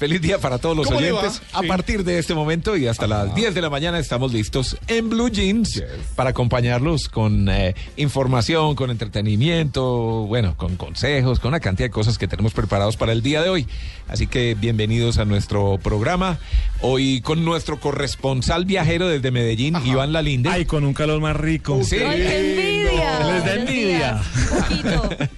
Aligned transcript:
Feliz 0.00 0.22
día 0.22 0.38
para 0.38 0.56
todos 0.56 0.74
los 0.74 0.86
¿Cómo 0.86 0.98
le 0.98 1.12
oyentes. 1.12 1.42
va? 1.54 1.58
A 1.58 1.60
Sí. 1.60 1.68
partir 1.68 2.04
de 2.04 2.18
este 2.18 2.32
momento 2.32 2.74
y 2.74 2.86
hasta 2.86 3.06
las 3.06 3.34
10 3.34 3.54
de 3.54 3.60
la 3.60 3.68
mañana 3.68 3.98
estamos 3.98 4.32
listos 4.32 4.78
en 4.88 5.10
Blue 5.10 5.28
Jeans 5.28 5.84
para 6.16 6.30
acompañarlos 6.30 7.10
con 7.10 7.50
eh, 7.50 7.74
información, 7.98 8.76
con 8.76 8.90
entretenimiento, 8.90 10.24
bueno, 10.26 10.56
con 10.56 10.76
consejos, 10.76 11.38
con 11.38 11.50
una 11.50 11.60
cantidad 11.60 11.86
de 11.88 11.90
cosas 11.90 12.16
que 12.16 12.26
tenemos 12.26 12.54
preparados 12.54 12.96
para 12.96 13.12
el 13.12 13.20
día 13.22 13.42
de 13.42 13.50
hoy. 13.50 13.66
Así 14.08 14.26
que 14.26 14.56
bienvenidos 14.58 15.18
a 15.18 15.26
nuestro 15.26 15.78
programa. 15.82 16.38
Hoy 16.80 17.20
con 17.20 17.44
nuestro 17.44 17.78
corresponsal 17.78 18.64
viajero 18.64 19.06
desde 19.06 19.30
Medellín, 19.30 19.76
Iván 19.84 20.14
Lalinde. 20.14 20.48
Ay, 20.48 20.64
con 20.64 20.84
un 20.84 20.94
calor 20.94 21.20
más 21.20 21.36
rico. 21.36 21.78
Sí. 21.84 21.96
¡Ay, 21.96 22.22
envidia! 22.22 23.26
Les 23.34 23.44
da 23.44 23.54
envidia. 23.54 23.96
días. 24.14 24.26
Un 24.50 24.58
poquito. 24.60 25.10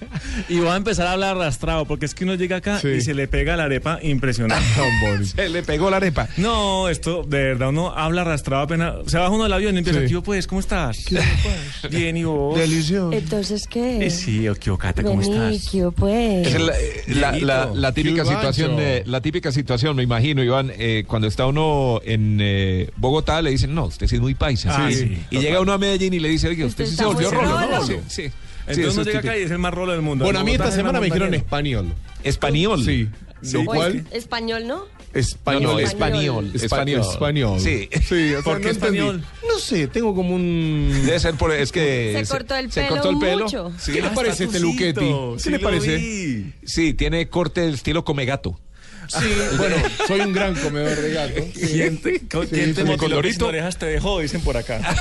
Y 0.49 0.57
voy 0.59 0.69
a 0.69 0.75
empezar 0.77 1.05
a 1.07 1.11
hablar 1.13 1.35
arrastrado, 1.35 1.85
porque 1.85 2.05
es 2.05 2.15
que 2.15 2.23
uno 2.23 2.33
llega 2.35 2.57
acá 2.57 2.79
Sí. 2.79 2.87
y 2.87 3.01
se 3.01 3.13
le 3.13 3.27
pega 3.27 3.55
la 3.55 3.65
arepa 3.65 3.99
impresionante. 4.01 4.52
Se 5.35 5.49
le 5.49 5.63
pegó 5.63 5.89
la 5.89 5.97
arepa. 5.97 6.27
No, 6.37 6.89
esto, 6.89 7.23
de 7.23 7.43
verdad, 7.43 7.69
uno 7.69 7.91
habla 7.95 8.21
arrastrado 8.21 8.63
apenas. 8.63 8.95
Se 9.07 9.17
baja 9.17 9.29
uno 9.29 9.43
del 9.43 9.53
avión 9.53 9.75
y 9.75 9.79
empieza, 9.79 10.01
Sí. 10.01 10.07
¿qué 10.07 10.15
hubo, 10.15 10.23
pues? 10.23 10.47
¿Cómo 10.47 10.59
estás? 10.61 10.97
Bien, 11.91 12.15
¿y 12.17 12.23
vos? 12.23 12.57
Delicioso. 12.57 13.11
Entonces, 13.13 13.67
¿qué? 13.67 14.05
Eh, 14.05 14.09
Sí, 14.09 14.45
¿qué 14.59 14.69
hubo, 14.71 14.77
Cata? 14.77 15.03
¿Cómo 15.03 15.19
Vení, 15.21 15.55
estás? 15.55 15.71
¿qué 15.71 15.81
hubo, 15.83 15.91
pues? 15.91 16.47
Es 16.47 16.61
la, 16.61 16.73
eh, 16.79 17.03
la- 17.07 17.31
la- 17.39 17.71
la 17.73 17.91
típica 17.93 18.23
Qué 18.23 18.29
situación, 18.29 18.77
de- 18.77 19.03
la 19.05 19.21
típica 19.21 19.51
situación, 19.51 19.95
me 19.95 20.03
imagino, 20.03 20.43
Iván, 20.43 20.71
eh, 20.77 21.03
cuando 21.07 21.27
está 21.27 21.45
uno 21.45 21.99
en 22.03 22.37
eh, 22.41 22.89
Bogotá 22.97 23.41
le 23.41 23.51
dicen, 23.51 23.73
no, 23.73 23.85
usted 23.85 24.07
sí 24.07 24.15
es 24.15 24.21
muy 24.21 24.33
paisa. 24.35 24.69
Ah, 24.75 24.89
Sí. 24.91 24.95
sí, 24.99 25.17
y 25.31 25.39
llega 25.39 25.59
uno 25.61 25.73
a 25.73 25.77
Medellín 25.77 26.13
y 26.13 26.19
le 26.19 26.29
dice, 26.29 26.47
oye, 26.47 26.65
usted, 26.65 26.83
Usted 26.83 26.85
sí 26.85 26.89
se 26.89 27.03
está 27.03 27.05
volvió 27.05 27.31
muy 27.31 27.41
rolo, 27.51 27.67
¿no? 27.79 27.85
Sí, 27.87 27.95
sí. 28.07 28.31
Entonces 28.65 28.93
uno 28.93 29.01
es 29.01 29.07
llega 29.07 29.19
típico. 29.19 29.31
acá 29.31 29.37
y 29.37 29.41
es 29.43 29.51
el 29.51 29.59
más 29.59 29.73
rolo 29.73 29.91
del 29.91 30.01
mundo. 30.01 30.23
Bueno, 30.25 30.39
a 30.39 30.43
mí 30.43 30.51
esta 30.53 30.71
semana 30.71 30.99
me 30.99 31.07
dijeron 31.07 31.33
español. 31.33 31.93
Español. 32.23 32.83
Sí. 32.85 33.09
Sí. 33.43 33.53
Lo 33.57 33.65
cual, 33.65 34.05
Español, 34.11 34.65
¿no? 34.67 34.85
Español. 35.13 35.79
español. 35.81 36.51
Espa- 36.53 36.63
Español. 36.63 37.01
Español. 37.01 37.59
Sí. 37.59 37.89
Sí, 38.07 38.33
o 38.33 38.41
sea, 38.41 38.41
¿Por 38.43 38.57
qué 38.59 38.65
no 38.65 38.71
español? 38.71 39.23
No 39.47 39.59
sé, 39.59 39.87
tengo 39.87 40.15
como 40.15 40.33
un... 40.35 40.91
Debe 41.05 41.19
ser 41.19 41.35
por, 41.35 41.51
es 41.53 41.71
que... 41.71 42.13
Se 42.23 42.27
cortó 42.31 42.55
el 42.55 42.71
se 42.71 42.81
pelo 42.81 42.93
cortó 42.95 43.09
el 43.11 43.19
pelo. 43.19 43.43
mucho. 43.45 43.71
Sí. 43.79 43.91
¿Qué 43.91 44.01
le 44.01 44.07
Ah, 44.07 44.11
parece 44.15 44.45
este 44.45 44.59
Luchetti? 44.59 44.93
Tucito, 45.01 45.33
¿Qué 45.35 45.39
sí 45.43 45.49
le 45.51 45.59
parece? 45.59 45.95
vi. 45.97 46.53
Sí, 46.65 46.93
tiene 46.95 47.27
corte 47.29 47.61
del 47.61 47.75
estilo 47.75 48.03
come 48.03 48.25
gato. 48.25 48.59
Sí, 49.07 49.25
bueno, 49.57 49.75
soy 50.07 50.21
un 50.21 50.31
gran 50.33 50.55
comedor 50.55 50.95
de 50.99 51.11
gato. 51.13 51.43
¿Quién 51.53 52.01
te, 52.01 52.21
¿quién 52.21 52.47
te 52.49 52.55
sí, 52.73 52.83
motiló 52.83 52.97
colorito. 52.97 53.47
orejas 53.47 53.77
te 53.77 53.85
dejó? 53.85 54.19
Dicen 54.19 54.41
por 54.41 54.55
acá. 54.57 54.81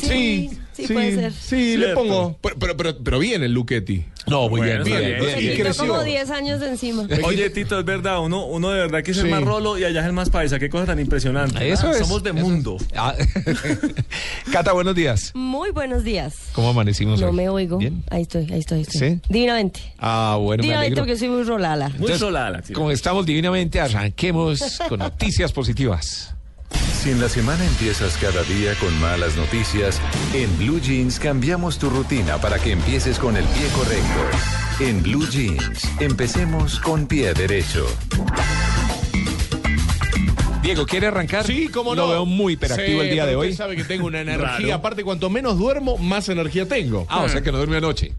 Sí, 0.00 0.50
sí, 0.72 0.92
puede 0.92 1.14
ser. 1.14 1.32
Sí, 1.32 1.76
le 1.76 1.94
pongo. 1.94 2.36
Pero, 2.40 2.56
pero, 2.58 2.76
pero, 2.76 2.98
pero 2.98 3.18
bien 3.18 3.42
el 3.42 3.52
Luchetti. 3.52 4.04
No, 4.26 4.42
muy 4.50 4.60
Bueno, 4.60 4.84
bien, 4.84 4.98
está 4.98 4.98
bien, 5.08 5.20
bien. 5.38 5.52
Y 5.54 5.56
creció. 5.56 5.86
como 5.86 6.02
10 6.04 6.30
años 6.30 6.60
de 6.60 6.68
encima. 6.68 7.06
Oye, 7.24 7.48
Tito, 7.48 7.78
es 7.78 7.84
verdad, 7.86 8.20
uno, 8.20 8.44
uno 8.44 8.68
de 8.70 8.80
verdad 8.80 9.02
que 9.02 9.12
es 9.12 9.16
Sí. 9.16 9.22
el 9.22 9.30
más 9.30 9.42
rolo 9.42 9.78
y 9.78 9.84
allá 9.84 10.00
es 10.00 10.06
el 10.06 10.12
más 10.12 10.28
paisa. 10.28 10.58
Qué 10.58 10.68
cosa 10.68 10.84
tan 10.84 11.00
impresionante. 11.00 11.66
Eso 11.70 11.86
Ah, 11.88 11.92
es. 11.92 11.98
Somos 11.98 12.22
de 12.22 12.30
eso 12.30 12.38
mundo. 12.38 12.76
es. 12.78 12.86
Ah. 12.94 13.14
Cata, 14.52 14.72
buenos 14.72 14.94
días. 14.94 15.32
Muy 15.34 15.70
buenos 15.70 16.04
días. 16.04 16.34
¿Cómo 16.52 16.68
amanecimos 16.70 17.20
No 17.20 17.28
hoy? 17.28 17.32
me 17.36 17.48
oigo. 17.48 17.78
Bien. 17.78 18.02
Ahí 18.10 18.22
estoy, 18.22 18.46
ahí 18.52 18.58
estoy, 18.60 18.78
ahí 18.78 18.82
estoy. 18.82 19.00
¿Sí? 19.14 19.20
Divinamente. 19.30 19.80
Ah, 19.98 20.36
bueno, 20.38 20.60
me 20.60 20.66
Divinamente 20.66 21.00
porque 21.00 21.16
soy 21.16 21.28
muy 21.28 21.42
rolala. 21.44 21.88
Muy 21.98 22.08
tío. 22.62 22.74
Como 22.74 22.90
estamos 22.90 23.24
divinamente, 23.24 23.80
arranquemos 23.80 24.78
con 24.88 24.98
noticias 24.98 25.52
positivas. 25.52 26.34
Si 26.70 27.10
en 27.10 27.20
la 27.20 27.28
semana 27.28 27.64
empiezas 27.64 28.16
cada 28.16 28.42
día 28.42 28.74
con 28.80 28.98
malas 29.00 29.36
noticias, 29.36 30.00
en 30.34 30.56
Blue 30.58 30.80
Jeans 30.80 31.18
cambiamos 31.18 31.78
tu 31.78 31.88
rutina 31.90 32.38
para 32.38 32.58
que 32.58 32.72
empieces 32.72 33.18
con 33.18 33.36
el 33.36 33.44
pie 33.44 33.68
correcto. 33.74 34.20
En 34.80 35.02
Blue 35.02 35.26
Jeans, 35.28 35.82
empecemos 36.00 36.80
con 36.80 37.06
pie 37.06 37.32
derecho. 37.34 37.86
Diego, 40.62 40.86
¿quiere 40.86 41.06
arrancar? 41.06 41.46
Sí, 41.46 41.68
cómo 41.68 41.94
no. 41.94 42.02
Lo 42.02 42.08
veo 42.10 42.26
muy 42.26 42.54
hiperactivo 42.54 43.00
Sí, 43.00 43.06
el 43.06 43.12
día 43.14 43.26
de 43.26 43.36
hoy. 43.36 43.48
Usted 43.48 43.64
sabe 43.64 43.76
que 43.76 43.84
tengo 43.84 44.06
una 44.06 44.20
energía. 44.22 44.74
Aparte, 44.74 45.04
cuanto 45.04 45.30
menos 45.30 45.56
duermo, 45.56 45.96
más 45.98 46.28
energía 46.28 46.66
tengo. 46.66 47.06
Ah, 47.08 47.22
o 47.22 47.28
sea 47.28 47.40
que 47.42 47.52
no 47.52 47.58
durmió 47.58 47.78
anoche. 47.78 48.12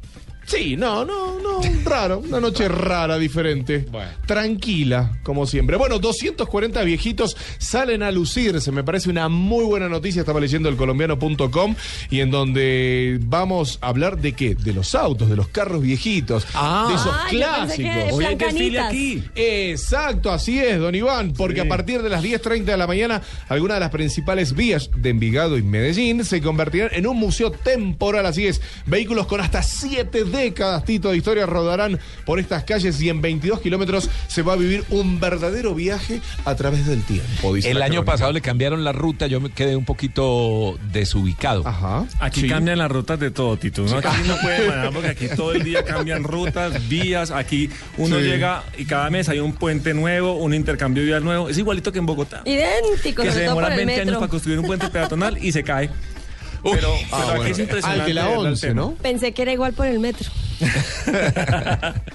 Sí, 0.49 0.75
no, 0.75 1.05
no, 1.05 1.39
no, 1.39 1.61
raro. 1.85 2.19
Una 2.27 2.39
noche 2.39 2.67
rara, 2.67 3.19
diferente. 3.19 3.85
Bueno. 3.91 4.09
Tranquila, 4.25 5.19
como 5.21 5.45
siempre. 5.45 5.77
Bueno, 5.77 5.99
240 5.99 6.81
viejitos 6.83 7.37
salen 7.59 8.01
a 8.01 8.11
lucirse. 8.11 8.71
Me 8.71 8.83
parece 8.83 9.11
una 9.11 9.29
muy 9.29 9.63
buena 9.63 9.87
noticia. 9.87 10.21
Estaba 10.21 10.39
leyendo 10.39 10.67
el 10.67 10.75
colombiano.com 10.75 11.75
y 12.09 12.21
en 12.21 12.31
donde 12.31 13.19
vamos 13.21 13.77
a 13.81 13.89
hablar 13.89 14.17
de 14.19 14.33
qué? 14.33 14.55
De 14.55 14.73
los 14.73 14.95
autos, 14.95 15.29
de 15.29 15.35
los 15.35 15.49
carros 15.49 15.83
viejitos. 15.83 16.47
Ah. 16.55 16.87
de 16.89 16.95
esos 16.95 17.07
Ah, 17.13 17.27
yo 17.31 17.39
pensé 17.67 17.83
clásicos. 17.83 17.93
que- 18.07 18.11
Hoy 18.13 18.25
hay 18.25 18.35
desfile 18.35 18.79
aquí. 18.79 19.23
Exacto, 19.35 20.31
así 20.31 20.57
es, 20.59 20.79
don 20.79 20.95
Iván, 20.95 21.33
porque 21.33 21.61
Sí. 21.61 21.67
a 21.67 21.69
partir 21.69 22.01
de 22.01 22.09
las 22.09 22.23
10.30 22.23 22.71
de 22.71 22.77
la 22.77 22.87
mañana, 22.87 23.21
algunas 23.49 23.75
de 23.75 23.81
las 23.81 23.91
principales 23.91 24.55
vías 24.55 24.89
de 24.95 25.09
Envigado 25.11 25.57
y 25.59 25.61
Medellín 25.63 26.25
se 26.25 26.41
convertirán 26.41 26.89
en 26.93 27.05
un 27.05 27.17
museo 27.17 27.51
temporal, 27.51 28.25
así 28.25 28.47
es. 28.47 28.61
Vehículos 28.87 29.27
con 29.27 29.41
hasta 29.41 29.61
siete 29.61 30.23
décadas, 30.39 30.83
Tito, 30.85 31.09
de 31.11 31.17
historia 31.17 31.45
rodarán 31.45 31.99
por 32.25 32.39
estas 32.39 32.63
calles 32.63 32.99
y 33.01 33.09
en 33.09 33.21
22 33.21 33.61
kilómetros 33.61 34.09
se 34.27 34.41
va 34.41 34.53
a 34.53 34.55
vivir 34.55 34.83
un 34.89 35.19
verdadero 35.19 35.75
viaje 35.75 36.21
a 36.45 36.55
través 36.55 36.85
del 36.85 37.03
tiempo. 37.03 37.53
dice 37.53 37.69
El 37.71 37.81
año 37.81 37.95
crónica. 37.95 38.11
pasado 38.13 38.31
le 38.31 38.41
cambiaron 38.41 38.83
la 38.83 38.91
ruta, 38.91 39.27
yo 39.27 39.39
me 39.39 39.49
quedé 39.51 39.75
un 39.75 39.85
poquito 39.85 40.77
desubicado. 40.91 41.67
Ajá. 41.67 42.05
Aquí 42.19 42.41
sí. 42.41 42.47
cambian 42.47 42.77
las 42.77 42.91
rutas 42.91 43.19
de 43.19 43.31
todo, 43.31 43.57
Tito. 43.57 43.83
¿no? 43.83 43.97
Aquí 43.97 44.07
no 44.27 44.37
puede 44.41 44.59
manejar 44.67 44.93
porque 44.93 45.07
aquí 45.09 45.27
todo 45.35 45.53
el 45.53 45.63
día 45.63 45.83
cambian 45.83 46.23
rutas, 46.23 46.87
vías. 46.89 47.31
Aquí 47.31 47.69
uno 47.97 48.17
Sí. 48.17 48.23
llega 48.23 48.63
y 48.77 48.85
cada 48.85 49.09
mes 49.09 49.29
hay 49.29 49.39
un 49.39 49.53
puente 49.53 49.93
nuevo, 49.93 50.33
un 50.35 50.53
intercambio 50.53 51.03
vial 51.03 51.23
nuevo. 51.23 51.49
Es 51.49 51.57
igualito 51.57 51.91
que 51.91 51.99
en 51.99 52.05
Bogotá. 52.05 52.41
Idéntico, 52.45 53.23
que 53.23 53.31
se 53.31 53.45
el 53.45 53.55
20 53.55 54.01
años 54.01 54.15
para 54.17 54.27
construir 54.27 54.59
un 54.59 54.65
puente 54.65 54.87
peatonal 54.89 55.37
y 55.43 55.51
se 55.51 55.63
cae. 55.63 55.89
Pero, 56.63 56.75
pero 56.81 56.93
Ah, 57.11 57.21
aquí 57.29 57.35
bueno. 57.37 57.43
es 57.51 57.59
impresionante. 57.59 58.05
Que 58.05 58.13
la 58.13 58.25
de 58.27 58.33
el 58.33 58.37
11, 58.39 58.67
tema. 58.67 58.81
¿no? 58.81 58.91
Pensé 58.95 59.31
que 59.31 59.41
era 59.41 59.53
igual 59.53 59.73
por 59.73 59.85
el 59.87 59.99
metro. 59.99 60.29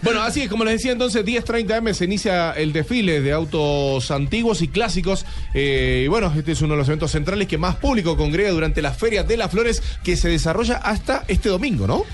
Bueno, 0.03 0.23
así 0.23 0.43
es, 0.43 0.49
como 0.51 0.65
les 0.65 0.75
decía 0.75 0.93
entonces, 0.93 1.25
10.30 1.25 1.79
M 1.79 1.95
se 1.95 2.05
inicia 2.05 2.53
el 2.53 2.73
desfile 2.73 3.21
de 3.23 3.33
autos 3.33 4.11
antiguos 4.11 4.61
y 4.63 4.69
clásicos. 4.69 5.25
Eh, 5.55 6.03
y 6.05 6.09
bueno, 6.09 6.33
este 6.37 6.53
es 6.53 6.61
uno 6.63 6.75
de 6.75 6.79
los 6.79 6.89
eventos 6.89 7.11
centrales 7.11 7.49
que 7.49 7.57
más 7.59 7.77
público 7.77 8.17
congrega 8.17 8.51
durante 8.51 8.83
la 8.83 8.93
Feria 8.93 9.23
de 9.23 9.37
las 9.37 9.51
Flores 9.51 9.83
que 10.03 10.17
se 10.17 10.29
desarrolla 10.29 10.77
hasta 10.77 11.25
este 11.29 11.49
domingo, 11.49 11.87
¿no? 11.87 12.05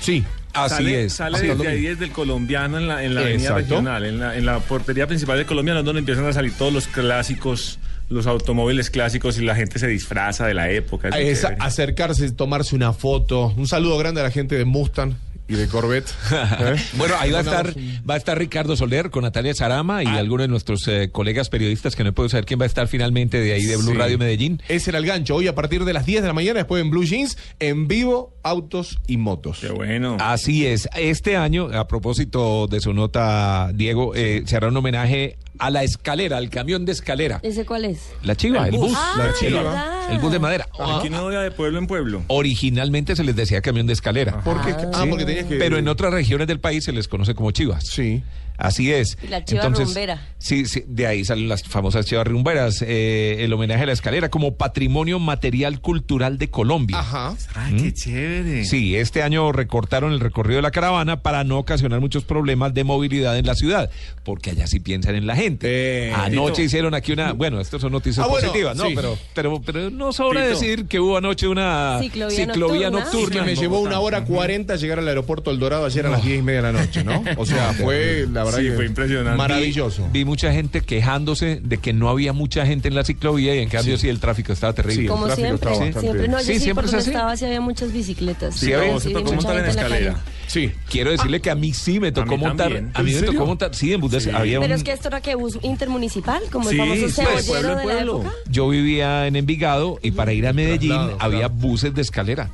Sí. 0.00 0.24
Así 0.52 0.74
sale, 0.76 1.04
es. 1.04 1.12
Sale 1.12 1.40
desde 1.40 1.68
ahí 1.68 1.82
desde 1.82 2.04
el 2.06 2.12
colombiano 2.12 2.78
en 2.78 2.88
la, 2.88 3.04
en 3.04 3.14
la 3.14 3.20
avenida 3.20 3.54
regional, 3.54 4.04
en 4.06 4.18
la, 4.18 4.36
en 4.36 4.46
la 4.46 4.58
portería 4.58 5.06
principal 5.06 5.36
del 5.36 5.46
colombiano, 5.46 5.82
donde 5.82 6.00
empiezan 6.00 6.26
a 6.26 6.32
salir 6.32 6.52
todos 6.56 6.72
los 6.72 6.86
clásicos, 6.88 7.78
los 8.08 8.26
automóviles 8.26 8.90
clásicos 8.90 9.38
y 9.38 9.44
la 9.44 9.54
gente 9.54 9.78
se 9.78 9.88
disfraza 9.88 10.46
de 10.46 10.54
la 10.54 10.70
época. 10.70 11.08
Es 11.08 11.44
acercarse, 11.44 12.30
tomarse 12.32 12.74
una 12.74 12.92
foto. 12.92 13.52
Un 13.56 13.66
saludo 13.66 13.98
grande 13.98 14.20
a 14.20 14.24
la 14.24 14.30
gente 14.30 14.56
de 14.56 14.64
Mustang 14.64 15.14
y 15.48 15.54
de 15.54 15.68
Corvette. 15.68 16.08
¿Eh? 16.60 16.76
Bueno, 16.94 17.14
ahí 17.18 17.30
va 17.30 17.38
a 17.38 17.42
estar, 17.42 17.72
va 18.08 18.14
a 18.14 18.16
estar 18.16 18.36
Ricardo 18.38 18.76
Soler 18.76 19.10
con 19.10 19.22
Natalia 19.22 19.54
Sarama 19.54 20.02
y 20.02 20.06
algunos 20.06 20.44
de 20.44 20.48
nuestros 20.48 20.86
eh, 20.88 21.10
colegas 21.12 21.48
periodistas 21.48 21.94
que 21.94 22.02
no 22.04 22.12
puedo 22.12 22.28
saber 22.28 22.46
quién 22.46 22.58
va 22.60 22.64
a 22.64 22.66
estar 22.66 22.88
finalmente 22.88 23.38
de 23.40 23.52
ahí 23.52 23.64
de 23.64 23.76
Blue 23.76 23.92
Sí. 23.92 23.96
Radio 23.96 24.18
Medellín. 24.18 24.60
Ese 24.68 24.90
era 24.90 24.98
el 24.98 25.06
gancho. 25.06 25.36
Hoy 25.36 25.46
a 25.46 25.54
partir 25.54 25.84
de 25.84 25.92
las 25.92 26.04
10 26.04 26.22
de 26.22 26.28
la 26.28 26.34
mañana, 26.34 26.58
después 26.58 26.82
en 26.82 26.90
Blue 26.90 27.04
Jeans, 27.04 27.38
en 27.60 27.86
vivo, 27.86 28.34
autos 28.42 28.98
y 29.06 29.16
motos. 29.16 29.58
Qué 29.60 29.68
bueno. 29.70 30.16
Así 30.20 30.66
es. 30.66 30.88
Este 30.96 31.36
año, 31.36 31.68
a 31.72 31.86
propósito 31.86 32.66
de 32.66 32.80
su 32.80 32.92
nota, 32.92 33.70
Diego, 33.72 34.14
eh, 34.14 34.42
se 34.46 34.56
hará 34.56 34.68
un 34.68 34.76
homenaje 34.76 35.38
a 35.58 35.70
la 35.70 35.82
escalera, 35.82 36.36
al 36.36 36.50
camión 36.50 36.84
de 36.84 36.92
escalera. 36.92 37.40
¿Ese 37.42 37.64
cuál 37.64 37.84
es? 37.84 38.10
La 38.22 38.34
chiva, 38.36 38.66
el, 38.68 38.74
El 38.74 38.80
bus. 38.80 38.88
bus. 38.90 38.98
Ah, 39.00 39.14
la 39.18 39.34
chiva. 39.34 39.62
¿verdad? 39.62 40.12
El 40.12 40.18
bus 40.18 40.32
de 40.32 40.38
madera. 40.38 40.68
Aquí 40.98 41.10
no 41.10 41.28
de 41.28 41.50
pueblo 41.50 41.78
en 41.78 41.86
pueblo. 41.86 42.22
Originalmente 42.28 43.16
se 43.16 43.24
les 43.24 43.36
decía 43.36 43.60
camión 43.60 43.86
de 43.86 43.92
escalera. 43.92 44.40
Porque, 44.44 44.72
ah, 44.72 45.00
Sí, 45.02 45.08
porque 45.08 45.24
tenías 45.24 45.46
que. 45.46 45.56
Pero 45.56 45.78
en 45.78 45.88
otras 45.88 46.12
regiones 46.12 46.46
del 46.46 46.60
país 46.60 46.84
se 46.84 46.92
les 46.92 47.08
conoce 47.08 47.34
como 47.34 47.50
chivas. 47.50 47.86
Sí. 47.86 48.22
Así 48.58 48.92
es. 48.92 49.18
Y 49.22 49.28
la 49.28 49.44
chiva 49.44 49.62
Entonces, 49.62 49.86
rumbera. 49.86 50.22
Sí, 50.38 50.66
sí, 50.66 50.84
de 50.86 51.06
ahí 51.06 51.24
salen 51.24 51.48
las 51.48 51.62
famosas 51.64 52.06
chivas 52.06 52.26
rumberas. 52.26 52.82
eh, 52.86 53.36
el 53.40 53.52
homenaje 53.52 53.82
a 53.82 53.86
la 53.86 53.92
escalera 53.92 54.28
como 54.28 54.54
patrimonio 54.56 55.18
material 55.18 55.80
cultural 55.80 56.38
de 56.38 56.48
Colombia. 56.48 56.98
Ajá. 56.98 57.34
Ay, 57.54 57.76
qué 57.76 57.92
chévere. 57.92 58.64
Sí, 58.64 58.96
este 58.96 59.22
año 59.22 59.52
recortaron 59.52 60.12
el 60.12 60.20
recorrido 60.20 60.56
de 60.56 60.62
la 60.62 60.70
caravana 60.70 61.22
para 61.22 61.44
no 61.44 61.58
ocasionar 61.58 62.00
muchos 62.00 62.24
problemas 62.24 62.72
de 62.74 62.84
movilidad 62.84 63.36
en 63.38 63.46
la 63.46 63.54
ciudad, 63.54 63.90
porque 64.24 64.50
allá 64.50 64.66
sí 64.66 64.80
piensan 64.80 65.14
en 65.16 65.26
la 65.26 65.36
gente. 65.36 65.66
Eh, 66.08 66.12
Anoche 66.14 66.52
Tito. 66.52 66.62
hicieron 66.62 66.94
aquí 66.94 67.12
una, 67.12 67.32
bueno, 67.32 67.60
estas 67.60 67.80
son 67.80 67.92
noticias 67.92 68.24
Ah, 68.24 68.28
bueno, 68.28 68.46
positivas, 68.48 68.76
¿no? 68.76 68.86
sí. 68.86 68.92
Pero, 68.94 69.18
pero, 69.34 69.60
pero 69.64 69.90
no 69.90 70.12
sobra 70.12 70.42
Tito. 70.42 70.54
decir 70.58 70.86
que 70.86 71.00
hubo 71.00 71.16
anoche 71.16 71.48
una 71.48 71.98
Ciclovía 72.30 72.90
nocturna. 72.90 73.36
Y 73.36 73.38
que 73.40 73.42
me 73.44 73.56
llevó 73.56 73.80
una 73.80 74.00
hora 74.00 74.24
cuarenta 74.24 74.76
llegar 74.76 74.98
al 74.98 75.08
aeropuerto 75.08 75.50
El 75.50 75.58
Dorado 75.58 75.86
ayer 75.86 76.06
a 76.06 76.10
las 76.10 76.24
diez 76.24 76.38
y 76.38 76.42
media 76.42 76.62
de 76.62 76.72
la 76.72 76.78
noche, 76.80 77.04
¿no? 77.04 77.22
O 77.36 77.46
sea, 77.46 77.72
fue 77.78 78.26
la 78.30 78.44
verdad 78.46 78.58
Sí, 78.60 78.64
que 78.68 78.72
fue 78.74 78.86
impresionante. 78.86 79.36
Maravilloso. 79.36 80.08
Vi 80.12 80.24
mucha 80.24 80.52
gente 80.52 80.80
quejándose 80.80 81.60
de 81.62 81.76
que 81.78 81.92
no 81.92 82.08
había 82.08 82.32
mucha 82.32 82.64
gente 82.66 82.88
en 82.88 82.94
la 82.94 83.04
ciclovía 83.04 83.54
y 83.54 83.58
en 83.58 83.68
cambio 83.68 83.98
sí, 83.98 84.08
el 84.08 84.18
tráfico 84.20 84.52
estaba 84.52 84.72
terrible. 84.72 85.02
Sí. 85.02 85.08
Como 85.08 85.26
siempre, 85.26 85.54
estaba 85.54 85.70
bastante- 85.72 86.00
siempre. 86.00 86.28
No, 86.28 86.38
yo 86.38 86.44
Sí, 86.44 86.54
sí, 86.54 86.60
siempre 86.60 86.86
es 86.86 86.94
así. 86.94 87.10
estaba 87.10 87.36
sí 87.36 87.44
había 87.44 87.60
muchas 87.60 87.92
bicicletas. 87.92 88.54
Sí, 88.56 88.72
a 88.72 88.78
ver, 88.78 89.00
se 89.00 89.08
vi 89.08 89.14
tocó 89.14 89.32
montar 89.32 89.58
en 89.58 89.66
escalera. 89.66 90.20
Sí. 90.46 90.72
Quiero 90.88 91.10
decirle 91.10 91.40
que 91.40 91.50
a 91.50 91.54
mí 91.54 91.72
sí 91.74 92.00
me 92.00 92.12
tocó 92.12 92.36
montar. 92.36 92.72
A 92.94 93.02
mí 93.02 93.12
¿En 93.12 93.20
me 93.20 93.26
tocó 93.26 93.46
montar. 93.46 93.74
Sí, 93.74 93.92
en 93.92 94.00
Sí. 94.20 94.30
había 94.32 94.60
Pero 94.60 94.74
es 94.74 94.82
que 94.84 94.92
esto 94.92 95.08
era 95.08 95.20
que 95.20 95.34
bus 95.34 95.58
intermunicipal, 95.62 96.42
como 96.50 96.70
Sí, 96.70 96.78
el 96.80 96.80
famoso 96.80 97.00
pues, 97.02 97.44
cebollero 97.46 97.76
de 97.76 97.84
la 97.84 98.00
época. 98.00 98.32
Yo 98.48 98.68
vivía 98.68 99.26
en 99.26 99.36
Envigado 99.36 99.98
y 100.02 100.12
para 100.12 100.32
ir 100.32 100.46
a 100.46 100.52
Medellín 100.52 100.96
había 101.18 101.48
buses 101.48 101.94
de 101.94 102.02
escalera. 102.02 102.50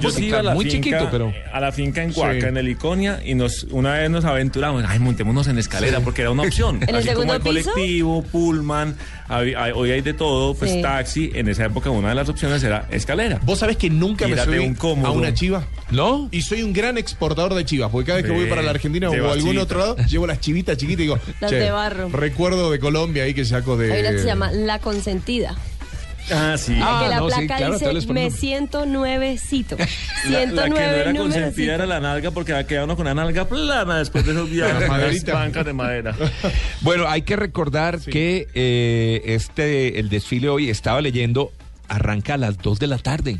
Yo 0.00 0.10
sí 0.10 0.26
iba 0.26 0.38
a 0.40 0.42
la 0.42 0.54
muy 0.54 0.64
finca, 0.70 0.84
chiquito, 0.98 1.08
pero 1.10 1.32
a 1.52 1.60
la 1.60 1.72
finca 1.72 2.02
en 2.02 2.12
Cuaca, 2.12 2.32
Sí. 2.40 2.46
en 2.46 2.56
el 2.56 2.68
Iconia, 2.68 3.20
y 3.24 3.34
nos 3.34 3.64
una 3.70 3.94
vez 3.94 4.10
nos 4.10 4.24
aventuramos, 4.24 4.84
ay, 4.86 4.98
montémonos 4.98 5.46
en 5.48 5.58
escalera, 5.58 6.00
porque 6.00 6.22
era 6.22 6.30
una 6.30 6.42
opción. 6.44 6.76
¿En 6.82 6.88
el 6.90 6.96
Así 6.96 7.08
como 7.08 7.20
segundo 7.22 7.34
el 7.50 7.56
piso? 7.56 7.70
colectivo, 7.72 8.22
pullman, 8.22 8.96
hay- 9.28 9.54
hoy 9.74 9.90
hay 9.90 10.00
de 10.00 10.14
todo, 10.14 10.54
pues 10.54 10.70
Sí. 10.72 10.82
taxi. 10.82 11.30
En 11.34 11.48
esa 11.48 11.64
época 11.66 11.90
una 11.90 12.10
de 12.10 12.14
las 12.14 12.28
opciones 12.28 12.62
era 12.62 12.86
escalera. 12.90 13.40
Vos 13.44 13.58
sabés 13.58 13.76
que 13.76 13.90
nunca 13.90 14.26
Y 14.26 14.30
me 14.32 14.38
subí 14.44 14.58
un 14.58 14.74
cómodo. 14.74 15.08
a 15.08 15.10
una 15.12 15.34
chiva. 15.34 15.66
¿no? 15.90 16.28
Y 16.30 16.42
soy 16.42 16.62
un 16.62 16.74
gran 16.74 16.98
exportador 16.98 17.54
de 17.54 17.64
chivas, 17.64 17.90
porque 17.90 18.08
cada 18.08 18.18
vez 18.18 18.26
que 18.26 18.32
voy 18.32 18.46
para 18.46 18.60
la 18.62 18.70
Argentina 18.70 19.08
o 19.08 19.12
algún 19.12 19.38
chivita. 19.38 19.62
otro 19.62 19.78
lado, 19.78 19.96
llevo 20.06 20.26
las 20.26 20.38
chivitas 20.40 20.76
chiquitas 20.76 21.00
y 21.00 21.02
digo, 21.04 21.18
Las 21.40 21.50
"Che, 21.50 21.56
de 21.56 21.70
barro". 21.70 22.08
Recuerdo 22.10 22.70
de 22.70 22.78
Colombia 22.78 23.22
ahí 23.24 23.32
que 23.32 23.44
saco 23.46 23.76
de. 23.78 23.92
Hay 23.92 24.00
una 24.00 24.10
que 24.10 24.18
se 24.18 24.26
llama 24.26 24.52
La 24.52 24.78
Consentida. 24.80 25.56
Ah, 26.30 26.56
sí. 26.58 26.78
Ah, 26.82 27.00
que 27.02 27.08
la 27.08 27.16
no, 27.20 27.30
sí, 27.30 27.36
placa 27.36 27.56
claro, 27.56 27.72
dice 27.74 27.92
les 27.92 28.06
me 28.08 28.30
siento 28.30 28.86
nuevecito. 28.86 29.76
La, 30.28 30.40
109 30.40 30.54
la 30.56 30.64
que 30.64 30.70
no 30.70 30.76
era 30.76 31.14
consentida 31.14 31.74
era 31.74 31.86
la 31.86 32.00
nalga 32.00 32.30
porque 32.30 32.52
había 32.52 32.66
quedado 32.66 32.86
uno 32.86 32.96
con 32.96 33.06
la 33.06 33.14
nalga 33.14 33.48
plana 33.48 33.98
después 33.98 34.24
de 34.24 34.32
esos 34.32 34.50
viajes. 34.50 34.88
Maderita. 34.88 35.34
bancas 35.34 35.64
de 35.64 35.72
madera. 35.72 36.14
Bueno, 36.80 37.08
hay 37.08 37.22
que 37.22 37.36
recordar 37.36 38.00
que 38.00 38.46
eh, 38.54 39.22
este 39.26 39.98
el 39.98 40.08
desfile 40.08 40.48
hoy 40.48 40.70
estaba 40.70 41.00
leyendo 41.00 41.52
arranca 41.88 42.34
a 42.34 42.36
las 42.36 42.58
2 42.58 42.78
de 42.78 42.86
la 42.86 42.98
tarde. 42.98 43.38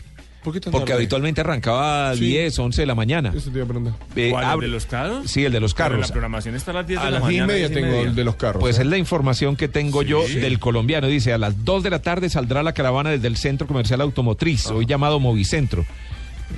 ¿Por 0.48 0.54
qué 0.54 0.60
tan 0.60 0.70
Porque 0.72 0.86
tarde? 0.92 1.02
habitualmente 1.02 1.40
arrancaba 1.42 2.08
a 2.10 2.14
Sí. 2.14 2.20
10, 2.24 2.58
11 2.58 2.80
de 2.82 2.86
la 2.86 2.94
mañana. 2.94 3.32
Eso 3.36 3.50
te 3.50 3.56
iba 3.58 3.64
a 3.64 3.68
preguntar. 3.68 3.94
Eh, 4.16 4.28
¿Cuál, 4.30 4.44
el 4.44 4.50
abre- 4.50 4.66
de 4.66 4.72
los 4.72 4.86
carros? 4.86 5.30
Sí, 5.30 5.44
el 5.44 5.52
de 5.52 5.60
los 5.60 5.74
Pero 5.74 5.84
carros. 5.90 6.00
La 6.00 6.12
programación 6.12 6.54
está 6.54 6.70
a 6.70 6.74
las 6.74 6.86
10 6.86 7.00
de 7.00 7.06
A 7.06 7.10
la 7.10 7.18
las 7.20 7.28
10 7.28 7.36
y 7.36 7.40
mañana. 7.40 7.52
media 7.52 7.68
10 7.68 7.70
y 7.70 7.74
tengo 7.82 7.96
media. 7.96 8.08
el 8.08 8.14
de 8.14 8.24
los 8.24 8.36
carros. 8.36 8.60
Pues 8.60 8.78
¿eh? 8.78 8.82
es 8.82 8.86
la 8.88 8.96
información 8.96 9.56
que 9.56 9.68
tengo 9.68 10.02
yo 10.02 10.22
Sí. 10.26 10.36
del 10.36 10.58
colombiano. 10.58 11.06
Dice, 11.06 11.32
a 11.34 11.38
las 11.38 11.64
2 11.66 11.82
de 11.82 11.90
la 11.90 12.00
tarde 12.00 12.30
saldrá 12.30 12.62
la 12.62 12.72
caravana 12.72 13.10
desde 13.10 13.28
el 13.28 13.36
Centro 13.36 13.66
Comercial 13.66 14.00
Automotriz, 14.00 14.66
hoy 14.68 14.86
llamado 14.86 15.20
Movicentro. 15.20 15.84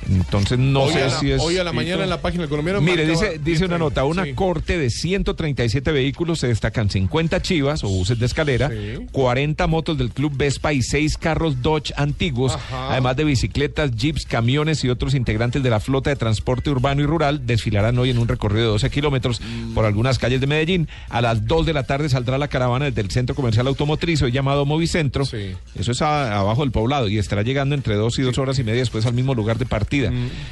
Entonces 0.08 0.58
no 0.58 0.82
hoy, 0.82 0.92
sé 0.92 1.00
la, 1.00 1.10
si 1.10 1.30
es... 1.30 1.40
hoy 1.40 1.58
a 1.58 1.64
la 1.64 1.72
mañana 1.72 2.02
en 2.04 2.10
la 2.10 2.20
página 2.20 2.42
del 2.42 2.50
colombiano. 2.50 2.80
Mire, 2.80 3.06
dice, 3.06 3.40
dice 3.42 3.64
una 3.64 3.76
10:30. 3.76 3.78
nota, 3.78 4.04
una 4.04 4.24
Sí. 4.24 4.32
corte 4.34 4.78
de 4.78 4.90
137 4.90 5.92
vehículos, 5.92 6.38
se 6.40 6.48
destacan 6.48 6.90
50 6.90 7.40
chivas 7.42 7.84
o 7.84 7.88
buses 7.88 8.18
de 8.18 8.26
escalera, 8.26 8.68
Sí. 8.68 9.06
40 9.12 9.66
motos 9.66 9.98
del 9.98 10.10
Club 10.10 10.32
Vespa 10.36 10.72
y 10.72 10.82
6 10.82 11.16
carros 11.18 11.62
Dodge 11.62 11.92
antiguos, 11.96 12.52
Ajá. 12.54 12.92
además 12.92 13.16
de 13.16 13.24
bicicletas, 13.24 13.92
jeeps, 13.96 14.24
camiones 14.26 14.84
y 14.84 14.88
otros 14.88 15.14
integrantes 15.14 15.62
de 15.62 15.70
la 15.70 15.80
flota 15.80 16.10
de 16.10 16.16
transporte 16.16 16.70
urbano 16.70 17.02
y 17.02 17.06
rural, 17.06 17.46
desfilarán 17.46 17.98
hoy 17.98 18.10
en 18.10 18.18
un 18.18 18.28
recorrido 18.28 18.66
de 18.66 18.70
12 18.72 18.90
kilómetros 18.90 19.40
Mm. 19.40 19.74
por 19.74 19.84
algunas 19.84 20.18
calles 20.18 20.40
de 20.40 20.46
Medellín. 20.46 20.88
A 21.08 21.20
las 21.20 21.46
2 21.46 21.66
de 21.66 21.72
la 21.72 21.82
tarde 21.84 22.08
saldrá 22.08 22.38
la 22.38 22.48
caravana 22.48 22.86
desde 22.86 23.00
el 23.00 23.10
Centro 23.10 23.34
Comercial 23.34 23.66
Automotriz, 23.66 24.22
hoy 24.22 24.32
llamado 24.32 24.64
Movicentro. 24.66 25.24
Sí. 25.24 25.52
Eso 25.74 25.92
es 25.92 26.02
a- 26.02 26.38
abajo 26.38 26.62
del 26.62 26.70
poblado 26.72 27.08
y 27.08 27.18
estará 27.18 27.42
llegando 27.42 27.74
entre 27.74 27.94
dos 27.96 28.18
y 28.18 28.22
dos 28.22 28.38
horas 28.38 28.58
y 28.58 28.64
media 28.64 28.80
después 28.80 29.04
al 29.06 29.14
mismo 29.14 29.34
lugar 29.34 29.58
de 29.58 29.66
partida. 29.66 29.79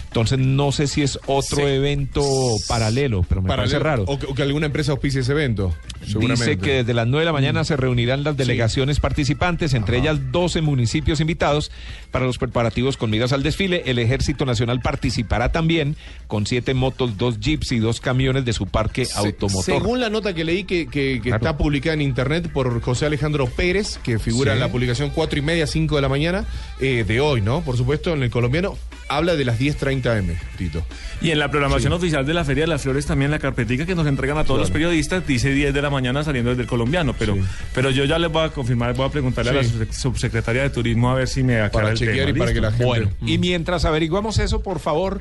Entonces 0.08 0.38
no 0.38 0.72
sé 0.72 0.86
si 0.86 1.02
es 1.02 1.18
otro 1.26 1.58
Mm. 1.58 1.60
Sí. 1.60 1.66
evento 1.66 2.22
paralelo, 2.68 3.24
pero 3.28 3.42
me 3.42 3.48
Paralelo- 3.48 3.56
parece 3.72 3.78
raro. 3.78 4.04
O 4.06 4.18
que, 4.18 4.26
o 4.26 4.34
que 4.34 4.42
alguna 4.42 4.66
empresa 4.66 4.92
auspicie 4.92 5.20
ese 5.20 5.32
evento. 5.32 5.74
Dice 6.06 6.58
que 6.58 6.74
desde 6.78 6.94
las 6.94 7.06
9 7.06 7.20
de 7.22 7.26
la 7.26 7.32
mañana 7.32 7.64
se 7.64 7.76
reunirán 7.76 8.22
las 8.24 8.36
delegaciones 8.36 9.00
participantes, 9.00 9.74
entre 9.74 9.98
ellas 9.98 10.18
12 10.32 10.60
municipios 10.62 11.20
invitados 11.20 11.70
para 12.10 12.24
los 12.24 12.38
preparativos 12.38 12.96
con 12.96 13.10
miras 13.10 13.32
al 13.32 13.42
desfile. 13.42 13.82
El 13.86 13.98
Ejército 13.98 14.46
Nacional 14.46 14.80
participará 14.80 15.50
también 15.52 15.96
con 16.26 16.46
siete 16.46 16.72
motos, 16.74 17.18
dos 17.18 17.38
jeeps 17.40 17.72
y 17.72 17.78
dos 17.78 18.00
camiones 18.00 18.44
de 18.44 18.52
su 18.52 18.66
parque 18.66 19.04
Se- 19.04 19.18
automotor. 19.18 19.64
Según 19.64 20.00
la 20.00 20.08
nota 20.08 20.32
que 20.34 20.44
leí 20.44 20.64
que, 20.64 20.86
que- 20.86 21.14
que 21.16 21.20
Claro. 21.20 21.36
está 21.36 21.56
publicada 21.58 21.94
en 21.94 22.02
internet 22.02 22.50
por 22.52 22.80
José 22.80 23.06
Alejandro 23.06 23.46
Pérez, 23.46 23.98
que 24.02 24.18
figura 24.18 24.52
Sí. 24.52 24.56
en 24.56 24.60
la 24.60 24.70
publicación 24.70 25.10
4 25.14 25.38
y 25.38 25.42
media, 25.42 25.66
5 25.66 25.96
de 25.96 26.02
la 26.02 26.08
mañana, 26.08 26.44
eh, 26.80 27.04
de 27.06 27.20
hoy, 27.20 27.40
¿no? 27.42 27.60
Por 27.62 27.76
supuesto, 27.76 28.14
en 28.14 28.22
el 28.22 28.30
colombiano, 28.30 28.76
habla 29.08 29.36
de 29.36 29.44
las 29.44 29.58
10.30 29.58 30.18
M, 30.18 30.36
Tito. 30.56 30.84
Y 31.20 31.30
en 31.30 31.38
la 31.38 31.50
programación 31.50 31.92
oficial 31.92 32.24
de 32.26 32.34
la 32.34 32.44
Feria 32.44 32.64
de 32.64 32.68
las 32.68 32.82
Flores 32.82 33.06
también 33.06 33.30
la 33.30 33.38
carpetica 33.38 33.86
que 33.86 33.94
nos 33.94 34.06
entregan 34.06 34.38
a 34.38 34.44
todos 34.44 34.60
los 34.60 34.70
periodistas 34.70 35.26
dice 35.26 35.50
10 35.50 35.72
de 35.74 35.82
la 35.82 35.90
mañana 35.90 36.22
saliendo 36.22 36.50
desde 36.50 36.62
el 36.62 36.68
colombiano, 36.68 37.14
pero, 37.18 37.34
Sí. 37.34 37.40
pero 37.74 37.90
yo 37.90 38.04
ya 38.04 38.18
les 38.18 38.30
voy 38.30 38.44
a 38.44 38.48
confirmar, 38.50 38.94
voy 38.94 39.06
a 39.06 39.10
preguntarle 39.10 39.50
a 39.50 39.54
la 39.54 39.64
sub- 39.64 39.92
subsecretaria 39.92 40.62
de 40.62 40.70
Turismo 40.70 41.10
a 41.10 41.14
ver 41.14 41.28
si 41.28 41.42
me 41.42 41.56
aclara 41.56 41.70
Para 41.72 41.88
el 41.90 41.98
chequear 41.98 42.26
tema. 42.26 42.30
y 42.30 42.38
para 42.38 42.52
que 42.52 42.60
la 42.60 42.70
gente. 42.70 42.84
Bueno, 42.84 43.10
y 43.24 43.38
mientras 43.38 43.84
averiguamos 43.84 44.38
eso, 44.38 44.62
por 44.62 44.78
favor, 44.78 45.20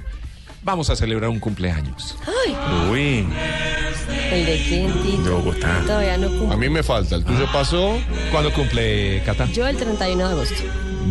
vamos 0.64 0.90
a 0.90 0.96
celebrar 0.96 1.30
un 1.30 1.40
cumpleaños. 1.40 2.16
Uy, 2.92 3.26
¿El 4.32 4.46
de 4.46 4.66
quién, 4.68 4.94
Tito? 5.04 5.24
De 5.24 5.30
Bogotá. 5.30 5.82
Todavía 5.86 6.18
no 6.18 6.28
A 6.28 6.30
cumple. 6.30 6.58
mí 6.58 6.70
me 6.70 6.84
falta. 6.84 7.16
El 7.16 7.24
tuyo 7.24 7.46
pasó. 7.52 7.98
¿Cuándo 8.32 8.54
cumple 8.54 9.22
Cata? 9.26 9.46
Yo 9.52 9.68
el 9.68 9.78
31 9.78 10.28
de 10.28 10.34
agosto. 10.34 10.64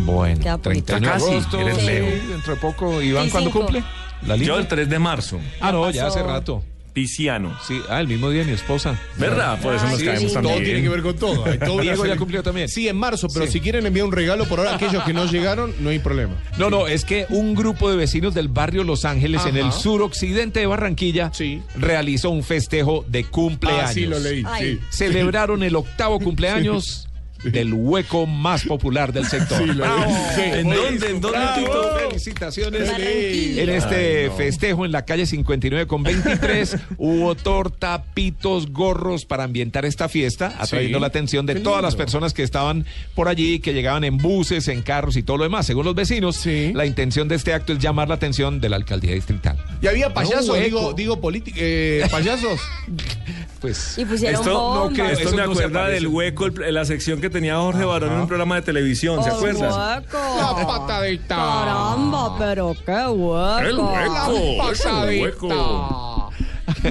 Bueno, 0.05 0.39
Queda 0.39 0.57
poquito. 0.57 0.85
31 0.85 1.07
de 1.07 1.13
Casi, 1.13 1.31
agosto, 1.31 1.59
eres 1.59 1.77
sí, 1.77 1.85
Leo. 1.85 2.05
dentro 2.29 2.55
de 2.55 2.61
poco. 2.61 3.01
Iván, 3.01 3.29
¿cuándo 3.29 3.51
cumple? 3.51 3.83
¿La 4.25 4.35
yo 4.35 4.57
el 4.57 4.67
3 4.67 4.89
de 4.89 4.99
marzo, 4.99 5.39
Ah, 5.61 5.71
no, 5.71 5.89
Ya 5.89 5.97
ya 6.03 6.07
hace 6.07 6.23
rato. 6.23 6.63
Pisciano. 6.97 7.55
Sí, 7.63 7.79
ah, 7.89 8.01
el 8.01 8.07
mismo 8.07 8.31
día 8.31 8.41
de 8.41 8.47
mi 8.47 8.53
esposa. 8.53 8.99
¿Verdad? 9.17 9.61
Por 9.61 9.75
eso 9.75 9.85
nos 9.85 9.99
Ay, 9.99 10.05
caemos 10.05 10.29
sí. 10.29 10.33
también. 10.33 10.55
Todo 10.55 10.63
tiene 10.63 10.81
que 10.81 10.89
ver 10.89 11.01
con 11.03 11.15
todo. 11.15 11.43
Una 11.73 11.81
Diego 11.83 12.05
ya 12.07 12.15
cumplió 12.17 12.41
también. 12.41 12.67
Sí, 12.69 12.87
en 12.87 12.97
marzo, 12.97 13.27
pero 13.31 13.45
Sí. 13.45 13.51
si 13.51 13.59
quieren 13.59 13.85
enviar 13.85 14.07
un 14.07 14.11
regalo 14.11 14.45
por 14.45 14.57
ahora, 14.57 14.73
aquellos 14.73 15.03
que 15.03 15.13
no 15.13 15.25
llegaron, 15.31 15.75
no 15.79 15.89
hay 15.91 15.99
problema. 15.99 16.33
No, 16.57 16.71
no, 16.71 16.87
es 16.87 17.05
que 17.05 17.27
un 17.29 17.53
grupo 17.53 17.91
de 17.91 17.97
vecinos 17.97 18.33
del 18.33 18.47
barrio 18.47 18.83
Los 18.83 19.05
Ángeles, 19.05 19.45
en 19.45 19.57
el 19.57 19.71
suroccidente 19.71 20.59
de 20.59 20.65
Barranquilla, 20.65 21.29
Sí. 21.33 21.61
realizó 21.75 22.31
un 22.31 22.43
festejo 22.43 23.05
de 23.07 23.25
cumpleaños. 23.25 23.83
Ah, 23.83 23.93
sí, 23.93 24.07
lo 24.07 24.17
leí. 24.17 24.43
Sí. 24.59 24.79
Celebraron 24.89 25.61
el 25.61 25.75
octavo 25.75 26.19
cumpleaños 26.27 27.06
del 27.43 27.73
hueco 27.73 28.25
más 28.25 28.63
popular 28.63 29.13
del 29.13 29.25
sector. 29.25 29.57
Sí, 29.67 29.73
lo 29.73 29.85
leí. 29.85 30.13
Sí. 30.35 30.41
¿En 30.43 30.69
dónde? 30.69 31.09
¿En 31.09 31.21
dónde, 31.21 31.39
Tito? 31.57 31.97
Felicitaciones. 32.09 32.89
En 32.89 33.69
este 33.69 34.23
Ay, 34.23 34.27
no. 34.29 34.35
festejo 34.35 34.85
en 34.85 34.91
la 34.91 35.03
calle 35.05 35.25
59 35.25 35.87
con 35.87 36.03
23 36.03 36.77
hubo 36.97 37.35
torta, 37.35 38.03
pitos, 38.13 38.71
gorros 38.71 39.25
para 39.25 39.43
ambientar 39.43 39.85
esta 39.85 40.09
fiesta, 40.09 40.55
atrayendo 40.59 40.97
Sí. 40.97 41.01
la 41.01 41.07
atención 41.07 41.45
de 41.45 41.55
Qué 41.55 41.59
todas 41.61 41.81
las 41.81 41.95
personas 41.95 42.33
que 42.33 42.43
estaban 42.43 42.85
por 43.15 43.27
allí, 43.27 43.59
que 43.59 43.73
llegaban 43.73 44.03
en 44.03 44.17
buses, 44.17 44.67
en 44.67 44.81
carros 44.81 45.17
y 45.17 45.23
todo 45.23 45.37
lo 45.37 45.43
demás. 45.43 45.65
Según 45.65 45.85
los 45.85 45.95
vecinos, 45.95 46.35
Sí. 46.37 46.71
la 46.73 46.85
intención 46.85 47.27
de 47.27 47.35
este 47.35 47.53
acto 47.53 47.73
es 47.73 47.79
llamar 47.79 48.07
la 48.09 48.15
atención 48.15 48.59
de 48.61 48.69
la 48.69 48.75
alcaldía 48.75 49.13
distrital. 49.13 49.57
Y 49.81 49.87
había 49.87 50.13
payasos, 50.13 50.47
No, 50.47 50.53
digo, 50.55 50.93
digo 50.93 51.19
eh, 51.55 52.05
payasos. 52.11 52.59
Pues 53.59 53.97
Y 53.97 54.05
pusieron 54.05 54.39
Esto, 54.41 54.53
no, 54.53 54.59
bombas. 54.81 54.93
creo, 54.93 55.09
esto 55.09 55.31
me 55.31 55.37
no 55.37 55.51
acuerda 55.51 55.87
del 55.87 56.07
hueco, 56.07 56.45
el- 56.45 56.73
la 56.75 56.85
sección 56.85 57.19
que 57.19 57.29
tenía 57.29 57.57
Jorge 57.57 57.85
Barón 57.85 58.13
en 58.13 58.19
un 58.19 58.27
programa 58.27 58.55
de 58.55 58.61
televisión, 58.61 59.23
¿se 59.23 59.31
Oh, 59.31 59.35
acuerdan? 59.35 59.71
hueco. 59.71 60.17
La 60.37 60.67
patadita. 60.67 61.35
Caramba, 61.35 62.37
pero 62.37 62.75
qué 62.85 62.91
hueco. 63.07 63.59
El 63.59 63.79
hueco, 63.79 64.71
es 64.71 64.85
un 64.85 65.03
hueco. 65.21 66.26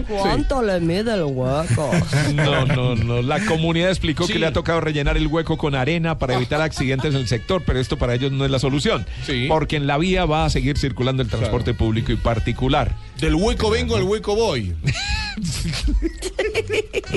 ¿Cuánto 0.09 0.63
le 0.63 0.81
mide 0.81 1.15
el 1.15 1.25
hueco? 1.25 1.91
No, 2.35 2.67
no, 2.67 2.95
no. 2.97 3.23
La 3.23 3.41
comunidad 3.45 3.91
explicó 3.91 4.27
Sí. 4.27 4.35
que 4.35 4.39
le 4.39 4.47
ha 4.47 4.53
tocado 4.53 4.81
rellenar 4.81 5.17
el 5.17 5.27
hueco 5.27 5.57
con 5.57 5.75
arena 5.75 6.19
para 6.19 6.35
evitar 6.35 6.61
accidentes 6.61 7.15
en 7.15 7.21
el 7.21 7.29
sector, 7.29 7.63
pero 7.67 7.79
esto 7.81 7.97
para 7.97 8.15
ellos 8.15 8.33
no 8.33 8.45
es 8.45 8.51
la 8.51 8.59
solución. 8.59 9.07
Sí. 9.25 9.47
Porque 9.49 9.77
en 9.77 9.87
la 9.87 9.99
vía 9.99 10.25
va 10.25 10.45
a 10.45 10.51
seguir 10.51 10.79
circulando 10.79 11.23
el 11.23 11.29
transporte 11.29 11.75
público 11.75 12.13
y 12.13 12.17
particular. 12.17 12.95
Del 13.21 13.35
hueco 13.35 13.71
vengo 13.71 13.97
al 13.97 14.03
hueco 14.03 14.35
voy. 14.35 14.75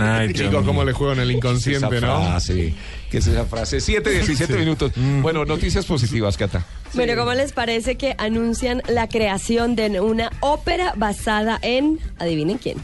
Ay, 0.02 0.34
Chicos, 0.34 0.64
cómo 0.66 0.84
le 0.84 0.94
juegan 0.94 1.20
el 1.20 1.30
esa 1.30 1.38
inconsciente, 1.38 2.02
¿no? 2.02 2.22
frase, 2.22 2.74
¿Qué 3.10 3.18
es 3.18 3.28
esa 3.28 3.46
frase? 3.46 3.80
7, 3.80 4.10
17 4.10 4.56
minutos. 4.58 4.92
Bueno, 5.22 5.46
noticias 5.46 5.86
positivas, 5.86 6.38
Cata. 6.38 6.66
Bueno, 6.94 7.16
¿cómo 7.16 7.34
les 7.34 7.54
parece 7.54 7.96
que 7.96 8.16
anuncian 8.18 8.82
la 8.88 9.08
creación 9.08 9.76
de 9.76 10.00
una 10.00 10.32
ópera 10.42 10.94
basada 10.96 11.60
en, 11.62 12.00
adivinen 12.20 12.58
quién, 12.58 12.78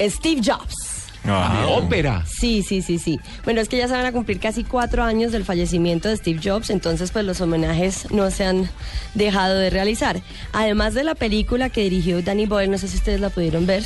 Steve 0.00 0.40
Jobs? 0.44 1.02
Ah, 1.24 1.66
Ópera. 1.68 2.24
Sí, 2.26 2.62
sí, 2.62 2.82
sí, 2.82 2.98
sí. 2.98 3.20
Bueno, 3.44 3.60
es 3.60 3.68
que 3.68 3.76
ya 3.76 3.86
se 3.86 3.94
van 3.94 4.06
a 4.06 4.12
cumplir 4.12 4.40
casi 4.40 4.64
cuatro 4.64 5.04
años 5.04 5.30
del 5.30 5.44
fallecimiento 5.44 6.08
de 6.08 6.16
Steve 6.16 6.40
Jobs, 6.42 6.70
entonces 6.70 7.12
pues 7.12 7.24
los 7.24 7.40
homenajes 7.40 8.10
no 8.10 8.30
se 8.30 8.44
han 8.44 8.68
dejado 9.14 9.56
de 9.56 9.70
realizar. 9.70 10.20
Además 10.52 10.94
de 10.94 11.04
la 11.04 11.14
película 11.14 11.70
que 11.70 11.82
dirigió 11.82 12.22
Danny 12.22 12.46
Boyle, 12.46 12.70
no 12.70 12.78
sé 12.78 12.88
si 12.88 12.96
ustedes 12.96 13.20
la 13.20 13.30
pudieron 13.30 13.66
ver. 13.66 13.84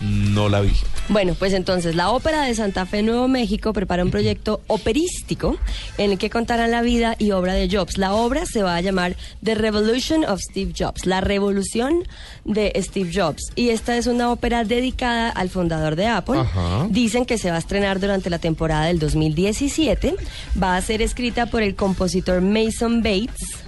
No 0.00 0.48
la 0.48 0.60
vi. 0.60 0.72
Bueno, 1.08 1.34
pues 1.38 1.52
entonces 1.52 1.94
la 1.94 2.10
Ópera 2.10 2.42
de 2.42 2.54
Santa 2.54 2.84
Fe, 2.84 3.02
Nuevo 3.02 3.28
México, 3.28 3.72
prepara 3.72 4.04
un 4.04 4.10
proyecto 4.10 4.60
operístico 4.66 5.56
en 5.98 6.12
el 6.12 6.18
que 6.18 6.30
contarán 6.30 6.70
la 6.70 6.82
vida 6.82 7.14
y 7.18 7.30
obra 7.30 7.54
de 7.54 7.68
Jobs. 7.70 7.96
La 7.96 8.14
obra 8.14 8.44
se 8.44 8.62
va 8.62 8.76
a 8.76 8.80
llamar 8.80 9.16
The 9.42 9.54
Revolution 9.54 10.24
of 10.24 10.40
Steve 10.40 10.72
Jobs, 10.76 11.06
la 11.06 11.20
revolución 11.20 12.02
de 12.44 12.72
Steve 12.76 13.10
Jobs. 13.14 13.52
Y 13.54 13.70
esta 13.70 13.96
es 13.96 14.06
una 14.06 14.30
ópera 14.30 14.64
dedicada 14.64 15.30
al 15.30 15.48
fundador 15.48 15.96
de 15.96 16.06
Apple. 16.06 16.40
Ajá. 16.40 16.86
Dicen 16.90 17.24
que 17.24 17.38
se 17.38 17.50
va 17.50 17.56
a 17.56 17.60
estrenar 17.60 18.00
durante 18.00 18.30
la 18.30 18.38
temporada 18.38 18.86
del 18.86 18.98
2017. 18.98 20.16
Va 20.60 20.76
a 20.76 20.82
ser 20.82 21.02
escrita 21.02 21.46
por 21.46 21.62
el 21.62 21.74
compositor 21.74 22.40
Mason 22.40 23.02
Bates. 23.02 23.66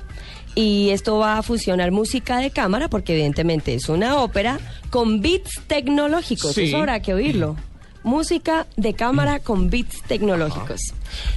Y 0.58 0.90
esto 0.90 1.18
va 1.18 1.38
a 1.38 1.42
fusionar 1.44 1.92
música 1.92 2.38
de 2.38 2.50
cámara, 2.50 2.88
porque 2.88 3.12
evidentemente 3.12 3.74
es 3.74 3.88
una 3.88 4.20
ópera 4.20 4.58
con 4.90 5.20
beats 5.20 5.60
tecnológicos. 5.68 6.52
Sí. 6.52 6.64
Eso 6.64 6.78
habrá 6.78 7.00
que 7.00 7.14
oírlo. 7.14 7.54
Música 8.08 8.66
de 8.78 8.94
cámara 8.94 9.38
con 9.38 9.68
beats 9.68 10.00
tecnológicos. 10.08 10.80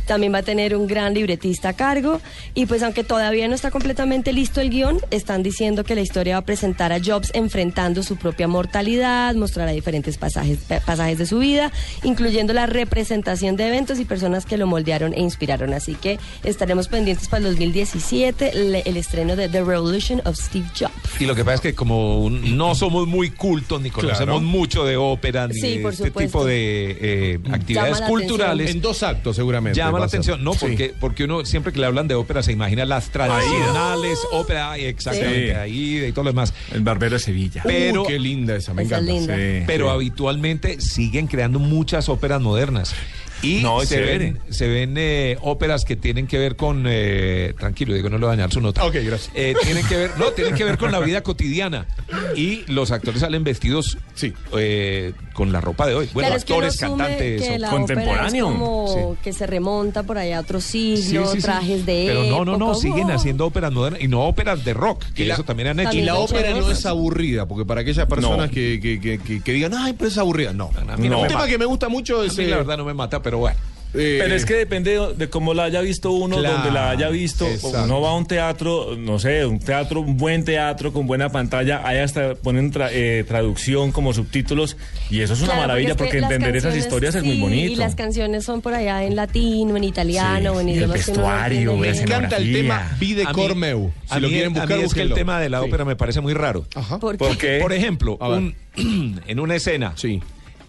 También 0.05 0.33
va 0.33 0.37
a 0.39 0.43
tener 0.43 0.75
un 0.75 0.87
gran 0.87 1.13
libretista 1.13 1.69
a 1.69 1.73
cargo. 1.73 2.21
Y 2.53 2.65
pues 2.65 2.81
aunque 2.81 3.03
todavía 3.03 3.47
no 3.49 3.55
está 3.55 3.71
completamente 3.71 4.31
listo 4.31 4.61
el 4.61 4.69
guion, 4.69 4.99
están 5.11 5.43
diciendo 5.43 5.83
que 5.83 5.95
la 5.95 6.01
historia 6.01 6.35
va 6.35 6.39
a 6.39 6.45
presentar 6.45 6.93
a 6.93 6.99
Jobs 7.03 7.31
enfrentando 7.33 8.03
su 8.03 8.15
propia 8.15 8.47
mortalidad, 8.47 9.35
mostrará 9.35 9.71
diferentes 9.71 10.17
pasajes, 10.17 10.59
pa- 10.59 10.79
pasajes 10.79 11.17
de 11.17 11.25
su 11.25 11.39
vida, 11.39 11.71
incluyendo 12.03 12.53
la 12.53 12.67
representación 12.67 13.57
de 13.57 13.67
eventos 13.67 13.99
y 13.99 14.05
personas 14.05 14.45
que 14.45 14.57
lo 14.57 14.65
moldearon 14.65 15.13
e 15.13 15.19
inspiraron. 15.19 15.73
Así 15.73 15.95
que 15.95 16.19
estaremos 16.43 16.87
pendientes 16.87 17.27
para 17.27 17.39
el 17.39 17.51
2017, 17.51 18.53
le- 18.55 18.83
el 18.85 18.95
estreno 18.95 19.35
de 19.35 19.49
The 19.49 19.63
Revolution 19.63 20.21
of 20.25 20.37
Steve 20.37 20.67
Jobs. 20.77 20.93
Y 21.19 21.25
lo 21.25 21.35
que 21.35 21.43
pasa 21.43 21.55
es 21.55 21.61
que 21.61 21.75
como 21.75 22.21
un- 22.23 22.55
no 22.57 22.75
somos 22.75 23.07
muy 23.07 23.29
cultos 23.29 23.81
ni 23.81 23.89
conocemos 23.89 24.17
Claro. 24.25 24.39
mucho 24.41 24.85
de 24.85 24.95
ópera 24.97 25.47
ni 25.47 25.53
Sí, 25.55 25.77
de 25.77 25.79
por 25.81 25.91
este 25.93 26.07
supuesto. 26.07 26.19
tipo 26.39 26.45
de 26.45 26.61
eh, 26.63 27.39
actividades 27.51 28.01
culturales, 28.01 28.72
En 28.72 28.82
dos 28.82 29.03
actos, 29.03 29.36
seguramente. 29.36 29.77
llama 29.77 30.00
la 30.00 30.06
atención. 30.06 30.44
No, 30.44 30.53
Sí. 30.53 30.60
porque, 30.62 30.94
porque 31.00 31.24
uno 31.25 31.46
siempre 31.46 31.72
que 31.74 31.80
le 31.80 31.86
hablan 31.86 32.08
de 32.08 32.15
ópera 32.15 32.44
se 32.44 32.51
imagina 32.51 32.86
las 32.86 33.10
tradicionales 33.12 34.20
óperas, 34.32 34.70
ay, 34.72 34.86
exactamente, 34.86 35.46
Sí. 35.48 35.51
ahí 35.51 36.06
y 36.06 36.12
todo 36.12 36.25
lo 36.25 36.30
demás. 36.32 36.53
El 36.74 36.82
barbero 36.82 37.15
de 37.15 37.20
Sevilla. 37.20 37.63
Pero- 37.65 38.03
qué 38.06 38.20
linda 38.20 38.56
esa, 38.56 38.74
me 38.74 38.84
Esa 38.84 38.96
encanta. 39.00 39.12
linda. 39.13 39.36
Sí, 39.36 39.63
Pero 39.68 39.86
sí. 39.88 39.91
habitualmente 39.94 40.82
siguen 40.82 41.27
creando 41.27 41.60
muchas 41.60 42.10
óperas 42.10 42.41
modernas. 42.41 42.94
Y 43.41 43.62
No, 43.63 43.81
se, 43.81 44.00
ven, 44.00 44.39
se 44.50 44.67
ven 44.67 44.93
eh, 44.98 45.38
óperas 45.41 45.83
que 45.86 45.95
tienen 45.95 46.27
que 46.27 46.38
ver 46.38 46.55
con. 46.55 46.86
eh, 46.88 47.53
tranquilo, 47.57 47.93
digo, 47.95 48.10
no 48.10 48.17
le 48.17 48.25
voy 48.25 48.33
a 48.33 48.38
dañar 48.38 48.51
su 48.51 48.62
nota. 48.62 48.83
Ok, 48.86 48.95
gracias. 49.03 49.31
Eh, 49.33 49.55
tienen 49.63 49.86
que 49.88 49.98
ver, 49.98 50.12
no, 50.17 50.25
tienen 50.31 50.53
que 50.55 50.63
ver 50.63 50.77
con 50.77 50.91
la 50.91 51.00
vida 51.00 51.21
cotidiana. 51.24 51.88
Y 52.36 52.63
los 52.71 52.91
actores 52.91 53.21
salen 53.21 53.43
vestidos 53.43 53.98
Sí. 54.13 54.33
eh, 54.57 55.13
con 55.33 55.51
la 55.51 55.60
ropa 55.62 55.88
de 55.88 55.95
hoy. 55.95 56.10
Bueno, 56.13 56.27
Claro, 56.27 56.38
es 56.38 56.45
que 56.45 56.53
uno 56.53 56.65
actores, 56.67 56.79
cantantes. 56.79 57.41
que 57.41 57.55
o- 57.55 57.57
la 57.57 57.69
Contemporáneo. 57.69 58.48
ópera 58.48 58.60
es 58.60 58.60
como 58.95 59.17
que 59.24 59.33
se 59.33 59.48
remonta 59.48 60.03
por 60.03 60.17
allá 60.17 60.38
a 60.38 60.41
otro 60.41 60.62
siglo, 60.62 61.25
Sí, 61.25 61.31
sí, 61.31 61.38
sí. 61.38 61.41
trajes 61.43 61.86
de 61.86 62.03
Pero 62.07 62.24
no, 62.25 62.45
no, 62.45 62.57
no, 62.57 62.75
siguen 62.75 63.10
haciendo 63.12 63.45
óperas 63.48 63.71
modernas 63.71 64.01
y 64.01 64.07
no 64.07 64.21
óperas 64.25 64.63
de 64.63 64.74
rock, 64.74 65.03
que 65.15 65.25
la- 65.25 65.33
eso 65.33 65.43
también 65.43 65.69
han 65.69 65.79
hecho. 65.79 65.93
Y 65.98 66.01
la 66.01 66.15
ópera 66.15 66.51
no 66.51 66.69
es 66.69 66.86
aburrida, 66.86 67.48
porque 67.48 67.65
para 67.65 67.81
aquellas 67.81 68.05
personas 68.07 68.50
No. 68.50 68.53
que, 68.53 68.79
que, 68.81 69.00
que, 69.00 69.17
que- 69.19 69.41
que 69.41 69.53
digan, 69.53 69.74
ay, 69.74 69.93
pero 69.93 70.10
es 70.10 70.17
aburrida. 70.17 70.53
No. 70.53 70.69
A 70.88 70.98
mí 70.98 71.10
no 71.10 71.17
Un 71.17 71.21
me 71.24 71.27
tema 71.29 71.39
mata. 71.41 71.51
que 71.51 71.57
me 71.57 71.65
gusta 71.65 71.89
mucho 71.89 72.21
A 72.21 72.25
es. 72.25 72.38
mí 72.38 72.43
eh, 72.43 72.48
la 72.48 72.57
verdad 72.57 72.77
no 72.77 72.86
me 72.86 72.93
mata, 72.93 73.21
pero 73.21 73.30
bueno. 73.39 73.57
eh, 73.93 74.19
Pero 74.21 74.35
es 74.35 74.45
que 74.45 74.53
depende 74.53 74.97
de, 75.17 75.29
cómo 75.29 75.53
la 75.53 75.65
haya 75.65 75.81
visto 75.81 76.11
uno, 76.11 76.38
Claro, 76.38 76.55
donde 76.59 76.71
la 76.71 76.91
haya 76.91 77.09
visto. 77.09 77.45
exacto. 77.45 77.83
Uno 77.83 78.00
va 78.00 78.11
a 78.11 78.15
un 78.15 78.25
teatro, 78.25 78.95
no 78.97 79.19
sé, 79.19 79.45
un 79.45 79.59
teatro, 79.59 80.00
un 80.00 80.15
buen 80.15 80.45
teatro 80.45 80.93
con 80.93 81.07
buena 81.07 81.27
pantalla, 81.29 81.81
ahí 81.85 81.97
hasta 81.97 82.35
ponen 82.35 82.71
tra- 82.71 82.88
eh, 82.93 83.25
traducción 83.27 83.91
como 83.91 84.13
subtítulos 84.13 84.77
y 85.09 85.19
eso 85.19 85.33
es 85.33 85.39
una 85.39 85.47
Claro, 85.50 85.61
maravilla 85.63 85.89
es 85.89 85.97
que 85.97 86.03
porque 86.05 86.17
entender 86.19 86.55
esas 86.55 86.73
historias 86.77 87.15
es 87.15 87.23
muy 87.25 87.38
bonito. 87.41 87.73
Y 87.73 87.75
las 87.75 87.95
canciones 87.95 88.45
son 88.45 88.61
por 88.61 88.73
allá 88.73 89.03
en 89.03 89.17
latino, 89.17 89.75
en 89.75 89.83
italiano, 89.83 90.53
Sí, 90.53 90.59
en 90.61 90.69
el 90.69 90.75
idiomas 90.77 91.05
que 91.05 91.11
no 91.11 91.17
vestuario, 91.17 91.73
la 91.73 91.77
me 91.81 91.89
encanta 91.89 92.38
el 92.38 92.53
tema. 92.53 92.95
Vide 92.97 93.25
Cormeu. 93.25 93.91
Si 94.05 94.13
a 94.13 94.19
lo 94.21 94.27
mí- 94.29 94.33
quieren 94.35 94.55
a 94.57 94.59
buscar, 94.61 94.77
mí 94.77 94.83
es 94.85 94.93
que 94.93 95.01
el 95.01 95.13
tema 95.13 95.38
de 95.41 95.50
la 95.50 95.59
Sí. 95.59 95.65
ópera 95.67 95.83
me 95.83 95.97
parece 95.97 96.21
muy 96.21 96.33
raro. 96.33 96.65
Ajá. 96.75 96.97
¿Por 96.97 97.17
¿Por 97.17 97.31
qué? 97.38 97.57
qué? 97.57 97.59
Por 97.61 97.73
ejemplo, 97.73 98.17
un- 98.21 98.55
en 99.27 99.39
una 99.41 99.55
escena 99.55 99.91
Sí. 99.97 100.21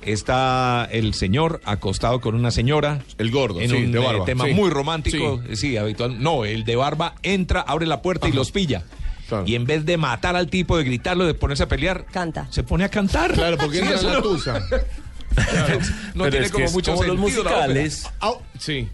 Está 0.04 0.88
el 0.90 1.14
señor 1.14 1.60
acostado 1.64 2.20
con 2.20 2.34
una 2.34 2.50
señora. 2.50 3.00
El 3.18 3.30
gordo, 3.30 3.60
en 3.60 3.70
sí, 3.70 3.76
un 3.76 3.92
de 3.92 4.00
eh, 4.00 4.04
barba, 4.04 4.24
tema 4.24 4.44
sí. 4.46 4.52
muy 4.54 4.70
romántico. 4.70 5.42
Sí. 5.54 5.76
habitual. 5.76 6.22
No, 6.22 6.44
el 6.44 6.64
de 6.64 6.76
barba 6.76 7.14
entra, 7.22 7.60
abre 7.60 7.86
la 7.86 8.02
puerta 8.02 8.28
y 8.28 8.32
los 8.32 8.50
pilla. 8.52 8.82
Claro. 9.28 9.44
Y 9.46 9.54
en 9.54 9.64
vez 9.64 9.86
de 9.86 9.96
matar 9.96 10.36
al 10.36 10.48
tipo, 10.48 10.76
de 10.76 10.84
gritarlo, 10.84 11.24
de 11.24 11.32
ponerse 11.34 11.62
a 11.62 11.68
pelear, 11.68 12.04
Canta. 12.12 12.46
se 12.50 12.62
pone 12.62 12.84
a 12.84 12.88
cantar. 12.90 13.32
Claro, 13.32 13.56
porque 13.56 13.78
en 13.78 13.90
la 13.90 14.02
no- 14.02 14.22
tusa. 14.22 14.60
No 16.14 16.24
Pero 16.24 16.30
tiene 16.30 16.38
es 16.46 16.52
que 16.52 16.52
como 16.52 16.64
es 16.66 16.72
mucho 16.74 16.92
como 16.94 17.04
los 17.04 17.16
sentido 17.16 17.44
la 17.44 17.50
ópera. 17.50 17.66
musicales, 17.68 18.10
sí. 18.58 18.88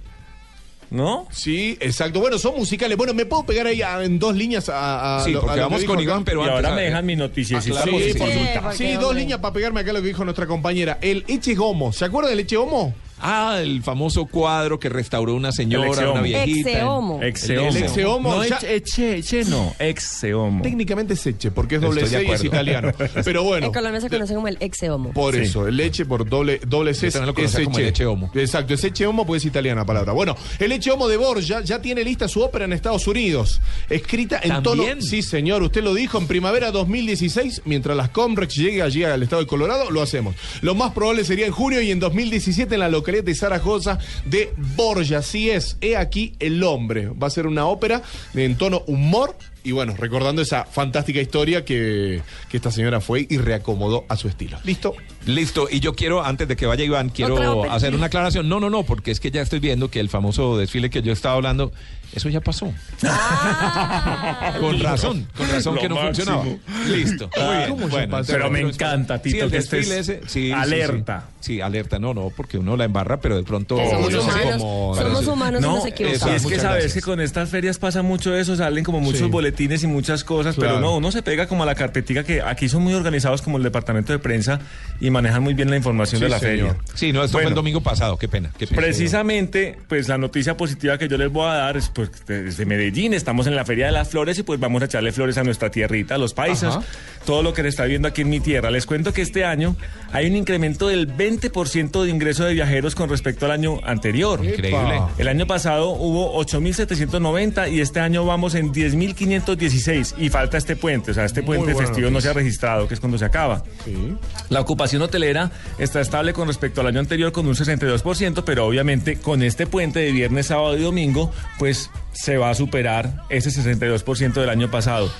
¿No? 0.90 1.26
Sí, 1.30 1.76
exacto. 1.80 2.20
Bueno, 2.20 2.38
son 2.38 2.56
musicales. 2.56 2.96
Bueno, 2.96 3.14
¿me 3.14 3.26
puedo 3.26 3.44
pegar 3.44 3.66
ahí 3.66 3.82
a- 3.82 4.02
en 4.04 4.18
dos 4.18 4.34
líneas 4.36 4.68
a, 4.68 5.18
a 5.18 5.24
Sí, 5.24 5.32
lo- 5.32 5.40
a 5.40 5.42
porque 5.42 5.60
vamos 5.60 5.80
dijo 5.80 5.92
con 5.92 5.98
acá? 5.98 6.04
Iván, 6.04 6.24
pero 6.24 6.40
y 6.40 6.42
antes, 6.44 6.54
ahora 6.56 6.74
me 6.74 6.82
dejan 6.82 7.06
mi 7.06 7.16
noticia. 7.16 7.58
Ah, 7.58 7.60
sí, 7.62 7.70
claro, 7.70 7.90
sí, 7.92 7.98
Sí, 8.04 8.12
sí, 8.12 8.18
por 8.18 8.28
sí. 8.28 8.32
supuesto. 8.34 8.60
porque, 8.62 8.76
Sí, 8.76 8.92
dos 8.94 9.04
hombre. 9.04 9.20
líneas 9.20 9.40
para 9.40 9.52
pegarme 9.54 9.80
acá 9.80 9.92
lo 9.92 10.00
que 10.02 10.08
dijo 10.08 10.24
nuestra 10.24 10.46
compañera. 10.46 10.98
El 11.00 11.24
Eche 11.28 11.56
Homo. 11.58 11.92
¿Se 11.92 12.04
acuerda 12.04 12.30
del 12.30 12.40
Eche 12.40 12.56
Homo? 12.56 12.94
Ah, 13.20 13.58
el 13.62 13.82
famoso 13.82 14.26
cuadro 14.26 14.78
que 14.78 14.88
restauró 14.88 15.34
una 15.34 15.52
señora, 15.52 16.10
una 16.10 16.20
viejita. 16.22 16.70
Exeomo. 16.70 17.22
Exeomo. 17.22 17.68
El 17.68 17.76
exeomo, 17.76 18.30
No, 18.34 18.42
eche, 18.44 18.74
eche, 18.76 19.16
eche, 19.16 19.44
no. 19.44 19.74
Exeomo. 19.78 20.62
Técnicamente 20.62 21.14
es 21.14 21.26
Eche, 21.26 21.50
porque 21.50 21.76
es 21.76 21.80
doble 21.80 22.02
Estoy 22.02 22.24
C 22.24 22.26
y 22.26 22.30
es 22.32 22.44
italiano. 22.44 22.92
Pero 23.24 23.42
bueno. 23.42 23.66
En 23.66 23.72
Colombia 23.72 24.00
se 24.00 24.08
conoce 24.08 24.34
como 24.34 24.48
el 24.48 24.56
exeomo. 24.60 25.12
Por 25.12 25.34
Sí. 25.34 25.40
eso, 25.42 25.66
el 25.66 25.76
leche 25.76 26.04
por 26.06 26.28
doble, 26.28 26.60
doble 26.66 26.94
C 26.94 27.10
Yo 27.10 27.18
es 27.24 27.54
como 27.64 27.78
el 27.78 27.84
Eche. 27.84 27.88
Eche 27.88 28.06
Homo. 28.06 28.30
Exacto, 28.34 28.74
es 28.74 28.84
Eche 28.84 29.06
Homo 29.06 29.26
porque 29.26 29.38
es 29.38 29.44
italiana 29.46 29.80
la 29.82 29.86
palabra. 29.86 30.12
Bueno, 30.12 30.36
el 30.58 30.70
Eche 30.72 30.90
Homo 30.90 31.08
de 31.08 31.16
Borja 31.16 31.60
ya 31.62 31.80
tiene 31.82 32.04
lista 32.04 32.28
su 32.28 32.40
ópera 32.40 32.64
en 32.66 32.72
Estados 32.72 33.06
Unidos. 33.06 33.60
Escrita 33.90 34.40
en 34.42 34.50
¿También? 34.62 34.98
tono. 34.98 35.02
Sí, 35.02 35.22
señor, 35.22 35.62
usted 35.62 35.82
lo 35.82 35.94
dijo 35.94 36.18
en 36.18 36.26
primavera 36.26 36.70
2016. 36.70 37.62
Mientras 37.64 37.96
las 37.96 38.10
Comrex 38.10 38.54
llegue 38.54 38.82
allí 38.82 39.02
al 39.04 39.22
estado 39.22 39.42
de 39.42 39.48
Colorado, 39.48 39.90
lo 39.90 40.02
hacemos. 40.02 40.34
Lo 40.60 40.74
más 40.74 40.92
probable 40.92 41.24
sería 41.24 41.46
en 41.46 41.52
junio 41.52 41.80
y 41.82 41.90
en 41.90 41.98
2017 42.00 42.74
en 42.74 42.80
la 42.80 42.88
localidad 42.88 43.07
de 43.08 43.34
Zaragoza 43.34 43.98
de 44.26 44.52
Borja. 44.76 45.18
Así 45.18 45.50
es, 45.50 45.76
he 45.80 45.96
aquí 45.96 46.34
el 46.38 46.62
hombre. 46.62 47.08
Va 47.08 47.26
a 47.26 47.30
ser 47.30 47.46
una 47.46 47.66
ópera 47.66 48.02
en 48.34 48.56
tono 48.56 48.82
humor. 48.86 49.36
Y 49.64 49.72
bueno, 49.72 49.94
recordando 49.96 50.40
esa 50.40 50.64
fantástica 50.64 51.20
historia 51.20 51.64
que, 51.64 52.22
que 52.48 52.56
esta 52.56 52.70
señora 52.70 53.00
fue 53.00 53.26
y 53.28 53.38
reacomodó 53.38 54.04
a 54.08 54.16
su 54.16 54.28
estilo. 54.28 54.58
¿Listo? 54.64 54.94
Listo, 55.28 55.68
y 55.70 55.80
yo 55.80 55.94
quiero, 55.94 56.24
antes 56.24 56.48
de 56.48 56.56
que 56.56 56.66
vaya 56.66 56.84
Iván, 56.84 57.10
quiero 57.10 57.70
hacer 57.70 57.94
una 57.94 58.06
aclaración. 58.06 58.48
No, 58.48 58.60
no, 58.60 58.70
no, 58.70 58.82
porque 58.84 59.10
es 59.10 59.20
que 59.20 59.30
ya 59.30 59.42
estoy 59.42 59.58
viendo 59.60 59.90
que 59.90 60.00
el 60.00 60.08
famoso 60.08 60.56
desfile 60.56 60.88
que 60.90 61.02
yo 61.02 61.12
estaba 61.12 61.34
hablando, 61.34 61.70
eso 62.14 62.28
ya 62.30 62.40
pasó. 62.40 62.72
con 64.60 64.80
razón, 64.80 65.26
con 65.36 65.48
razón 65.50 65.74
Lo 65.76 65.80
que 65.80 65.88
no 65.88 65.94
máximo. 65.96 66.42
funcionaba. 66.42 66.86
Listo. 66.96 67.30
Ay, 67.36 67.42
Muy 67.44 67.56
bien. 67.56 67.68
¿cómo 67.70 67.82
ya 67.88 67.94
Bueno, 67.94 68.10
pasó? 68.10 68.32
Pero 68.32 68.50
me 68.50 68.60
encanta, 68.60 69.18
Tito, 69.20 69.36
sí, 69.36 69.40
el 69.42 69.50
que 69.50 69.56
estés 69.58 69.88
desfile 69.88 69.98
ese, 70.00 70.20
sí, 70.22 70.28
sí, 70.28 70.46
sí. 70.46 70.52
alerta. 70.52 71.28
Sí, 71.40 71.60
alerta, 71.60 71.98
no, 71.98 72.14
no, 72.14 72.30
porque 72.34 72.58
uno 72.58 72.76
la 72.76 72.84
embarra, 72.84 73.20
pero 73.20 73.36
de 73.36 73.42
pronto... 73.44 73.76
Somos 73.76 74.10
no 74.12 74.22
humanos, 74.22 74.62
somos 74.98 75.26
humanos 75.26 75.60
y 75.60 75.64
No, 75.64 75.76
nos 75.76 75.84
y 75.86 75.88
equivocamos. 75.90 76.22
Exacto. 76.22 76.36
es 76.48 76.52
que 76.54 76.60
sabes 76.60 76.72
gracias. 76.82 76.94
que 76.94 77.00
con 77.02 77.20
estas 77.20 77.48
ferias 77.50 77.78
pasa 77.78 78.02
mucho 78.02 78.34
eso, 78.34 78.56
salen 78.56 78.82
como 78.84 79.00
muchos 79.00 79.20
Sí. 79.20 79.26
boletines 79.26 79.82
y 79.82 79.86
muchas 79.86 80.24
cosas, 80.24 80.56
Claro. 80.56 80.74
pero 80.76 80.80
no, 80.86 80.96
uno 80.96 81.12
se 81.12 81.22
pega 81.22 81.46
como 81.46 81.62
a 81.62 81.66
la 81.66 81.74
carpetica 81.74 82.24
que 82.24 82.40
aquí 82.42 82.68
son 82.68 82.82
muy 82.82 82.94
organizados 82.94 83.42
como 83.42 83.56
el 83.58 83.62
departamento 83.62 84.12
de 84.12 84.18
prensa 84.18 84.60
y 85.00 85.10
manejan 85.18 85.42
muy 85.42 85.54
bien 85.54 85.70
la 85.70 85.76
información 85.76 86.18
Sí, 86.20 86.24
de 86.24 86.30
la 86.30 86.38
señor. 86.38 86.68
feria. 86.76 86.76
Sí, 86.94 87.12
no, 87.12 87.22
esto 87.24 87.38
fue 87.38 87.46
el 87.46 87.54
domingo 87.54 87.80
pasado, 87.80 88.16
qué 88.16 88.28
pena. 88.28 88.50
Qué 88.58 88.66
pena. 88.66 88.80
Precisamente, 88.80 89.78
pues 89.88 90.08
la 90.08 90.18
noticia 90.18 90.56
positiva 90.56 90.96
que 90.98 91.08
yo 91.08 91.16
les 91.18 91.30
voy 91.30 91.46
a 91.48 91.54
dar 91.54 91.76
es 91.76 91.88
pues 91.88 92.10
desde 92.26 92.64
Medellín, 92.66 93.14
estamos 93.14 93.46
en 93.46 93.54
la 93.56 93.64
Feria 93.64 93.86
de 93.86 93.92
las 93.92 94.08
Flores 94.08 94.38
y 94.38 94.42
pues 94.42 94.58
vamos 94.60 94.82
a 94.82 94.86
echarle 94.86 95.12
flores 95.12 95.36
a 95.38 95.44
nuestra 95.44 95.70
tierrita, 95.70 96.14
a 96.14 96.18
los 96.18 96.34
paisas, 96.34 96.76
Ajá. 96.76 96.86
todo 97.26 97.42
lo 97.42 97.52
que 97.52 97.62
se 97.62 97.68
está 97.68 97.84
viendo 97.84 98.08
aquí 98.08 98.22
en 98.22 98.30
mi 98.30 98.40
tierra. 98.40 98.70
Les 98.70 98.86
cuento 98.86 99.12
que 99.12 99.22
este 99.22 99.44
año 99.44 99.76
hay 100.12 100.26
un 100.26 100.36
incremento 100.36 100.88
del 100.88 101.08
20% 101.14 102.02
de 102.04 102.10
ingreso 102.10 102.44
de 102.44 102.54
viajeros 102.54 102.94
con 102.94 103.08
respecto 103.10 103.44
al 103.46 103.52
año 103.52 103.80
anterior. 103.84 104.44
Increíble. 104.44 105.00
El 105.18 105.28
año 105.28 105.46
pasado 105.46 105.90
hubo 105.90 106.34
8.790 106.44 107.70
y 107.72 107.80
este 107.80 108.00
año 108.00 108.24
vamos 108.24 108.54
en 108.54 108.72
10.516 108.72 110.14
y 110.18 110.28
falta 110.28 110.56
este 110.58 110.76
puente, 110.76 111.10
o 111.10 111.14
sea, 111.14 111.24
este 111.24 111.42
puente 111.42 111.74
festivo 111.74 112.10
no 112.10 112.20
se 112.20 112.28
ha 112.28 112.32
registrado, 112.32 112.88
que 112.88 112.94
es 112.94 113.00
cuando 113.00 113.18
se 113.18 113.24
acaba. 113.24 113.62
Sí. 113.84 114.14
La 114.48 114.60
ocupación 114.60 115.02
hotelera 115.08 115.50
está 115.78 116.00
estable 116.00 116.32
con 116.32 116.46
respecto 116.48 116.80
al 116.80 116.86
año 116.86 117.00
anterior 117.00 117.32
con 117.32 117.46
un 117.46 117.54
62%, 117.54 118.42
pero 118.44 118.66
obviamente 118.66 119.16
con 119.18 119.42
este 119.42 119.66
puente 119.66 119.98
de 120.00 120.12
viernes, 120.12 120.46
sábado 120.46 120.76
y 120.78 120.82
domingo, 120.82 121.32
pues 121.58 121.90
se 122.12 122.36
va 122.36 122.50
a 122.50 122.54
superar 122.54 123.22
ese 123.28 123.50
62% 123.50 124.32
del 124.34 124.48
año 124.48 124.70
pasado. 124.70 125.10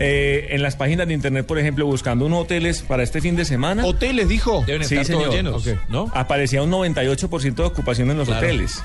Eh, 0.00 0.48
en 0.54 0.62
las 0.62 0.76
páginas 0.76 1.08
de 1.08 1.14
internet, 1.14 1.44
por 1.44 1.58
ejemplo, 1.58 1.84
buscando 1.84 2.24
unos 2.26 2.44
hoteles 2.44 2.82
para 2.82 3.02
este 3.02 3.20
fin 3.20 3.34
de 3.34 3.44
semana, 3.44 3.84
¿Hoteles 3.84 4.28
dijo? 4.28 4.62
Deben 4.64 4.86
Sí, 4.86 4.94
todos 4.94 5.06
señor. 5.08 5.30
llenos, 5.32 5.64
aparecía 6.14 6.62
un 6.62 6.70
98% 6.70 7.54
de 7.56 7.62
ocupación 7.64 8.08
en 8.12 8.18
los 8.18 8.28
Claro. 8.28 8.46
hoteles. 8.46 8.80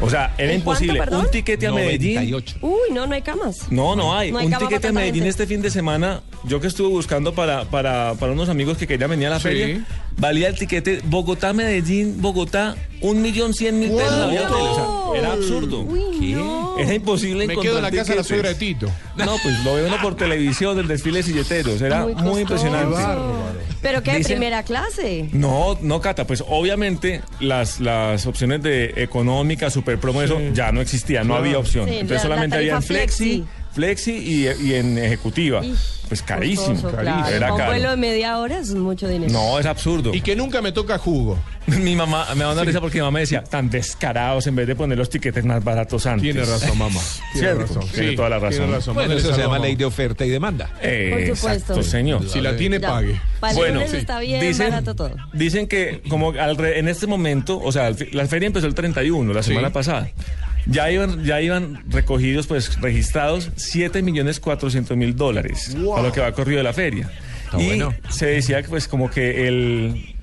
O 0.00 0.08
sea, 0.10 0.32
era 0.38 0.52
¿En 0.52 0.60
cuánto, 0.60 0.84
imposible. 0.84 1.16
un 1.16 1.30
tiquete 1.30 1.66
a 1.66 1.72
Medellín. 1.72 2.14
98. 2.16 2.58
Uy, 2.60 2.92
no, 2.92 3.06
no 3.08 3.14
hay 3.14 3.22
camas. 3.22 3.66
No, 3.72 3.96
no 3.96 4.14
hay. 4.16 4.30
No 4.30 4.38
hay 4.38 4.46
un 4.46 4.52
tiquete 4.58 4.88
a 4.88 4.92
Medellín 4.92 5.14
gente. 5.24 5.28
este 5.30 5.46
fin 5.46 5.60
de 5.62 5.70
semana, 5.70 6.20
yo 6.44 6.60
que 6.60 6.68
estuve 6.68 6.88
buscando 6.88 7.34
para, 7.34 7.64
para, 7.64 8.14
para 8.14 8.30
unos 8.32 8.48
amigos 8.48 8.76
que 8.78 8.86
querían 8.86 9.10
venir 9.10 9.26
a 9.26 9.30
la 9.30 9.36
Sí. 9.38 9.42
feria, 9.44 9.84
valía 10.18 10.48
el 10.48 10.58
tiquete 10.58 11.00
Bogotá-Medellín, 11.04 12.20
Bogotá, 12.20 12.76
un 13.00 13.22
millón 13.22 13.54
cien 13.54 13.78
mil 13.78 13.90
pesos. 13.90 14.12
Wow. 14.14 14.22
había 14.24 14.48
o 14.50 15.12
sea, 15.12 15.20
era 15.20 15.32
absurdo. 15.32 15.82
Uy, 15.82 16.32
no. 16.34 16.76
Era 16.78 16.94
imposible 16.94 17.46
Me 17.46 17.52
encontrar 17.54 17.64
quedo 17.74 17.78
en 17.78 17.82
la 17.84 17.90
casa 17.90 18.12
de 18.12 18.18
la 18.18 18.24
suegra 18.24 18.48
de 18.50 18.54
Tito. 18.56 18.88
No, 19.16 19.36
pues 19.42 19.64
lo 19.64 19.74
veo 19.74 19.86
uno 19.86 19.96
por 20.02 20.16
televisión 20.16 20.76
del 20.76 20.86
desfile 20.88 21.18
de 21.18 21.22
silleteros. 21.24 21.80
Era 21.80 22.06
muy, 22.06 22.40
impresionante. 22.42 22.96
Qué. 22.96 23.74
Pero 23.80 24.02
que 24.02 24.10
de 24.12 24.18
Dicen- 24.18 24.32
primera 24.38 24.62
clase. 24.64 25.28
No, 25.32 25.78
no, 25.80 26.00
Cata, 26.00 26.26
pues 26.26 26.42
obviamente 26.46 27.22
las, 27.40 27.78
las 27.80 28.26
opciones 28.26 28.62
de 28.62 28.92
económica, 28.96 29.70
super 29.70 29.98
promo, 30.00 30.20
eso 30.22 30.40
ya 30.52 30.72
no 30.72 30.80
existía, 30.80 31.20
no 31.20 31.28
Claro. 31.28 31.44
había 31.44 31.58
opción. 31.58 31.84
Sí, 31.88 31.92
Entonces 31.94 32.16
la- 32.16 32.22
solamente 32.22 32.56
la 32.56 32.60
había 32.60 32.80
flexi, 32.82 33.24
flexi. 33.24 33.44
Flexi 33.78 34.10
y, 34.12 34.48
y 34.66 34.74
en 34.74 34.98
ejecutiva. 34.98 35.62
Pues 36.08 36.22
carísimo, 36.22 36.68
costoso, 36.68 36.96
carísimo, 36.96 37.20
claro. 37.22 37.36
era 37.36 37.40
Para 37.40 37.52
un 37.52 37.58
caro. 37.58 37.70
vuelo 37.72 37.90
de 37.90 37.96
media 37.98 38.38
hora 38.38 38.58
es 38.58 38.74
mucho 38.74 39.06
dinero. 39.06 39.30
No, 39.32 39.58
es 39.58 39.66
absurdo. 39.66 40.12
Y 40.14 40.20
que 40.22 40.34
nunca 40.34 40.60
me 40.62 40.72
toca 40.72 40.96
jugo. 40.98 41.38
Mi 41.66 41.94
mamá 41.94 42.26
me 42.34 42.44
da 42.44 42.52
una 42.54 42.64
risa 42.64 42.80
porque 42.80 42.96
mi 42.96 43.02
mamá 43.02 43.16
me 43.16 43.20
decía, 43.20 43.44
tan 43.44 43.68
descarados 43.68 44.46
en 44.46 44.56
vez 44.56 44.66
de 44.66 44.74
poner 44.74 44.96
los 44.96 45.10
tiquetes 45.10 45.44
más 45.44 45.62
baratos 45.62 46.06
antes. 46.06 46.22
Tiene 46.22 46.40
razón, 46.46 46.78
mamá. 46.78 46.98
Tiene 47.34 47.48
Cierto, 47.48 47.60
razón. 47.74 47.84
tiene 47.92 48.16
toda 48.16 48.28
la 48.30 48.38
razón. 48.38 48.58
Tiene 48.58 48.72
razón. 48.72 48.94
Bueno, 48.94 49.12
eso 49.14 49.34
se 49.34 49.40
llama 49.42 49.54
mamá. 49.54 49.66
ley 49.66 49.76
de 49.76 49.84
oferta 49.84 50.24
y 50.24 50.30
demanda. 50.30 50.70
Eh, 50.80 51.10
Por 51.10 51.36
supuesto. 51.36 51.72
Exacto, 51.74 51.82
señor. 51.82 52.26
Si 52.28 52.40
la 52.40 52.56
tiene, 52.56 52.80
Ya. 52.80 52.88
pague. 52.88 53.20
Para 53.38 53.52
Bueno, 53.54 53.80
sí. 53.86 53.96
está 53.98 54.18
bien 54.18 54.40
Dicen- 54.40 54.70
barato 54.70 54.94
todo. 54.96 55.14
Dicen 55.34 55.68
que 55.68 56.00
como 56.08 56.30
al 56.30 56.56
re- 56.56 56.78
en 56.78 56.88
este 56.88 57.06
momento, 57.06 57.60
o 57.62 57.70
sea, 57.70 57.90
la 58.12 58.26
feria 58.26 58.46
empezó 58.46 58.66
el 58.66 58.74
31, 58.74 59.34
la 59.34 59.42
Sí. 59.42 59.50
semana 59.50 59.70
pasada. 59.70 60.08
Ya 60.66 60.90
iban, 60.90 61.24
ya 61.24 61.40
iban 61.40 61.82
recogidos, 61.90 62.46
pues 62.46 62.80
registrados 62.80 63.50
7 63.56 64.02
millones 64.02 64.40
400 64.40 64.96
mil 64.96 65.16
dólares 65.16 65.74
Wow. 65.78 65.96
a 65.96 66.02
lo 66.02 66.12
que 66.12 66.20
va 66.20 66.32
corrido 66.32 66.58
de 66.58 66.64
la 66.64 66.72
feria. 66.72 67.10
Está 67.44 67.60
y 67.62 67.66
bueno. 67.66 67.94
se 68.10 68.26
decía 68.26 68.62
que 68.62 68.68
pues 68.68 68.86
como 68.88 69.08
que 69.10 69.48
el, 69.48 70.14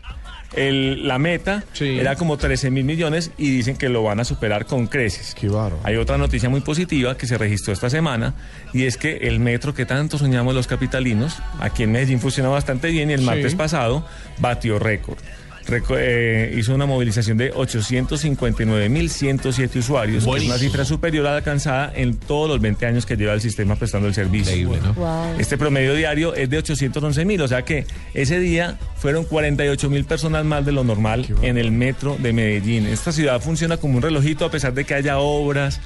el- 0.56 1.08
la 1.08 1.18
meta 1.18 1.64
Sí. 1.74 1.98
era 2.00 2.16
como 2.16 2.38
13 2.38 2.70
mil 2.70 2.84
millones 2.86 3.32
y 3.38 3.50
dicen 3.50 3.76
que 3.76 3.90
lo 3.90 4.04
van 4.04 4.20
a 4.20 4.24
superar 4.24 4.66
con 4.68 4.86
creces. 4.88 5.34
Qué 5.34 5.48
bárbaro. 5.48 5.80
Hay 5.84 5.96
otra 5.96 6.18
noticia 6.20 6.48
muy 6.50 6.62
positiva 6.62 7.18
que 7.18 7.26
se 7.28 7.38
registró 7.38 7.74
esta 7.74 7.90
semana 7.90 8.36
y 8.74 8.84
es 8.84 8.98
que 8.98 9.18
el 9.28 9.40
metro 9.40 9.74
que 9.74 9.86
tanto 9.86 10.18
soñamos 10.20 10.54
los 10.54 10.68
capitalinos, 10.68 11.38
aquí 11.60 11.84
en 11.84 11.92
Medellín 11.92 12.20
funciona 12.20 12.50
bastante 12.50 12.90
bien 12.90 13.10
y 13.10 13.14
el 13.14 13.22
Sí. 13.22 13.26
martes 13.26 13.56
pasado 13.56 14.06
batió 14.38 14.78
récord. 14.80 15.18
Eh, 15.68 16.56
hizo 16.58 16.76
una 16.76 16.86
movilización 16.86 17.38
de 17.38 17.54
859.107 17.54 19.78
usuarios, 19.78 20.26
que 20.26 20.38
es 20.38 20.46
una 20.46 20.58
cifra 20.58 20.86
superior 20.86 21.28
a 21.28 21.32
la 21.32 21.38
alcanzada 21.38 21.92
en 21.96 22.16
todos 22.18 22.50
los 22.50 22.62
20 22.62 22.86
años 22.86 23.06
que 23.06 23.18
lleva 23.18 23.34
el 23.34 23.42
sistema 23.42 23.76
prestando 23.76 24.08
el 24.08 24.14
servicio. 24.14 24.56
Increíble, 24.56 24.80
¿no? 24.86 24.94
Wow. 24.94 25.36
Este 25.40 25.58
promedio 25.58 25.96
diario 25.96 26.36
es 26.36 26.50
de 26.50 26.60
811 26.60 27.26
mil, 27.26 27.42
o 27.42 27.48
sea 27.48 27.64
que 27.64 27.88
ese 28.14 28.40
día 28.40 28.78
fueron 28.98 29.24
48 29.26 29.90
mil 29.90 30.06
personas 30.06 30.46
más 30.46 30.64
de 30.66 30.72
lo 30.72 30.84
normal 30.84 31.26
en 31.42 31.58
el 31.58 31.72
metro 31.72 32.16
de 32.20 32.32
Medellín. 32.34 32.86
Esta 32.88 33.12
ciudad 33.12 33.42
funciona 33.42 33.78
como 33.78 33.98
un 33.98 34.04
relojito 34.04 34.46
a 34.46 34.52
pesar 34.52 34.74
de 34.74 34.86
que 34.86 34.94
haya 34.94 35.18
obras. 35.20 35.82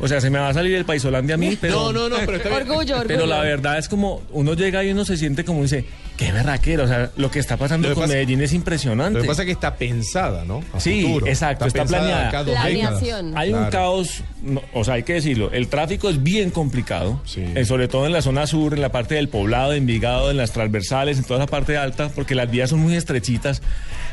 O 0.00 0.08
sea, 0.08 0.20
se 0.20 0.30
me 0.30 0.38
va 0.38 0.48
a 0.48 0.54
salir 0.54 0.74
el 0.74 0.84
paisolandia 0.84 1.34
a 1.36 1.38
mí, 1.38 1.56
pero... 1.60 1.74
No, 1.74 1.92
no, 1.92 2.08
no, 2.08 2.16
pero 2.24 2.36
está 2.38 2.48
bien. 2.48 2.62
Orgullo, 2.62 2.94
orgullo. 2.96 3.06
Pero 3.08 3.26
la 3.26 3.40
verdad 3.40 3.78
es 3.78 3.88
como 3.88 4.22
uno 4.32 4.54
llega 4.54 4.82
y 4.82 4.90
uno 4.90 5.04
se 5.04 5.16
siente 5.16 5.44
como 5.44 5.62
dice, 5.62 5.84
qué 6.16 6.32
berraquero, 6.32 6.84
o 6.84 6.88
sea, 6.88 7.10
lo 7.16 7.30
que 7.30 7.38
está 7.38 7.56
pasando 7.56 7.88
Lo 7.88 7.94
con 7.94 8.02
pasa- 8.04 8.14
Medellín 8.14 8.40
es 8.40 8.52
impresionante. 8.52 9.18
Lo 9.18 9.22
que 9.22 9.28
pasa 9.28 9.42
es 9.42 9.46
que 9.46 9.52
está 9.52 9.76
pensada, 9.76 10.44
¿no? 10.44 10.62
A 10.72 10.80
Sí, 10.80 11.02
futuro. 11.04 11.26
exacto, 11.26 11.66
está 11.66 11.84
planeada. 11.84 12.42
Planeación. 12.44 13.36
Hay 13.38 13.52
un 13.52 13.66
caos, 13.70 14.22
no, 14.42 14.60
o 14.74 14.82
sea, 14.84 14.94
hay 14.94 15.02
que 15.04 15.14
decirlo, 15.14 15.50
el 15.52 15.68
tráfico 15.68 16.08
es 16.10 16.22
bien 16.22 16.50
complicado, 16.50 17.20
Sí. 17.24 17.44
eh, 17.54 17.64
sobre 17.64 17.86
todo 17.88 18.06
en 18.06 18.12
la 18.12 18.22
zona 18.22 18.46
sur, 18.46 18.74
en 18.74 18.80
la 18.80 18.90
parte 18.90 19.14
del 19.14 19.28
poblado, 19.28 19.70
de 19.70 19.78
Envigado, 19.78 20.30
en 20.30 20.36
las 20.36 20.52
transversales, 20.52 21.18
en 21.18 21.24
toda 21.24 21.38
la 21.40 21.46
parte 21.46 21.76
alta, 21.76 22.08
porque 22.14 22.34
las 22.34 22.50
vías 22.50 22.70
son 22.70 22.80
muy 22.80 22.94
estrechitas, 22.96 23.62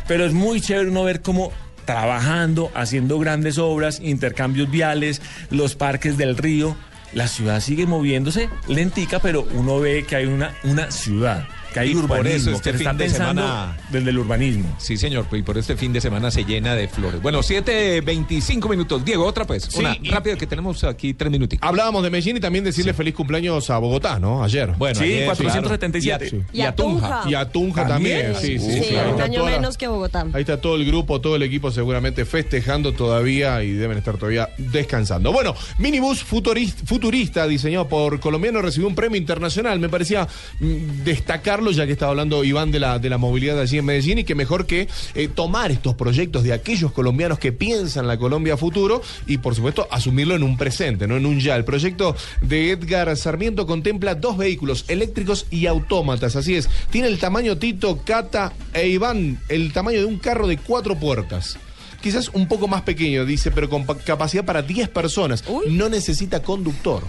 pero 0.08 0.26
es 0.26 0.34
muy 0.34 0.62
chévere 0.62 0.90
uno 0.90 1.04
ver 1.04 1.22
cómo 1.22 1.52
trabajando, 1.90 2.70
haciendo 2.76 3.18
grandes 3.18 3.58
obras, 3.58 4.00
intercambios 4.00 4.70
viales, 4.70 5.24
los 5.50 5.74
parques 5.74 6.18
del 6.18 6.38
río, 6.38 6.76
la 7.14 7.28
ciudad 7.28 7.62
sigue 7.62 7.88
moviéndose 7.88 8.48
lentica, 8.68 9.18
pero 9.18 9.48
uno 9.56 9.80
ve 9.80 10.06
que 10.08 10.16
hay 10.16 10.26
una, 10.28 10.54
una 10.64 10.92
ciudad, 10.92 11.48
que 11.74 11.80
hay 11.80 11.92
Y 11.92 11.94
por 11.96 12.06
urbanismo, 12.06 12.52
eso 12.52 12.52
este 12.52 12.74
fin 12.74 12.98
de 12.98 13.10
semana- 13.10 13.78
desde 13.92 14.10
el 14.10 14.18
urbanismo. 14.18 14.76
Sí, 14.80 14.98
señor, 14.98 15.26
y 15.32 15.42
por 15.42 15.58
este 15.58 15.76
fin 15.76 15.94
de 15.94 16.02
semana 16.02 16.32
se 16.32 16.44
llena 16.44 16.76
de 16.76 16.88
flores. 16.88 17.22
Bueno, 17.22 17.42
7.25 17.44 18.70
minutos. 18.70 19.04
Diego, 19.06 19.26
otra 19.26 19.46
pues. 19.46 19.64
Sí, 19.64 19.80
Una 19.80 19.96
y- 20.02 20.10
rápida 20.10 20.36
que 20.36 20.48
tenemos 20.48 20.84
aquí 20.84 21.14
tres 21.14 21.32
minutitos. 21.32 21.68
Hablábamos 21.68 22.04
de 22.04 22.10
Medellín 22.10 22.38
y 22.38 22.40
también 22.40 22.64
decirle 22.64 22.94
feliz 22.94 23.14
cumpleaños 23.14 23.70
a 23.70 23.78
Bogotá, 23.78 24.20
¿no? 24.20 24.44
Ayer. 24.44 24.74
Bueno, 24.78 24.96
Sí, 25.00 25.06
ayer, 25.06 25.26
477. 25.26 26.30
claro. 26.30 26.46
Sí. 26.52 26.58
Y 26.58 26.62
a 26.62 26.76
Tunja. 26.76 27.22
Y 27.28 27.34
a 27.36 27.46
Tunja 27.50 27.88
también. 27.88 28.34
También. 28.34 28.60
Sí, 28.60 28.60
sí, 28.60 28.84
Sí, 28.90 28.96
un 29.14 29.22
año 29.22 29.40
toda 29.40 29.52
menos 29.52 29.78
que 29.78 29.88
Bogotá. 29.88 30.26
Ahí 30.34 30.42
está 30.42 30.60
todo 30.60 30.76
el 30.76 30.86
grupo, 30.86 31.22
todo 31.22 31.36
el 31.36 31.44
equipo 31.44 31.72
seguramente 31.72 32.26
festejando 32.26 32.94
todavía 32.94 33.64
y 33.64 33.72
deben 33.72 33.98
estar 33.98 34.18
todavía 34.18 34.50
descansando. 34.58 35.32
Bueno, 35.32 35.56
minibús 35.78 36.24
futuris- 36.26 36.74
futurista 36.86 37.48
diseñado 37.48 37.88
por 37.88 38.20
colombiano 38.20 38.62
recibió 38.62 38.88
un 38.88 38.96
premio 38.96 39.18
internacional. 39.18 39.80
Me 39.80 39.90
parecía 39.90 40.28
mm, 40.60 41.04
destacarlo 41.60 41.72
ya 41.72 41.86
que 41.86 41.92
estaba 41.94 42.12
hablando 42.12 42.44
Iván 42.44 42.72
de 42.72 42.80
la, 42.80 43.00
de 43.00 43.10
la 43.10 43.18
movilidad 43.18 43.60
allí 43.60 43.78
en 43.78 43.86
Medellín 43.86 44.20
y 44.20 44.24
que 44.24 44.36
mejor 44.36 44.66
que 44.66 44.88
eh, 45.16 45.28
tomar 45.28 45.72
estos 45.72 45.96
proyectos 45.96 46.44
de 46.44 46.54
aquellos 46.54 46.92
colombianos 46.92 47.40
que 47.40 47.52
piensan 47.52 48.08
la 48.08 48.18
Colombia 48.18 48.56
futuro 48.58 49.02
y 49.28 49.38
por 49.40 49.56
supuesto 49.56 49.88
asumirlo 49.92 50.36
en 50.36 50.44
un 50.44 50.58
presente, 50.58 51.08
no 51.08 51.18
en 51.18 51.26
un 51.26 51.40
ya. 51.40 51.56
El 51.56 51.66
proyecto 51.66 52.16
de 52.42 52.72
Edgar 52.72 53.16
Sarmiento 53.18 53.66
contempla 53.68 54.16
dos 54.16 54.38
vehículos 54.38 54.86
eléctricos 54.88 55.46
y 55.52 55.66
autómatas. 55.68 56.36
Así 56.36 56.56
es, 56.56 56.70
tiene 56.90 57.08
el 57.08 57.20
tamaño 57.20 57.58
Tito, 57.58 58.00
Cata 58.06 58.54
e 58.74 58.88
Iván, 58.88 59.40
el 59.50 59.74
tamaño 59.74 60.00
de 60.00 60.06
un 60.06 60.18
carro 60.18 60.48
de 60.48 60.58
cuatro 60.58 60.96
puertas. 61.00 61.58
Quizás 62.02 62.30
un 62.30 62.48
poco 62.48 62.68
más 62.70 62.84
pequeño, 62.84 63.26
dice, 63.26 63.52
pero 63.52 63.70
con 63.70 63.86
pa- 63.86 63.98
capacidad 63.98 64.46
para 64.46 64.62
10 64.62 64.88
personas. 64.90 65.44
Uy. 65.48 65.66
No 65.70 65.90
necesita 65.90 66.42
conductor. 66.42 67.04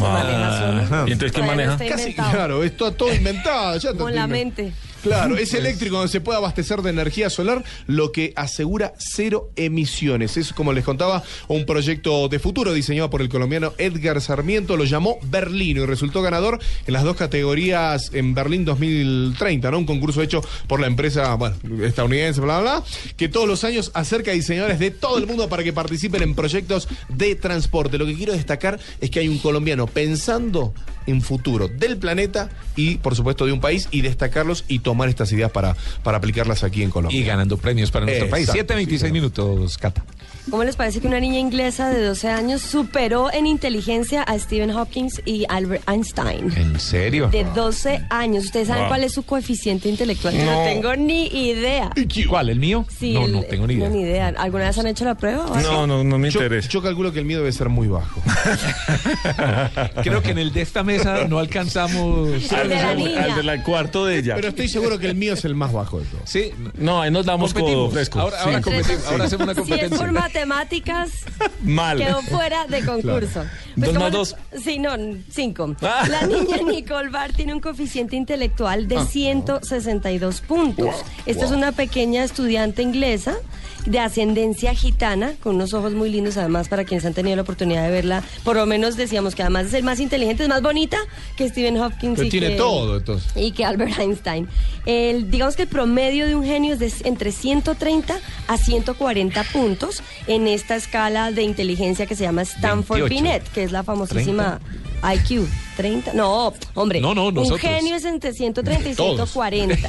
Ah. 0.00 1.04
¿Y 1.06 1.12
entonces 1.12 1.32
quién 1.32 1.46
maneja? 1.46 1.76
Casi, 1.76 2.14
claro, 2.14 2.62
esto 2.64 2.92
todo 2.92 3.12
inventado. 3.12 3.76
ya 3.78 3.92
Con 3.94 4.14
la 4.14 4.26
mente. 4.26 4.72
Claro, 5.02 5.36
es 5.36 5.52
eléctrico 5.52 5.96
donde 5.96 6.12
se 6.12 6.20
puede 6.20 6.38
abastecer 6.38 6.80
de 6.80 6.90
energía 6.90 7.28
solar, 7.28 7.64
lo 7.88 8.12
que 8.12 8.32
asegura 8.36 8.94
cero 8.98 9.50
emisiones. 9.56 10.36
Es 10.36 10.52
como 10.52 10.72
les 10.72 10.84
contaba, 10.84 11.24
un 11.48 11.66
proyecto 11.66 12.28
de 12.28 12.38
futuro 12.38 12.72
diseñado 12.72 13.10
por 13.10 13.20
el 13.20 13.28
colombiano 13.28 13.72
Edgar 13.78 14.20
Sarmiento, 14.20 14.76
lo 14.76 14.84
llamó 14.84 15.18
Berlino 15.24 15.82
y 15.82 15.86
resultó 15.86 16.22
ganador 16.22 16.60
en 16.86 16.92
las 16.92 17.02
dos 17.02 17.16
categorías 17.16 18.10
en 18.14 18.34
Berlín 18.34 18.64
2030, 18.64 19.72
¿no? 19.72 19.78
Un 19.78 19.86
concurso 19.86 20.22
hecho 20.22 20.40
por 20.68 20.80
la 20.80 20.86
empresa, 20.86 21.34
bueno, 21.34 21.56
estadounidense, 21.84 22.40
bla, 22.40 22.60
bla, 22.60 22.78
bla, 22.78 22.84
que 23.16 23.28
todos 23.28 23.48
los 23.48 23.64
años 23.64 23.90
acerca 23.94 24.30
a 24.30 24.34
diseñadores 24.34 24.78
de 24.78 24.92
todo 24.92 25.18
el 25.18 25.26
mundo 25.26 25.48
para 25.48 25.64
que 25.64 25.72
participen 25.72 26.22
en 26.22 26.36
proyectos 26.36 26.86
de 27.08 27.34
transporte. 27.34 27.98
Lo 27.98 28.06
que 28.06 28.14
quiero 28.14 28.34
destacar 28.34 28.78
es 29.00 29.10
que 29.10 29.18
hay 29.18 29.28
un 29.28 29.38
colombiano 29.38 29.88
pensando 29.88 30.72
en 31.06 31.20
futuro 31.22 31.68
del 31.68 31.96
planeta 31.96 32.48
y, 32.76 32.96
por 32.96 33.14
supuesto, 33.16 33.46
de 33.46 33.52
un 33.52 33.60
país 33.60 33.88
y 33.90 34.00
destacarlos 34.02 34.64
y 34.68 34.80
tomar 34.80 35.08
estas 35.08 35.30
ideas 35.32 35.50
para, 35.50 35.76
para 36.02 36.18
aplicarlas 36.18 36.64
aquí 36.64 36.82
en 36.82 36.90
Colombia. 36.90 37.18
Y 37.18 37.24
ganando 37.24 37.56
premios 37.56 37.90
para 37.90 38.06
nuestro 38.06 38.28
país. 38.28 38.48
Exacto, 38.48 38.74
7.26 38.74 38.98
sí, 39.06 39.12
minutos, 39.12 39.78
Cata. 39.78 40.04
¿Cómo 40.50 40.64
les 40.64 40.74
parece 40.74 41.00
que 41.00 41.06
una 41.06 41.20
niña 41.20 41.38
inglesa 41.38 41.88
de 41.90 42.02
12 42.04 42.28
años 42.28 42.62
superó 42.62 43.32
en 43.32 43.46
inteligencia 43.46 44.22
a 44.24 44.36
Stephen 44.40 44.72
Hawking 44.72 45.08
y 45.24 45.44
Albert 45.48 45.88
Einstein? 45.88 46.52
¿En 46.56 46.80
serio? 46.80 47.28
De 47.28 47.44
12 47.44 48.06
años. 48.10 48.46
¿Ustedes 48.46 48.66
saben 48.66 48.82
Wow. 48.82 48.88
cuál 48.88 49.04
es 49.04 49.12
su 49.12 49.22
coeficiente 49.22 49.88
intelectual? 49.88 50.36
No 50.44 50.52
No. 50.52 50.64
tengo 50.64 50.96
ni 50.96 51.26
idea. 51.28 51.90
¿Cuál? 52.28 52.48
¿El 52.50 52.58
mío? 52.58 52.84
Sí, 52.98 53.12
no, 53.14 53.26
el- 53.26 53.32
no 53.32 53.42
tengo 53.44 53.66
ni 53.68 53.74
idea. 53.74 53.88
No, 53.88 53.94
ni 53.94 54.02
idea. 54.02 54.28
¿Alguna 54.36 54.64
vez 54.64 54.78
han 54.78 54.88
hecho 54.88 55.04
la 55.04 55.14
prueba? 55.14 55.46
o? 55.46 55.60
No, 55.60 55.86
no, 55.86 56.02
no 56.02 56.18
me 56.18 56.28
Yo, 56.30 56.40
interesa. 56.40 56.68
yo 56.68 56.82
calculo 56.82 57.12
que 57.12 57.20
el 57.20 57.24
miedo 57.24 57.40
debe 57.42 57.52
ser 57.52 57.68
muy 57.68 57.86
bajo. 57.86 58.20
Creo 60.02 60.22
que 60.22 60.30
en 60.30 60.38
el 60.38 60.52
de 60.52 60.62
esta 60.62 60.82
mesa 60.82 60.91
no 61.28 61.38
alcanzamos. 61.38 62.28
El 62.52 62.68
de 62.68 62.74
la 62.74 62.90
Al- 62.90 62.96
niña. 62.96 63.24
al 63.24 63.46
del 63.46 63.62
cuarto 63.62 64.04
de 64.06 64.18
ella. 64.18 64.34
Pero 64.36 64.48
estoy 64.48 64.68
seguro 64.68 64.98
que 64.98 65.06
el 65.06 65.14
mío 65.14 65.34
es 65.34 65.44
el 65.44 65.54
más 65.54 65.72
bajo 65.72 66.00
de 66.00 66.06
todos. 66.06 66.28
Sí, 66.28 66.50
No, 66.78 67.00
ahí 67.02 67.10
nos 67.10 67.26
damos 67.26 67.52
codo 67.54 67.90
fresco. 67.90 68.20
Ahora, 68.20 68.40
ahora, 68.42 68.58
Sí. 68.58 68.64
competimos, 68.64 69.06
ahora 69.06 69.24
hacemos 69.24 69.44
una 69.44 69.54
Si 69.54 69.60
es 69.60 69.68
competencia. 69.68 69.98
por 69.98 70.12
matemáticas, 70.12 71.10
Mal. 71.62 71.98
quedó 71.98 72.22
fuera 72.22 72.66
de 72.66 72.84
concurso. 72.84 73.44
Dos 73.76 73.88
como- 73.88 74.00
más 74.00 74.12
dos. 74.12 74.36
Sí, 74.62 74.78
no, 74.78 74.90
cinco. 75.30 75.74
Ah. 75.82 76.06
La 76.08 76.26
niña 76.26 76.56
Nicole 76.66 77.08
Barr 77.10 77.32
tiene 77.32 77.52
un 77.54 77.60
coeficiente 77.60 78.16
intelectual 78.16 78.88
de 78.88 79.04
162 79.04 80.40
puntos. 80.40 80.94
Esta 81.26 81.44
es 81.44 81.50
una 81.50 81.72
pequeña 81.72 82.24
estudiante 82.24 82.82
inglesa 82.82 83.36
de 83.86 83.98
ascendencia 83.98 84.74
gitana, 84.74 85.32
con 85.42 85.56
unos 85.56 85.74
ojos 85.74 85.92
muy 85.92 86.08
lindos 86.10 86.36
además 86.36 86.68
para 86.68 86.84
quienes 86.84 87.04
han 87.04 87.14
tenido 87.14 87.34
la 87.36 87.42
oportunidad 87.42 87.82
de 87.84 87.90
verla. 87.90 88.22
Por 88.44 88.56
lo 88.56 88.64
menos 88.66 88.96
decíamos 88.96 89.34
que 89.34 89.42
además 89.42 89.64
de 89.64 89.70
ser 89.70 89.82
más 89.82 89.98
inteligente, 90.00 90.44
es 90.44 90.48
más 90.48 90.62
bonita 90.62 90.98
que 91.36 91.48
Stephen 91.48 91.76
Hopkins. 91.78 92.14
Pero 92.16 92.28
y 92.28 92.30
tiene 92.30 92.48
que- 92.50 92.56
todo, 92.56 92.96
entonces. 92.98 93.32
y 93.34 93.50
que 93.52 93.64
Albert 93.64 93.98
Einstein. 93.98 94.48
El, 94.86 95.30
digamos 95.30 95.56
que 95.56 95.62
el 95.62 95.68
promedio 95.68 96.26
de 96.26 96.34
un 96.34 96.44
genio 96.44 96.74
es 96.74 96.78
de 96.80 96.92
entre 97.08 97.32
130 97.32 98.18
a 98.48 98.56
140 98.56 99.44
puntos 99.52 100.02
en 100.26 100.46
esta 100.48 100.76
escala 100.76 101.32
de 101.32 101.42
inteligencia 101.42 102.06
que 102.06 102.14
se 102.16 102.22
llama 102.24 102.42
Stanford 102.42 103.00
28. 103.00 103.14
Binet, 103.14 103.52
que 103.52 103.62
es 103.64 103.72
la 103.72 103.82
famosísima 103.82 104.60
IQ. 105.02 105.48
30, 105.76 106.12
no, 106.12 106.52
hombre. 106.74 107.00
No, 107.00 107.14
no, 107.14 107.28
Un 107.28 107.34
nosotros. 107.34 107.60
genio 107.60 107.96
es 107.96 108.04
entre 108.04 108.32
130 108.34 108.90
y 108.90 108.94
Todos. 108.94 109.30
140. 109.30 109.88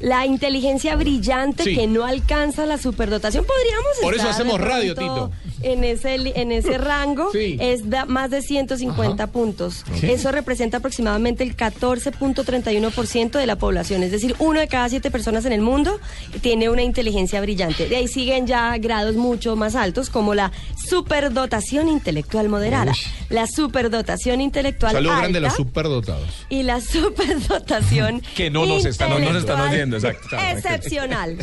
La 0.00 0.26
inteligencia 0.26 0.96
brillante 0.96 1.62
Sí. 1.64 1.74
que 1.76 1.86
no 1.86 2.04
alcanza 2.04 2.66
la 2.66 2.78
superdotación. 2.78 3.44
Podríamos 3.44 3.86
Por 4.02 4.14
eso 4.14 4.22
estar 4.28 4.34
de 4.44 4.50
hacemos 4.50 4.60
radio, 4.60 4.94
Tito. 4.94 5.30
En 5.62 5.84
ese, 5.84 6.16
li- 6.18 6.32
en 6.34 6.52
ese 6.52 6.78
rango 6.78 7.30
Sí. 7.32 7.56
es 7.60 7.88
de 7.90 8.04
más 8.06 8.30
de 8.30 8.42
150 8.42 9.26
puntos. 9.28 9.84
Eso 10.02 10.32
representa 10.32 10.78
aproximadamente 10.78 11.44
el 11.44 11.56
14.31% 11.56 13.32
de 13.38 13.46
la 13.46 13.56
población. 13.56 14.02
Es 14.02 14.10
decir, 14.10 14.34
uno 14.38 14.60
de 14.60 14.68
cada 14.68 14.88
siete 14.88 15.10
personas 15.10 15.44
en 15.44 15.52
el 15.52 15.60
mundo 15.60 16.00
tiene 16.40 16.70
una 16.70 16.82
inteligencia 16.82 17.40
brillante. 17.40 17.88
De 17.88 17.96
ahí 17.96 18.08
siguen 18.08 18.46
ya 18.46 18.76
grados 18.78 19.16
mucho 19.16 19.56
más 19.56 19.74
altos 19.76 20.10
como 20.10 20.34
la 20.34 20.50
superdotación 20.88 21.88
intelectual 21.88 22.48
moderada, 22.48 22.92
la 23.28 23.46
superdotación 23.46 24.40
intelectual 24.40 24.96
alta 24.96 25.18
grande 25.18 25.38
a 25.38 25.42
los 25.42 25.54
superdotados. 25.54 26.46
y 26.48 26.62
la 26.62 26.80
superdotación 26.80 28.22
Que 28.36 28.50
no 28.50 28.66
nos 28.66 28.84
están- 28.84 29.10
no 29.10 29.18
nos 29.18 29.36
están 29.36 29.60
oyendo, 29.60 29.96
exacto. 29.96 30.36
excepcional. 30.52 31.36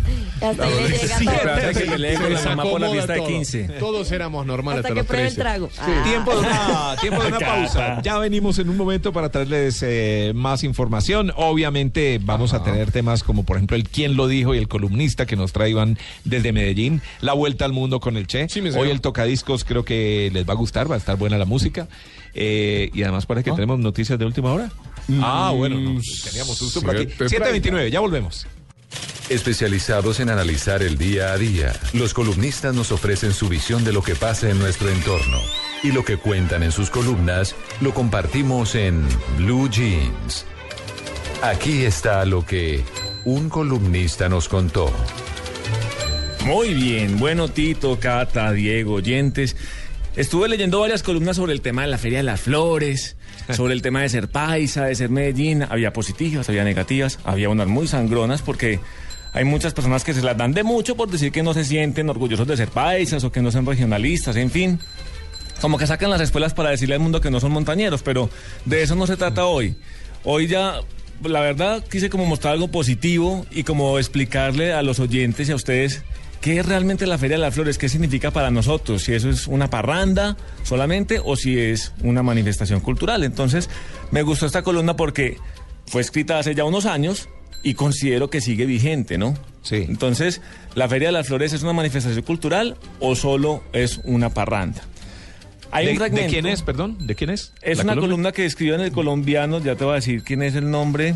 Hasta 0.42 0.64
ahí 0.66 0.74
le 0.90 0.98
llega 0.98 1.18
Sí, 1.18 1.26
todo. 1.26 1.36
espera 1.36 1.74
que 1.74 1.86
me 1.90 1.98
lee 1.98 2.16
con 2.16 2.34
la 2.34 2.42
mamá 2.44 2.64
por 2.64 2.82
la 2.82 2.88
acomoda 2.88 2.94
lista 2.96 3.14
de 3.14 3.20
todo. 3.20 3.28
15. 3.28 3.64
Todos 3.80 4.12
éramos 4.12 4.46
normales 4.46 4.80
Hasta 4.86 4.88
hasta, 4.90 4.94
que 4.94 5.00
los 5.00 5.08
pruebe 5.08 5.28
el 5.28 5.34
13. 5.36 5.42
trago. 5.42 5.70
Sí. 5.70 5.80
Ah. 5.82 6.04
Tiempo 6.04 6.32
de 6.32 6.38
una, 6.40 6.96
tiempo 7.02 7.22
de 7.22 7.28
una 7.28 7.38
Cata. 7.40 7.56
pausa. 7.56 8.02
Ya 8.04 8.18
venimos 8.20 8.60
en 8.60 8.70
un 8.70 8.78
momento 8.78 9.12
para 9.14 9.30
traerles 9.30 9.84
eh, 9.84 10.32
más 10.36 10.64
información. 10.64 11.32
Obviamente 11.36 12.20
vamos 12.24 12.54
a 12.54 12.64
tener 12.64 12.92
temas 12.92 13.24
como 13.24 13.44
por 13.46 13.58
ejemplo 13.58 13.76
el 13.76 13.88
quién 13.90 14.16
lo 14.16 14.28
dijo 14.28 14.56
y 14.56 14.58
el 14.58 14.68
columnista 14.68 15.26
que 15.26 15.36
nos 15.36 15.52
traían 15.54 15.98
desde 16.24 16.52
Medellín, 16.54 17.02
la 17.22 17.34
vuelta 17.34 17.66
al 17.66 17.74
mundo 17.74 18.00
con 18.00 18.18
el 18.18 18.28
Che. 18.28 18.48
Sí. 18.50 18.62
Hoy 18.76 18.90
el 18.90 19.02
tocadiscos 19.02 19.64
creo 19.66 19.84
que 19.86 20.30
les 20.34 20.48
va 20.48 20.54
a 20.54 20.56
gustar, 20.56 20.90
va 20.90 20.96
a 20.96 20.98
estar 20.98 21.18
buena 21.18 21.38
la 21.38 21.46
música. 21.46 21.88
Eh, 22.34 22.90
y 22.94 23.04
además 23.04 23.26
parece 23.26 23.46
que 23.46 23.52
Ah. 23.52 23.56
tenemos 23.56 23.80
noticias 23.80 24.18
de 24.18 24.26
última 24.26 24.52
hora. 24.54 24.72
Ah, 25.22 25.52
bueno, 25.56 25.80
no, 25.80 26.02
teníamos 26.24 26.58
susto 26.58 26.82
por 26.82 26.96
aquí. 26.96 27.08
siete 27.28 27.62
7.29, 27.62 27.90
ya 27.90 28.00
volvemos. 28.00 28.48
Especializados 29.30 30.20
en 30.20 30.30
analizar 30.30 30.84
el 30.84 30.98
día 30.98 31.32
a 31.32 31.38
día, 31.38 31.74
los 31.94 32.14
columnistas 32.14 32.76
nos 32.76 32.92
ofrecen 32.92 33.34
su 33.34 33.48
visión 33.48 33.84
de 33.84 33.94
lo 33.94 34.04
que 34.04 34.16
pasa 34.16 34.50
en 34.50 34.60
nuestro 34.60 34.90
entorno. 34.90 35.40
Y 35.82 35.92
lo 35.92 36.04
que 36.06 36.18
cuentan 36.18 36.64
en 36.64 36.72
sus 36.72 36.90
columnas 36.90 37.56
lo 37.82 37.94
compartimos 37.94 38.76
en 38.76 39.06
Blue 39.38 39.70
Jeans. 39.70 40.46
Aquí 41.42 41.84
está 41.84 42.26
lo 42.26 42.46
que 42.46 42.84
un 43.26 43.50
columnista 43.50 44.30
nos 44.30 44.48
contó. 44.48 44.92
Muy 46.46 46.74
bien, 46.74 47.20
bueno 47.20 47.48
Tito, 47.48 47.98
Cata, 48.00 48.52
Diego, 48.52 48.96
oyentes. 48.96 49.56
Estuve 50.16 50.48
leyendo 50.48 50.80
varias 50.80 51.02
columnas 51.02 51.38
sobre 51.38 51.54
el 51.54 51.62
tema 51.62 51.82
de 51.82 51.88
la 51.88 51.98
Feria 51.98 52.20
de 52.20 52.24
las 52.24 52.40
Flores, 52.40 53.16
sobre 53.56 53.74
el 53.74 53.82
tema 53.82 54.02
de 54.02 54.10
ser 54.10 54.28
paisa, 54.30 54.86
de 54.86 54.94
ser 54.94 55.10
Medellín. 55.10 55.64
Había 55.64 55.92
positivas, 55.92 56.48
había 56.50 56.64
negativas, 56.64 57.20
había 57.24 57.50
unas 57.50 57.68
muy 57.68 57.88
sangronas 57.88 58.44
porque 58.44 58.80
hay 59.34 59.44
muchas 59.44 59.74
personas 59.74 60.04
que 60.04 60.14
se 60.14 60.22
las 60.22 60.38
dan 60.38 60.54
de 60.54 60.62
mucho 60.62 60.96
por 60.96 61.10
decir 61.10 61.32
que 61.32 61.42
no 61.42 61.56
se 61.56 61.66
sienten 61.66 62.10
orgullosos 62.12 62.46
de 62.46 62.56
ser 62.56 62.70
paisas 62.70 63.24
o 63.24 63.32
que 63.32 63.42
no 63.42 63.52
son 63.52 63.66
regionalistas, 63.66 64.36
en 64.36 64.52
fin. 64.52 64.80
Como 65.60 65.80
que 65.80 65.88
sacan 65.88 66.12
las 66.12 66.22
escuelas 66.22 66.54
para 66.54 66.70
decirle 66.70 66.94
al 66.94 67.02
mundo 67.02 67.20
que 67.20 67.32
no 67.32 67.40
son 67.40 67.52
montañeros, 67.52 68.04
pero 68.04 68.30
de 68.66 68.84
eso 68.84 68.96
no 68.96 69.08
se 69.08 69.18
trata 69.18 69.46
hoy. 69.46 69.76
Hoy 70.24 70.46
ya, 70.46 70.82
la 71.24 71.40
verdad, 71.40 71.84
quise 71.90 72.12
como 72.12 72.28
mostrar 72.28 72.54
algo 72.54 72.68
positivo 72.68 73.48
y 73.50 73.64
como 73.64 73.98
explicarle 73.98 74.74
a 74.74 74.84
los 74.84 75.00
oyentes 75.00 75.50
y 75.50 75.54
a 75.54 75.56
ustedes 75.56 76.04
qué 76.44 76.60
es 76.60 76.66
realmente 76.66 77.08
la 77.08 77.18
Feria 77.18 77.38
de 77.38 77.42
las 77.42 77.54
Flores, 77.54 77.78
qué 77.78 77.88
significa 77.88 78.30
para 78.30 78.52
nosotros, 78.52 79.04
si 79.04 79.14
eso 79.14 79.30
es 79.30 79.48
una 79.48 79.70
parranda 79.70 80.36
solamente 80.64 81.22
o 81.24 81.38
si 81.38 81.58
es 81.58 81.94
una 82.02 82.22
manifestación 82.22 82.82
cultural. 82.82 83.24
Entonces, 83.24 83.70
me 84.12 84.24
gustó 84.24 84.46
esta 84.46 84.62
columna 84.62 84.98
porque 84.98 85.38
fue 85.88 86.02
escrita 86.02 86.40
hace 86.40 86.54
ya 86.54 86.66
unos 86.66 86.86
años 86.86 87.30
y 87.64 87.76
considero 87.76 88.30
que 88.30 88.42
sigue 88.42 88.66
vigente, 88.66 89.18
¿no? 89.18 89.36
Sí. 89.62 89.86
Entonces, 89.88 90.42
¿la 90.76 90.90
Feria 90.90 91.08
de 91.08 91.12
las 91.14 91.28
Flores 91.28 91.54
es 91.54 91.64
una 91.64 91.72
manifestación 91.72 92.26
cultural 92.26 92.76
o 93.00 93.16
solo 93.16 93.64
es 93.72 94.02
una 94.04 94.30
parranda? 94.30 94.82
Hay 95.72 95.86
¿De, 95.86 95.92
un 95.94 95.98
de 95.98 96.00
fragmento. 96.00 96.30
quién 96.30 96.46
es, 96.46 96.62
perdón? 96.62 97.08
¿De 97.08 97.16
quién 97.16 97.30
es? 97.30 97.54
Es 97.62 97.78
¿La 97.78 97.86
una 97.86 97.96
columna? 97.96 98.34
que 98.34 98.44
escribió 98.46 98.76
en 98.76 98.82
el 98.82 98.92
colombiano, 98.92 99.62
ya 99.64 99.78
te 99.78 99.86
voy 99.86 99.94
a 99.94 99.96
decir 99.96 100.24
quién 100.24 100.44
es 100.44 100.56
el 100.56 100.70
nombre. 100.70 101.16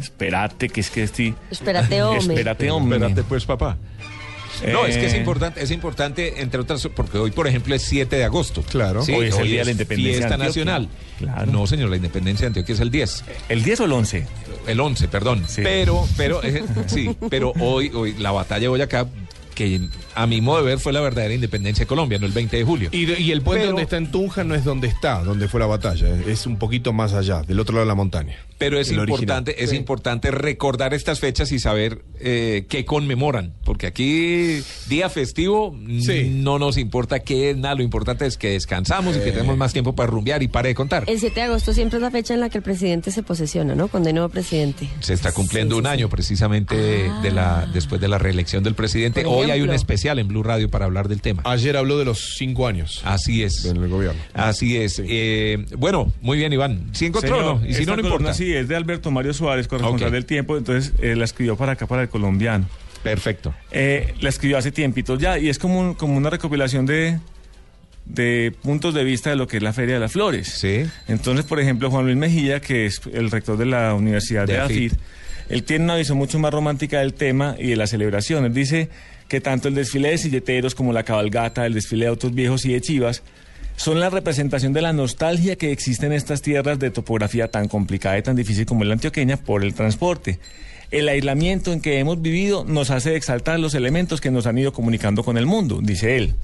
Espérate, 0.00 0.68
que 0.68 0.82
es 0.82 0.90
que 0.90 1.02
estoy... 1.02 1.34
Espérate, 1.50 2.00
hombre. 2.00 2.34
Espérate, 2.36 2.70
hombre. 2.70 2.98
Espérate, 2.98 3.24
pues, 3.24 3.44
papá. 3.44 3.76
No, 4.72 4.86
es 4.86 4.96
que 4.96 5.06
es 5.06 5.14
Eh, 5.14 5.18
importante, 5.18 5.62
es 5.62 5.70
importante, 5.70 6.40
entre 6.42 6.60
otras, 6.60 6.86
porque 6.94 7.18
hoy, 7.18 7.30
por 7.30 7.46
ejemplo, 7.46 7.74
es 7.74 7.82
7 7.82 8.16
de 8.16 8.24
agosto. 8.24 8.62
Claro. 8.62 9.02
Sí, 9.02 9.12
Hoy 9.12 9.28
es 9.28 9.36
el 9.38 9.48
Día 9.48 9.58
de 9.60 9.64
la 9.66 9.70
Independencia 9.72 10.12
Fiesta 10.18 10.34
Antioquia. 10.34 10.46
nacional. 10.64 10.88
Claro. 11.18 11.52
No, 11.52 11.66
señor, 11.66 11.90
la 11.90 11.96
independencia 11.96 12.44
de 12.44 12.46
Antioquia 12.48 12.74
es 12.74 12.80
el 12.80 12.90
10. 12.90 13.24
¿El 13.48 13.62
10 13.62 13.80
o 13.80 13.84
el 13.84 13.92
11? 13.92 14.26
El 14.66 14.80
11, 14.80 15.08
perdón. 15.08 15.44
Sí. 15.48 15.62
Pero, 15.62 16.06
pero, 16.16 16.40
eh, 16.44 16.62
sí, 16.86 17.16
pero 17.28 17.52
hoy, 17.60 17.90
hoy, 17.94 18.14
la 18.18 18.30
batalla 18.32 18.62
de 18.62 18.68
Boyacá, 18.68 19.06
que 19.60 19.80
a 20.14 20.26
mi 20.26 20.40
modo 20.40 20.58
de 20.58 20.64
ver 20.64 20.78
fue 20.78 20.92
la 20.92 21.00
verdadera 21.00 21.34
independencia 21.34 21.84
de 21.84 21.86
Colombia, 21.86 22.18
no 22.18 22.26
el 22.26 22.32
20 22.32 22.56
de 22.56 22.64
julio. 22.64 22.88
Y, 22.92 23.10
y 23.20 23.30
el 23.32 23.42
puente 23.42 23.60
Pero- 23.60 23.72
donde 23.72 23.82
está 23.82 23.96
en 23.98 24.10
Tunja 24.10 24.42
no 24.44 24.54
es 24.54 24.64
donde 24.64 24.88
está, 24.88 25.22
donde 25.22 25.48
fue 25.48 25.60
la 25.60 25.66
batalla. 25.66 26.08
Es 26.26 26.46
un 26.46 26.56
poquito 26.58 26.92
más 26.92 27.12
allá, 27.12 27.42
del 27.42 27.60
otro 27.60 27.74
lado 27.74 27.84
de 27.84 27.88
la 27.88 27.94
montaña. 27.94 28.36
Pero 28.58 28.78
es 28.78 28.90
importante, 28.90 29.52
original. 29.52 29.64
es 29.64 29.70
Sí. 29.70 29.76
importante 29.76 30.30
recordar 30.30 30.92
estas 30.94 31.18
fechas 31.20 31.50
y 31.52 31.58
saber 31.58 32.02
eh, 32.22 32.66
qué 32.68 32.84
conmemoran, 32.84 33.54
porque 33.64 33.86
aquí 33.86 34.60
día 34.88 35.08
festivo 35.08 35.74
Sí. 36.00 36.28
no 36.30 36.58
nos 36.58 36.76
importa 36.76 37.20
qué 37.20 37.50
es 37.50 37.56
nada, 37.56 37.74
lo 37.76 37.82
importante 37.82 38.26
es 38.26 38.36
que 38.36 38.50
descansamos 38.50 39.16
y 39.16 39.20
que 39.20 39.32
tenemos 39.32 39.56
más 39.56 39.72
tiempo 39.72 39.94
para 39.94 40.10
rumbear 40.10 40.42
y 40.42 40.48
pare 40.48 40.68
de 40.68 40.74
contar. 40.74 41.04
El 41.06 41.18
7 41.18 41.40
de 41.40 41.46
agosto 41.46 41.72
siempre 41.72 41.96
es 41.96 42.02
la 42.02 42.10
fecha 42.10 42.34
en 42.34 42.40
la 42.40 42.50
que 42.50 42.58
el 42.58 42.64
presidente 42.64 43.10
se 43.10 43.22
posesiona, 43.22 43.74
¿no? 43.74 43.88
Cuando 43.88 44.08
hay 44.08 44.12
nuevo 44.12 44.28
presidente. 44.28 44.88
Se 45.00 45.14
está 45.14 45.32
cumpliendo 45.32 45.76
Sí, 45.76 45.78
un 45.80 45.86
año 45.86 46.08
precisamente 46.10 46.76
de 46.76 47.30
la 47.30 47.60
Ah. 47.60 47.66
después 47.72 48.00
de 48.00 48.08
la 48.08 48.18
reelección 48.18 48.62
del 48.62 48.74
presidente. 48.74 49.22
Por 49.22 49.49
Hay 49.50 49.60
un 49.62 49.70
especial 49.70 50.18
en 50.18 50.28
Blue 50.28 50.42
Radio 50.42 50.68
para 50.70 50.84
hablar 50.86 51.08
del 51.08 51.20
tema. 51.20 51.42
Ayer 51.44 51.76
habló 51.76 51.98
de 51.98 52.04
los 52.04 52.34
cinco 52.36 52.66
años 52.66 53.00
Así 53.04 53.42
es. 53.42 53.64
en 53.64 53.76
el 53.76 53.88
gobierno. 53.88 54.20
Así 54.34 54.76
es. 54.76 55.00
Eh, 55.04 55.64
bueno, 55.78 56.12
muy 56.22 56.38
bien, 56.38 56.52
Iván. 56.52 56.90
Si 56.92 57.06
encontró 57.06 57.36
Señor, 57.36 57.60
no, 57.62 57.66
y 57.68 57.74
si 57.74 57.86
no, 57.86 57.96
no 57.96 58.02
importa. 58.02 58.34
Sí, 58.34 58.52
es 58.54 58.68
de 58.68 58.76
Alberto 58.76 59.10
Mario 59.10 59.32
Suárez, 59.34 59.68
corresponsal 59.68 60.12
del 60.12 60.26
tiempo, 60.26 60.56
entonces 60.56 60.92
eh, 61.00 61.16
la 61.16 61.24
escribió 61.24 61.56
para 61.56 61.72
acá, 61.72 61.86
para 61.86 62.02
el 62.02 62.08
colombiano. 62.08 62.66
Perfecto. 63.02 63.54
Eh, 63.70 64.14
la 64.20 64.28
escribió 64.28 64.58
hace 64.58 64.72
tiempitos 64.72 65.18
ya 65.18 65.38
y 65.38 65.48
es 65.48 65.58
como, 65.58 65.80
un- 65.80 65.94
como 65.94 66.16
una 66.16 66.30
recopilación 66.30 66.86
de 66.86 67.18
de 68.04 68.52
puntos 68.62 68.92
de 68.94 69.04
vista 69.04 69.30
de 69.30 69.36
lo 69.36 69.46
que 69.46 69.58
es 69.58 69.62
la 69.62 69.72
Feria 69.72 69.94
de 69.94 70.00
las 70.00 70.10
Flores. 70.12 70.48
Sí. 70.48 70.82
Entonces, 71.06 71.44
por 71.44 71.60
ejemplo, 71.60 71.90
Juan 71.90 72.06
Luis 72.06 72.16
Mejía, 72.16 72.60
que 72.60 72.86
es 72.86 73.00
el 73.12 73.30
rector 73.30 73.56
de 73.56 73.66
la 73.66 73.94
Universidad 73.94 74.46
de, 74.46 74.54
De 74.54 74.58
AFIT, 74.60 74.92
AFIT. 74.94 75.00
él 75.48 75.62
tiene 75.62 75.84
una 75.84 75.94
visión 75.96 76.18
mucho 76.18 76.38
más 76.40 76.52
romántica 76.52 76.98
del 77.00 77.14
tema 77.14 77.54
y 77.58 77.68
de 77.68 77.76
la 77.76 77.86
celebración. 77.86 78.44
Él 78.44 78.52
dice 78.54 78.88
que 79.30 79.40
tanto 79.40 79.68
el 79.68 79.76
desfile 79.76 80.10
de 80.10 80.18
silleteros 80.18 80.74
como 80.74 80.92
la 80.92 81.04
cabalgata, 81.04 81.64
el 81.64 81.72
desfile 81.72 82.06
de 82.06 82.10
autos 82.10 82.34
viejos 82.34 82.64
y 82.64 82.72
de 82.72 82.80
chivas 82.80 83.22
son 83.76 84.00
la 84.00 84.10
representación 84.10 84.72
de 84.72 84.82
la 84.82 84.92
nostalgia 84.92 85.54
que 85.54 85.70
existe 85.70 86.04
en 86.04 86.12
estas 86.12 86.42
tierras 86.42 86.80
de 86.80 86.90
topografía 86.90 87.48
tan 87.48 87.68
complicada 87.68 88.18
y 88.18 88.22
tan 88.22 88.34
difícil 88.34 88.66
como 88.66 88.82
la 88.82 88.94
antioqueña 88.94 89.36
por 89.36 89.64
el 89.64 89.72
transporte. 89.72 90.40
El 90.90 91.08
aislamiento 91.08 91.72
en 91.72 91.80
que 91.80 92.00
hemos 92.00 92.20
vivido 92.20 92.64
nos 92.64 92.90
hace 92.90 93.14
exaltar 93.14 93.60
los 93.60 93.74
elementos 93.74 94.20
que 94.20 94.32
nos 94.32 94.46
han 94.46 94.58
ido 94.58 94.72
comunicando 94.72 95.22
con 95.22 95.38
el 95.38 95.46
mundo, 95.46 95.78
dice 95.80 96.16
él. 96.16 96.34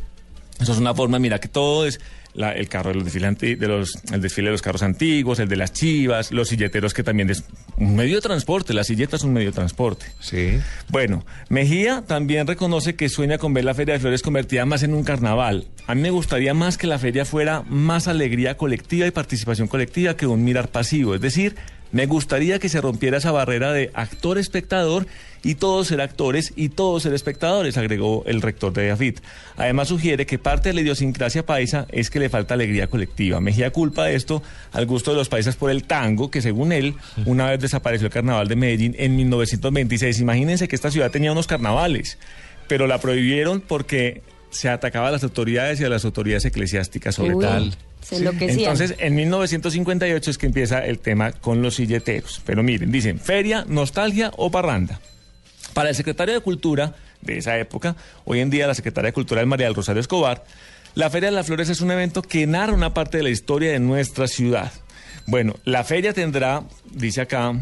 Eso 0.60 0.72
es 0.72 0.78
una 0.78 0.94
forma, 0.94 1.18
mira, 1.18 1.40
que 1.40 1.48
todo 1.48 1.86
es 1.86 2.00
la- 2.36 2.52
el 2.52 2.68
carro 2.68 2.90
de 2.90 2.96
los 2.96 3.04
desfiles 3.04 3.28
anti- 3.28 3.54
de 3.56 3.66
los, 3.68 3.98
el 4.12 4.20
desfile 4.20 4.48
de 4.48 4.52
los 4.52 4.62
carros 4.62 4.82
antiguos, 4.82 5.38
el 5.40 5.48
de 5.48 5.56
las 5.56 5.72
chivas, 5.72 6.30
los 6.30 6.48
silleteros 6.48 6.94
que 6.94 7.02
también 7.02 7.30
es 7.30 7.42
un 7.78 7.96
medio 7.96 8.16
de 8.16 8.20
transporte, 8.22 8.72
la 8.74 8.84
silleta 8.84 9.16
es 9.16 9.22
un 9.24 9.32
medio 9.32 9.48
de 9.48 9.54
transporte. 9.54 10.06
Sí. 10.20 10.58
Bueno, 10.88 11.24
Mejía 11.48 12.02
también 12.06 12.46
reconoce 12.46 12.94
que 12.94 13.08
sueña 13.08 13.38
con 13.38 13.52
ver 13.54 13.64
la 13.64 13.74
Feria 13.74 13.94
de 13.94 14.00
Flores 14.00 14.22
convertida 14.22 14.64
más 14.66 14.82
en 14.82 14.94
un 14.94 15.02
carnaval. 15.02 15.66
A 15.86 15.94
mí 15.94 16.02
me 16.02 16.10
gustaría 16.10 16.54
más 16.54 16.78
que 16.78 16.86
la 16.86 16.98
feria 16.98 17.24
fuera 17.24 17.62
más 17.68 18.08
alegría 18.08 18.56
colectiva 18.56 19.06
y 19.06 19.10
participación 19.10 19.68
colectiva 19.68 20.16
que 20.16 20.26
un 20.26 20.44
mirar 20.44 20.68
pasivo. 20.68 21.14
Es 21.14 21.20
decir, 21.20 21.54
me 21.92 22.06
gustaría 22.06 22.58
que 22.58 22.68
se 22.68 22.80
rompiera 22.80 23.18
esa 23.18 23.30
barrera 23.32 23.72
de 23.72 23.90
actor-espectador 23.94 25.06
y 25.46 25.54
todos 25.54 25.86
ser 25.86 26.00
actores 26.00 26.52
y 26.56 26.70
todos 26.70 27.04
ser 27.04 27.14
espectadores, 27.14 27.76
agregó 27.76 28.24
el 28.26 28.42
rector 28.42 28.72
de 28.72 28.90
AFIT. 28.90 29.20
Además 29.56 29.86
sugiere 29.88 30.26
que 30.26 30.40
parte 30.40 30.70
de 30.70 30.74
la 30.74 30.80
idiosincrasia 30.80 31.46
paisa 31.46 31.86
es 31.92 32.10
que 32.10 32.18
le 32.18 32.28
falta 32.28 32.54
alegría 32.54 32.88
colectiva. 32.88 33.40
Mejía 33.40 33.70
culpa 33.70 34.06
de 34.06 34.16
esto 34.16 34.42
al 34.72 34.86
gusto 34.86 35.12
de 35.12 35.18
los 35.18 35.28
paisas 35.28 35.54
por 35.54 35.70
el 35.70 35.84
tango, 35.84 36.32
que 36.32 36.42
según 36.42 36.72
él, 36.72 36.96
una 37.26 37.48
vez 37.48 37.60
desapareció 37.60 38.08
el 38.08 38.12
carnaval 38.12 38.48
de 38.48 38.56
Medellín 38.56 38.96
en 38.98 39.14
1926. 39.14 40.18
Imagínense 40.18 40.66
que 40.66 40.74
esta 40.74 40.90
ciudad 40.90 41.12
tenía 41.12 41.30
unos 41.30 41.46
carnavales, 41.46 42.18
pero 42.66 42.88
la 42.88 42.98
prohibieron 42.98 43.60
porque 43.60 44.22
se 44.50 44.68
atacaba 44.68 45.08
a 45.08 45.10
las 45.12 45.22
autoridades 45.22 45.80
y 45.80 45.84
a 45.84 45.88
las 45.88 46.04
autoridades 46.04 46.44
eclesiásticas 46.44 47.14
sobre 47.14 47.36
Uy, 47.36 47.44
todo. 47.44 47.70
Se. 48.00 48.16
Entonces, 48.16 48.94
en 48.98 49.14
1958 49.14 50.30
es 50.30 50.38
que 50.38 50.46
empieza 50.46 50.84
el 50.84 50.98
tema 50.98 51.32
con 51.32 51.62
los 51.62 51.76
silleteros. 51.76 52.40
Pero 52.44 52.62
miren, 52.62 52.90
dicen, 52.90 53.18
feria, 53.18 53.64
nostalgia 53.68 54.32
o 54.36 54.50
parranda. 54.50 55.00
Para 55.76 55.90
el 55.90 55.94
secretario 55.94 56.32
de 56.32 56.40
Cultura 56.40 56.94
de 57.20 57.36
esa 57.36 57.58
época, 57.58 57.96
hoy 58.24 58.40
en 58.40 58.48
día 58.48 58.66
la 58.66 58.74
secretaria 58.74 59.08
de 59.08 59.12
Cultura 59.12 59.42
es 59.42 59.46
María 59.46 59.66
del 59.66 59.74
Rosario 59.74 60.00
Escobar, 60.00 60.42
la 60.94 61.10
Feria 61.10 61.28
de 61.28 61.34
las 61.34 61.48
Flores 61.48 61.68
es 61.68 61.82
un 61.82 61.90
evento 61.90 62.22
que 62.22 62.46
narra 62.46 62.72
una 62.72 62.94
parte 62.94 63.18
de 63.18 63.24
la 63.24 63.28
historia 63.28 63.72
de 63.72 63.78
nuestra 63.78 64.26
ciudad. 64.26 64.72
Bueno, 65.26 65.56
la 65.64 65.84
feria 65.84 66.14
tendrá, 66.14 66.62
dice 66.90 67.20
acá, 67.20 67.52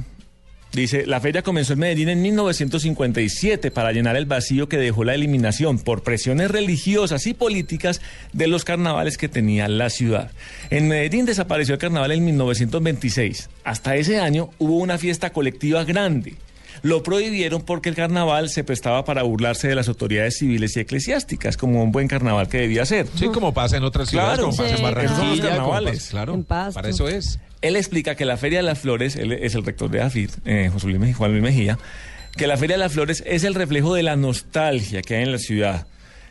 Dice, 0.73 1.07
la 1.07 1.21
feria 1.21 1.43
comenzó 1.43 1.73
en 1.73 1.81
Medellín 1.81 2.09
en 2.09 2.23
1957 2.23 3.73
para 3.73 3.91
llenar 3.91 4.15
el 4.17 4.27
vacío 4.27 4.69
que 4.69 4.77
dejó 4.77 5.03
la 5.03 5.15
eliminación 5.15 5.81
por 5.81 6.05
presiones 6.05 6.53
religiosas 6.53 7.27
y 7.27 7.35
políticas 7.35 8.01
de 8.33 8.47
los 8.47 8.65
carnavales 8.65 9.19
que 9.19 9.29
tenía 9.29 9.67
la 9.67 9.91
ciudad. 9.91 10.31
En 10.71 10.87
Medellín 10.87 11.27
desapareció 11.27 11.75
el 11.75 11.81
carnaval 11.81 12.13
en 12.13 12.25
1926. 12.25 13.51
Hasta 13.65 13.97
ese 13.97 14.21
año 14.21 14.51
hubo 14.59 14.77
una 14.77 14.99
fiesta 14.99 15.31
colectiva 15.31 15.83
grande. 15.83 16.35
Lo 16.85 17.03
prohibieron 17.03 17.63
porque 17.63 17.89
el 17.89 17.95
carnaval 17.95 18.51
se 18.51 18.63
prestaba 18.63 19.07
para 19.07 19.23
burlarse 19.23 19.67
de 19.69 19.75
las 19.75 19.89
autoridades 19.89 20.37
civiles 20.37 20.77
y 20.77 20.81
eclesiásticas, 20.81 21.57
como 21.57 21.83
un 21.83 21.91
buen 21.93 22.09
carnaval 22.09 22.47
que 22.49 22.59
debía 22.59 22.85
ser. 22.85 23.07
Sí, 23.17 23.27
como 23.29 23.55
pasa 23.55 23.79
en 23.79 23.85
otras 23.85 24.11
ciudades, 24.11 24.35
Claro, 24.35 24.51
como 24.51 24.57
pasa 24.59 24.77
en 24.77 24.83
Barranquilla, 24.83 25.49
carnavales. 25.49 25.95
pasa- 26.01 26.11
claro, 26.11 26.35
En 26.35 26.45
Pasto. 26.45 26.75
para 26.75 26.91
eso 26.91 27.09
es. 27.09 27.39
Él 27.63 27.77
explica 27.77 28.15
que 28.17 28.27
la 28.27 28.37
Feria 28.37 28.59
de 28.59 28.65
las 28.65 28.79
Flores, 28.79 29.17
él 29.17 29.33
es 29.33 29.55
el 29.55 29.65
rector 29.65 29.91
de 29.91 30.03
AFIT, 30.03 30.31
eh, 30.45 30.69
José 30.71 30.87
Luis 30.89 30.99
Mejía, 30.99 31.15
Juan 31.17 31.31
Luis 31.31 31.43
Mejía, 31.43 31.79
que 32.37 32.47
la 32.47 32.59
Feria 32.59 32.77
de 32.77 32.81
las 32.83 32.93
Flores 32.93 33.23
es 33.27 33.45
el 33.45 33.55
reflejo 33.55 33.95
de 33.95 34.03
la 34.03 34.17
nostalgia 34.17 35.01
que 35.01 35.17
hay 35.17 35.23
en 35.23 35.33
la 35.33 35.39
ciudad. 35.39 35.87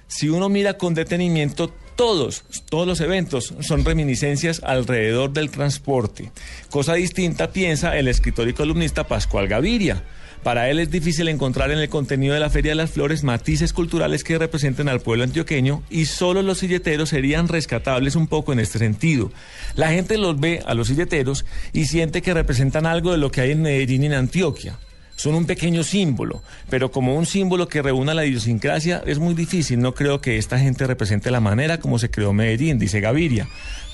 Si 0.08 0.30
uno 0.30 0.50
mira 0.50 0.78
con 0.78 0.94
detenimiento, 0.94 1.74
todos, 1.96 2.44
todos 2.70 2.86
los 2.86 3.02
eventos 3.02 3.56
son 3.62 3.84
reminiscencias 3.84 4.62
alrededor 4.63 5.34
del 5.34 5.50
transporte. 5.50 6.32
Cosa 6.70 6.94
distinta 6.94 7.52
piensa 7.52 7.98
el 7.98 8.08
escritor 8.08 8.48
y 8.48 8.54
columnista 8.54 9.08
Pascual 9.08 9.48
Gaviria. 9.48 10.04
Para 10.43 10.69
él 10.69 10.79
es 10.79 10.91
difícil 10.91 11.29
encontrar 11.29 11.71
en 11.71 11.79
el 11.79 11.88
contenido 11.88 12.34
de 12.34 12.41
la 12.41 12.49
Feria 12.49 12.71
de 12.71 12.75
las 12.75 12.91
Flores 12.91 13.23
matices 13.23 13.71
culturales 13.71 14.25
que 14.25 14.38
representen 14.38 14.89
al 14.89 14.99
pueblo 14.99 15.23
antioqueño 15.23 15.84
y 15.89 16.03
solo 16.06 16.41
los 16.41 16.58
silleteros 16.58 17.10
serían 17.10 17.47
rescatables 17.47 18.17
un 18.17 18.27
poco 18.27 18.51
en 18.51 18.60
este 18.60 18.77
sentido. 18.77 19.32
La 19.75 19.91
gente 19.91 20.17
los 20.17 20.38
ve 20.38 20.62
a 20.65 20.73
los 20.73 20.89
silleteros 20.89 21.45
y 21.71 21.86
siente 21.86 22.21
que 22.21 22.34
representan 22.34 22.86
algo 22.86 23.13
de 23.13 23.19
lo 23.19 23.32
que 23.32 23.39
hay 23.39 23.51
en 23.51 23.62
Medellín 23.62 24.03
y 24.03 24.08
en 24.08 24.13
Antioquia. 24.13 24.77
Son 25.15 25.36
un 25.36 25.45
pequeño 25.45 25.84
símbolo, 25.84 26.41
pero 26.69 26.91
como 26.91 27.15
un 27.15 27.25
símbolo 27.25 27.69
que 27.69 27.82
reúna 27.82 28.13
la 28.13 28.25
idiosincrasia 28.25 29.01
es 29.06 29.19
muy 29.19 29.36
difícil. 29.36 29.79
No 29.79 29.93
creo 29.93 30.19
que 30.19 30.38
esta 30.38 30.60
gente 30.60 30.88
represente 30.88 31.32
la 31.32 31.39
manera 31.39 31.79
como 31.79 31.99
se 31.99 32.10
creó 32.10 32.34
Medellín, 32.34 32.79
dice 32.79 32.99
Gaviria. 32.99 33.47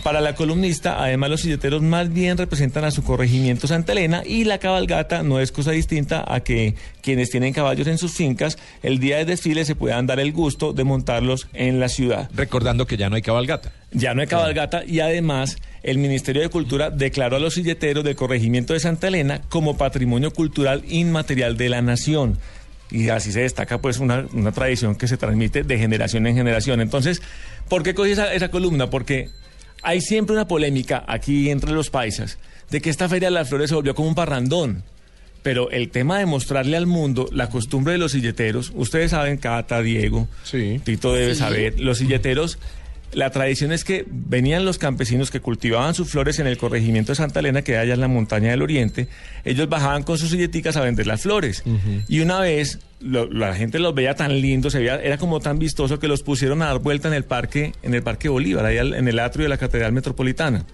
Para 0.03 0.21
la 0.21 0.33
columnista, 0.33 1.03
además 1.03 1.29
los 1.29 1.41
silleteros 1.41 1.81
más 1.81 2.13
bien 2.13 2.37
representan 2.37 2.85
a 2.85 2.91
su 2.91 3.03
corregimiento 3.03 3.67
Santa 3.67 3.91
Elena 3.91 4.23
y 4.25 4.45
la 4.45 4.57
cabalgata 4.57 5.23
no 5.23 5.41
es 5.41 5.51
cosa 5.51 5.71
distinta 5.71 6.23
a 6.25 6.39
que 6.39 6.75
quienes 7.01 7.29
tienen 7.29 7.53
caballos 7.53 7.85
en 7.85 7.97
sus 7.97 8.13
fincas 8.13 8.57
el 8.81 8.99
día 8.99 9.17
del 9.17 9.27
desfile 9.27 9.65
se 9.65 9.75
puedan 9.75 10.07
dar 10.07 10.21
el 10.21 10.31
gusto 10.31 10.71
de 10.71 10.85
montarlos 10.85 11.49
en 11.53 11.81
la 11.81 11.89
ciudad. 11.89 12.29
Recordando 12.33 12.87
que 12.87 12.95
ya 12.95 13.09
no 13.09 13.17
hay 13.17 13.21
cabalgata. 13.21 13.73
Ya 13.91 14.13
no 14.13 14.21
hay 14.21 14.27
cabalgata 14.27 14.85
y 14.85 15.01
además 15.01 15.57
el 15.83 15.97
Ministerio 15.97 16.41
de 16.41 16.49
Cultura 16.49 16.91
declaró 16.91 17.35
a 17.35 17.39
los 17.39 17.55
silleteros 17.55 18.05
del 18.05 18.15
corregimiento 18.15 18.73
de 18.73 18.79
Santa 18.79 19.09
Elena 19.09 19.41
como 19.49 19.75
patrimonio 19.75 20.31
cultural 20.31 20.83
inmaterial 20.87 21.57
de 21.57 21.67
la 21.67 21.81
nación. 21.81 22.37
Y 22.89 23.09
así 23.09 23.33
se 23.33 23.41
destaca 23.41 23.79
pues 23.79 23.99
una, 23.99 24.25
una 24.31 24.53
tradición 24.53 24.95
que 24.95 25.09
se 25.09 25.17
transmite 25.17 25.63
de 25.63 25.77
generación 25.77 26.25
en 26.25 26.35
generación. 26.35 26.79
Entonces, 26.79 27.21
¿por 27.67 27.83
qué 27.83 27.93
cogí 27.93 28.11
esa, 28.11 28.33
esa 28.33 28.49
columna? 28.49 28.89
Porque 28.89 29.29
hay 29.83 30.01
siempre 30.01 30.33
una 30.35 30.47
polémica 30.47 31.03
aquí 31.07 31.49
entre 31.49 31.71
los 31.71 31.89
paisas 31.89 32.37
de 32.69 32.81
que 32.81 32.89
esta 32.89 33.09
Feria 33.09 33.29
de 33.29 33.33
las 33.35 33.49
Flores 33.49 33.69
se 33.69 33.75
volvió 33.75 33.95
como 33.95 34.09
un 34.09 34.15
parrandón. 34.15 34.83
Pero 35.41 35.71
el 35.71 35.89
tema 35.89 36.19
de 36.19 36.25
mostrarle 36.25 36.75
al 36.75 36.85
mundo 36.85 37.29
la 37.31 37.49
costumbre 37.49 37.93
de 37.93 37.97
los 37.99 38.11
silleteros, 38.11 38.73
ustedes 38.75 39.11
saben, 39.11 39.37
Cata, 39.37 39.81
Diego, 39.81 40.27
Sí. 40.43 40.81
Tito 40.83 41.13
debe 41.13 41.33
saber, 41.33 41.79
los 41.79 41.99
silleteros, 41.99 42.59
la 43.13 43.29
tradición 43.31 43.71
es 43.71 43.83
que 43.83 44.05
venían 44.09 44.65
los 44.65 44.77
campesinos 44.77 45.31
que 45.31 45.39
cultivaban 45.39 45.93
sus 45.93 46.09
flores 46.09 46.39
en 46.39 46.47
el 46.47 46.57
corregimiento 46.57 47.11
de 47.11 47.15
Santa 47.15 47.39
Elena, 47.39 47.61
que 47.61 47.77
hay 47.77 47.83
allá 47.85 47.93
en 47.95 48.01
la 48.01 48.07
montaña 48.07 48.51
del 48.51 48.61
Oriente, 48.61 49.07
ellos 49.45 49.67
bajaban 49.69 50.03
con 50.03 50.17
sus 50.17 50.29
silleticas 50.29 50.77
a 50.77 50.81
vender 50.81 51.07
las 51.07 51.21
flores. 51.21 51.63
Y 52.07 52.19
una 52.21 52.39
vez 52.39 52.79
lo- 52.99 53.29
la 53.31 53.55
gente 53.55 53.79
los 53.79 53.95
veía 53.95 54.15
tan 54.15 54.41
lindos, 54.41 54.73
se 54.73 54.79
veía, 54.79 54.95
era 55.01 55.17
como 55.17 55.39
tan 55.39 55.57
vistoso 55.59 55.99
que 55.99 56.07
los 56.07 56.21
pusieron 56.21 56.61
a 56.61 56.65
dar 56.67 56.79
vuelta 56.79 57.07
en 57.07 57.13
el 57.13 57.23
parque, 57.23 57.73
en 57.81 57.93
el 57.93 58.03
Parque 58.03 58.29
Bolívar, 58.29 58.65
ahí 58.65 58.77
al- 58.77 58.93
en 58.93 59.07
el 59.07 59.19
atrio 59.19 59.43
de 59.43 59.49
la 59.49 59.57
Catedral 59.57 59.91
Metropolitana. 59.93 60.65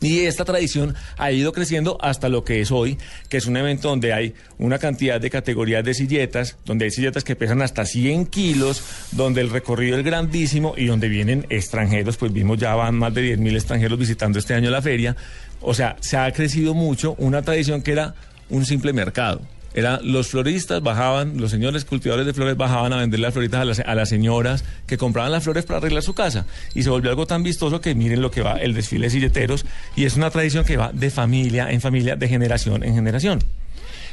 Y 0.00 0.20
esta 0.20 0.44
tradición 0.44 0.94
ha 1.16 1.32
ido 1.32 1.52
creciendo 1.52 1.98
hasta 2.00 2.28
lo 2.28 2.44
que 2.44 2.60
es 2.60 2.70
hoy, 2.70 2.98
que 3.28 3.36
es 3.36 3.46
un 3.46 3.56
evento 3.56 3.88
donde 3.88 4.12
hay 4.12 4.34
una 4.58 4.78
cantidad 4.78 5.20
de 5.20 5.30
categorías 5.30 5.84
de 5.84 5.94
silletas, 5.94 6.56
donde 6.64 6.86
hay 6.86 6.90
silletas 6.90 7.24
que 7.24 7.36
pesan 7.36 7.62
hasta 7.62 7.84
100 7.84 8.26
kilos, 8.26 8.82
donde 9.12 9.40
el 9.40 9.50
recorrido 9.50 9.98
es 9.98 10.04
grandísimo 10.04 10.74
y 10.76 10.86
donde 10.86 11.08
vienen 11.08 11.46
extranjeros, 11.50 12.16
pues 12.16 12.32
vimos 12.32 12.58
ya 12.58 12.74
van 12.74 12.96
más 12.96 13.14
de 13.14 13.22
10 13.22 13.38
mil 13.38 13.54
extranjeros 13.54 13.98
visitando 13.98 14.38
este 14.38 14.54
año 14.54 14.70
la 14.70 14.82
feria. 14.82 15.16
O 15.60 15.74
sea, 15.74 15.96
se 16.00 16.16
ha 16.16 16.30
crecido 16.32 16.74
mucho 16.74 17.14
una 17.18 17.42
tradición 17.42 17.82
que 17.82 17.92
era 17.92 18.14
un 18.50 18.64
simple 18.64 18.92
mercado. 18.92 19.40
Era 19.76 20.00
los 20.02 20.28
floristas 20.28 20.82
bajaban, 20.82 21.38
los 21.38 21.50
señores 21.50 21.84
cultivadores 21.84 22.26
de 22.26 22.32
flores 22.32 22.56
bajaban 22.56 22.94
a 22.94 22.96
vender 22.96 23.20
las 23.20 23.34
floritas 23.34 23.60
a 23.60 23.64
las, 23.66 23.78
a 23.78 23.94
las 23.94 24.08
señoras 24.08 24.64
que 24.86 24.96
compraban 24.96 25.30
las 25.30 25.44
flores 25.44 25.66
para 25.66 25.78
arreglar 25.78 26.02
su 26.02 26.14
casa. 26.14 26.46
Y 26.74 26.82
se 26.82 26.90
volvió 26.90 27.10
algo 27.10 27.26
tan 27.26 27.42
vistoso 27.42 27.82
que 27.82 27.94
miren 27.94 28.22
lo 28.22 28.30
que 28.30 28.40
va 28.40 28.54
el 28.54 28.72
desfile 28.72 29.06
de 29.06 29.10
silleteros. 29.10 29.66
Y 29.94 30.04
es 30.04 30.16
una 30.16 30.30
tradición 30.30 30.64
que 30.64 30.78
va 30.78 30.92
de 30.92 31.10
familia 31.10 31.70
en 31.70 31.82
familia, 31.82 32.16
de 32.16 32.26
generación 32.26 32.82
en 32.82 32.94
generación. 32.94 33.40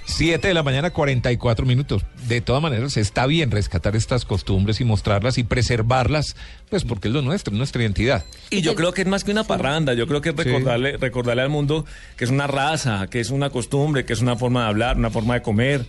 7 0.06 0.48
de 0.48 0.54
la 0.54 0.64
mañana, 0.64 0.92
44 0.92 1.66
minutos. 1.66 2.04
De 2.28 2.42
todas 2.42 2.62
maneras, 2.62 2.98
está 2.98 3.26
bien 3.26 3.52
rescatar 3.52 3.96
estas 3.96 4.26
costumbres 4.26 4.82
y 4.82 4.86
mostrarlas 4.86 5.38
y 5.38 5.44
preservarlas, 5.44 6.36
pues 6.70 6.84
porque 6.84 7.08
es 7.08 7.14
lo 7.14 7.22
nuestro, 7.22 7.54
nuestra 7.54 7.82
identidad. 7.82 8.26
Y 8.50 8.62
yo 8.62 8.76
creo 8.76 8.94
que 8.94 9.02
es 9.02 9.08
más 9.08 9.24
que 9.24 9.32
una 9.32 9.44
parranda, 9.44 9.94
yo 9.94 10.08
creo 10.08 10.22
que 10.22 10.30
es 10.30 10.36
recordarle, 10.36 10.98
recordarle 10.98 11.44
al 11.44 11.50
mundo 11.50 11.86
que 12.18 12.26
es 12.26 12.30
una 12.30 12.48
raza, 12.48 13.08
que 13.08 13.20
es 13.20 13.30
una 13.30 13.50
costumbre, 13.50 14.06
que 14.06 14.14
es 14.14 14.22
una 14.22 14.36
forma 14.36 14.64
de 14.64 14.68
hablar, 14.70 14.98
una 14.98 15.10
forma 15.10 15.36
de 15.36 15.42
comer. 15.42 15.86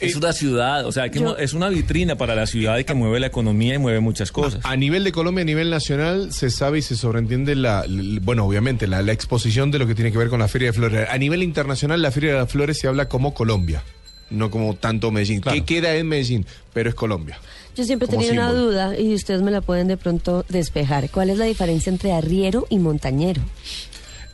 Es 0.00 0.16
una 0.16 0.32
ciudad, 0.32 0.86
o 0.86 0.92
sea, 0.92 1.08
que 1.10 1.20
Yo- 1.20 1.36
es 1.36 1.52
una 1.54 1.68
vitrina 1.68 2.16
para 2.16 2.34
la 2.34 2.46
ciudad 2.46 2.78
y 2.78 2.84
que 2.84 2.94
mueve 2.94 3.20
la 3.20 3.26
economía 3.28 3.74
y 3.74 3.78
mueve 3.78 4.00
muchas 4.00 4.32
cosas. 4.32 4.60
A 4.64 4.76
nivel 4.76 5.04
de 5.04 5.12
Colombia, 5.12 5.42
a 5.42 5.44
nivel 5.44 5.70
nacional, 5.70 6.32
se 6.32 6.50
sabe 6.50 6.78
y 6.78 6.82
se 6.82 6.96
sobreentiende 6.96 7.54
la, 7.54 7.84
bueno, 8.22 8.44
obviamente, 8.46 8.86
la, 8.86 9.02
la 9.02 9.12
exposición 9.12 9.70
de 9.70 9.78
lo 9.78 9.86
que 9.86 9.94
tiene 9.94 10.10
que 10.12 10.18
ver 10.18 10.28
con 10.28 10.40
la 10.40 10.48
Feria 10.48 10.68
de 10.68 10.72
Flores. 10.72 11.08
A 11.10 11.18
nivel 11.18 11.42
internacional, 11.42 12.02
la 12.02 12.10
Feria 12.10 12.32
de 12.32 12.38
las 12.38 12.50
Flores 12.50 12.78
se 12.78 12.88
habla 12.88 13.08
como 13.08 13.34
Colombia. 13.34 13.82
no 14.30 14.50
como 14.50 14.74
tanto 14.74 15.10
Medellín. 15.10 15.40
Claro. 15.42 15.54
¿Qué 15.58 15.64
queda 15.64 15.94
en 15.94 16.08
Medellín? 16.08 16.46
Pero 16.72 16.88
es 16.88 16.94
Colombia. 16.94 17.38
Yo 17.76 17.84
siempre 17.84 18.06
he 18.06 18.10
tenido 18.10 18.32
una 18.32 18.50
duda 18.52 18.98
y 18.98 19.12
ustedes 19.14 19.42
me 19.42 19.50
la 19.50 19.60
pueden 19.60 19.88
de 19.88 19.98
pronto 19.98 20.44
despejar. 20.48 21.10
¿Cuál 21.10 21.28
es 21.30 21.36
la 21.38 21.44
diferencia 21.44 21.90
entre 21.90 22.12
arriero 22.12 22.66
y 22.70 22.78
montañero? 22.78 23.42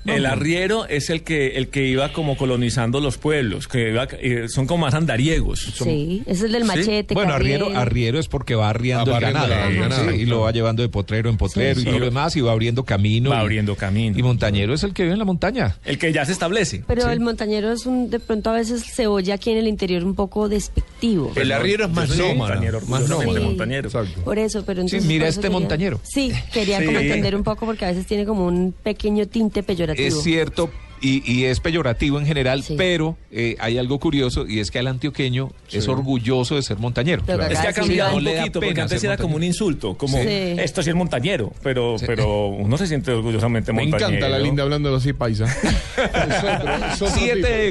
El 0.08 0.26
arriero 0.26 0.86
es 0.86 1.10
el 1.10 1.22
que 1.22 1.56
el 1.56 1.68
que 1.68 1.86
iba 1.86 2.12
como 2.12 2.36
colonizando 2.36 3.00
los 3.00 3.18
pueblos, 3.18 3.68
que 3.68 3.90
iba- 3.90 4.08
eh, 4.20 4.48
son 4.48 4.66
como 4.66 4.84
más 4.86 4.94
andariegos. 4.94 5.60
Sí, 5.74 6.22
ese 6.26 6.32
es 6.32 6.42
el 6.44 6.52
del 6.52 6.64
machete. 6.64 7.14
Bueno, 7.14 7.32
arriero, 7.34 7.70
arriero 7.76 8.18
es 8.18 8.28
porque 8.28 8.54
va 8.54 8.70
arriando 8.70 9.10
el 9.10 9.16
va 9.16 9.20
ganado, 9.20 9.52
arriando 9.54 9.68
el 9.68 9.76
¿no? 9.76 9.82
ganado, 9.96 10.10
Sí, 10.10 10.16
y 10.22 10.26
lo 10.26 10.40
va 10.40 10.52
llevando 10.52 10.82
de 10.82 10.88
potrero 10.88 11.28
en 11.30 11.36
potrero 11.36 11.80
Sí, 11.80 11.88
y 11.88 11.98
lo 11.98 12.04
demás 12.04 12.34
y 12.36 12.40
va 12.40 12.52
abriendo 12.52 12.84
camino. 12.84 13.30
Va 13.30 13.36
y- 13.36 13.40
abriendo 13.40 13.74
camino. 13.76 14.18
Y 14.18 14.22
montañero 14.22 14.74
es 14.74 14.82
el 14.82 14.92
que 14.94 15.02
vive 15.02 15.12
en 15.14 15.18
la 15.18 15.24
montaña. 15.24 15.76
El 15.84 15.98
que 15.98 16.12
ya 16.12 16.24
se 16.24 16.32
establece. 16.32 16.82
Pero 16.86 17.02
Sí. 17.02 17.08
el 17.10 17.20
montañero 17.20 17.72
es 17.72 17.86
un, 17.86 18.10
de 18.10 18.18
pronto 18.20 18.50
a 18.50 18.54
veces 18.54 18.82
se 18.82 19.06
oye 19.06 19.32
aquí 19.32 19.50
en 19.50 19.58
el 19.58 19.68
interior 19.68 20.04
un 20.04 20.14
poco 20.14 20.48
despectivo. 20.48 21.32
El 21.36 21.52
arriero 21.52 21.84
es 21.86 21.90
más 21.90 22.08
nómada. 22.16 22.54
montañero, 22.54 22.80
Más 22.86 23.08
nómada. 23.08 23.40
montañero. 23.40 23.88
Exacto. 23.88 24.20
Por 24.22 24.38
eso, 24.38 24.64
pero 24.64 24.80
entonces... 24.80 25.04
mira 25.06 25.28
este 25.28 25.42
quería- 25.42 25.58
montañero. 25.58 26.00
Sí, 26.04 26.32
quería 26.52 26.84
como 26.84 26.98
entender 26.98 27.34
un 27.36 27.42
poco 27.44 27.66
porque 27.66 27.84
a 27.84 27.88
veces 27.88 28.06
tiene 28.06 28.24
como 28.24 28.46
un 28.46 28.72
pequeño 28.82 29.26
tinte 29.26 29.62
peyorativo. 29.62 29.97
Es 30.06 30.22
cierto. 30.22 30.70
Y, 31.00 31.22
y 31.32 31.44
es 31.44 31.60
peyorativo 31.60 32.18
en 32.18 32.26
general, 32.26 32.64
Sí. 32.64 32.74
pero 32.76 33.16
eh, 33.30 33.54
hay 33.60 33.78
algo 33.78 34.00
curioso 34.00 34.48
y 34.48 34.58
es 34.58 34.72
que 34.72 34.80
el 34.80 34.88
antioqueño 34.88 35.52
es 35.70 35.86
orgulloso 35.86 36.56
de 36.56 36.62
ser 36.62 36.78
montañero. 36.78 37.22
Es 37.48 37.60
que 37.60 37.68
ha 37.68 37.72
cambiado 37.72 38.16
un 38.16 38.24
poquito, 38.24 38.58
porque 38.60 38.80
antes 38.80 39.04
era 39.04 39.16
como 39.16 39.36
un 39.36 39.44
insulto, 39.44 39.96
como 39.96 40.20
Sí. 40.20 40.26
esto 40.28 40.82
sí 40.82 40.90
es 40.90 40.96
montañero, 40.96 41.52
pero, 41.62 41.94
pero 42.04 42.48
uno 42.48 42.76
se 42.76 42.88
siente 42.88 43.12
orgullosamente 43.12 43.72
Me 43.72 43.82
montañero. 43.82 44.08
encanta 44.08 44.28
la 44.28 44.40
linda 44.40 44.64
hablando 44.64 44.92
así 44.96 45.12
paisa. 45.12 45.44
Es 45.98 46.42
otro- 46.42 46.74
es 46.94 47.02
otro 47.02 47.14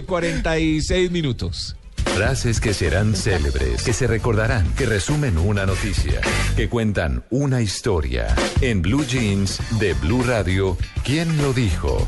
7.46 0.07 1.11
minutos. 1.11 1.75
Frases 2.15 2.59
que 2.59 2.73
serán 2.73 3.15
célebres, 3.15 3.83
que 3.83 3.93
se 3.93 4.07
recordarán, 4.07 4.73
que 4.75 4.85
resumen 4.85 5.37
una 5.37 5.65
noticia, 5.65 6.19
que 6.55 6.67
cuentan 6.67 7.23
una 7.29 7.61
historia. 7.61 8.27
En 8.61 8.81
Blue 8.81 9.05
Jeans 9.05 9.59
de 9.79 9.93
Blue 9.93 10.23
Radio, 10.23 10.77
¿quién 11.03 11.37
lo 11.37 11.53
dijo? 11.53 12.07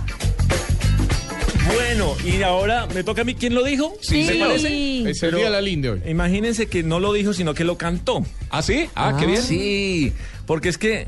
Bueno, 1.73 2.15
y 2.25 2.41
ahora 2.41 2.87
me 2.87 3.03
toca 3.03 3.21
a 3.21 3.25
mí. 3.25 3.35
¿Quién 3.35 3.53
lo 3.53 3.63
dijo? 3.63 3.93
Sí. 4.01 4.23
¿Me 4.23 4.39
parece? 4.39 5.09
Es 5.09 5.21
el 5.21 5.35
día 5.35 5.45
de 5.45 5.51
la 5.51 5.61
linda 5.61 5.91
hoy. 5.91 6.01
Imagínense 6.07 6.67
que 6.67 6.81
no 6.81 6.99
lo 6.99 7.13
dijo, 7.13 7.33
sino 7.33 7.53
que 7.53 7.63
lo 7.63 7.77
cantó. 7.77 8.25
¿Ah, 8.49 8.63
sí? 8.63 8.89
Ah, 8.95 9.15
qué 9.19 9.27
bien. 9.27 9.41
Sí, 9.41 10.13
porque 10.47 10.69
es 10.69 10.79
que, 10.79 11.07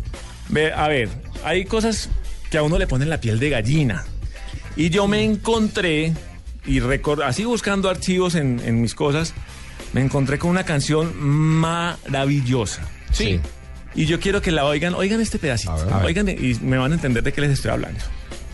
ve, 0.49 0.71
a 0.71 0.87
ver, 0.87 1.09
hay 1.43 1.65
cosas 1.65 2.09
que 2.51 2.57
a 2.57 2.63
uno 2.63 2.77
le 2.77 2.85
ponen 2.85 3.09
la 3.09 3.19
piel 3.19 3.39
de 3.39 3.49
gallina. 3.49 4.05
Y 4.75 4.89
yo 4.89 5.07
me 5.07 5.23
encontré, 5.23 6.13
y 6.65 6.79
recor- 6.79 7.23
así 7.23 7.43
buscando 7.45 7.89
archivos 7.89 8.35
en, 8.35 8.61
en 8.65 8.81
mis 8.81 8.95
cosas, 8.95 9.33
me 9.93 10.01
encontré 10.01 10.37
con 10.39 10.49
una 10.51 10.63
canción 10.63 11.13
maravillosa. 11.19 12.81
Sí. 13.11 13.39
Y 13.93 14.05
yo 14.05 14.19
quiero 14.19 14.41
que 14.41 14.51
la 14.51 14.65
oigan, 14.65 14.93
oigan 14.93 15.19
este 15.21 15.37
pedacito, 15.39 15.73
A 15.73 15.83
ver. 15.83 15.93
A 15.93 15.97
ver. 15.97 16.05
oigan 16.05 16.29
y 16.29 16.55
me 16.61 16.77
van 16.77 16.91
a 16.91 16.95
entender 16.95 17.23
de 17.23 17.33
qué 17.33 17.41
les 17.41 17.51
estoy 17.51 17.71
hablando. 17.71 17.99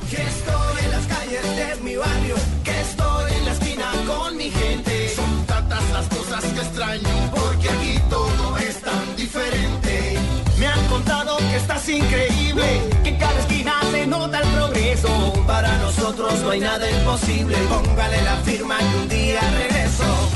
Que 0.10 0.16
estoy 0.22 0.84
en 0.86 0.92
las 0.92 1.06
calles 1.08 1.44
de 1.44 1.84
mi 1.84 1.96
barrio, 1.96 2.36
que 2.64 2.82
estoy 2.82 3.32
en 3.34 3.46
la 3.46 3.52
esquina 3.54 3.92
con 4.08 4.38
mi 4.38 4.50
gente. 4.50 5.10
Son 5.16 5.46
tantas 5.46 5.84
las 5.92 6.08
cosas 6.08 6.44
que 6.44 6.60
extraño, 6.60 7.32
porque 7.36 7.70
aquí 7.70 8.00
todo 8.10 8.58
es 8.58 8.82
tan 8.82 9.16
diferente. 9.16 10.18
Me 10.60 10.66
han 10.68 10.86
contado 10.88 11.38
que 11.38 11.56
estás 11.58 11.88
increíble, 11.90 12.82
que 13.04 13.10
en 13.10 13.18
cada 13.18 13.40
esquina 13.40 13.77
se 14.08 14.12
nota 14.12 14.40
el 14.40 14.50
progreso. 14.50 15.34
Para 15.46 15.78
nosotros 15.80 16.42
no 16.42 16.52
hay 16.52 16.60
nada 16.60 16.90
imposible, 16.90 17.56
póngale 17.70 18.22
la 18.22 18.38
firma 18.38 18.78
que 18.78 18.98
un 19.02 19.10
día 19.10 19.42
regreso. 19.52 20.30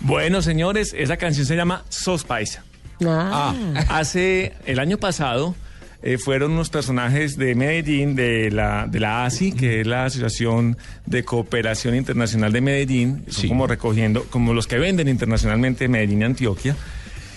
Bueno, 0.00 0.42
señores, 0.42 0.94
esa 0.96 1.16
canción 1.16 1.46
se 1.46 1.56
llama 1.56 1.84
Sos 1.88 2.24
Paisa. 2.24 2.64
Ah, 3.04 3.54
Hace 3.88 4.52
el 4.66 4.78
año 4.78 4.98
pasado 4.98 5.56
eh, 6.02 6.18
fueron 6.18 6.52
unos 6.52 6.70
personajes 6.70 7.36
de 7.36 7.54
Medellín, 7.56 8.14
de 8.14 8.50
la, 8.52 8.86
de 8.88 9.00
la 9.00 9.24
ASI, 9.24 9.52
que 9.52 9.80
es 9.80 9.86
la 9.86 10.04
Asociación 10.04 10.76
de 11.06 11.24
Cooperación 11.24 11.96
Internacional 11.96 12.52
de 12.52 12.60
Medellín, 12.60 13.24
son 13.28 13.48
como 13.48 13.66
recogiendo, 13.66 14.24
como 14.30 14.54
los 14.54 14.68
que 14.68 14.78
venden 14.78 15.08
internacionalmente 15.08 15.88
Medellín 15.88 16.22
y 16.22 16.24
Antioquia, 16.24 16.76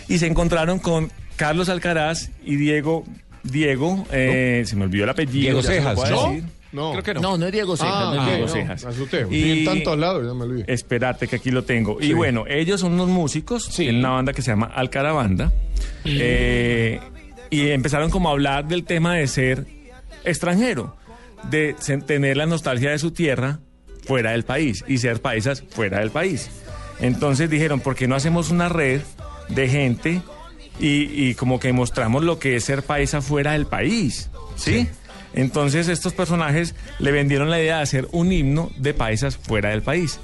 y 0.08 0.20
se 0.20 0.28
encontraron 0.28 0.78
con 0.78 1.12
Carlos 1.36 1.70
Alcaraz 1.70 2.30
y 2.44 2.56
Diego, 2.56 3.04
Diego, 3.46 4.06
eh, 4.12 4.64
se 4.66 4.76
me 4.76 4.84
olvidó 4.86 5.04
el 5.06 5.10
apellido. 5.12 5.40
Diego 5.42 5.62
ya 5.62 5.68
se 5.68 5.76
lo 5.76 5.82
Cejas, 5.82 5.96
puedo 5.96 6.12
¿no? 6.28 6.30
decir. 6.34 6.44
No. 6.72 6.92
Creo 6.92 7.04
que 7.04 7.14
no. 7.14 7.22
No, 7.22 7.38
no 7.38 7.46
es 7.46 7.52
Diego 7.54 7.78
Cejas, 7.78 7.94
Ah, 7.96 8.12
no 8.14 8.22
es 8.22 8.28
Diego 8.28 8.46
no, 8.48 8.52
Cejas. 8.52 8.86
en 9.32 9.66
tantos 9.66 9.98
lados, 9.98 10.26
ya 10.28 10.34
me 10.34 10.44
olvidé. 10.44 10.66
Espérate 10.74 11.28
que 11.30 11.38
aquí 11.38 11.50
lo 11.52 11.64
tengo. 11.64 11.98
Sí. 12.02 12.08
Y 12.08 12.14
bueno, 12.14 12.44
ellos 12.50 12.82
son 12.82 12.94
unos 12.94 13.08
músicos, 13.08 13.64
Sí. 13.66 13.84
tienen 13.84 13.98
una 14.02 14.10
banda 14.10 14.34
que 14.34 14.42
se 14.42 14.52
llama 14.52 14.66
Alcaravanda. 14.76 15.54
eh, 16.04 17.00
y 17.50 17.70
empezaron 17.70 18.10
como 18.10 18.30
a 18.30 18.32
hablar 18.34 18.68
del 18.68 18.84
tema 18.84 19.16
de 19.16 19.28
ser 19.28 19.66
extranjero, 20.26 20.96
de 21.50 21.76
tener 22.06 22.38
la 22.38 22.46
nostalgia 22.46 22.92
de 22.92 23.00
su 23.00 23.12
tierra 23.12 23.60
fuera 24.04 24.32
del 24.32 24.44
país 24.44 24.84
y 24.88 24.98
ser 24.98 25.22
paisas 25.22 25.64
fuera 25.70 26.00
del 26.00 26.12
país. 26.12 26.50
Entonces 27.00 27.50
dijeron, 27.50 27.80
¿por 27.80 27.96
qué 27.96 28.08
no 28.08 28.16
hacemos 28.16 28.50
una 28.52 28.68
red 28.70 29.02
de 29.50 29.68
gente 29.70 30.22
y, 30.80 31.30
y 31.30 31.36
como 31.36 31.60
que 31.60 31.72
mostramos 31.74 32.24
lo 32.24 32.40
que 32.40 32.56
es 32.56 32.64
ser 32.66 32.84
paisa 32.84 33.22
fuera 33.22 33.54
del 33.54 33.66
país? 33.66 34.30
¿Sí? 34.56 34.88
Entonces 35.34 35.88
estos 35.90 36.14
personajes 36.14 36.76
le 37.00 37.12
vendieron 37.12 37.50
la 37.50 37.60
idea 37.60 37.78
de 37.78 37.84
hacer 37.84 38.08
un 38.12 38.32
himno 38.32 38.72
de 38.78 38.94
paisas 38.94 39.36
fuera 39.38 39.70
del 39.70 39.82
país. 39.82 40.20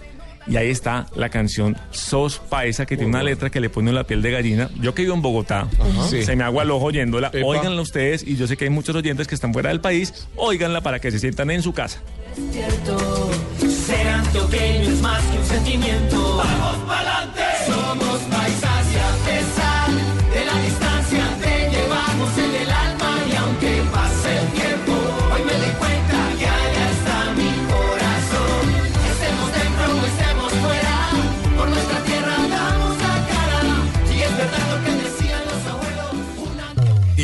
Y 0.47 0.55
ahí 0.57 0.69
está 0.71 1.05
la 1.15 1.29
canción 1.29 1.77
Sos 1.91 2.39
Paisa, 2.39 2.87
que 2.87 2.97
tiene 2.97 3.11
una 3.11 3.21
letra 3.21 3.51
que 3.51 3.59
le 3.59 3.69
pone 3.69 3.91
la 3.93 4.05
piel 4.05 4.23
de 4.23 4.31
gallina. 4.31 4.71
Yo 4.81 4.95
que 4.95 5.03
vivo 5.03 5.13
en 5.13 5.21
Bogotá, 5.21 5.67
Sí. 6.09 6.23
se 6.23 6.35
me 6.35 6.43
agua 6.43 6.63
el 6.63 6.71
ojo 6.71 6.85
oyéndola. 6.85 7.27
Epa. 7.31 7.45
Óiganla 7.45 7.79
ustedes, 7.79 8.23
y 8.25 8.35
yo 8.37 8.47
sé 8.47 8.57
que 8.57 8.63
hay 8.63 8.71
muchos 8.71 8.95
oyentes 8.95 9.27
que 9.27 9.35
están 9.35 9.53
fuera 9.53 9.69
del 9.69 9.81
país. 9.81 10.27
Óiganla 10.35 10.81
para 10.81 10.99
que 10.99 11.11
se 11.11 11.19
sientan 11.19 11.51
en 11.51 11.61
su 11.61 11.73
casa. 11.73 11.99
cierto. 12.51 13.29
Ser 13.85 14.07
antioqueño 14.07 14.89
es 14.89 15.01
más 15.01 15.21
que 15.25 15.37
un 15.37 15.45
sentimiento. 15.45 16.37
Vamos 16.37 16.77
pa'lante. 16.87 17.41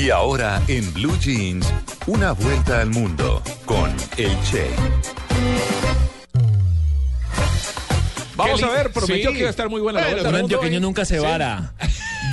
Y 0.07 0.09
ahora 0.09 0.61
en 0.69 0.93
Blue 0.93 1.19
Jeans, 1.19 1.67
una 2.05 2.31
vuelta 2.31 2.79
al 2.79 2.89
mundo 2.91 3.43
con 3.65 3.93
el 4.15 4.31
Che. 4.49 4.69
Vamos 8.37 8.63
a 8.63 8.69
ver, 8.69 8.93
prometió 8.93 9.31
Sí. 9.31 9.33
que 9.33 9.39
iba 9.39 9.47
a 9.47 9.51
estar 9.51 9.67
muy 9.69 9.81
buena 9.81 9.99
la 9.99 10.05
Bueno, 10.05 10.15
vuelta. 10.21 10.29
Un 10.29 10.35
al 10.35 10.41
mundo 10.43 10.55
antioqueño 10.55 10.79
nunca 10.79 11.03
se 11.03 11.19
vara. 11.19 11.73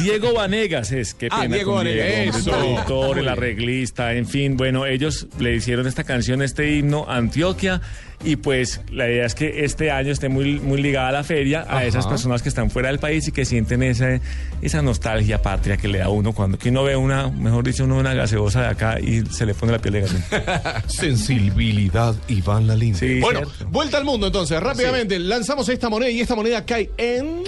Diego 0.00 0.34
Vanegas 0.34 0.92
es, 0.92 1.14
qué 1.14 1.28
Ah, 1.30 1.42
pena. 1.42 1.54
Diego 1.56 1.72
con 1.72 1.84
Vanegas, 1.84 2.44
Diego, 2.44 2.58
el 2.58 2.62
productor, 2.74 3.18
el 3.18 3.28
arreglista, 3.28 4.12
en 4.14 4.26
fin, 4.26 4.56
bueno, 4.56 4.86
ellos 4.86 5.26
le 5.38 5.54
hicieron 5.54 5.86
esta 5.86 6.04
canción, 6.04 6.42
este 6.42 6.76
himno 6.76 7.06
Antioquia 7.08 7.80
y 8.24 8.36
pues 8.36 8.80
la 8.90 9.06
idea 9.08 9.26
es 9.26 9.34
que 9.34 9.64
este 9.64 9.90
año 9.90 10.10
esté 10.10 10.28
muy, 10.28 10.58
muy 10.58 10.80
ligada 10.80 11.08
a 11.08 11.12
la 11.12 11.24
feria, 11.24 11.66
a 11.68 11.84
esas 11.84 12.06
personas 12.06 12.42
que 12.42 12.48
están 12.48 12.70
fuera 12.70 12.88
del 12.88 12.98
país 12.98 13.28
y 13.28 13.32
que 13.32 13.44
sienten 13.44 13.82
esa, 13.82 14.18
esa 14.62 14.80
nostalgia 14.82 15.42
patria 15.42 15.76
que 15.76 15.88
le 15.88 15.98
da 15.98 16.06
a 16.06 16.08
uno 16.08 16.32
cuando 16.32 16.58
que 16.58 16.70
uno 16.70 16.84
ve 16.84 16.96
una, 16.96 17.28
mejor 17.28 17.64
dicho, 17.64 17.84
uno 17.84 17.96
ve 17.96 18.00
una 18.00 18.14
gaseosa 18.14 18.62
de 18.62 18.68
acá 18.68 18.98
y 18.98 19.24
se 19.26 19.44
le 19.46 19.54
pone 19.54 19.72
la 19.72 19.78
piel 19.78 19.94
de 19.94 20.00
gallina. 20.02 20.82
Sensibilidad 20.86 22.14
Iván 22.28 22.66
la 22.66 22.74
linda. 22.76 22.98
Sí, 22.98 23.20
bueno, 23.20 23.40
cierto. 23.40 23.66
vuelta 23.70 23.98
al 23.98 24.04
mundo 24.04 24.26
entonces. 24.28 24.58
Rápidamente, 24.60 25.18
lanzamos 25.18 25.68
esta 25.68 25.88
moneda 25.90 26.10
y 26.10 26.20
esta 26.20 26.34
moneda 26.34 26.64
cae 26.64 26.90
en. 26.96 27.42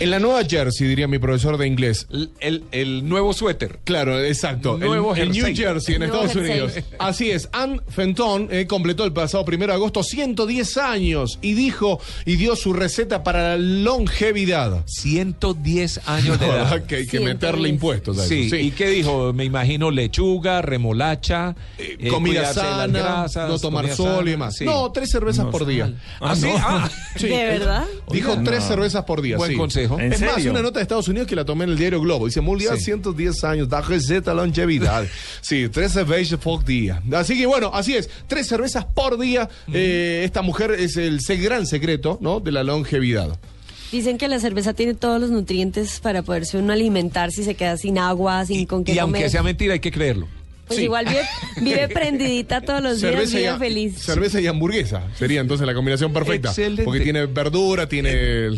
En 0.00 0.10
la 0.10 0.18
Nueva 0.18 0.42
Jersey, 0.44 0.88
diría 0.88 1.06
mi 1.06 1.20
profesor 1.20 1.56
de 1.56 1.68
inglés. 1.68 2.08
El, 2.10 2.30
el- 2.40 2.64
el 2.72 3.08
nuevo 3.08 3.32
suéter. 3.32 3.78
Claro, 3.84 4.20
exacto. 4.22 4.76
Nuevo 4.76 5.14
en, 5.14 5.22
en 5.22 5.30
New 5.30 5.54
jersey. 5.54 5.94
En 5.94 6.02
Estados 6.02 6.32
jersey. 6.32 6.50
Unidos. 6.60 6.72
Así 6.98 7.30
es. 7.30 7.48
Ann 7.52 7.80
Fenton 7.88 8.48
eh, 8.50 8.66
completó 8.66 9.04
el 9.04 9.12
pasado 9.12 9.44
primero 9.44 9.72
de 9.72 9.76
agosto 9.76 10.02
110 10.02 10.76
años 10.78 11.38
y 11.42 11.54
dijo 11.54 12.00
y 12.26 12.34
dio 12.36 12.56
su 12.56 12.72
receta 12.72 13.22
para 13.22 13.50
la 13.50 13.56
longevidad. 13.58 14.82
110 14.86 16.00
años 16.08 16.40
de 16.40 16.46
edad. 16.46 16.84
que 16.86 16.96
hay 16.96 17.04
que 17.04 17.18
110. 17.18 17.22
meterle 17.34 17.68
impuestos 17.68 18.18
a 18.18 18.24
Sí. 18.26 18.48
¿y 18.52 18.70
qué 18.72 18.88
dijo? 18.88 19.32
Me 19.32 19.44
imagino 19.44 19.92
lechuga, 19.92 20.60
remolacha, 20.60 21.54
eh, 21.78 22.08
comida 22.08 22.40
de 22.40 22.46
las 22.46 22.54
sana, 22.56 22.98
grasas, 22.98 23.48
no 23.48 23.58
tomar 23.60 23.84
comida 23.84 23.96
sol 23.96 24.26
y 24.26 24.32
demás. 24.32 24.56
sí. 24.56 24.64
No, 24.64 24.90
tres 24.90 25.10
cervezas 25.10 25.44
No 25.44 25.50
por 25.52 25.66
día. 25.66 25.92
¿Ah, 26.20 26.34
sí? 26.34 26.48
Ah, 26.52 26.90
Sí, 27.16 27.28
¿De 27.28 27.44
verdad? 27.44 27.84
Dijo 28.10 28.32
Oiga, 28.32 28.42
tres 28.42 28.60
no. 28.62 28.68
cervezas 28.68 29.04
por 29.04 29.22
día. 29.22 29.36
Buen 29.36 29.52
sí. 29.52 29.56
consejo. 29.56 29.83
Consejo. 29.88 30.00
¿En 30.00 30.12
es 30.12 30.20
más, 30.20 30.44
una 30.46 30.62
nota 30.62 30.78
de 30.78 30.82
Estados 30.82 31.08
Unidos 31.08 31.26
que 31.28 31.36
la 31.36 31.44
tomé 31.44 31.64
en 31.64 31.70
el 31.70 31.78
diario 31.78 32.00
Globo. 32.00 32.26
Dice, 32.26 32.40
Mundial 32.40 32.78
Sí. 32.78 32.84
110 32.86 33.44
años, 33.44 33.68
da 33.68 33.80
receta 33.80 34.34
longevidad. 34.34 35.06
sí, 35.40 35.68
tres 35.68 35.92
cervezas 35.92 36.38
por 36.40 36.64
día. 36.64 37.02
Así 37.12 37.36
que 37.38 37.46
bueno, 37.46 37.70
así 37.74 37.94
es. 37.94 38.08
Tres 38.26 38.46
cervezas 38.46 38.84
por 38.84 39.18
día. 39.18 39.48
Eh, 39.72 40.22
esta 40.24 40.42
mujer 40.42 40.72
es 40.72 40.96
el 40.96 41.20
gran 41.42 41.66
secreto, 41.66 42.18
¿no? 42.20 42.40
De 42.40 42.52
la 42.52 42.62
longevidad. 42.62 43.38
Dicen 43.92 44.18
que 44.18 44.26
la 44.28 44.40
cerveza 44.40 44.74
tiene 44.74 44.94
todos 44.94 45.20
los 45.20 45.30
nutrientes 45.30 46.00
para 46.00 46.22
poderse 46.22 46.58
uno 46.58 46.72
alimentar 46.72 47.30
si 47.30 47.44
se 47.44 47.54
queda 47.54 47.76
sin 47.76 47.98
agua, 47.98 48.44
sin 48.44 48.66
con 48.66 48.82
qué 48.82 48.92
Y 48.94 48.98
aunque 48.98 49.18
comer. 49.20 49.30
sea 49.30 49.42
mentira, 49.44 49.74
hay 49.74 49.80
que 49.80 49.92
creerlo. 49.92 50.26
Pues 50.66 50.78
Sí. 50.78 50.84
igual 50.86 51.04
vive, 51.06 51.20
vive 51.60 51.88
prendidita 51.94 52.62
todos 52.62 52.82
los 52.82 52.98
días, 53.00 53.12
Cerveza 53.12 53.34
y, 53.34 53.36
vive 53.42 53.48
a- 53.50 53.58
feliz. 53.58 53.98
cerveza 53.98 54.40
y 54.40 54.46
hamburguesa 54.46 55.02
sería 55.16 55.40
entonces 55.42 55.66
la 55.66 55.74
combinación 55.74 56.12
perfecta. 56.12 56.48
Excelente. 56.48 56.82
Porque 56.84 57.00
tiene 57.00 57.26
verdura, 57.26 57.86
tiene 57.88 58.48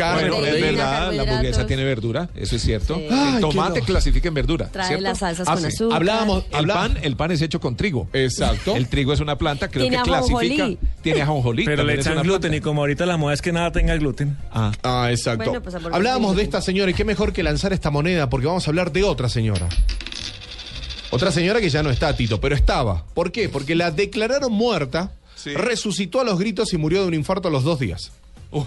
carne, 0.00 0.30
Bueno, 0.30 0.46
es 0.46 0.60
verdad, 0.60 1.12
la 1.12 1.22
hamburguesa 1.22 1.66
tiene 1.66 1.84
verdura, 1.84 2.28
eso 2.34 2.56
es 2.56 2.62
cierto. 2.62 2.94
Sí. 2.96 3.04
El 3.04 3.12
Ay, 3.14 3.40
tomate 3.40 3.82
clasifica 3.82 4.28
en 4.28 4.34
verdura. 4.34 4.68
Trae 4.70 4.86
¿cierto? 4.88 5.02
las 5.04 5.18
salsas 5.18 5.46
Ah, 5.48 5.52
con 5.54 5.60
sí. 5.62 5.66
azúcar. 5.68 5.96
Hablábamos, 5.96 6.44
El 6.50 6.66
pan, 6.66 6.98
el 7.02 7.16
pan 7.16 7.30
es 7.32 7.42
hecho 7.42 7.60
con 7.60 7.76
trigo. 7.76 8.08
Exacto. 8.12 8.74
El 8.76 8.88
trigo 8.88 9.12
es 9.12 9.20
una 9.20 9.36
planta, 9.36 9.68
creo 9.68 9.82
Tiene 9.84 9.98
que 9.98 10.02
clasifica. 10.04 10.62
ajonjolí. 10.64 10.78
Tiene 11.02 11.22
ajonjolí. 11.22 11.64
Pero 11.64 11.84
le 11.84 11.94
echan 11.94 12.14
gluten 12.22 12.40
planta. 12.40 12.56
y 12.56 12.60
como 12.60 12.80
ahorita 12.82 13.06
la 13.06 13.16
moda 13.16 13.34
es 13.34 13.42
que 13.42 13.52
nada 13.52 13.70
tenga 13.72 13.94
gluten. 13.96 14.36
Ah. 14.52 14.72
Ah, 14.82 15.08
exacto. 15.10 15.44
Bueno, 15.44 15.62
pues, 15.62 15.74
Hablábamos 15.74 16.36
de 16.36 16.42
esta 16.42 16.60
señora 16.60 16.90
y 16.90 16.94
qué 16.94 17.04
mejor 17.04 17.32
que 17.32 17.42
lanzar 17.42 17.72
esta 17.72 17.90
moneda 17.90 18.28
porque 18.30 18.46
vamos 18.46 18.66
a 18.66 18.70
hablar 18.70 18.92
de 18.92 19.04
otra 19.04 19.28
señora. 19.28 19.68
Otra 21.12 21.32
señora 21.32 21.60
que 21.60 21.68
ya 21.68 21.82
no 21.82 21.90
está, 21.90 22.14
Tito, 22.16 22.40
pero 22.40 22.54
estaba. 22.54 23.04
¿Por 23.14 23.32
qué? 23.32 23.48
Porque 23.48 23.74
la 23.74 23.90
declararon 23.90 24.52
muerta, 24.52 25.12
Sí. 25.34 25.50
resucitó 25.54 26.20
a 26.20 26.24
los 26.24 26.38
gritos 26.38 26.72
y 26.72 26.76
murió 26.76 27.02
de 27.02 27.08
un 27.08 27.14
infarto 27.14 27.48
a 27.48 27.50
los 27.50 27.64
dos 27.64 27.78
días. 27.80 28.12
Uy. 28.52 28.64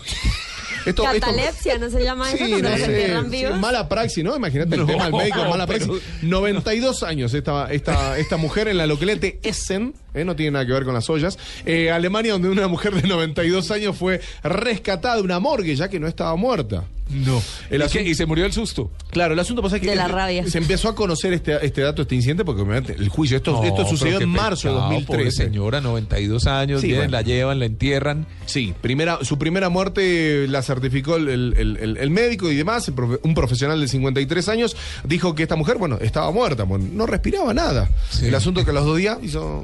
Esto, 0.86 1.04
esto- 1.04 1.20
Catalepsia, 1.28 1.78
¿no 1.78 1.90
se 1.90 2.04
llama 2.04 2.30
eso 2.32 2.44
Sí, 2.46 2.50
cuando 2.52 2.70
no 2.70 2.78
sé, 2.78 3.08
sí, 3.30 3.46
mala 3.60 3.88
praxis, 3.90 4.24
¿no? 4.24 4.36
Imagínate 4.36 4.76
el 4.76 4.86
tema 4.86 5.06
del 5.06 5.14
médico, 5.14 5.46
mala 5.46 5.66
pero- 5.68 5.86
praxis. 5.88 6.24
92 6.24 7.04
años 7.04 7.34
esta, 7.34 7.72
esta, 7.72 8.18
esta 8.18 8.38
mujer 8.38 8.68
en 8.68 8.78
la 8.78 8.86
localidad 8.88 9.18
de 9.18 9.40
Essen, 9.44 9.94
¿eh? 10.14 10.26
no 10.26 10.36
tiene 10.36 10.52
nada 10.52 10.66
que 10.66 10.74
ver 10.74 10.84
con 10.84 10.94
las 10.94 11.10
ollas, 11.10 11.38
eh, 11.66 11.92
Alemania, 11.92 12.34
donde 12.34 12.50
una 12.50 12.68
mujer 12.68 12.94
de 13.02 13.08
92 13.08 13.72
años 13.72 13.96
fue 13.98 14.22
rescatada 14.44 15.16
de 15.18 15.22
una 15.22 15.40
morgue, 15.40 15.76
ya 15.76 15.88
que 15.90 16.00
no 16.00 16.08
estaba 16.08 16.36
muerta. 16.36 16.86
No. 17.10 17.42
El 17.70 17.82
¿Y, 17.82 17.84
asunto-? 17.84 18.10
¿Y 18.10 18.16
se 18.16 18.26
murió 18.26 18.46
el 18.46 18.54
susto? 18.54 18.90
Claro, 19.12 19.34
el 19.34 19.40
asunto 19.40 19.62
pasa 19.62 19.80
que 19.80 19.88
De 19.88 19.96
la 19.96 20.08
rabia. 20.08 20.48
se 20.48 20.58
empezó 20.58 20.90
a 20.90 20.96
conocer 20.96 21.34
este, 21.34 21.64
este 21.66 21.82
dato, 21.82 22.02
este 22.02 22.16
incidente, 22.16 22.44
porque 22.46 22.62
obviamente 22.62 22.94
el 22.98 23.10
juicio, 23.10 23.38
esto, 23.38 23.52
No, 23.52 23.64
esto 23.64 23.86
sucedió 23.86 24.20
en 24.20 24.30
marzo 24.30 24.70
de 24.70 24.74
pecado, 24.76 24.90
pobre 25.06 25.24
2013. 25.26 25.44
señora, 25.46 25.82
92 25.82 26.48
años, 26.48 26.82
Sí, 26.82 26.88
vienen, 26.88 27.06
bueno. 27.06 27.12
la 27.18 27.22
llevan, 27.22 27.60
la 27.60 27.66
entierran. 27.66 28.26
Sí, 28.46 28.74
primera, 28.82 29.20
su 29.24 29.38
primera 29.38 29.70
muerte 29.70 30.48
la 30.48 30.62
certificó 30.64 31.18
el, 31.18 31.28
el- 31.30 31.54
el- 31.58 31.78
el- 31.78 31.98
el 31.98 32.10
médico 32.10 32.50
y 32.52 32.56
demás, 32.56 32.88
el 32.88 32.96
profe- 32.96 33.20
un 33.24 33.34
profesional 33.36 33.80
de 33.80 33.88
53 33.88 34.50
años, 34.50 34.76
dijo 35.04 35.36
que 35.36 35.44
esta 35.44 35.56
mujer, 35.56 35.78
bueno, 35.78 35.98
estaba 36.02 36.32
muerta, 36.32 36.64
bueno, 36.64 36.86
no 36.92 37.06
respiraba 37.06 37.54
nada. 37.54 37.90
Sí. 38.10 38.26
El 38.28 38.36
asunto 38.36 38.64
que 38.64 38.72
a 38.72 38.74
los 38.74 38.86
dos 38.86 38.98
días 38.98 39.18
hizo... 39.22 39.64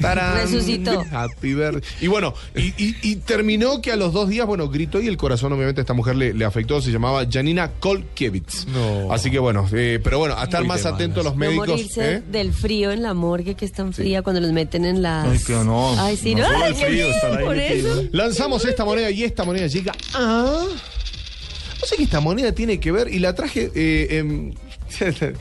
¡Tarán! 0.00 0.34
Resucitó. 0.42 1.04
Happy 1.12 1.54
birthday. 1.54 1.82
Y 2.00 2.06
bueno, 2.06 2.34
y, 2.54 2.68
y- 2.82 2.96
y 3.02 3.16
terminó 3.16 3.80
que 3.82 3.92
a 3.92 3.96
los 3.96 4.12
dos 4.12 4.28
días, 4.28 4.46
bueno, 4.46 4.68
gritó 4.68 5.00
y 5.00 5.06
el 5.08 5.16
corazón 5.16 5.52
obviamente 5.52 5.80
a 5.80 5.82
esta 5.82 5.92
mujer 5.94 6.16
le, 6.16 6.32
le 6.34 6.44
afectó, 6.44 6.80
se 6.80 6.90
llamaba 6.90 7.24
Janina 7.30 7.70
Kolkiewicz. 7.80 8.66
No. 8.68 9.12
Así 9.12 9.30
que 9.30 9.38
bueno, 9.38 9.68
eh, 9.72 10.00
pero 10.02 10.18
bueno, 10.18 10.36
a 10.38 10.44
estar 10.44 10.60
Muy 10.60 10.68
más 10.68 10.86
atentos 10.86 11.22
los 11.24 11.34
No 11.34 11.38
médicos. 11.38 11.68
morirse 11.68 12.14
¿eh? 12.14 12.22
del 12.30 12.52
frío 12.52 12.90
en 12.92 13.02
la 13.02 13.14
morgue 13.14 13.54
que 13.54 13.64
es 13.64 13.72
tan 13.72 13.92
fría 13.92 14.22
cuando 14.22 14.40
los 14.40 14.52
meten 14.52 14.84
en 14.84 15.02
las... 15.02 15.26
Ay, 15.28 15.38
que 15.46 15.52
no. 15.64 15.94
Ay, 16.00 16.16
sí, 16.16 16.34
No 16.34 16.50
no, 16.50 16.58
Ay, 16.64 16.72
el 16.72 16.74
qué 16.78 16.86
frío, 16.86 17.06
bien, 17.06 17.44
por 17.44 17.56
eso. 17.58 18.02
Lanzamos 18.12 18.64
esta 18.64 18.84
moneda 18.84 19.10
y 19.10 19.24
esta 19.24 19.44
moneda 19.44 19.66
llega 19.66 19.92
a. 20.14 20.64
No 21.80 21.86
sé 21.86 21.96
que 21.96 22.02
esta 22.04 22.20
moneda 22.20 22.52
tiene 22.52 22.78
que 22.80 22.92
ver 22.92 23.08
y 23.12 23.18
la 23.18 23.34
traje. 23.34 23.70
eh, 23.74 24.18
em, 24.18 24.52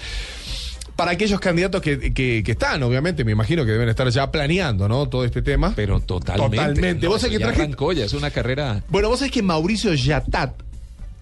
para 1.00 1.12
aquellos 1.12 1.40
candidatos 1.40 1.82
que, 1.82 2.12
que- 2.14 2.44
que 2.44 2.52
están, 2.52 2.84
obviamente, 2.84 3.24
me 3.24 3.32
imagino 3.32 3.64
que 3.66 3.72
deben 3.72 3.88
estar 3.88 4.10
ya 4.10 4.30
planeando, 4.30 4.90
¿no? 4.90 5.08
Todo 5.08 5.24
este 5.24 5.42
tema. 5.42 5.72
Pero 5.74 6.02
totalmente. 6.02 6.58
Totalmente. 6.58 7.06
No, 7.06 7.12
Vos 7.14 7.22
sabés 7.22 7.38
que 7.38 7.44
traje- 7.46 7.62
arrancó, 7.62 7.94
ya 7.94 8.04
es 8.04 8.14
una 8.14 8.30
carrera. 8.32 8.84
Bueno, 8.90 9.08
vos 9.08 9.20
sabés 9.20 9.32
que 9.32 9.42
Mauricio 9.42 9.94
Yatat 9.94 10.52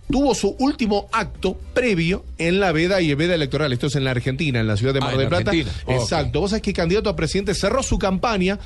tuvo 0.09 0.33
su 0.35 0.55
último 0.59 1.07
acto 1.11 1.57
previo 1.73 2.23
en 2.37 2.59
la 2.59 2.71
veda 2.71 3.01
y 3.01 3.13
veda 3.13 3.35
electoral. 3.35 3.73
Esto 3.73 3.87
es 3.87 3.95
en 3.95 4.03
la 4.05 4.11
Argentina, 4.11 4.59
en 4.59 4.67
la 4.67 4.77
ciudad 4.77 4.93
de 4.93 4.99
Ah, 4.99 5.05
Mar 5.05 5.13
en 5.13 5.19
del 5.19 5.27
Plata. 5.29 5.51
Argentina. 5.51 5.75
Exacto. 5.87 6.39
Vos 6.41 6.51
sabés 6.51 6.61
que 6.63 6.69
el 6.71 6.75
candidato 6.75 7.09
a 7.09 7.15
presidente 7.15 7.53
cerró 7.55 7.83
su 7.83 7.97
campaña. 7.99 8.59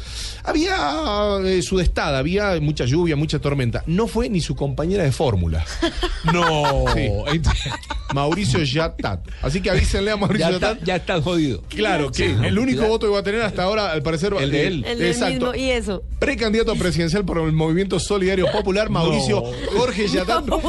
Había 0.44 1.40
eh, 1.46 1.62
sudestada, 1.62 2.20
había 2.20 2.60
mucha 2.62 2.86
lluvia, 2.86 3.16
mucha 3.16 3.40
tormenta. 3.40 3.84
No 3.88 4.08
fue 4.08 4.30
ni 4.30 4.42
su 4.42 4.56
compañera 4.56 5.04
de 5.04 5.12
fórmula. 5.12 5.66
No. 6.32 6.86
Sí. 6.94 7.10
Mauricio 8.14 8.62
Yatat. 8.62 9.28
Así 9.42 9.62
que 9.62 9.70
avísenle 9.72 10.12
a 10.12 10.18
Mauricio 10.18 10.46
ya, 10.48 10.52
Yatat. 10.54 10.74
está, 10.74 10.86
ya 10.86 10.96
estás 10.98 11.24
jodido. 11.24 11.64
Claro, 11.70 12.12
que 12.12 12.26
Sí, 12.28 12.36
el 12.44 12.54
no, 12.56 12.62
único 12.62 12.82
ya. 12.84 12.88
voto 12.90 13.08
que 13.08 13.14
va 13.14 13.20
a 13.20 13.24
tener 13.24 13.42
hasta 13.42 13.64
ahora, 13.64 13.92
al 13.92 14.04
parecer, 14.04 14.34
El 14.40 14.52
de 14.52 14.64
eh, 14.64 14.68
él. 14.68 14.86
El 14.86 15.02
Exacto. 15.02 15.34
mismo, 15.52 15.56
y 15.56 15.72
eso. 15.72 16.04
Precandidato 16.20 16.76
presidencial 16.76 17.26
por 17.26 17.40
el 17.40 17.52
Movimiento 17.54 18.00
Solidario 18.00 18.52
Popular, 18.52 18.90
Mauricio 18.90 19.44
Jorge 19.76 20.08
Yatat. 20.08 20.46
No, 20.52 20.60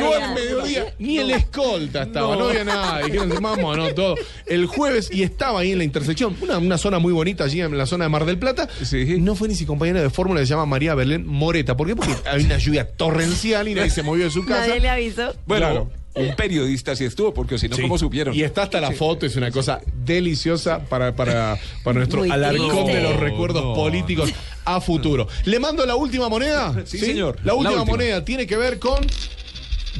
Llegó 0.00 0.14
al 0.14 0.34
mediodía, 0.34 0.94
ni 0.98 1.18
el 1.18 1.30
escolta 1.30 2.02
estaba, 2.02 2.36
no, 2.36 2.48
había 2.48 2.64
nada. 2.64 2.98
Dijeron, 3.02 3.32
vamos, 3.40 3.76
no, 3.76 3.94
todo. 3.94 4.14
El 4.46 4.66
jueves 4.66 5.10
y 5.12 5.22
estaba 5.22 5.60
ahí 5.60 5.72
en 5.72 5.78
la 5.78 5.84
intersección, 5.84 6.36
una, 6.40 6.58
una 6.58 6.78
zona 6.78 6.98
muy 6.98 7.12
bonita 7.12 7.44
allí 7.44 7.60
en 7.60 7.76
la 7.76 7.86
zona 7.86 8.04
de 8.04 8.08
Mar 8.10 8.24
del 8.24 8.38
Plata. 8.38 8.68
Sí. 8.82 9.16
No 9.20 9.34
fue 9.34 9.48
ni 9.48 9.54
si 9.54 9.66
compañera 9.66 10.00
de 10.00 10.10
fórmula, 10.10 10.40
se 10.40 10.46
llama 10.46 10.66
María 10.66 10.94
Belén 10.94 11.26
Moreta. 11.26 11.76
¿Por 11.76 11.86
qué? 11.86 11.96
Porque 11.96 12.14
hay 12.30 12.44
una 12.44 12.58
lluvia 12.58 12.88
torrencial 12.88 13.68
y 13.68 13.74
nadie 13.74 13.90
se 13.90 14.02
movió 14.02 14.24
de 14.24 14.30
su 14.30 14.44
casa. 14.44 14.66
Nadie 14.66 14.80
le 14.80 14.88
avisó. 14.88 15.34
Bueno, 15.46 15.66
Claro. 15.68 15.90
un 16.14 16.34
periodista 16.36 16.96
sí 16.96 17.04
estuvo, 17.04 17.32
porque 17.32 17.58
si 17.58 17.68
no, 17.68 17.76
Sí. 17.76 17.82
¿cómo 17.82 17.96
supieron? 17.98 18.34
Y 18.34 18.42
está 18.42 18.64
hasta 18.64 18.80
la 18.80 18.90
foto, 18.92 19.24
es 19.26 19.36
una 19.36 19.50
cosa 19.50 19.80
deliciosa 20.04 20.80
para, 20.88 21.14
para, 21.14 21.56
para 21.84 21.98
nuestro 21.98 22.20
Muy 22.20 22.30
alarcón 22.30 22.70
triste. 22.70 22.94
de 22.96 23.02
los 23.02 23.16
recuerdos 23.20 23.62
No. 23.64 23.74
políticos 23.74 24.32
a 24.64 24.80
futuro. 24.80 25.28
¿Le 25.44 25.58
mando 25.60 25.86
la 25.86 25.94
última 25.96 26.28
moneda? 26.28 26.74
Sí, 26.86 26.98
señor. 26.98 27.38
La 27.44 27.54
última, 27.54 27.70
La 27.76 27.82
última. 27.82 27.96
moneda 27.96 28.24
tiene 28.24 28.46
que 28.46 28.56
ver 28.56 28.78
con 28.78 28.98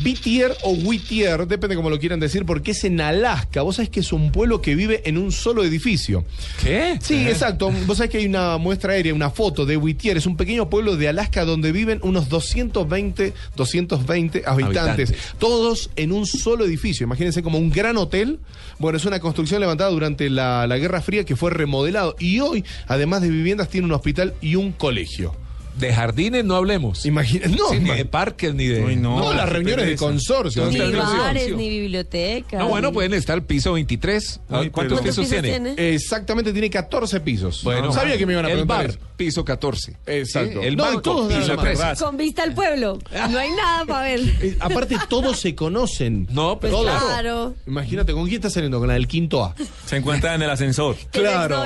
Whittier 0.04 0.56
o 0.62 0.72
Whittier, 0.72 1.46
depende 1.46 1.76
como 1.76 1.90
lo 1.90 1.98
quieran 1.98 2.20
decir, 2.20 2.44
porque 2.44 2.72
es 2.72 2.84
en 2.84 3.00
Alaska. 3.00 3.62
Vos 3.62 3.76
sabés 3.76 3.90
que 3.90 4.00
es 4.00 4.12
un 4.12 4.32
pueblo 4.32 4.60
que 4.62 4.74
vive 4.74 5.02
en 5.04 5.18
un 5.18 5.32
solo 5.32 5.64
edificio. 5.64 6.24
¿Qué? 6.62 6.98
Sí, 7.00 7.26
exacto. 7.26 7.70
Vos 7.86 7.98
sabés 7.98 8.10
que 8.10 8.18
hay 8.18 8.26
una 8.26 8.58
muestra 8.58 8.92
aérea, 8.92 9.14
una 9.14 9.30
foto 9.30 9.66
de 9.66 9.76
Whittier. 9.76 10.16
Es 10.16 10.26
un 10.26 10.36
pequeño 10.36 10.70
pueblo 10.70 10.96
de 10.96 11.08
Alaska 11.08 11.44
donde 11.44 11.72
viven 11.72 12.00
unos 12.02 12.28
220, 12.28 13.32
220 13.56 14.42
habitantes, 14.46 14.78
Habitantes. 14.78 15.14
Todos 15.38 15.90
en 15.96 16.12
un 16.12 16.26
solo 16.26 16.64
edificio. 16.64 17.04
Imagínense 17.04 17.42
como 17.42 17.58
un 17.58 17.70
gran 17.70 17.96
hotel. 17.96 18.38
Bueno, 18.78 18.96
es 18.98 19.04
una 19.04 19.20
construcción 19.20 19.60
levantada 19.60 19.90
durante 19.90 20.30
la, 20.30 20.66
la 20.66 20.78
Guerra 20.78 21.00
Fría 21.00 21.24
que 21.24 21.36
fue 21.36 21.50
remodelado. 21.50 22.16
Y 22.18 22.40
hoy, 22.40 22.64
además 22.86 23.22
de 23.22 23.30
viviendas, 23.30 23.68
tiene 23.68 23.86
un 23.86 23.92
hospital 23.92 24.34
y 24.40 24.54
un 24.54 24.72
colegio. 24.72 25.34
De 25.78 25.92
jardines 25.94 26.44
no 26.44 26.56
hablemos. 26.56 27.06
Imagina, 27.06 27.46
no, 27.46 27.68
Sí, 27.70 27.78
ni 27.80 27.90
de 27.90 28.04
parques, 28.04 28.54
ni 28.54 28.66
de... 28.66 28.84
Uy, 28.84 28.96
no. 28.96 29.18
no, 29.18 29.32
las 29.32 29.48
reuniones 29.48 29.86
de 29.86 29.96
consorcio. 29.96 30.64
No, 30.64 30.70
Ni 30.70 30.78
bares, 30.78 31.54
ni 31.54 31.68
bibliotecas. 31.68 32.58
No, 32.60 32.68
bueno, 32.68 32.92
pueden 32.92 33.14
estar 33.14 33.36
el 33.38 33.44
piso 33.44 33.72
23. 33.72 34.40
Uy, 34.48 34.70
¿Cuántos 34.70 34.72
pero- 34.72 34.88
pisos 34.88 35.02
¿Cuántos 35.02 35.16
pisos 35.16 35.28
tiene? 35.30 35.48
tiene? 35.74 35.94
Exactamente, 35.94 36.52
tiene 36.52 36.70
14 36.70 37.20
pisos. 37.20 37.62
Bueno, 37.64 37.92
sabía 37.92 38.16
que 38.18 38.26
me 38.26 38.32
iban 38.32 38.44
a 38.44 38.48
el 38.48 38.54
preguntar 38.54 38.76
bar, 38.78 38.90
eso. 38.90 38.98
piso 39.16 39.44
14. 39.44 39.96
Exacto. 40.06 40.60
Sí, 40.60 40.66
el 40.66 40.76
No, 40.76 40.84
banco, 40.84 41.00
todos 41.02 41.32
piso 41.32 41.54
la 41.54 41.62
13. 41.62 41.82
mano. 41.82 41.98
Con 41.98 42.16
vista 42.16 42.42
al 42.42 42.54
pueblo. 42.54 42.98
No 43.30 43.38
hay 43.38 43.50
nada 43.50 43.84
para 43.84 44.02
ver. 44.04 44.18
Eh, 44.40 44.56
aparte, 44.60 44.96
todos 45.08 45.38
se 45.40 45.54
conocen. 45.54 46.26
No, 46.30 46.58
pues 46.60 46.72
Todos. 46.72 47.02
Claro. 47.02 47.54
Imagínate, 47.66 48.12
¿con 48.12 48.24
quién 48.24 48.36
estás 48.36 48.52
saliendo? 48.52 48.78
Con 48.78 48.88
la 48.88 48.94
del 48.94 49.08
quinto 49.08 49.44
A. 49.44 49.54
Se 49.86 49.96
encuentra 49.96 50.34
en 50.34 50.42
el 50.42 50.50
ascensor. 50.50 50.96
Claro. 51.10 51.64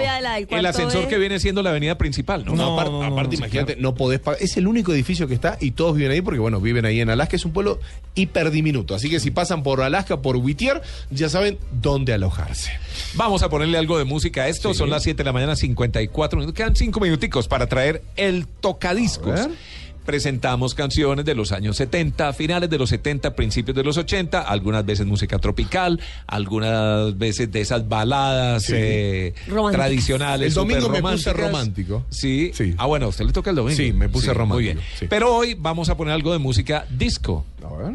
El 0.48 0.66
ascensor 0.66 1.08
que 1.08 1.18
viene 1.18 1.38
siendo 1.38 1.62
la 1.62 1.70
avenida 1.70 1.98
principal, 1.98 2.44
¿no? 2.44 2.54
No, 2.54 2.72
aparte, 2.74 2.90
no, 2.92 3.10
no, 3.10 3.32
imagínate, 3.34 3.76
no 3.76 3.94
podés 4.02 4.18
pagar. 4.18 4.42
Es 4.42 4.56
el 4.56 4.66
único 4.66 4.92
edificio 4.92 5.28
que 5.28 5.34
está 5.34 5.56
y 5.60 5.70
todos 5.70 5.94
viven 5.94 6.10
ahí 6.10 6.20
porque, 6.20 6.40
bueno, 6.40 6.60
viven 6.60 6.84
ahí 6.84 7.00
en 7.00 7.08
Alaska. 7.08 7.36
Es 7.36 7.44
un 7.44 7.52
pueblo 7.52 7.78
hiperdiminuto. 8.16 8.96
Así 8.96 9.08
que 9.08 9.20
si 9.20 9.30
pasan 9.30 9.62
por 9.62 9.80
Alaska, 9.80 10.20
por 10.22 10.36
Whittier, 10.36 10.82
ya 11.10 11.28
saben 11.28 11.58
dónde 11.80 12.12
alojarse. 12.12 12.72
Vamos 13.14 13.44
a 13.44 13.48
ponerle 13.48 13.78
algo 13.78 13.98
de 13.98 14.04
música 14.04 14.42
a 14.42 14.48
esto. 14.48 14.72
Sí. 14.72 14.78
Son 14.78 14.90
las 14.90 15.04
7 15.04 15.18
de 15.18 15.24
la 15.24 15.32
mañana, 15.32 15.54
54 15.54 16.38
minutos. 16.40 16.56
Quedan 16.56 16.74
5 16.74 16.98
minuticos 16.98 17.46
para 17.46 17.68
traer 17.68 18.02
el 18.16 18.46
tocadiscos. 18.46 19.40
A 19.40 19.46
ver. 19.46 19.56
Presentamos 20.04 20.74
canciones 20.74 21.24
de 21.24 21.34
los 21.34 21.52
años 21.52 21.76
70, 21.76 22.32
finales 22.32 22.68
de 22.68 22.76
los 22.78 22.88
70, 22.90 23.34
principios 23.36 23.76
de 23.76 23.84
los 23.84 23.96
80, 23.96 24.40
algunas 24.40 24.84
veces 24.84 25.06
música 25.06 25.38
tropical, 25.38 26.00
algunas 26.26 27.16
veces 27.16 27.52
de 27.52 27.60
esas 27.60 27.88
baladas 27.88 28.64
Sí. 28.64 28.72
eh, 28.76 29.34
tradicionales. 29.70 30.48
El 30.48 30.54
domingo 30.54 30.88
me 30.88 31.00
puse 31.00 31.32
romántico. 31.32 32.04
Sí. 32.10 32.50
Sí. 32.54 32.74
Ah, 32.78 32.86
bueno, 32.86 33.06
a 33.06 33.08
usted 33.10 33.24
le 33.26 33.32
toca 33.32 33.50
el 33.50 33.56
domingo. 33.56 33.76
Sí, 33.76 33.92
me 33.92 34.08
puse 34.08 34.26
Muy 34.28 34.34
romántico, 34.34 34.58
bien. 34.74 34.80
sí. 34.98 35.06
Pero 35.08 35.34
hoy 35.36 35.54
vamos 35.54 35.88
a 35.88 35.96
poner 35.96 36.14
algo 36.14 36.32
de 36.32 36.38
música 36.38 36.84
disco, 36.90 37.44
A 37.64 37.72
ver. 37.76 37.94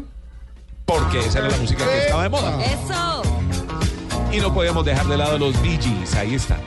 porque 0.86 1.18
esa 1.20 1.40
era 1.40 1.50
la 1.50 1.56
música 1.58 1.84
que 1.86 1.98
estaba 1.98 2.22
de 2.22 2.28
moda. 2.30 2.58
Eso. 2.64 3.22
Y 4.32 4.38
no 4.40 4.52
podíamos 4.54 4.84
dejar 4.84 5.06
de 5.08 5.16
lado 5.16 5.38
los 5.38 5.60
Bee 5.62 5.78
Gees. 5.80 6.14
Ahí 6.14 6.34
están. 6.34 6.60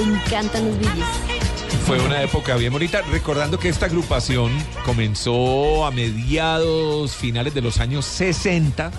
Encantan 0.00 0.66
los 0.66 0.78
Gees. 0.78 1.42
Fue 1.86 2.00
una 2.00 2.22
época 2.22 2.56
bien 2.56 2.72
bonita, 2.72 3.02
recordando 3.10 3.58
que 3.58 3.68
esta 3.68 3.86
agrupación 3.86 4.52
comenzó 4.84 5.84
a 5.84 5.90
mediados, 5.90 7.16
finales 7.16 7.54
de 7.54 7.60
los 7.60 7.80
años 7.80 8.04
60, 8.04 8.92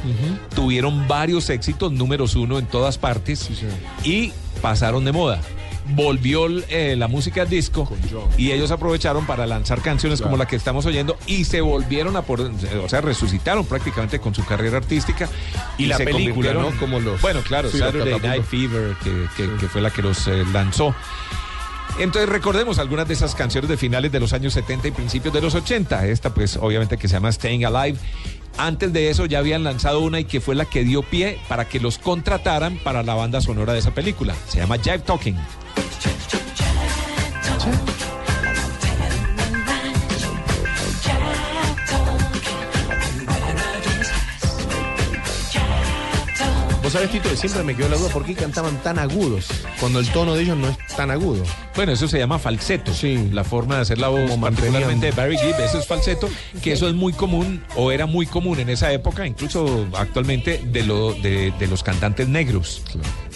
tuvieron 0.53 1.07
varios 1.07 1.49
éxitos, 1.49 1.91
números 1.91 2.35
uno 2.35 2.59
en 2.59 2.65
todas 2.65 2.97
partes, 2.97 3.49
y 4.03 4.33
pasaron 4.61 5.05
de 5.05 5.13
moda. 5.13 5.41
Volvió 5.85 6.47
eh, 6.69 6.95
la 6.97 7.07
música 7.09 7.43
disco 7.45 7.87
y 8.37 8.51
ellos 8.51 8.71
aprovecharon 8.71 9.25
para 9.25 9.45
lanzar 9.45 9.81
canciones 9.81 10.21
como 10.21 10.37
la 10.37 10.45
que 10.47 10.55
estamos 10.55 10.85
oyendo 10.85 11.17
y 11.27 11.43
se 11.43 11.59
volvieron 11.61 12.15
a 12.15 12.21
por, 12.21 12.39
o 12.39 12.87
sea, 12.89 13.01
resucitaron 13.01 13.65
prácticamente 13.65 14.19
con 14.19 14.33
su 14.33 14.45
carrera 14.45 14.77
artística 14.77 15.27
Y 15.77 15.87
la 15.87 15.97
se 15.97 16.05
película, 16.05 16.53
¿no? 16.53 16.71
Como 16.79 16.99
los- 17.01 17.19
bueno, 17.21 17.41
claro, 17.41 17.69
sí, 17.69 17.79
Saturday. 17.79 18.19
Night 18.21 18.43
Fever, 18.45 18.95
que, 19.03 19.27
que- 19.35 19.55
que 19.57 19.67
fue 19.67 19.81
la 19.81 19.89
que 19.91 20.01
los 20.01 20.25
eh, 20.27 20.43
lanzó. 20.53 20.95
Entonces 21.99 22.27
recordemos 22.29 22.79
algunas 22.79 23.07
de 23.07 23.13
esas 23.13 23.35
canciones 23.35 23.69
de 23.69 23.77
finales 23.77 24.11
de 24.11 24.19
los 24.19 24.33
años 24.33 24.53
70 24.53 24.87
y 24.87 24.91
principios 24.91 25.33
de 25.33 25.41
los 25.41 25.53
80. 25.53 26.07
Esta 26.07 26.33
pues 26.33 26.57
obviamente 26.59 26.97
que 26.97 27.07
se 27.07 27.13
llama 27.15 27.31
Staying 27.31 27.65
Alive. 27.65 27.99
Antes 28.57 28.93
de 28.93 29.09
eso 29.09 29.25
ya 29.25 29.39
habían 29.39 29.63
lanzado 29.63 30.01
una 30.01 30.19
y 30.19 30.25
que 30.25 30.41
fue 30.41 30.55
la 30.55 30.65
que 30.65 30.83
dio 30.83 31.01
pie 31.01 31.39
para 31.47 31.67
que 31.67 31.79
los 31.79 31.97
contrataran 31.97 32.77
para 32.77 33.03
la 33.03 33.15
banda 33.15 33.41
sonora 33.41 33.73
de 33.73 33.79
esa 33.79 33.91
película. 33.91 34.35
Se 34.47 34.59
llama 34.59 34.77
Jive 34.77 34.99
Talking. 34.99 35.37
Sabés, 46.93 47.11
Tito, 47.11 47.29
que 47.29 47.35
siempre 47.35 47.63
me 47.63 47.75
quedó 47.75 47.89
la 47.89 47.97
duda 47.97 48.09
por 48.09 48.23
qué 48.23 48.35
cantaban 48.35 48.81
tan 48.83 48.99
agudos, 48.99 49.47
cuando 49.79 49.99
el 49.99 50.07
tono 50.09 50.35
de 50.35 50.43
ellos 50.43 50.57
no 50.57 50.69
es 50.69 50.77
tan 50.95 51.11
agudo. 51.11 51.43
Bueno, 51.75 51.91
eso 51.91 52.07
se 52.07 52.19
llama 52.19 52.39
falseto. 52.39 52.93
Sí. 52.93 53.29
La 53.31 53.43
forma 53.43 53.75
de 53.75 53.81
hacer 53.81 53.97
la 53.97 54.09
voz, 54.09 54.29
Como 54.29 54.45
particularmente 54.45 55.07
de 55.07 55.11
Barry 55.11 55.37
Gibb, 55.37 55.59
eso 55.59 55.79
es 55.79 55.87
falseto, 55.87 56.29
que 56.61 56.71
eso 56.71 56.87
es 56.87 56.93
muy 56.93 57.11
común, 57.13 57.63
o 57.75 57.91
era 57.91 58.05
muy 58.05 58.25
común 58.27 58.59
en 58.59 58.69
esa 58.69 58.91
época, 58.93 59.25
incluso 59.25 59.87
actualmente, 59.97 60.61
de, 60.63 60.83
lo, 60.83 61.13
de, 61.13 61.51
de 61.57 61.67
los 61.67 61.83
cantantes 61.83 62.27
negros. 62.27 62.83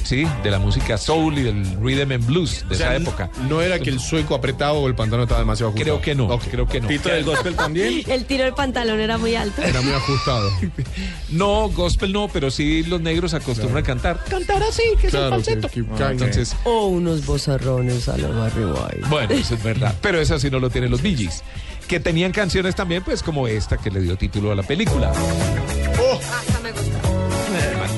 Sí, 0.07 0.25
de 0.41 0.51
la 0.51 0.57
música 0.59 0.97
soul 0.97 1.37
y 1.37 1.43
del 1.43 1.65
rhythm 1.81 2.13
and 2.13 2.25
blues 2.25 2.63
de 2.69 2.75
O 2.75 2.77
sea, 2.77 2.95
esa 2.95 3.01
época. 3.03 3.29
No 3.49 3.61
era 3.61 3.77
que 3.77 3.89
el 3.89 3.99
sueco 3.99 4.35
apretaba 4.35 4.71
o 4.71 4.87
el 4.87 4.95
pantalón 4.95 5.23
estaba 5.23 5.41
demasiado 5.41 5.71
ajustado. 5.71 5.99
Creo 5.99 6.01
que 6.01 6.15
no, 6.15 6.39
creo 6.39 6.65
que 6.65 6.79
no. 6.79 6.87
Tito 6.87 7.09
del 7.09 7.25
gospel 7.25 7.55
también. 7.55 8.03
El 8.07 8.23
tiro 8.23 8.45
del 8.45 8.53
pantalón 8.53 9.01
era 9.01 9.17
muy 9.17 9.35
alto. 9.35 9.61
Era 9.61 9.81
muy 9.81 9.91
ajustado. 9.93 10.49
No, 11.29 11.67
gospel 11.69 12.13
no, 12.13 12.29
pero 12.29 12.49
sí 12.49 12.83
los 12.83 13.01
negros 13.01 13.33
acostumbran 13.33 13.83
a 13.83 13.85
cantar. 13.85 14.23
Cantar 14.29 14.63
así, 14.63 14.81
que 15.01 15.09
Claro, 15.09 15.35
es 15.35 15.47
el 15.49 15.61
falseto. 15.61 15.67
que- 15.67 15.83
que 15.85 15.97
caen. 15.97 16.11
Entonces, 16.13 16.55
O 16.63 16.87
unos 16.87 17.25
bozarrones 17.25 18.07
a 18.07 18.17
la 18.17 18.29
Barry 18.29 18.63
White. 18.63 19.01
bueno, 19.09 19.33
eso 19.33 19.55
es 19.55 19.63
verdad. 19.63 19.93
Pero 20.01 20.21
eso 20.21 20.39
sí 20.39 20.49
no 20.49 20.59
lo 20.59 20.69
tienen 20.69 20.89
los 20.89 21.01
Gees, 21.01 21.43
Que 21.89 21.99
tenían 21.99 22.31
canciones 22.31 22.75
también, 22.75 23.03
pues 23.03 23.21
como 23.21 23.45
esta 23.49 23.75
que 23.75 23.91
le 23.91 23.99
dio 23.99 24.15
título 24.15 24.53
a 24.53 24.55
la 24.55 24.63
película. 24.63 25.11
Esa 25.11 26.59
me 26.61 26.71
gusta. 26.71 27.01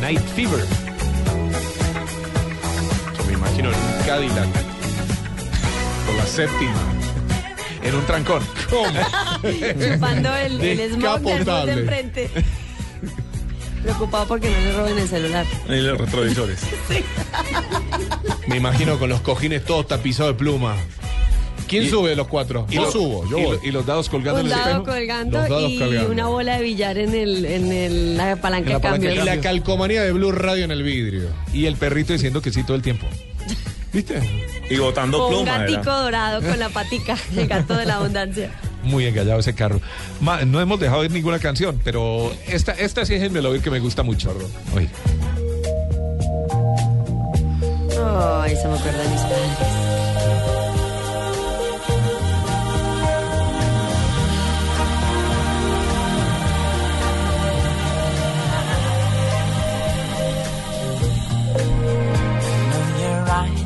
Night 0.01 0.21
Fever. 0.35 0.65
Imagino 3.59 3.71
en 3.71 3.97
un 3.99 4.05
Cadillac. 4.05 4.47
Con 6.05 6.17
la 6.17 6.25
séptima. 6.25 6.93
En 7.83 7.95
un 7.95 8.05
trancón. 8.05 8.41
Chupando 8.69 10.33
el, 10.37 10.61
el 10.61 10.91
smog 10.93 11.19
bus 11.21 11.45
de 11.65 11.71
enfrente. 11.73 12.29
Preocupado 13.83 14.27
porque 14.27 14.49
no 14.49 14.59
le 14.59 14.71
roben 14.73 14.97
el 14.97 15.07
celular. 15.09 15.45
En 15.67 15.87
los 15.87 15.97
retrovisores. 15.97 16.59
Me 18.47 18.57
imagino 18.57 18.97
con 18.97 19.09
los 19.09 19.19
cojines 19.21 19.63
todos 19.65 19.87
tapizados 19.87 20.33
de 20.33 20.37
pluma. 20.39 20.75
¿Quién 21.67 21.83
Y- 21.83 21.89
sube 21.89 22.09
de 22.11 22.15
los 22.15 22.27
cuatro? 22.27 22.65
Yo 22.69 22.83
lo- 22.83 22.91
subo, 22.91 23.29
yo 23.29 23.37
y, 23.37 23.43
voy. 23.43 23.57
y 23.63 23.71
los 23.71 23.85
dados 23.85 24.09
colgando 24.09 24.39
Un 24.41 24.47
en 24.47 24.51
el 24.53 24.57
dado 24.57 24.69
espejo. 24.71 24.85
colgando 24.85 25.39
Los 25.39 25.49
dados 25.49 25.69
y 25.71 25.77
colgando. 25.79 26.11
una 26.11 26.25
bola 26.27 26.57
de 26.57 26.63
billar 26.63 26.97
en, 26.97 27.13
el, 27.13 27.45
en 27.45 27.71
el, 27.71 28.17
la 28.17 28.35
palanca 28.37 28.67
En 28.67 28.73
la 28.73 28.79
de 28.79 28.79
palanca 28.81 29.07
de 29.09 29.15
cambio. 29.15 29.33
Y 29.33 29.35
la 29.35 29.41
calcomanía 29.41 30.01
de 30.01 30.11
Blue 30.13 30.31
Radio 30.31 30.63
en 30.65 30.71
el 30.71 30.81
vidrio. 30.81 31.27
Y 31.53 31.65
el 31.67 31.75
perrito 31.75 32.11
diciendo 32.13 32.41
que 32.41 32.51
sí 32.51 32.63
todo 32.63 32.75
el 32.75 32.81
tiempo. 32.81 33.05
¿Viste? 33.93 34.21
Y 34.69 34.77
botando 34.77 35.25
O 35.25 35.39
un 35.39 35.45
gatico 35.45 35.89
dorado 35.91 36.41
con 36.41 36.59
la 36.59 36.69
patica, 36.69 37.17
el 37.35 37.47
gato 37.47 37.75
de 37.75 37.85
la 37.85 37.95
abundancia. 37.95 38.51
Muy 38.83 39.05
engallado 39.05 39.39
ese 39.39 39.53
carro. 39.55 39.81
Ma- 40.21 40.45
no 40.45 40.61
hemos 40.61 40.79
dejado 40.79 41.01
de 41.01 41.07
ir 41.07 41.11
ninguna 41.11 41.39
canción, 41.39 41.81
pero 41.83 42.31
esta, 42.47 42.71
esta 42.73 43.05
sí 43.05 43.15
es 43.15 43.23
el 43.23 43.31
melodía 43.31 43.61
que 43.61 43.71
me 43.71 43.79
gusta 43.79 44.03
mucho. 44.03 44.31
Oye. 44.75 44.87
Ay, 48.41 48.55
se 48.55 48.67
me 48.67 48.73
acuerda 48.77 49.03
de 49.03 49.09
mis 49.09 49.21
padres. 49.21 49.78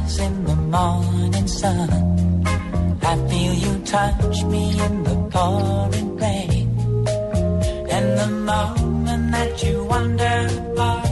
Eyes 0.04 0.20
in 0.20 0.44
the 0.46 0.56
morning 0.56 1.48
sun. 1.48 1.90
I 3.02 3.16
feel 3.30 3.54
you 3.54 3.80
touch 3.86 4.44
me 4.46 4.80
in 4.80 5.04
the 5.04 5.16
pouring 5.32 6.16
rain. 6.18 6.68
And 7.90 8.18
the 8.20 8.28
moment 8.28 9.32
that 9.32 9.64
you 9.64 9.84
wander 9.86 10.50
far 10.76 11.03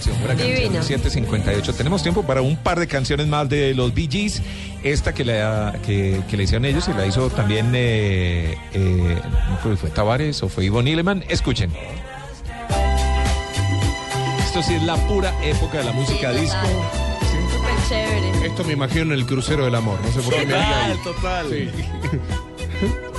canción, 0.00 0.18
buena 0.20 0.34
Divino. 0.42 0.60
canción. 0.74 0.82
758. 0.84 1.74
Tenemos 1.74 2.02
tiempo 2.02 2.22
para 2.24 2.42
un 2.42 2.56
par 2.56 2.78
de 2.80 2.86
canciones 2.86 3.26
más 3.26 3.48
de 3.48 3.74
los 3.74 3.92
Bee 3.94 4.08
Gees. 4.10 4.42
Esta 4.82 5.12
que 5.12 5.24
le, 5.24 5.40
que, 5.84 6.22
que 6.28 6.36
le 6.36 6.44
hicieron 6.44 6.64
ellos 6.64 6.88
y 6.88 6.92
la 6.96 7.06
hizo 7.06 7.28
también, 7.30 7.72
eh, 7.74 8.56
eh, 8.72 9.18
no 9.64 9.76
fue 9.76 9.90
Tavares 9.90 10.42
o 10.42 10.48
fue 10.48 10.64
Ivo 10.64 10.82
Nieleman. 10.82 11.24
Escuchen. 11.28 11.70
Esto 14.44 14.62
sí 14.62 14.74
es 14.74 14.82
la 14.82 14.96
pura 15.06 15.32
época 15.44 15.78
de 15.78 15.84
la 15.84 15.92
música 15.92 16.32
Sí, 16.32 16.40
disco. 16.40 16.56
chévere. 17.88 18.46
Esto 18.46 18.64
me 18.64 18.72
imagino 18.72 19.02
en 19.02 19.12
el 19.12 19.26
crucero 19.26 19.64
del 19.64 19.74
amor. 19.74 19.98
No 20.04 20.12
sé 20.12 20.20
por 20.20 20.34
qué 20.34 20.40
me 20.46 20.54
diga 20.54 20.84
ahí. 20.86 20.92
Total, 21.04 21.14
total. 21.14 21.46
Sí. 21.50 21.68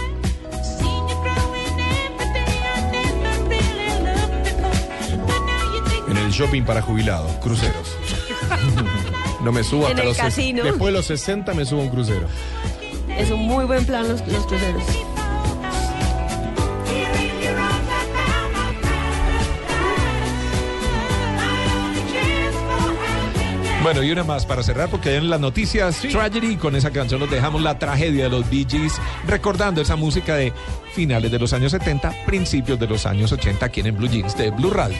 el 6.31 6.37
shopping 6.37 6.63
para 6.63 6.81
jubilados, 6.81 7.31
cruceros. 7.43 7.97
No 9.41 9.51
me 9.51 9.63
subo 9.63 9.85
En 9.85 9.93
hasta 9.93 10.01
el 10.03 10.07
los 10.09 10.17
casino. 10.17 10.63
Después 10.63 10.93
de 10.93 10.99
los 10.99 11.07
60 11.07 11.55
me 11.55 11.65
subo 11.65 11.81
a 11.81 11.83
un 11.85 11.89
crucero. 11.89 12.27
Es 13.17 13.31
un 13.31 13.39
muy 13.39 13.65
buen 13.65 13.83
plan 13.87 14.07
los, 14.07 14.25
los 14.27 14.45
cruceros. 14.45 14.83
Bueno, 23.81 24.03
y 24.03 24.11
una 24.11 24.23
más 24.23 24.45
para 24.45 24.61
cerrar, 24.61 24.89
porque 24.89 25.09
hay 25.09 25.15
en 25.15 25.31
las 25.31 25.39
noticias 25.39 26.01
Tragedy, 26.01 26.55
con 26.55 26.75
esa 26.75 26.91
canción 26.91 27.19
nos 27.19 27.31
dejamos 27.31 27.63
la 27.63 27.79
tragedia 27.79 28.25
de 28.25 28.29
los 28.29 28.47
Bee 28.47 28.67
Gees, 28.69 29.01
recordando 29.25 29.81
esa 29.81 29.95
música 29.95 30.35
de 30.35 30.53
finales 30.93 31.31
de 31.31 31.39
los 31.39 31.51
años 31.53 31.71
70, 31.71 32.25
principios 32.27 32.79
de 32.79 32.85
los 32.87 33.07
años 33.07 33.31
80, 33.31 33.65
aquí 33.65 33.81
en 33.81 33.97
Blue 33.97 34.07
Jeans 34.07 34.37
de 34.37 34.51
Blue 34.51 34.69
Radio. 34.69 34.97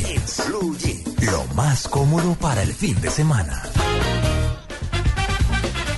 Jeans. 0.00 0.42
Blue 0.48 0.76
Jeans. 0.76 1.24
Lo 1.24 1.44
más 1.54 1.86
cómodo 1.86 2.34
para 2.34 2.62
el 2.62 2.72
fin 2.72 3.00
de 3.00 3.10
semana. 3.10 3.62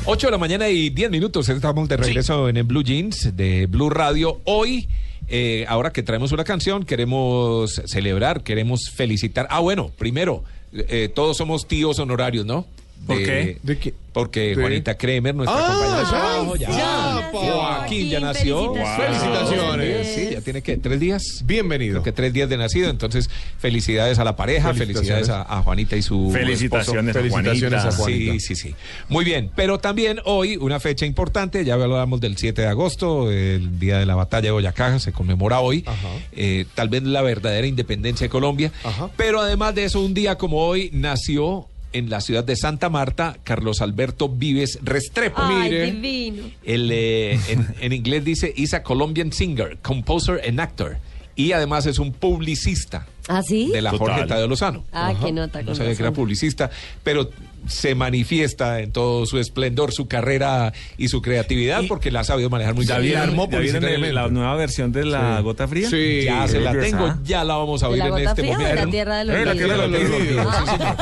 8 0.04 0.26
de 0.26 0.30
la 0.30 0.38
mañana 0.38 0.68
y 0.68 0.90
10 0.90 1.10
minutos. 1.10 1.48
Estamos 1.48 1.88
de 1.88 1.96
regreso 1.96 2.48
en 2.48 2.58
el 2.58 2.64
Blue 2.64 2.82
Jeans 2.82 3.34
de 3.34 3.66
Blue 3.66 3.88
Radio. 3.88 4.40
Hoy, 4.44 4.88
eh, 5.28 5.64
ahora 5.68 5.92
que 5.92 6.02
traemos 6.02 6.32
una 6.32 6.44
canción, 6.44 6.84
queremos 6.84 7.80
celebrar, 7.86 8.42
queremos 8.42 8.90
felicitar. 8.90 9.48
Ah, 9.50 9.60
bueno, 9.60 9.90
primero, 9.96 10.44
eh, 10.72 11.10
todos 11.14 11.38
somos 11.38 11.66
tíos 11.66 11.98
honorarios, 11.98 12.44
¿no? 12.44 12.66
¿Por 13.06 13.18
qué? 13.18 13.58
¿De 13.62 13.78
qué? 13.78 13.94
Porque 14.12 14.40
De- 14.48 14.54
Juanita 14.56 14.96
Kremer, 14.96 15.34
nuestra 15.34 15.58
Ah, 15.58 15.66
compañera 15.68 15.98
de 15.98 16.04
ya. 16.04 16.08
trabajo, 16.10 16.56
ya. 16.56 16.70
Ya, 16.70 17.20
nació. 17.20 17.52
Joaquín 17.52 18.08
ya 18.08 18.20
nació. 18.20 18.74
Felicitaciones. 18.74 20.06
Sí, 20.14 20.28
ya 20.32 20.40
tiene 20.40 20.62
que 20.62 20.76
tres 20.76 20.98
días. 21.00 21.22
Bienvenido. 21.44 21.92
Creo 21.94 22.02
que 22.02 22.12
tres 22.12 22.32
días 22.32 22.48
de 22.48 22.56
nacido, 22.56 22.90
entonces 22.90 23.28
felicidades 23.58 24.18
a 24.18 24.24
la 24.24 24.36
pareja, 24.36 24.72
felicidades 24.74 25.28
a, 25.28 25.42
a 25.42 25.62
Juanita 25.62 25.96
y 25.96 26.02
su 26.02 26.30
Felicitaciones 26.32 27.14
a 27.16 27.20
esposo. 27.20 27.42
Felicitaciones 27.42 27.82
Juanita. 27.82 27.88
a 27.88 27.92
Juanita. 27.92 28.32
Sí, 28.32 28.40
sí, 28.40 28.56
sí. 28.56 28.74
Muy 29.08 29.24
bien, 29.24 29.50
pero 29.54 29.78
también 29.78 30.20
hoy 30.24 30.56
una 30.56 30.80
fecha 30.80 31.04
importante, 31.06 31.64
ya 31.64 31.74
hablábamos 31.74 32.20
del 32.20 32.36
7 32.36 32.62
de 32.62 32.68
agosto, 32.68 33.30
el 33.30 33.78
día 33.78 33.98
de 33.98 34.06
la 34.06 34.14
batalla 34.14 34.46
de 34.46 34.50
Boyacá, 34.52 34.98
se 34.98 35.12
conmemora 35.12 35.60
hoy, 35.60 35.84
eh, 36.32 36.64
tal 36.74 36.88
vez 36.88 37.02
la 37.02 37.22
verdadera 37.22 37.66
independencia 37.66 38.24
de 38.24 38.30
Colombia, 38.30 38.72
Ajá. 38.82 39.10
pero 39.16 39.40
además 39.40 39.74
de 39.74 39.84
eso, 39.84 40.00
un 40.00 40.14
día 40.14 40.36
como 40.38 40.58
hoy 40.66 40.90
nació 40.92 41.66
en 41.96 42.10
la 42.10 42.20
ciudad 42.20 42.44
de 42.44 42.56
Santa 42.56 42.90
Marta 42.90 43.38
Carlos 43.42 43.80
Alberto 43.80 44.28
Vives 44.28 44.78
Restrepo. 44.82 45.40
Ay, 45.40 45.70
Mire. 45.70 45.92
divino. 45.92 46.42
El, 46.64 46.90
eh, 46.92 47.38
en, 47.48 47.74
en 47.80 47.92
inglés 47.92 48.24
dice, 48.24 48.52
is 48.54 48.74
a 48.74 48.82
Colombian 48.82 49.32
singer, 49.32 49.78
composer 49.82 50.40
and 50.46 50.60
actor. 50.60 50.98
Y 51.34 51.52
además 51.52 51.84
es 51.84 51.98
un 51.98 52.12
publicista 52.12 53.06
¿Ah, 53.28 53.42
sí? 53.42 53.68
de 53.70 53.82
la 53.82 53.90
Total. 53.90 54.08
Jorge 54.08 54.26
Tadeo 54.26 54.48
Lozano. 54.48 54.84
Ah, 54.92 55.14
qué 55.22 55.32
nota. 55.32 55.60
No 55.62 55.74
sabía 55.74 55.94
que 55.94 56.02
era 56.02 56.12
publicista, 56.12 56.70
pero 57.02 57.30
se 57.68 57.94
manifiesta 57.94 58.80
en 58.80 58.92
todo 58.92 59.26
su 59.26 59.38
esplendor, 59.38 59.92
su 59.92 60.06
carrera 60.08 60.72
y 60.98 61.08
su 61.08 61.20
creatividad, 61.22 61.82
Y- 61.82 61.86
porque 61.86 62.10
la 62.10 62.20
ha 62.20 62.24
sabido 62.24 62.50
manejar 62.50 62.74
muy 62.74 62.86
¿Ya 62.86 62.98
bien. 62.98 63.16
armó 63.18 63.48
el- 63.50 64.14
la 64.14 64.28
nueva 64.28 64.54
versión 64.56 64.92
de 64.92 65.04
la 65.04 65.38
Sí. 65.38 65.42
gota 65.42 65.68
fría? 65.68 65.90
Sí. 65.90 66.22
Ya 66.24 66.46
se 66.48 66.60
la 66.60 66.72
tengo, 66.72 67.14
ya 67.24 67.44
la 67.44 67.56
vamos 67.56 67.82
a 67.82 67.88
¿De 67.88 67.94
oír 67.94 68.02
en 68.04 68.18
este 68.28 68.42
fría 68.42 68.54
o 68.54 68.58
de 68.58 68.64
momento. 68.64 68.84
la 68.84 68.90
tierra 68.90 69.18
de 69.18 69.24
los 69.24 69.36
Eh, 69.36 69.44
la 69.44 69.50
olvidos? 69.52 69.68
tierra 69.68 69.82
de 69.82 69.88
los 69.88 70.10
olvidos, 70.10 70.54
sí, 70.56 70.64
señor. 70.70 70.96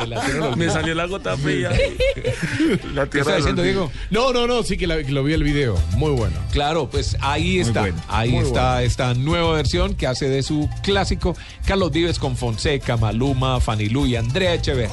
De 0.00 0.06
la 0.06 0.20
tierra 0.24 0.32
de 0.44 0.48
los 0.50 0.56
Me 0.62 0.70
salió 0.70 0.94
la 0.94 1.06
gota 1.06 1.36
fría. 1.36 1.70
la 2.94 3.06
¿Qué 3.06 3.20
está 3.20 3.36
diciendo, 3.36 3.62
Diego? 3.62 3.90
No, 4.10 4.32
no, 4.32 4.46
no, 4.46 4.62
sí 4.62 4.76
que, 4.76 4.86
la- 4.86 5.02
que 5.02 5.12
lo 5.12 5.24
vi 5.24 5.32
el 5.34 5.42
video. 5.44 5.78
Muy 5.96 6.12
bueno. 6.12 6.36
Claro, 6.52 6.88
pues 6.90 7.16
ahí 7.20 7.58
está, 7.60 7.80
bueno, 7.82 7.96
ahí 8.08 8.30
muy 8.30 8.44
está 8.44 8.72
bueno. 8.74 8.86
esta 8.86 9.14
nueva 9.14 9.52
versión 9.54 9.94
que 9.94 10.06
hace 10.06 10.28
de 10.28 10.42
su 10.42 10.68
clásico 10.82 11.36
Carlos 11.66 11.92
Vives 11.92 12.18
con 12.18 12.36
Fonseca, 12.36 12.96
Maluma, 12.96 13.60
Fanny 13.60 13.88
Lu 13.88 14.06
y 14.06 14.16
Andrea 14.16 14.54
Echever. 14.54 14.88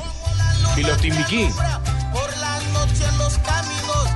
Por 2.14 2.38
la 2.38 2.58
noche 2.72 3.04
en 3.06 3.18
los 3.18 3.38
caminos, 3.40 4.08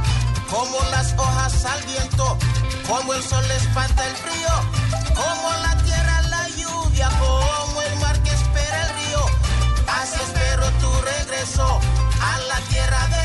como 0.50 0.80
las 0.92 1.14
hojas 1.18 1.66
al 1.66 1.84
viento, 1.84 2.38
como 2.88 3.14
el 3.14 3.22
sol 3.22 3.44
espanta 3.52 4.08
el 4.08 4.16
frío, 4.16 4.50
como 5.14 5.50
la 5.62 5.76
tierra 5.84 6.22
la 6.30 6.48
lluvia, 6.50 7.10
como 7.20 7.82
el 7.82 8.00
mar 8.00 8.18
que 8.24 8.30
espera 8.30 8.88
el 8.88 8.96
río. 8.96 9.26
Así 9.88 10.16
espero 10.24 10.66
tu 10.80 10.90
regreso 11.02 11.82
a 12.22 12.40
la 12.48 12.60
tierra 12.70 13.08
del 13.10 13.23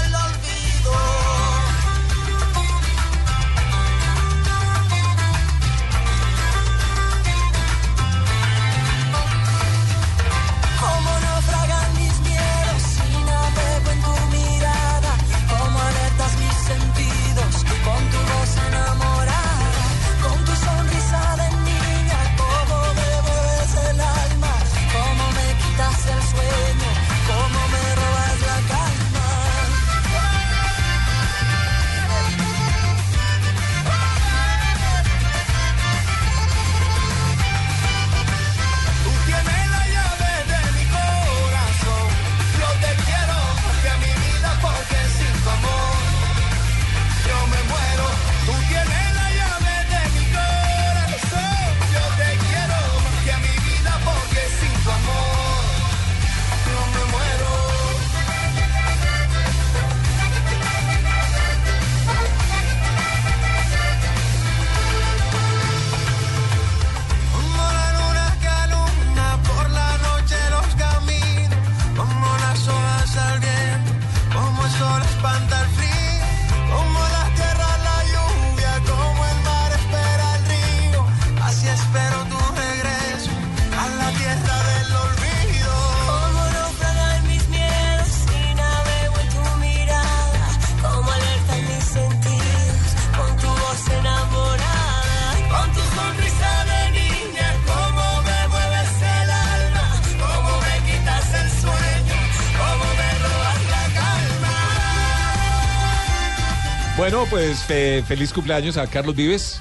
Bueno, 107.10 107.24
pues 107.30 107.60
fe- 107.60 108.04
feliz 108.06 108.34
cumpleaños 108.34 108.76
a 108.76 108.86
Carlos 108.86 109.16
Vives. 109.16 109.60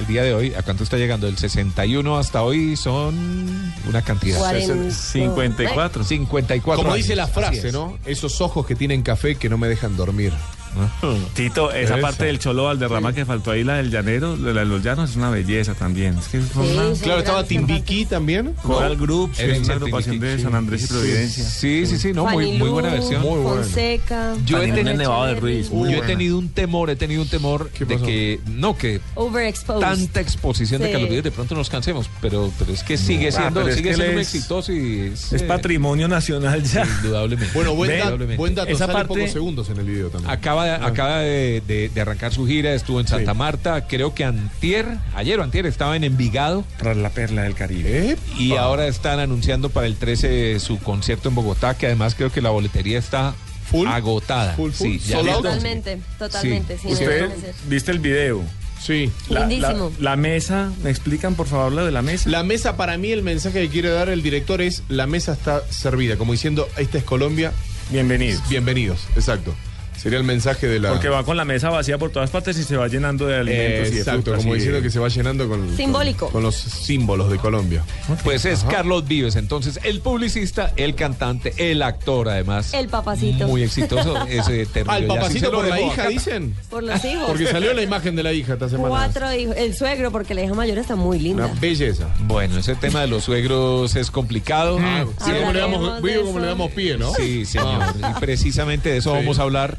El 0.00 0.06
día 0.08 0.24
de 0.24 0.34
hoy, 0.34 0.52
¿a 0.54 0.62
cuánto 0.62 0.82
está 0.82 0.96
llegando? 0.96 1.26
Del 1.28 1.38
61 1.38 2.18
hasta 2.18 2.42
hoy 2.42 2.74
son 2.74 3.72
una 3.88 4.02
cantidad. 4.02 4.36
Cuarenta- 4.36 4.90
54. 4.90 6.02
54 6.02 6.76
Como 6.82 6.92
años. 6.94 7.04
dice 7.04 7.14
la 7.14 7.28
frase, 7.28 7.68
es. 7.68 7.72
¿no? 7.72 7.96
Esos 8.04 8.40
ojos 8.40 8.66
que 8.66 8.74
tienen 8.74 9.02
café 9.02 9.36
que 9.36 9.48
no 9.48 9.58
me 9.58 9.68
dejan 9.68 9.96
dormir. 9.96 10.32
Tito, 11.34 11.70
esa 11.72 11.94
Esa. 11.94 12.00
parte 12.02 12.24
del 12.26 12.38
Cholo 12.38 12.64
Valderrama 12.64 13.12
que 13.12 13.24
faltó 13.24 13.50
ahí, 13.50 13.64
la 13.64 13.76
del 13.76 13.90
llanero, 13.90 14.36
de 14.36 14.52
la 14.54 14.60
de 14.60 14.66
los 14.66 14.82
llanos, 14.82 15.10
es 15.10 15.16
una 15.16 15.30
belleza 15.30 15.74
también. 15.74 16.16
Es 16.18 16.28
que 16.28 16.40
son 16.42 16.66
Sí, 16.66 16.72
una 16.74 16.94
sí. 16.94 17.02
Claro, 17.02 17.18
estaba 17.20 17.44
Timbiquí 17.44 18.04
también. 18.06 18.54
Coral 18.62 18.96
Group, 18.96 19.32
es 19.38 19.60
una 19.64 19.74
agrupación 19.74 20.20
de 20.20 20.36
sí. 20.36 20.42
San 20.42 20.54
Andrés 20.54 20.84
y 20.84 20.86
Providencia. 20.88 21.44
Sí, 21.44 21.86
sí, 21.86 21.98
sí, 21.98 22.12
no, 22.12 22.26
muy, 22.26 22.56
buena 22.58 22.90
versión. 22.90 23.22
Muy 23.22 23.40
buena. 23.40 23.62
Fonseca. 23.62 24.34
Yo 24.44 24.58
he, 24.62 24.66
tenido, 24.72 24.90
en 24.90 24.96
Nevado 24.98 25.26
de 25.26 25.34
Ruiz, 25.34 25.70
yo 25.70 25.86
he 25.86 26.00
tenido 26.02 26.38
un 26.38 26.48
temor, 26.48 26.90
he 26.90 26.96
tenido 26.96 27.22
un 27.22 27.28
temor 27.28 27.70
¿Qué 27.70 27.84
de 27.84 27.98
que, 27.98 28.40
no, 28.46 28.76
que 28.76 29.00
Overexposed. 29.14 29.80
tanta 29.80 30.20
exposición 30.20 30.80
de 30.80 30.88
Sí. 30.88 30.92
Carlos 30.92 31.10
Vives 31.10 31.24
de 31.24 31.30
pronto 31.30 31.54
nos 31.54 31.68
cansemos, 31.70 32.08
pero, 32.20 32.50
pero 32.58 32.72
es 32.72 32.82
que 32.82 32.96
sigue 32.96 33.28
Ah, 33.28 33.32
siendo, 33.32 33.70
sigue 33.72 33.94
siendo 33.94 34.20
exitoso 34.20 34.72
y 34.72 35.10
es, 35.12 35.32
Es 35.32 35.42
eh, 35.42 35.44
patrimonio 35.46 36.08
nacional 36.08 36.62
ya. 36.62 36.84
Indudablemente. 37.02 37.52
Bueno, 37.54 37.74
buen, 37.74 38.36
buen 38.36 38.54
dato. 38.54 38.68
Esa 38.70 38.78
Sale 38.86 38.92
parte- 38.92 39.08
pocos 39.14 39.30
segundos 39.30 39.68
en 39.70 39.78
el 39.78 39.84
video 39.86 40.08
también. 40.08 40.30
Acaba, 40.30 40.57
de, 40.64 40.70
acaba 40.72 41.18
de, 41.20 41.62
de- 41.66 41.88
de 41.88 42.00
arrancar 42.00 42.32
su 42.32 42.46
gira, 42.46 42.72
estuvo 42.74 43.00
en 43.00 43.06
Santa 43.08 43.32
Sí. 43.32 43.38
Marta, 43.38 43.86
creo 43.86 44.14
que 44.14 44.24
antier, 44.24 44.86
ayer 45.14 45.38
o 45.40 45.42
antier 45.42 45.66
estaba 45.66 45.96
en 45.96 46.04
Envigado 46.04 46.64
Tras 46.78 46.96
la 46.96 47.10
perla 47.10 47.42
del 47.42 47.54
Caribe. 47.54 48.16
Y 48.38 48.56
ahora 48.56 48.86
están 48.86 49.18
anunciando 49.20 49.70
para 49.70 49.86
el 49.86 49.96
13 49.96 50.58
su 50.60 50.78
concierto 50.78 51.28
en 51.28 51.34
Bogotá, 51.34 51.76
que 51.76 51.86
además 51.86 52.14
creo 52.14 52.30
que 52.32 52.40
la 52.40 52.50
boletería 52.50 52.98
está 52.98 53.34
Full. 53.70 53.86
agotada. 53.88 54.54
Full, 54.54 54.70
full. 54.72 54.96
Sí, 54.96 54.98
ya. 54.98 55.20
Totalmente, 55.22 55.98
totalmente. 56.18 56.76
Sí. 56.78 56.88
Sí, 56.88 56.92
¿Usted 56.94 57.08
debe 57.28 57.40
ser. 57.40 57.54
viste 57.68 57.90
el 57.90 57.98
video? 57.98 58.42
Sí. 58.80 59.10
La, 59.28 59.40
Lindísimo. 59.40 59.90
la- 59.98 60.10
la 60.12 60.16
mesa, 60.16 60.70
¿me 60.84 60.90
explican 60.90 61.34
por 61.34 61.48
favor 61.48 61.72
lo 61.72 61.84
de 61.84 61.90
la 61.90 62.00
mesa? 62.00 62.30
La 62.30 62.44
mesa, 62.44 62.76
para 62.76 62.96
mí, 62.96 63.10
el 63.10 63.22
mensaje 63.24 63.60
que 63.62 63.68
quiere 63.68 63.88
dar 63.90 64.08
el 64.08 64.22
director 64.22 64.62
es: 64.62 64.84
la 64.88 65.06
mesa 65.08 65.32
está 65.32 65.62
servida. 65.68 66.16
Como 66.16 66.30
diciendo, 66.32 66.68
esta 66.76 66.96
es 66.98 67.04
Colombia, 67.04 67.52
Bienvenidos. 67.90 68.40
bienvenidos. 68.48 69.00
Exacto. 69.16 69.52
Sería 69.98 70.18
el 70.18 70.24
mensaje 70.24 70.66
de 70.68 70.78
la. 70.78 70.90
Porque 70.90 71.08
va 71.08 71.24
con 71.24 71.36
la 71.36 71.44
mesa 71.44 71.70
vacía 71.70 71.98
por 71.98 72.10
todas 72.10 72.30
partes 72.30 72.56
y 72.58 72.62
se 72.64 72.76
va 72.76 72.88
llenando 72.88 73.26
de 73.26 73.36
alimentos 73.36 73.88
y 73.88 73.92
de 73.92 73.98
Exacto, 73.98 74.34
como 74.36 74.48
y 74.48 74.50
de- 74.50 74.54
diciendo 74.56 74.82
que 74.82 74.90
se 74.90 74.98
va 74.98 75.08
llenando 75.08 75.48
con. 75.48 75.76
Simbólico. 75.76 76.26
Con, 76.26 76.32
con 76.34 76.42
los 76.44 76.54
símbolos 76.56 77.30
de 77.30 77.38
Colombia. 77.38 77.82
Pues 78.24 78.44
es 78.44 78.64
Carlos 78.64 79.06
Vives, 79.08 79.36
entonces 79.36 79.80
el 79.82 80.00
publicista, 80.00 80.72
el 80.76 80.94
cantante, 80.94 81.52
el 81.58 81.82
actor 81.82 82.28
además. 82.28 82.72
El 82.74 82.88
papacito. 82.88 83.46
Muy 83.48 83.62
exitoso 83.62 84.16
ese 84.28 84.66
término. 84.66 84.92
Al 84.92 85.06
papacito 85.06 85.50
por 85.50 85.66
la 85.66 85.80
hija, 85.80 86.08
dicen. 86.08 86.54
Por 86.70 86.82
los 86.84 87.04
hijos. 87.04 87.24
Porque 87.26 87.46
salió 87.46 87.72
la 87.74 87.82
imagen 87.82 88.14
de 88.16 88.22
la 88.22 88.32
hija 88.32 88.52
esta 88.54 88.68
semana. 88.68 88.88
Cuatro 88.88 89.32
hijos. 89.34 89.56
El 89.56 89.74
suegro, 89.74 90.10
porque 90.12 90.34
la 90.34 90.42
hija 90.44 90.54
mayor 90.54 90.78
está 90.78 90.94
muy 90.96 91.18
linda. 91.18 91.46
Una 91.46 91.60
belleza. 91.60 92.06
Bueno, 92.20 92.58
ese 92.58 92.74
tema 92.76 93.00
de 93.00 93.08
los 93.08 93.24
suegros 93.24 93.96
es 93.96 94.10
complicado. 94.10 94.78
Ah, 94.80 95.04
sí, 95.24 95.30
como 95.32 95.52
le 95.52 95.60
damos, 95.60 96.02
vivo 96.02 96.24
como 96.24 96.38
le 96.38 96.46
damos 96.46 96.70
pie, 96.72 96.96
¿no? 96.96 97.12
Sí, 97.14 97.44
señor. 97.44 97.82
Ah. 98.02 98.14
Y 98.16 98.20
precisamente 98.20 98.90
de 98.90 98.98
eso 98.98 99.10
Sí. 99.10 99.16
vamos 99.16 99.38
a 99.38 99.42
hablar 99.42 99.76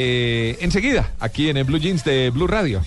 eh, 0.00 0.58
enseguida, 0.60 1.10
aquí 1.18 1.48
en 1.48 1.56
el 1.56 1.64
Blue 1.64 1.78
Jeans 1.78 2.04
de 2.04 2.30
Blue 2.30 2.46
Radio. 2.46 2.82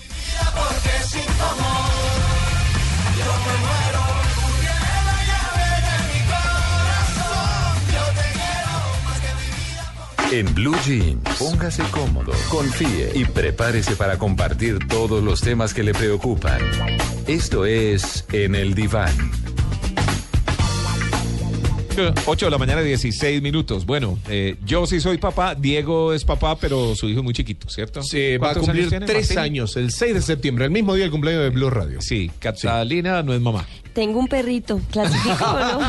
En 10.30 10.54
Blue 10.54 10.74
Jeans, 10.86 11.20
póngase 11.38 11.82
cómodo, 11.90 12.32
confíe 12.48 13.12
y 13.14 13.26
prepárese 13.26 13.94
para 13.96 14.16
compartir 14.16 14.78
todos 14.88 15.22
los 15.22 15.42
temas 15.42 15.74
que 15.74 15.82
le 15.82 15.92
preocupan. 15.92 16.62
Esto 17.26 17.66
es 17.66 18.24
En 18.32 18.54
el 18.54 18.74
Diván. 18.74 19.12
8 22.26 22.46
de 22.46 22.50
la 22.50 22.58
mañana, 22.58 22.80
16 22.82 23.42
minutos. 23.42 23.84
Bueno, 23.86 24.18
eh, 24.28 24.56
yo 24.64 24.86
sí 24.86 25.00
soy 25.00 25.18
papá, 25.18 25.54
Diego 25.54 26.12
es 26.12 26.24
papá, 26.24 26.56
pero 26.56 26.94
su 26.94 27.08
hijo 27.08 27.20
es 27.20 27.24
muy 27.24 27.34
chiquito, 27.34 27.68
¿cierto? 27.68 28.02
Sí, 28.02 28.36
va 28.36 28.50
a 28.50 28.54
¿Cuántos 28.54 28.64
cumplir 28.64 28.80
años 28.82 28.90
tiene, 28.90 29.06
tres 29.06 29.28
Martín? 29.30 29.38
años, 29.38 29.76
el 29.76 29.90
6 29.92 30.14
de 30.14 30.22
septiembre, 30.22 30.64
el 30.64 30.70
mismo 30.70 30.94
día 30.94 31.04
del 31.04 31.10
cumpleaños 31.10 31.42
de 31.44 31.50
Blue 31.50 31.70
Radio. 31.70 32.00
Sí, 32.00 32.30
Catalina 32.38 33.22
no 33.22 33.34
es 33.34 33.40
mamá. 33.40 33.66
Tengo 33.92 34.18
un 34.20 34.26
perrito. 34.26 34.80
¿Clasifico 34.90 35.44
o 35.44 35.58
no? 35.58 35.80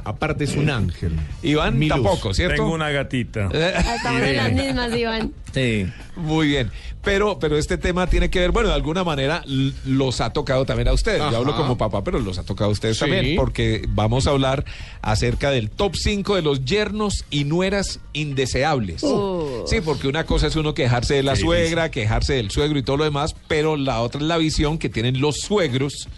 Aparte 0.04 0.44
es 0.44 0.56
un 0.56 0.68
ángel. 0.68 1.12
Iván 1.42 1.78
Mi 1.78 1.88
luz. 1.88 1.94
tampoco, 1.96 2.34
¿cierto? 2.34 2.56
Tengo 2.56 2.74
una 2.74 2.90
gatita. 2.90 3.48
Estamos 3.94 4.20
en 4.22 4.36
las 4.36 4.52
mismas, 4.52 4.94
Iván. 4.94 5.32
Sí. 5.54 5.86
Muy 6.16 6.46
bien, 6.46 6.70
pero, 7.02 7.38
pero 7.40 7.58
este 7.58 7.76
tema 7.76 8.06
tiene 8.06 8.30
que 8.30 8.38
ver, 8.38 8.52
bueno, 8.52 8.68
de 8.68 8.74
alguna 8.76 9.02
manera 9.02 9.42
los 9.84 10.20
ha 10.20 10.32
tocado 10.32 10.64
también 10.64 10.86
a 10.88 10.92
ustedes. 10.92 11.20
Ajá. 11.20 11.32
Yo 11.32 11.38
hablo 11.38 11.56
como 11.56 11.76
papá, 11.76 12.04
pero 12.04 12.20
los 12.20 12.38
ha 12.38 12.44
tocado 12.44 12.70
a 12.70 12.72
ustedes 12.72 12.96
Sí. 12.98 13.00
también, 13.00 13.34
porque 13.36 13.84
vamos 13.88 14.26
a 14.26 14.30
hablar 14.30 14.64
acerca 15.02 15.50
del 15.50 15.70
top 15.70 15.96
5 15.96 16.36
de 16.36 16.42
los 16.42 16.64
yernos 16.64 17.24
y 17.30 17.44
nueras 17.44 17.98
indeseables. 18.12 19.02
Uh. 19.02 19.64
Sí, 19.66 19.80
porque 19.80 20.06
una 20.08 20.24
cosa 20.24 20.46
es 20.46 20.56
uno 20.56 20.72
quejarse 20.74 21.14
de 21.14 21.22
la 21.24 21.34
Qué 21.34 21.40
suegra, 21.40 21.90
quejarse 21.90 22.34
del 22.34 22.50
suegro 22.50 22.78
y 22.78 22.82
todo 22.82 22.98
lo 22.98 23.04
demás, 23.04 23.34
pero 23.48 23.76
la 23.76 24.00
otra 24.00 24.20
es 24.20 24.26
la 24.26 24.36
visión 24.38 24.78
que 24.78 24.88
tienen 24.88 25.20
los 25.20 25.38
suegros 25.40 26.08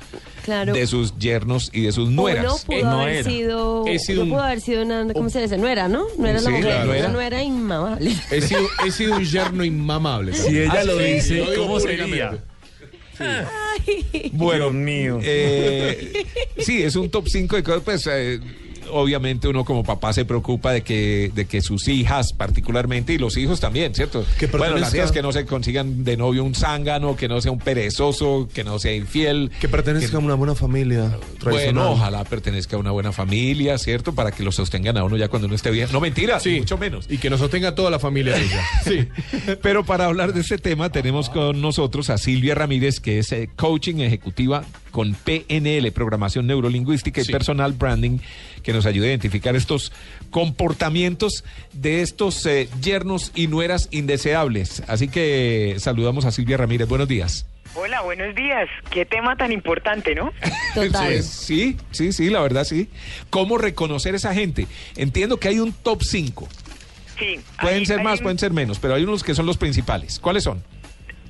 Claro. 0.45 0.73
de 0.75 0.87
sus 0.87 1.19
yernos 1.19 1.71
y 1.73 1.81
de 1.83 1.91
sus 1.93 2.09
nueras. 2.11 2.65
pudo 2.67 2.77
Eh, 2.79 2.83
no 2.83 3.01
haber 3.01 3.17
era. 3.17 3.31
sido, 3.31 3.85
He 3.89 3.99
sido 3.99 4.23
uno 4.23 4.31
un- 4.33 4.37
pudo 4.39 4.45
haber 4.47 4.61
sido 4.61 4.83
una, 4.83 5.13
¿cómo 5.13 5.29
se 5.31 5.41
dice? 5.43 5.59
Nuera, 5.59 5.89
¿no? 5.89 6.05
No 6.19 6.27
era 6.29 6.39
Sí, 6.39 6.45
la 6.45 6.51
mujer, 6.51 6.67
claro. 6.67 6.91
una 6.93 7.09
nuera 7.09 7.43
inmamable. 7.43 8.13
He 8.31 8.41
sido, 8.43 8.61
he 8.87 8.91
sido 8.93 9.17
un 9.17 9.25
yerno 9.25 9.65
inmamable. 9.65 9.86
Si 10.35 10.59
ella 10.59 10.81
Ah, 10.81 10.85
lo 10.85 10.99
sí, 10.99 11.05
dice, 11.05 11.45
lo 11.45 11.55
¿cómo 11.63 11.81
sería? 11.81 12.39
Bueno, 14.33 14.65
Dios 14.71 14.75
mío. 14.75 15.19
eh, 15.23 16.25
sí, 16.59 16.83
es 16.83 16.97
un 16.97 17.11
top 17.11 17.29
5 17.29 17.57
de 17.57 17.63
cosas, 17.63 17.83
pues 17.85 18.07
eh, 18.11 18.41
obviamente 18.91 19.49
uno 19.49 19.65
como 19.65 19.85
papá 19.85 20.13
se 20.13 20.25
preocupa 20.25 20.73
de 20.73 20.83
que, 20.83 21.31
de 21.35 21.47
que 21.47 21.61
sus 21.63 21.89
hijas 21.89 22.33
particularmente 22.33 23.13
y 23.13 23.19
los 23.19 23.37
hijos 23.37 23.61
también, 23.61 23.95
¿cierto? 23.95 24.25
Que 24.39 24.47
bueno, 24.47 24.77
las 24.77 24.95
hijas 24.95 25.13
que 25.13 25.23
no 25.23 25.33
se 25.33 25.45
consigan 25.47 26.05
de 26.05 26.17
novio 26.17 26.45
un 26.45 26.55
zángano, 26.55 27.17
que 27.17 27.29
no 27.29 27.41
sea 27.41 27.53
un 27.53 27.59
perezoso, 27.59 28.49
que 28.53 28.65
no 28.65 28.79
sea 28.79 28.95
infiel. 28.95 29.51
Que 29.61 29.69
pertenezca 29.69 30.17
a 30.17 30.21
una 30.21 30.35
buena 30.35 30.55
familia. 30.55 31.17
Bueno, 31.43 31.93
ojalá 31.93 32.25
pertenezca 32.25 32.77
a 32.77 32.79
una 32.79 32.91
buena 32.91 33.13
familia, 33.13 33.79
¿cierto? 33.79 34.15
Para 34.15 34.31
que 34.33 34.43
lo 34.43 34.53
sostengan 34.53 34.97
a 34.97 35.05
uno 35.05 35.17
ya 35.17 35.29
cuando 35.29 35.47
uno 35.47 35.55
esté 35.57 35.71
bien. 35.71 35.89
No, 35.93 36.01
mentira, 36.01 36.41
Sí, 36.41 36.59
mucho 36.61 36.79
menos. 36.79 37.07
Y 37.09 37.19
que 37.19 37.31
nos 37.31 37.41
sostenga 37.41 37.75
toda 37.75 37.91
la 37.91 37.99
familia 37.99 38.35
de 38.37 38.43
ella. 38.45 38.63
Sí. 38.85 39.09
Pero 39.63 39.85
para 39.85 40.07
hablar 40.07 40.33
de 40.33 40.41
este 40.41 40.59
tema 40.59 40.91
tenemos 40.91 41.29
con 41.31 41.61
nosotros 41.61 42.11
a 42.11 42.19
Silvia 42.19 42.55
Ramírez, 42.55 43.01
que 43.01 43.19
es 43.19 43.33
eh, 43.33 43.49
coaching 43.57 43.97
ejecutiva 44.01 44.65
con 44.91 45.15
PNL, 45.15 45.91
Programación 45.93 46.47
Neurolingüística 46.47 47.21
y 47.21 47.25
Sí. 47.25 47.33
Personal 47.33 47.73
Branding, 47.75 48.19
que 48.67 48.73
nos 48.73 48.85
ayuda 48.85 49.07
a 49.07 49.11
identificar 49.11 49.55
estos 49.57 49.93
comportamientos 50.31 51.45
de 51.73 52.03
estos 52.03 52.45
eh, 52.47 52.69
yernos 52.83 53.31
y 53.35 53.47
nueras 53.47 53.89
indeseables. 53.93 54.83
Así 54.89 55.09
que 55.09 55.77
saludamos 55.79 56.25
a 56.25 56.33
Silvia 56.33 56.57
Ramírez. 56.57 56.89
Buenos 56.89 57.09
días. 57.09 57.47
Hola, 57.77 58.01
buenos 58.03 58.35
días. 58.35 58.69
Qué 58.91 59.05
tema 59.05 59.37
tan 59.37 59.53
importante, 59.53 60.15
¿no? 60.15 60.33
Total. 60.75 61.23
Sí, 61.23 61.77
sí, 61.93 62.13
sí, 62.13 62.29
la 62.31 62.41
verdad 62.41 62.65
sí. 62.65 62.89
¿Cómo 63.31 63.57
reconocer 63.59 64.15
esa 64.15 64.35
gente? 64.35 64.67
Entiendo 64.97 65.39
que 65.39 65.49
hay 65.49 65.61
un 65.61 65.73
top 65.73 66.03
5. 66.03 66.49
Sí. 67.19 67.41
Pueden 67.61 67.79
hay- 67.81 67.87
ser 67.87 67.99
hay 68.01 68.05
más, 68.05 68.19
un- 68.19 68.23
pueden 68.25 68.39
ser 68.39 68.53
menos, 68.53 68.79
pero 68.79 68.95
hay 68.95 69.05
unos 69.05 69.23
que 69.23 69.35
son 69.35 69.47
los 69.47 69.57
principales. 69.59 70.19
¿Cuáles 70.19 70.43
son? 70.45 70.63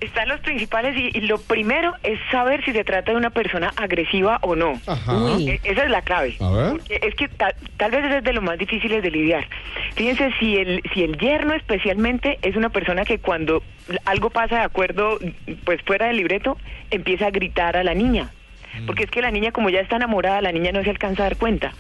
Están 0.01 0.29
los 0.29 0.41
principales 0.41 0.95
y, 0.97 1.11
y 1.17 1.23
lo 1.23 1.39
primero 1.39 1.95
es 2.03 2.19
saber 2.31 2.65
si 2.65 2.73
se 2.73 2.85
trata 2.85 3.13
de 3.13 3.17
una 3.19 3.31
persona 3.31 3.73
agresiva 3.77 4.39
o 4.43 4.55
no. 4.55 4.79
E- 5.49 5.61
Esa 5.65 5.85
es 5.85 5.91
la 5.91 6.03
clave. 6.03 6.37
A 6.41 6.51
ver. 6.51 6.71
Porque 6.73 7.01
es 7.03 7.15
que 7.15 7.29
ta- 7.29 7.55
tal 7.79 7.91
vez 7.93 8.05
es 8.13 8.23
de 8.25 8.33
los 8.33 8.45
más 8.45 8.59
difíciles 8.59 9.03
de 9.03 9.11
lidiar. 9.11 9.47
Fíjense, 9.95 10.31
si 10.39 10.57
el, 10.57 10.83
si 10.93 11.03
el 11.03 11.17
yerno 11.19 11.55
especialmente 11.55 12.39
es 12.43 12.57
una 12.57 12.69
persona 12.69 13.05
que 13.05 13.19
cuando 13.19 13.63
algo 14.05 14.31
pasa 14.31 14.57
de 14.57 14.63
acuerdo, 14.65 15.19
pues 15.65 15.81
fuera 15.83 16.07
del 16.09 16.17
libreto, 16.19 16.59
empieza 16.91 17.27
a 17.27 17.31
gritar 17.31 17.77
a 17.77 17.85
la 17.85 17.95
niña. 17.95 18.31
Porque 18.87 19.05
es 19.05 19.11
que 19.11 19.21
la 19.23 19.31
niña, 19.31 19.53
como 19.53 19.71
ya 19.71 19.81
está 19.81 19.97
enamorada, 19.97 20.41
la 20.41 20.53
niña 20.53 20.73
no 20.73 20.83
se 20.83 20.91
alcanza 20.91 21.23
a 21.23 21.27
dar 21.27 21.37
cuenta. 21.37 21.73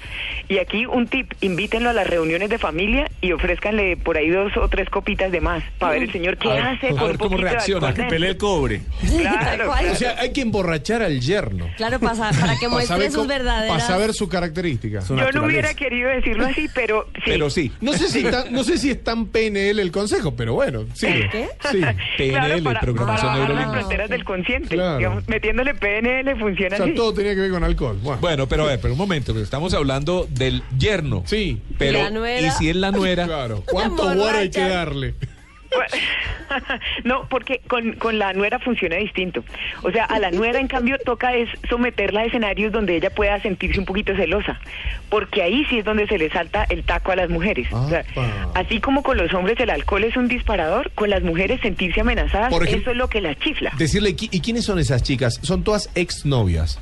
Y 0.48 0.58
aquí 0.58 0.86
un 0.86 1.06
tip, 1.08 1.32
invítenlo 1.40 1.90
a 1.90 1.92
las 1.92 2.06
reuniones 2.06 2.48
de 2.48 2.58
familia 2.58 3.10
y 3.20 3.32
ofrézcanle 3.32 3.96
por 3.96 4.16
ahí 4.16 4.30
dos 4.30 4.56
o 4.56 4.68
tres 4.68 4.88
copitas 4.88 5.32
de 5.32 5.40
más 5.40 5.62
para 5.78 5.92
ver 5.92 6.02
el 6.04 6.12
señor 6.12 6.36
qué 6.38 6.48
A 6.48 6.54
ver, 6.54 6.62
hace 6.64 6.88
a 6.88 6.92
ver 6.92 7.12
un 7.12 7.16
cómo 7.16 7.36
reacciona, 7.36 7.92
Que 7.94 8.04
pelee 8.04 8.30
el 8.30 8.36
cobre. 8.36 8.82
Claro, 9.20 9.38
Tal 9.58 9.66
cual. 9.66 9.86
O 9.90 9.94
sea, 9.94 10.16
hay 10.18 10.32
que 10.32 10.40
emborrachar 10.42 11.02
al 11.02 11.20
yerno. 11.20 11.68
Claro, 11.76 11.98
para, 11.98 12.14
para 12.14 12.56
que 12.58 12.68
muestre 12.70 13.06
sus 13.06 13.16
cómo- 13.16 13.28
verdaderas... 13.28 13.68
para 13.68 13.80
saber 13.80 14.12
su 14.12 14.28
característica. 14.28 15.00
Su 15.00 15.16
Yo 15.16 15.30
no 15.32 15.44
hubiera 15.44 15.74
querido 15.74 16.10
decirlo 16.10 16.46
así, 16.46 16.68
pero 16.74 17.06
sí. 17.14 17.22
Pero 17.26 17.50
sí. 17.50 17.72
No 17.80 17.92
sé 17.92 18.08
si 18.08 18.24
tan, 18.24 18.52
no 18.52 18.64
sé 18.64 18.78
si 18.78 18.90
es 18.90 19.02
tan 19.02 19.26
PNL 19.26 19.80
el 19.80 19.90
consejo, 19.90 20.34
pero 20.36 20.54
bueno, 20.54 20.84
sí. 20.94 21.06
¿Qué? 21.30 21.48
Sí. 21.70 21.80
PNL, 22.16 22.62
para, 22.62 22.80
programación 22.80 23.32
para 23.32 23.40
bajar 23.40 23.54
las 23.54 23.70
fronteras 23.72 24.10
del 24.10 24.24
consciente. 24.24 24.74
Claro. 24.74 24.98
Digamos, 24.98 25.28
metiéndole 25.28 25.74
PNL 25.74 26.32
O 26.34 26.36
funciona 26.38 26.76
sea, 26.86 26.94
todo 26.94 27.14
tenía 27.14 27.34
que 27.34 27.40
ver 27.40 27.50
con 27.50 27.64
alcohol. 27.64 27.98
Bueno. 28.02 28.20
Bueno, 28.20 28.48
pero 28.48 28.64
a 28.64 28.66
ver, 28.66 28.80
pero 28.80 28.94
un 28.94 28.98
momento, 28.98 29.32
pero 29.32 29.44
estamos 29.44 29.74
hablando 29.74 30.26
del 30.30 30.62
yerno. 30.78 31.22
Sí. 31.26 31.60
Pero, 31.78 31.98
La 31.98 32.10
nuera. 32.10 32.46
¿y 32.46 32.50
si 32.52 32.68
es 32.68 32.76
la 32.76 32.92
nuera? 32.92 33.26
Claro. 33.26 33.62
¿Cuánto 33.66 34.02
guaro 34.14 34.38
hay 34.38 34.50
que 34.50 34.60
darle? 34.60 35.14
no, 37.04 37.28
porque 37.28 37.60
con, 37.68 37.92
con 37.94 38.18
la 38.18 38.32
nuera 38.32 38.58
funciona 38.58 38.96
distinto. 38.96 39.44
O 39.82 39.90
sea, 39.90 40.04
a 40.04 40.18
la 40.18 40.30
nuera, 40.30 40.58
en 40.60 40.68
cambio, 40.68 40.98
toca 41.04 41.34
es 41.34 41.48
someterla 41.68 42.20
a 42.20 42.24
escenarios 42.24 42.72
donde 42.72 42.96
ella 42.96 43.10
pueda 43.10 43.40
sentirse 43.40 43.78
un 43.78 43.86
poquito 43.86 44.14
celosa. 44.16 44.58
Porque 45.08 45.42
ahí 45.42 45.64
sí 45.66 45.78
es 45.78 45.84
donde 45.84 46.06
se 46.06 46.18
le 46.18 46.30
salta 46.30 46.64
el 46.68 46.82
taco 46.84 47.12
a 47.12 47.16
las 47.16 47.30
mujeres. 47.30 47.68
O 47.72 47.88
sea, 47.88 48.04
así 48.54 48.80
como 48.80 49.02
con 49.02 49.16
los 49.16 49.32
hombres 49.34 49.58
el 49.60 49.70
alcohol 49.70 50.04
es 50.04 50.16
un 50.16 50.28
disparador, 50.28 50.90
con 50.94 51.10
las 51.10 51.22
mujeres 51.22 51.60
sentirse 51.60 52.00
amenazadas, 52.00 52.50
Por 52.50 52.62
ejemplo- 52.64 52.82
eso 52.82 52.90
es 52.92 52.96
lo 52.96 53.08
que 53.08 53.20
las 53.20 53.38
chifla. 53.38 53.72
Decirle, 53.78 54.16
¿qui- 54.16 54.28
¿y 54.32 54.40
quiénes 54.40 54.64
son 54.64 54.78
esas 54.78 55.02
chicas? 55.02 55.38
Son 55.42 55.62
todas 55.62 55.90
exnovias, 55.94 56.78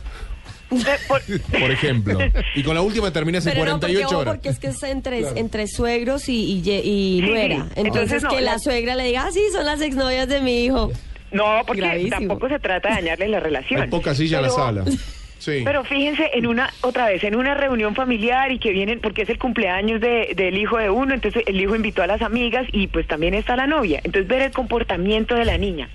Eh, 0.70 0.84
por- 1.08 1.22
por 1.60 1.70
ejemplo. 1.70 2.18
Y 2.54 2.62
con 2.62 2.74
la 2.74 2.80
última 2.82 3.12
terminas 3.12 3.46
en 3.46 3.52
Pero 3.52 3.64
no, 3.66 3.70
porque, 3.80 3.94
48 3.94 4.18
horas. 4.18 4.34
porque 4.34 4.48
es 4.48 4.58
que 4.58 4.66
es 4.68 4.82
entre, 4.82 5.20
Claro. 5.20 5.36
entre 5.36 5.66
suegros 5.68 6.28
y, 6.28 6.34
y, 6.54 6.62
ye- 6.62 6.82
y 6.84 7.20
Sí, 7.20 7.26
nuera. 7.28 7.56
sí. 7.66 7.72
Entonces, 7.76 8.22
no, 8.22 8.30
que 8.30 8.40
la 8.40 8.52
la- 8.52 8.58
suegra 8.58 8.94
le 8.96 9.04
diga, 9.04 9.24
ah, 9.26 9.30
sí, 9.32 9.40
son 9.52 9.64
las 9.66 9.80
exnovias 9.80 10.26
de 10.28 10.40
mi 10.40 10.64
hijo. 10.64 10.90
no, 11.32 11.62
porque 11.66 11.82
Gravísimo. 11.82 12.16
tampoco 12.16 12.48
se 12.48 12.58
trata 12.58 12.88
de 12.90 12.94
dañarle 12.96 13.28
la 13.28 13.40
relación. 13.40 13.82
Hay 13.82 13.88
poca 13.88 14.14
silla 14.14 14.38
en 14.38 14.42
la 14.44 14.50
sala. 14.50 14.84
Sí. 15.44 15.60
Pero 15.64 15.84
fíjense, 15.84 16.30
en 16.32 16.46
una, 16.46 16.70
otra 16.80 17.06
vez, 17.06 17.22
en 17.22 17.36
una 17.36 17.54
reunión 17.54 17.94
familiar 17.94 18.50
y 18.50 18.58
que 18.58 18.70
vienen, 18.72 19.00
porque 19.00 19.22
es 19.22 19.28
el 19.28 19.38
cumpleaños 19.38 20.00
de- 20.00 20.32
del 20.34 20.56
hijo 20.56 20.78
de 20.78 20.88
uno, 20.88 21.12
entonces 21.12 21.42
el 21.46 21.60
hijo 21.60 21.76
invitó 21.76 22.02
a 22.02 22.06
las 22.06 22.22
amigas 22.22 22.66
y 22.72 22.86
pues 22.86 23.06
también 23.06 23.34
está 23.34 23.54
la 23.56 23.66
novia. 23.66 24.00
Entonces 24.04 24.26
ver 24.26 24.40
el 24.42 24.52
comportamiento 24.52 25.34
de 25.34 25.44
la 25.44 25.58
niña. 25.58 25.88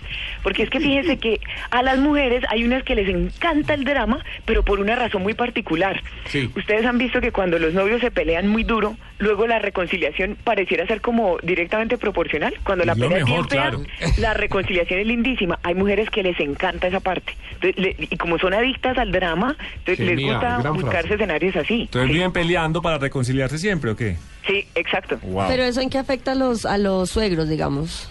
Porque 0.44 0.62
es 0.64 0.70
que 0.70 0.80
fíjense 0.80 1.18
que 1.18 1.40
a 1.72 1.82
las 1.82 1.98
mujeres 1.98 2.44
hay 2.50 2.64
unas 2.64 2.84
que 2.84 2.94
les 2.96 3.10
encanta 3.10 3.74
el 3.74 3.86
drama, 3.86 4.24
pero 4.46 4.64
por 4.64 4.80
una 4.80 4.96
razón 4.96 5.24
muy 5.24 5.34
particular. 5.34 6.02
Sí. 6.26 6.50
Ustedes 6.56 6.86
han 6.86 6.98
visto 7.00 7.20
que 7.22 7.32
cuando 7.32 7.58
los 7.58 7.74
novios 7.74 8.02
se 8.02 8.12
pelean 8.12 8.48
muy 8.48 8.64
duro, 8.64 8.96
luego 9.18 9.48
la 9.48 9.58
reconciliación 9.60 10.38
pareciera 10.44 10.86
ser 10.86 11.02
como 11.02 11.38
directamente 11.42 11.98
proporcional. 11.98 12.54
Cuando 12.64 12.86
la 12.86 12.94
Es 12.94 13.00
pelea 13.00 13.18
es 13.18 13.26
mejor, 13.26 13.50
fea, 13.50 13.62
claro. 13.72 13.84
la 14.20 14.34
reconciliación 14.36 15.00
es 15.00 15.08
lindísima. 15.08 15.58
Hay 15.64 15.74
mujeres 15.74 16.10
que 16.12 16.22
les 16.24 16.40
encanta 16.40 16.88
esa 16.88 17.00
parte. 17.00 17.34
Entonces, 17.62 17.78
le- 17.78 17.96
y 18.00 18.18
como 18.18 18.38
son 18.40 18.54
adictas 18.54 18.98
al 18.98 19.12
drama, 19.12 19.39
ama, 19.40 19.56
entonces 19.78 20.06
les 20.06 20.20
gusta 20.20 20.92
frase. 20.92 21.14
escenarios 21.14 21.56
así. 21.56 21.82
Entonces 21.82 22.12
viven 22.12 22.32
peleando 22.32 22.82
para 22.82 22.98
reconciliarse 22.98 23.58
siempre, 23.58 23.92
¿o 23.92 23.96
qué? 23.96 24.18
Sí, 24.46 24.66
exacto. 24.76 25.18
Wow. 25.22 25.46
Pero 25.48 25.64
eso 25.64 25.82
en 25.82 25.90
qué 25.90 25.98
afecta 25.98 26.34
a 26.34 26.36
los, 26.36 26.66
a 26.66 26.78
los 26.78 27.10
suegros, 27.10 27.48
digamos. 27.50 28.10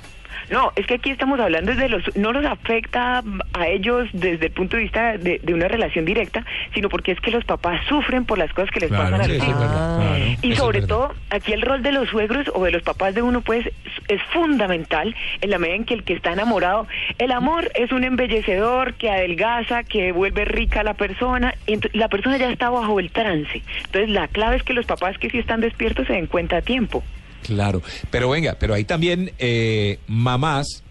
No, 0.51 0.72
es 0.76 0.86
que 0.86 0.94
aquí 0.94 1.11
estamos 1.11 1.38
hablando 1.40 1.72
desde 1.72 1.88
los, 1.88 2.16
no 2.16 2.32
los 2.32 2.44
afecta 2.46 3.22
a 3.53 3.66
ellos 3.68 4.09
desde 4.12 4.46
el 4.46 4.53
punto 4.53 4.76
de 4.76 4.82
vista 4.84 5.18
de, 5.18 5.38
de 5.42 5.55
una 5.55 5.68
relación 5.68 6.05
directa, 6.05 6.44
sino 6.74 6.88
porque 6.88 7.12
es 7.12 7.20
que 7.20 7.30
los 7.30 7.44
papás 7.44 7.80
sufren 7.88 8.24
por 8.24 8.38
las 8.38 8.53
cosas 8.53 8.70
que 8.70 8.80
les 8.80 8.88
Claro, 8.88 9.05
pasan 9.05 9.20
a 9.20 9.24
sí, 9.24 9.32
los 9.38 9.49
hijos. 9.49 9.62
Ah. 9.68 10.18
Y 10.42 10.55
sobre 10.57 10.82
todo, 10.82 11.14
aquí 11.30 11.53
el 11.53 11.62
rol 11.62 11.82
de 11.82 11.92
los 11.92 12.09
suegros 12.09 12.51
o 12.55 12.64
de 12.64 12.70
los 12.70 12.82
papás 12.82 13.14
de 13.14 13.22
uno, 13.22 13.40
pues, 13.42 13.66
es- 14.09 14.22
fundamental 14.32 15.14
en 15.40 15.51
la 15.51 15.59
medida 15.59 15.76
en 15.76 15.84
que 15.84 15.94
el 15.94 16.03
que 16.05 16.12
está 16.14 16.32
enamorado, 16.32 16.86
el 17.18 17.32
amor 17.32 17.70
es 17.74 17.92
un 17.92 18.05
embellecedor 18.05 18.94
que 18.94 19.11
adelgaza, 19.11 19.84
que 19.84 20.12
vuelve 20.12 20.44
rica 20.44 20.80
a 20.80 20.84
la 20.84 20.94
persona, 20.94 21.55
y 21.66 21.78
la 21.96 22.09
persona 22.09 22.36
ya 22.36 22.51
está 22.51 22.70
bajo 22.70 23.01
el 23.01 23.11
trance. 23.11 23.62
Entonces, 23.86 24.11
la 24.11 24.28
clave 24.28 24.57
es 24.57 24.62
que 24.62 24.72
los 24.74 24.86
papás 24.86 25.18
que 25.18 25.28
sí 25.30 25.38
están 25.38 25.61
despiertos 25.61 26.07
se 26.07 26.12
den 26.14 26.26
cuenta 26.26 26.59
a 26.59 26.62
tiempo. 26.62 27.03
Claro, 27.49 27.82
pero 28.11 28.30
venga, 28.30 28.57
pero 28.61 28.74
hay 28.74 28.84
también 28.84 29.32
eh, 29.40 29.99
mamás, 30.07 30.84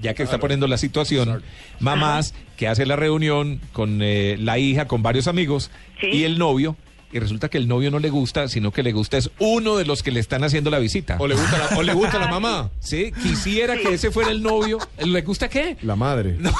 ya 0.00 0.14
que 0.14 0.22
está 0.22 0.38
poniendo 0.38 0.66
la 0.66 0.78
situación, 0.78 1.42
mamás 1.80 2.32
que 2.56 2.68
hace 2.68 2.86
la 2.86 2.96
reunión 2.96 3.60
con 3.72 4.00
eh, 4.02 4.36
la 4.38 4.58
hija, 4.58 4.86
con 4.86 5.02
varios 5.02 5.26
amigos 5.28 5.70
Sí. 6.00 6.06
y 6.12 6.24
el 6.24 6.38
novio, 6.38 6.76
y 7.12 7.18
resulta 7.18 7.48
que 7.48 7.56
el 7.58 7.68
novio 7.68 7.90
no 7.90 7.98
le 7.98 8.10
gusta, 8.10 8.48
sino 8.48 8.72
que 8.72 8.82
le 8.82 8.92
gusta 8.92 9.16
es 9.16 9.30
uno 9.38 9.76
de 9.76 9.84
los 9.86 10.02
que 10.02 10.10
le 10.10 10.20
están 10.20 10.42
haciendo 10.44 10.70
la 10.70 10.78
visita. 10.78 11.16
¿O 11.18 11.26
le 11.26 11.34
gusta 11.34 11.58
la, 11.70 11.76
o 11.78 11.82
le 11.82 11.92
gusta 11.94 12.18
la 12.18 12.28
mamá? 12.28 12.70
Sí, 12.80 13.12
quisiera 13.22 13.76
que 13.76 13.94
ese 13.94 14.10
fuera 14.10 14.30
el 14.30 14.42
novio. 14.42 14.78
¿Le 15.04 15.22
gusta 15.22 15.48
qué? 15.48 15.76
La 15.82 15.96
madre. 15.96 16.36
No, 16.40 16.52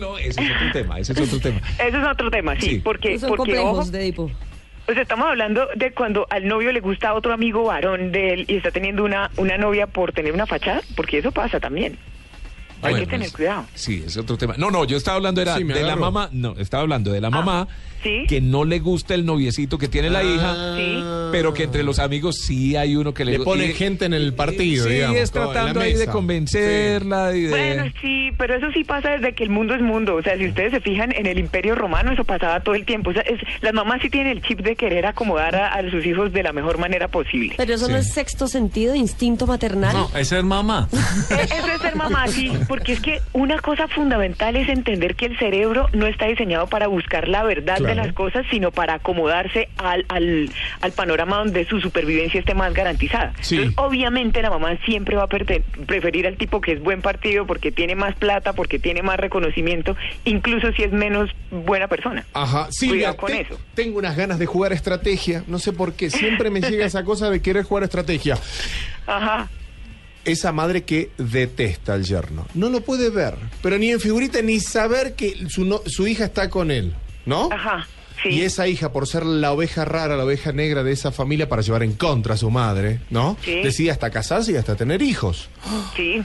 no, 0.00 0.18
ese 0.18 0.40
es 0.42 0.50
otro 0.50 0.72
tema, 0.72 0.98
ese 0.98 1.12
es 1.12 1.18
otro 1.20 1.38
tema. 1.38 1.60
Ese 1.78 1.98
es 1.98 2.04
otro 2.10 2.30
tema, 2.30 2.54
sí, 2.58 2.60
Sí. 2.68 2.80
porque, 2.82 3.18
Son 3.18 3.28
porque 3.28 3.52
complejos 3.52 3.78
ojo, 3.80 3.90
de 3.90 4.06
Edipo. 4.82 4.86
Pues 4.86 4.98
estamos 4.98 5.26
hablando 5.26 5.68
de 5.74 5.92
cuando 5.92 6.26
al 6.30 6.46
novio 6.46 6.72
le 6.72 6.80
gusta 6.80 7.10
a 7.10 7.14
otro 7.14 7.32
amigo 7.32 7.64
varón 7.64 8.12
de 8.12 8.34
él 8.34 8.44
y 8.48 8.56
está 8.56 8.70
teniendo 8.70 9.04
una, 9.04 9.30
una 9.36 9.56
novia 9.58 9.86
por 9.86 10.12
tener 10.12 10.32
una 10.32 10.46
fachada, 10.46 10.80
porque 10.96 11.18
eso 11.18 11.32
pasa 11.32 11.60
también. 11.60 11.98
Hay 12.84 12.92
Bueno, 12.94 12.98
que 12.98 13.06
tener 13.12 13.26
es- 13.28 13.32
cuidado. 13.32 13.64
Sí, 13.74 14.02
es 14.04 14.16
otro 14.16 14.36
tema. 14.36 14.54
No, 14.58 14.70
no, 14.72 14.84
yo 14.84 14.96
estaba 14.96 15.16
hablando 15.16 15.40
era 15.40 15.56
Sí, 15.56 15.62
de 15.62 15.82
la 15.84 15.94
mamá, 15.94 16.28
no, 16.32 16.56
estaba 16.58 16.82
hablando 16.82 17.12
de 17.12 17.20
la 17.20 17.30
mamá 17.30 17.68
Ah, 17.70 17.74
¿sí? 18.02 18.24
que 18.28 18.40
no 18.40 18.64
le 18.64 18.78
gusta 18.78 19.14
el 19.14 19.24
noviecito 19.24 19.78
que 19.78 19.88
tiene 19.88 20.10
la 20.10 20.22
hija, 20.22 20.76
Sí. 20.76 21.02
pero 21.32 21.54
que 21.54 21.64
entre 21.64 21.82
los 21.82 21.98
amigos 21.98 22.36
sí 22.44 22.76
hay 22.76 22.96
uno 22.96 23.14
que 23.14 23.24
le 23.24 23.32
Le 23.38 23.44
pone 23.44 23.68
gente 23.68 24.04
en 24.04 24.14
el 24.14 24.34
partido, 24.34 24.86
sí, 24.86 24.94
digamos, 24.94 25.16
es 25.18 25.30
tratando 25.30 25.80
ahí 25.80 25.94
de 25.94 26.06
convencerla 26.06 27.34
y 27.36 27.42
de 27.42 27.50
Bueno, 27.50 27.84
sí, 28.00 28.30
pero 28.38 28.54
eso 28.56 28.66
sí 28.72 28.84
pasa 28.84 29.10
desde 29.10 29.34
que 29.34 29.44
el 29.44 29.50
mundo 29.50 29.74
es 29.74 29.80
mundo. 29.82 30.14
O 30.16 30.22
sea, 30.22 30.36
si 30.36 30.46
ustedes 30.46 30.72
se 30.72 30.80
fijan 30.80 31.12
en 31.12 31.26
el 31.26 31.38
imperio 31.38 31.74
romano, 31.74 32.12
eso 32.12 32.24
pasaba 32.24 32.60
todo 32.60 32.74
el 32.74 32.84
tiempo. 32.84 33.10
O 33.10 33.12
sea, 33.12 33.22
es- 33.22 33.40
las 33.60 33.72
mamás 33.72 34.00
sí 34.02 34.10
tienen 34.10 34.32
el 34.32 34.42
chip 34.42 34.60
de 34.60 34.76
querer 34.76 35.06
acomodar 35.06 35.54
a, 35.56 35.74
a 35.74 35.90
sus 35.90 36.04
hijos 36.04 36.32
de 36.32 36.42
la 36.42 36.52
mejor 36.52 36.78
manera 36.78 37.08
posible. 37.08 37.54
Pero 37.56 37.74
eso 37.74 37.88
no 37.88 37.96
es 37.96 38.12
sexto 38.12 38.48
sentido, 38.48 38.94
instinto 38.94 39.46
maternal. 39.46 39.92
No, 39.94 40.10
es 40.18 40.32
mamá. 40.42 40.88
Eh, 41.30 41.46
Eso 41.58 41.66
es 41.74 41.80
ser 41.82 41.96
mamá, 41.96 42.26
sí, 42.28 42.50
porque 42.68 42.92
es 42.92 43.00
que 43.00 43.20
una 43.32 43.58
cosa 43.58 43.86
fundamental 43.88 44.56
es 44.56 44.68
entender 44.68 45.14
que 45.14 45.26
el 45.26 45.38
cerebro 45.38 45.88
no 45.92 46.06
está 46.06 46.26
diseñado 46.26 46.66
para 46.66 46.86
buscar 46.88 47.28
la 47.28 47.42
verdad 47.44 47.78
de 47.94 48.06
las 48.06 48.12
cosas, 48.14 48.44
sino 48.50 48.70
para 48.70 48.94
acomodarse 48.94 49.68
al, 49.76 50.04
al, 50.08 50.50
al 50.80 50.92
panorama 50.92 51.36
donde 51.38 51.64
su 51.66 51.80
supervivencia 51.80 52.40
esté 52.40 52.54
más 52.54 52.74
garantizada. 52.74 53.32
Sí. 53.40 53.56
Entonces, 53.56 53.78
obviamente 53.78 54.42
la 54.42 54.50
mamá 54.50 54.76
siempre 54.84 55.16
va 55.16 55.24
a 55.24 55.28
preferir 55.28 56.26
al 56.26 56.36
tipo 56.36 56.60
que 56.60 56.72
es 56.72 56.80
buen 56.82 57.02
partido 57.02 57.46
porque 57.46 57.72
tiene 57.72 57.94
más 57.94 58.14
plata, 58.16 58.52
porque 58.52 58.78
tiene 58.78 59.02
más 59.02 59.18
reconocimiento, 59.18 59.96
incluso 60.24 60.72
si 60.72 60.82
es 60.82 60.92
menos 60.92 61.30
buena 61.50 61.88
persona. 61.88 62.24
Ajá, 62.32 62.68
sí, 62.70 62.88
Cuidado 62.88 63.16
con 63.16 63.32
eso. 63.32 63.58
tengo 63.74 63.98
unas 63.98 64.16
ganas 64.16 64.38
de 64.38 64.46
jugar 64.46 64.72
estrategia, 64.72 65.44
no 65.46 65.58
sé 65.58 65.72
por 65.72 65.94
qué, 65.94 66.10
siempre 66.10 66.50
me 66.50 66.60
llega 66.60 66.84
esa 66.86 67.04
cosa 67.04 67.30
de 67.30 67.40
querer 67.42 67.64
jugar 67.64 67.84
estrategia. 67.84 68.38
Ajá. 69.06 69.48
Esa 70.24 70.52
madre 70.52 70.84
que 70.84 71.10
detesta 71.18 71.94
al 71.94 72.04
yerno, 72.04 72.46
no 72.54 72.70
lo 72.70 72.80
puede 72.82 73.10
ver, 73.10 73.34
pero 73.60 73.76
ni 73.76 73.90
en 73.90 73.98
figurita 73.98 74.40
ni 74.40 74.60
saber 74.60 75.14
que 75.16 75.34
su, 75.48 75.64
no- 75.64 75.82
su 75.86 76.06
hija 76.06 76.24
está 76.26 76.48
con 76.48 76.70
él, 76.70 76.94
¿no? 77.26 77.48
Ajá. 77.52 77.86
Sí. 78.22 78.28
Y 78.30 78.42
esa 78.42 78.68
hija, 78.68 78.92
por 78.92 79.08
ser 79.08 79.26
la 79.26 79.50
oveja 79.52 79.84
rara, 79.84 80.16
la 80.16 80.24
oveja 80.24 80.52
negra 80.52 80.84
de 80.84 80.92
esa 80.92 81.10
familia, 81.10 81.48
para 81.48 81.62
llevar 81.62 81.82
en 81.82 81.94
contra 81.94 82.34
a 82.34 82.36
su 82.36 82.50
madre, 82.50 83.00
¿no? 83.10 83.36
Sí. 83.44 83.62
Decide 83.62 83.90
hasta 83.90 84.10
casarse 84.10 84.52
y 84.52 84.56
hasta 84.56 84.76
tener 84.76 85.02
hijos. 85.02 85.48
Sí. 85.96 86.22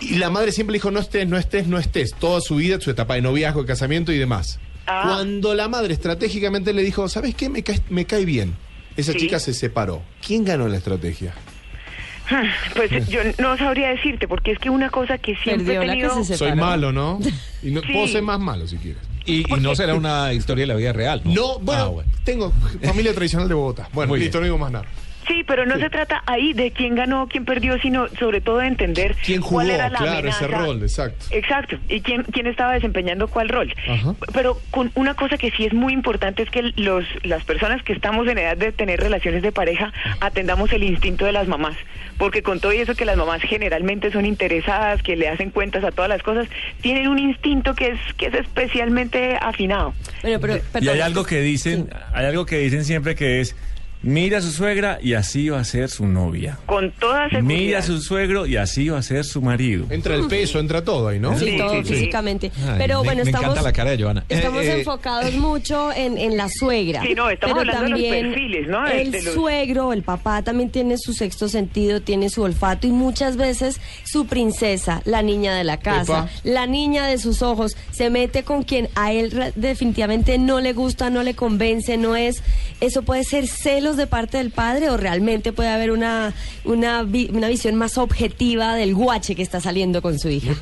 Y 0.00 0.16
la 0.16 0.30
madre 0.30 0.52
siempre 0.52 0.72
le 0.72 0.76
dijo, 0.76 0.90
no 0.92 1.00
estés, 1.00 1.26
no 1.28 1.36
estés, 1.38 1.66
no 1.66 1.78
estés, 1.78 2.14
toda 2.14 2.40
su 2.40 2.56
vida, 2.56 2.80
su 2.80 2.90
etapa 2.90 3.14
de 3.14 3.22
noviazgo, 3.22 3.62
de 3.62 3.66
casamiento 3.66 4.12
y 4.12 4.18
demás. 4.18 4.60
Ah. 4.86 5.02
Cuando 5.06 5.54
la 5.54 5.68
madre 5.68 5.92
estratégicamente 5.94 6.72
le 6.72 6.82
dijo, 6.82 7.08
¿sabes 7.08 7.34
qué? 7.34 7.48
Me 7.48 7.62
cae, 7.64 7.80
me 7.88 8.04
cae 8.04 8.24
bien. 8.24 8.54
Esa 8.96 9.12
Sí. 9.12 9.18
chica 9.18 9.38
se 9.40 9.54
separó. 9.54 10.02
¿Quién 10.24 10.44
ganó 10.44 10.68
la 10.68 10.76
estrategia? 10.76 11.34
Pues 12.74 13.08
yo 13.08 13.20
no 13.38 13.56
sabría 13.58 13.88
decirte, 13.90 14.26
porque 14.28 14.52
es 14.52 14.58
que 14.58 14.70
una 14.70 14.88
cosa 14.90 15.18
que 15.18 15.34
siempre 15.36 15.74
Perdió 15.78 15.82
he 15.82 15.86
tenido... 15.86 16.24
se 16.24 16.36
Soy 16.36 16.54
malo, 16.54 16.92
¿no? 16.92 17.18
Y 17.62 17.70
no 17.72 17.80
Sí. 17.86 17.92
puedo 17.92 18.08
ser 18.08 18.22
más 18.22 18.38
malo 18.40 18.66
si 18.66 18.76
quieres. 18.76 19.02
Y, 19.26 19.40
y 19.54 19.60
no 19.60 19.74
será 19.74 19.94
una 19.94 20.32
historia 20.32 20.62
de 20.62 20.66
la 20.68 20.74
vida 20.74 20.92
real. 20.92 21.22
No, 21.24 21.32
No, 21.32 21.58
bueno, 21.60 21.82
Ah, 21.82 21.88
bueno. 21.88 22.10
tengo 22.24 22.52
familia 22.82 23.14
tradicional 23.14 23.48
de 23.48 23.54
Bogotá. 23.54 23.88
Bueno, 23.92 24.14
listo, 24.16 24.38
no 24.38 24.44
digo 24.44 24.58
más 24.58 24.72
nada. 24.72 24.84
Sí, 25.26 25.44
pero 25.46 25.66
no 25.66 25.78
se 25.78 25.88
trata 25.90 26.22
ahí 26.26 26.52
de 26.52 26.70
quién 26.72 26.94
ganó, 26.94 27.28
quién 27.28 27.44
perdió, 27.44 27.78
sino 27.78 28.08
sobre 28.18 28.40
todo 28.40 28.58
de 28.58 28.66
entender 28.66 29.14
¿Quién 29.24 29.40
jugó? 29.40 29.56
cuál 29.56 29.70
era 29.70 29.88
la 29.88 29.98
Claro, 29.98 30.28
ese 30.28 30.44
amenaza. 30.44 30.66
rol, 30.66 30.82
exacto. 30.82 31.26
Exacto, 31.30 31.76
y 31.88 32.00
quién, 32.00 32.24
quién 32.24 32.46
estaba 32.46 32.72
desempeñando 32.74 33.28
cuál 33.28 33.48
rol. 33.48 33.72
Ajá. 33.88 34.14
Pero 34.32 34.58
con 34.70 34.90
una 34.94 35.14
cosa 35.14 35.36
que 35.38 35.50
sí 35.52 35.64
es 35.64 35.72
muy 35.72 35.92
importante 35.92 36.42
es 36.42 36.50
que 36.50 36.62
los, 36.76 37.04
las 37.22 37.44
personas 37.44 37.82
que 37.82 37.92
estamos 37.92 38.26
en 38.28 38.38
edad 38.38 38.56
de 38.56 38.72
tener 38.72 39.00
relaciones 39.00 39.42
de 39.42 39.52
pareja 39.52 39.92
atendamos 40.20 40.72
el 40.72 40.82
instinto 40.82 41.24
de 41.24 41.32
las 41.32 41.46
mamás, 41.48 41.76
porque 42.18 42.42
con 42.42 42.58
todo 42.60 42.72
y 42.72 42.78
eso 42.78 42.94
que 42.94 43.04
las 43.04 43.16
mamás 43.16 43.42
generalmente 43.42 44.10
son 44.10 44.26
interesadas, 44.26 45.02
que 45.02 45.16
le 45.16 45.28
hacen 45.28 45.50
cuentas 45.50 45.84
a 45.84 45.90
todas 45.92 46.08
las 46.08 46.22
cosas, 46.22 46.46
tienen 46.80 47.08
un 47.08 47.18
instinto 47.18 47.74
que 47.74 47.88
es 47.88 47.98
que 48.16 48.26
es 48.26 48.34
especialmente 48.34 49.36
afinado. 49.40 49.94
Bueno, 50.22 50.40
pero, 50.40 50.58
Y 50.80 50.88
hay 50.88 51.00
algo 51.00 51.24
que 51.24 51.40
dicen, 51.40 51.88
hay 52.12 52.26
algo 52.26 52.46
que 52.46 52.58
dicen 52.58 52.84
siempre 52.84 53.14
que 53.14 53.40
es 53.40 53.54
mira 54.02 54.38
a 54.38 54.40
su 54.40 54.50
suegra 54.50 54.98
y 55.02 55.14
así 55.14 55.48
va 55.48 55.60
a 55.60 55.64
ser 55.64 55.88
su 55.88 56.06
novia. 56.06 56.58
Con 56.66 56.90
toda 56.92 57.28
seguridad. 57.28 57.42
Mira 57.60 57.78
a 57.78 57.82
su 57.82 58.00
suegro 58.00 58.46
y 58.46 58.56
así 58.56 58.88
va 58.88 58.98
a 58.98 59.02
ser 59.02 59.24
su 59.24 59.40
marido. 59.42 59.86
Entra 59.90 60.14
el 60.14 60.26
peso, 60.28 60.58
entra 60.58 60.82
todo 60.84 61.08
ahí, 61.08 61.18
¿no? 61.20 61.38
Sí, 61.38 61.52
Sí, 61.52 61.58
todo 61.58 61.72
sí, 61.74 61.84
sí. 61.84 61.94
físicamente. 61.94 62.52
Ay, 62.66 62.74
pero 62.78 62.98
me- 63.00 63.04
bueno, 63.06 63.24
me 63.24 63.30
estamos, 63.30 63.44
encanta 63.50 63.62
la 63.62 63.72
cara 63.72 63.90
de 63.92 64.02
Joana. 64.02 64.24
estamos 64.28 64.62
Eh, 64.64 64.68
eh, 64.72 64.78
enfocados 64.80 65.32
mucho 65.34 65.92
en, 65.92 66.18
en 66.18 66.36
la 66.36 66.48
suegra. 66.48 67.02
Sí, 67.02 67.14
no, 67.14 67.30
estamos 67.30 67.58
pero 67.58 67.70
hablando 67.76 67.84
de 67.84 67.90
los 67.90 68.00
también 68.10 68.26
perfiles, 68.32 68.68
¿no? 68.68 68.86
El 68.86 69.10
de 69.10 69.22
los- 69.22 69.34
suegro, 69.34 69.92
el 69.92 70.02
papá 70.02 70.42
también 70.42 70.70
tiene 70.70 70.96
su 70.98 71.12
sexto 71.12 71.48
sentido, 71.48 72.00
tiene 72.00 72.28
su 72.30 72.42
olfato 72.42 72.86
y 72.86 72.90
muchas 72.90 73.36
veces 73.36 73.80
su 74.04 74.26
princesa, 74.26 75.02
la 75.04 75.22
niña 75.22 75.54
de 75.54 75.64
la 75.64 75.78
casa, 75.78 76.28
Epa. 76.28 76.28
la 76.44 76.66
niña 76.66 77.06
de 77.06 77.18
sus 77.18 77.42
ojos, 77.42 77.76
se 77.90 78.10
mete 78.10 78.42
con 78.42 78.62
quien 78.62 78.88
a 78.94 79.12
él 79.12 79.52
definitivamente 79.56 80.38
no 80.38 80.60
le 80.60 80.72
gusta, 80.72 81.10
no 81.10 81.22
le 81.22 81.34
convence, 81.34 81.96
no 81.96 82.16
es. 82.16 82.42
Eso 82.80 83.02
puede 83.02 83.24
ser 83.24 83.46
celos 83.46 83.91
de 83.96 84.06
parte 84.06 84.38
del 84.38 84.50
padre 84.50 84.90
o 84.90 84.96
realmente 84.96 85.52
puede 85.52 85.68
haber 85.68 85.90
una, 85.90 86.34
una, 86.64 87.02
una 87.02 87.48
visión 87.48 87.76
más 87.76 87.98
objetiva 87.98 88.74
del 88.74 88.94
guache 88.94 89.34
que 89.34 89.42
está 89.42 89.60
saliendo 89.60 90.02
con 90.02 90.18
su 90.18 90.28
hija. 90.28 90.54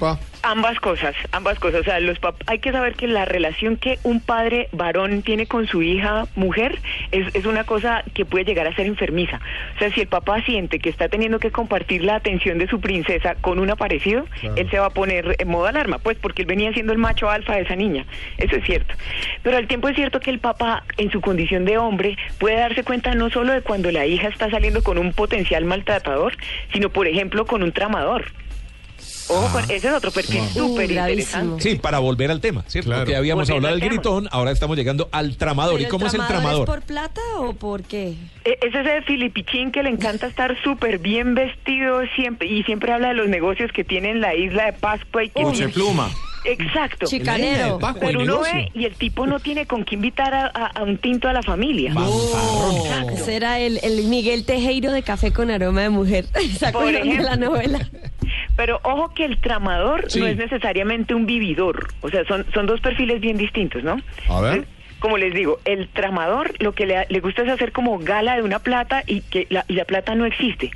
Ambas 0.42 0.80
cosas, 0.80 1.14
ambas 1.32 1.58
cosas. 1.58 1.82
O 1.82 1.84
sea, 1.84 2.00
los 2.00 2.18
pap- 2.20 2.42
hay 2.46 2.60
que 2.60 2.72
saber 2.72 2.94
que 2.94 3.06
la 3.06 3.26
relación 3.26 3.76
que 3.76 3.98
un 4.04 4.20
padre 4.20 4.68
varón 4.72 5.20
tiene 5.22 5.46
con 5.46 5.66
su 5.66 5.82
hija 5.82 6.26
mujer 6.34 6.78
es, 7.12 7.34
es 7.34 7.44
una 7.44 7.64
cosa 7.64 8.02
que 8.14 8.24
puede 8.24 8.46
llegar 8.46 8.66
a 8.66 8.74
ser 8.74 8.86
enfermiza. 8.86 9.38
O 9.76 9.78
sea, 9.78 9.92
si 9.92 10.00
el 10.00 10.06
papá 10.08 10.40
siente 10.42 10.78
que 10.78 10.88
está 10.88 11.08
teniendo 11.10 11.38
que 11.40 11.50
compartir 11.50 12.04
la 12.04 12.14
atención 12.14 12.56
de 12.58 12.68
su 12.68 12.80
princesa 12.80 13.34
con 13.40 13.58
un 13.58 13.70
aparecido, 13.70 14.24
Claro. 14.40 14.56
él 14.56 14.70
se 14.70 14.78
va 14.78 14.86
a 14.86 14.90
poner 14.90 15.36
en 15.38 15.48
modo 15.48 15.66
alarma, 15.66 15.98
pues 15.98 16.16
porque 16.16 16.42
él 16.42 16.48
venía 16.48 16.72
siendo 16.72 16.92
el 16.92 16.98
macho 16.98 17.28
alfa 17.28 17.56
de 17.56 17.62
esa 17.62 17.76
niña. 17.76 18.06
Eso 18.38 18.56
es 18.56 18.64
cierto. 18.64 18.94
Pero 19.42 19.58
al 19.58 19.66
tiempo 19.66 19.88
es 19.88 19.96
cierto 19.96 20.20
que 20.20 20.30
el 20.30 20.38
papá, 20.38 20.84
en 20.96 21.10
su 21.10 21.20
condición 21.20 21.66
de 21.66 21.76
hombre, 21.76 22.16
puede 22.38 22.56
darse 22.56 22.82
cuenta 22.82 23.14
no 23.14 23.28
solo 23.28 23.52
de 23.52 23.60
cuando 23.60 23.90
la 23.90 24.06
hija 24.06 24.28
está 24.28 24.48
saliendo 24.50 24.82
con 24.82 24.96
un 24.96 25.12
potencial 25.12 25.66
maltratador, 25.66 26.34
sino, 26.72 26.88
por 26.88 27.06
ejemplo, 27.06 27.44
con 27.44 27.62
un 27.62 27.72
tramador. 27.72 28.24
Ojo, 29.30 29.48
con- 29.52 29.64
ese 29.70 29.88
es 29.88 29.94
otro 29.94 30.10
perfil 30.10 30.42
súper 30.52 30.90
interesante. 30.90 31.62
Sí, 31.62 31.76
para 31.76 31.98
volver 31.98 32.30
al 32.30 32.40
tema, 32.40 32.64
¿cierto? 32.66 32.88
Claro. 32.90 33.02
Porque 33.02 33.16
habíamos 33.16 33.48
hablado 33.50 33.74
del 33.76 33.84
gritón, 33.88 34.28
ahora 34.32 34.50
estamos 34.50 34.76
llegando 34.76 35.08
al 35.12 35.36
tramador. 35.36 35.80
¿Y 35.80 35.84
¿Pero 35.84 35.90
cómo 35.90 36.06
es 36.06 36.14
el 36.14 36.26
tramador? 36.26 36.66
por 36.66 36.82
plata 36.82 37.20
o 37.38 37.52
por 37.54 37.82
qué? 37.84 38.14
E- 38.44 38.58
Es 38.62 38.74
ese 38.74 39.02
filipichín 39.02 39.70
que 39.72 39.82
le 39.82 39.90
encanta 39.90 40.26
estar 40.28 40.56
súper 40.62 40.98
bien 40.98 41.34
vestido 41.34 42.00
siempre 42.16 42.48
y 42.48 42.62
siempre 42.64 42.92
habla 42.92 43.08
de 43.08 43.14
los 43.14 43.28
negocios 43.28 43.70
que 43.72 43.84
tiene 43.84 44.10
en 44.10 44.20
la 44.20 44.34
isla 44.34 44.66
de 44.66 44.72
Pascua 44.74 45.24
y 45.24 45.30
que 45.30 45.42
Mucha 45.42 45.68
pluma. 45.68 46.10
Exacto. 46.46 47.06
Chicanero. 47.06 47.78
Pascua, 47.78 48.00
Pero 48.08 48.20
uno 48.22 48.40
ve 48.40 48.70
y 48.74 48.86
el 48.86 48.94
tipo 48.94 49.26
no 49.26 49.40
tiene 49.40 49.66
con 49.66 49.84
qué 49.84 49.94
invitar 49.94 50.32
a, 50.32 50.46
a- 50.46 50.66
a 50.68 50.82
un 50.84 50.96
tinto 50.96 51.28
a 51.28 51.34
la 51.34 51.42
familia. 51.42 51.92
Fanfarrón. 51.92 53.10
Ese 53.10 53.36
era 53.36 53.58
el, 53.58 53.78
el 53.82 54.04
Miguel 54.04 54.44
Tejero 54.46 54.90
de 54.90 55.02
Café 55.02 55.32
con 55.32 55.50
Aroma 55.50 55.82
de 55.82 55.90
Mujer. 55.90 56.24
¿Se 56.58 56.58
Por 56.58 56.68
acuerdan 56.68 56.92
de 57.02 57.08
ejemplo. 57.10 57.24
la 57.24 57.36
novela? 57.36 57.90
Pero 58.60 58.78
ojo 58.82 59.14
que 59.14 59.24
el 59.24 59.38
tramador 59.38 60.04
Sí. 60.10 60.20
no 60.20 60.26
es 60.26 60.36
necesariamente 60.36 61.14
un 61.14 61.24
vividor. 61.24 61.88
O 62.02 62.10
sea, 62.10 62.26
son, 62.26 62.44
son 62.52 62.66
dos 62.66 62.78
perfiles 62.82 63.18
bien 63.18 63.38
distintos, 63.38 63.82
¿no? 63.82 63.96
A 64.28 64.40
ver. 64.42 64.52
Entonces, 64.56 64.74
Como 64.98 65.16
les 65.16 65.32
digo, 65.32 65.58
el 65.64 65.88
tramador 65.88 66.52
lo 66.58 66.72
que 66.74 66.84
le, 66.84 67.06
le 67.08 67.20
gusta 67.20 67.40
es 67.42 67.48
hacer 67.48 67.72
como 67.72 67.98
gala 68.00 68.36
de 68.36 68.42
una 68.42 68.58
plata 68.58 69.02
y 69.06 69.22
que 69.22 69.46
la, 69.48 69.64
y 69.66 69.72
la 69.72 69.86
plata 69.86 70.14
no 70.14 70.26
existe. 70.26 70.70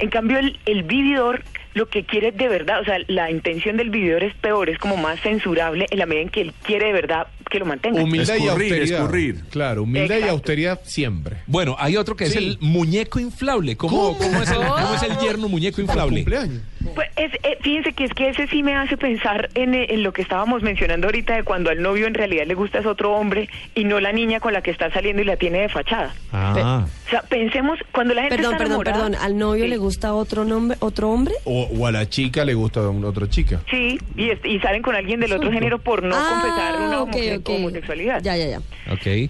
En 0.00 0.10
cambio, 0.10 0.38
el, 0.38 0.58
el 0.66 0.82
vividor 0.82 1.42
lo 1.72 1.88
que 1.88 2.04
quiere 2.04 2.32
de 2.32 2.48
verdad, 2.48 2.80
o 2.80 2.84
sea, 2.84 2.96
la 3.06 3.30
intención 3.30 3.76
del 3.78 3.88
vividor 3.90 4.22
es 4.24 4.34
peor, 4.34 4.68
es 4.68 4.76
como 4.78 4.96
más 4.98 5.20
censurable 5.20 5.86
en 5.88 5.98
la 5.98 6.04
medida 6.04 6.22
en 6.24 6.28
que 6.28 6.40
él 6.42 6.52
quiere 6.64 6.86
de 6.86 6.92
verdad 6.92 7.28
que 7.48 7.58
lo 7.58 7.64
mantenga. 7.64 8.02
Humildad 8.02 8.36
y 8.36 8.48
austeridad. 8.48 9.00
escurrir. 9.00 9.40
Claro, 9.50 9.82
humildad 9.84 10.18
y 10.18 10.28
austeridad 10.28 10.80
siempre. 10.84 11.36
Bueno, 11.46 11.76
hay 11.78 11.96
otro 11.96 12.16
que 12.16 12.24
es 12.24 12.36
el 12.36 12.58
muñeco 12.60 13.18
inflable. 13.18 13.76
¿Cómo, 13.76 14.16
cómo 14.18 14.42
es, 14.42 14.50
el, 14.50 14.58
cómo 14.58 14.94
es 14.94 15.02
el 15.04 15.16
yerno 15.22 15.48
muñeco 15.48 15.80
inflable? 15.80 16.20
Cumpleaños. 16.20 16.62
Pues 16.94 17.08
es, 17.16 17.32
eh, 17.42 17.58
fíjense 17.60 17.92
que 17.92 18.04
es 18.04 18.14
que 18.14 18.28
ese 18.30 18.46
sí 18.48 18.62
me 18.62 18.74
hace 18.74 18.96
pensar 18.96 19.50
en, 19.54 19.74
eh, 19.74 19.86
en 19.90 20.02
lo 20.02 20.12
que 20.12 20.22
estábamos 20.22 20.62
mencionando 20.62 21.08
ahorita 21.08 21.34
de 21.36 21.42
cuando 21.42 21.68
al 21.70 21.82
novio 21.82 22.06
en 22.06 22.14
realidad 22.14 22.46
le 22.46 22.54
gusta 22.54 22.78
es 22.78 22.86
otro 22.86 23.12
hombre 23.12 23.48
y 23.74 23.84
no 23.84 24.00
la 24.00 24.12
niña 24.12 24.40
con 24.40 24.52
la 24.54 24.62
que 24.62 24.70
está 24.70 24.90
saliendo 24.90 25.20
y 25.20 25.24
la 25.26 25.36
tiene 25.36 25.60
de 25.60 25.68
fachada. 25.68 26.14
Ah. 26.32 26.86
O 27.06 27.10
sea, 27.10 27.22
pensemos, 27.22 27.78
cuando 27.92 28.14
la 28.14 28.22
gente 28.22 28.36
Perdón, 28.36 28.52
está 28.54 28.64
perdón, 28.64 28.80
enamorada... 28.86 29.04
perdón. 29.10 29.22
¿Al 29.22 29.36
novio 29.38 29.64
Sí. 29.64 29.70
le 29.70 29.76
gusta 29.76 30.14
otro 30.14 30.44
nombre, 30.44 30.76
otro 30.80 31.10
hombre? 31.10 31.34
O, 31.44 31.68
o 31.78 31.86
a 31.86 31.92
la 31.92 32.08
chica 32.08 32.44
le 32.44 32.54
gusta 32.54 32.80
una 32.88 33.08
otra 33.08 33.28
chica. 33.28 33.60
Sí, 33.70 33.98
y, 34.16 34.30
y 34.48 34.58
salen 34.60 34.80
con 34.82 34.94
alguien 34.96 35.20
del 35.20 35.32
otro 35.32 35.50
género 35.52 35.78
por 35.80 36.02
no 36.02 36.16
confesar 36.16 36.80
una 36.80 36.96
Ah, 36.98 37.02
homosexualidad. 37.46 38.22
Ya, 38.22 38.36
ya, 38.36 38.46
ya. 38.46 38.60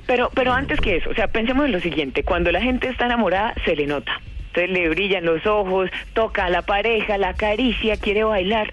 Pero, 0.06 0.30
pero 0.34 0.52
antes 0.52 0.80
que 0.80 0.96
eso, 0.96 1.10
o 1.10 1.14
sea, 1.14 1.28
pensemos 1.28 1.66
en 1.66 1.72
lo 1.72 1.80
siguiente, 1.80 2.22
cuando 2.22 2.52
la 2.52 2.60
gente 2.60 2.88
está 2.88 3.06
enamorada, 3.06 3.54
se 3.64 3.74
le 3.76 3.86
nota. 3.86 4.12
Entonces 4.52 4.70
le 4.70 4.88
brillan 4.88 5.24
los 5.24 5.46
ojos, 5.46 5.90
toca 6.12 6.46
a 6.46 6.50
la 6.50 6.62
pareja, 6.62 7.18
la 7.18 7.30
acaricia, 7.30 7.96
quiere 7.96 8.24
bailar. 8.24 8.72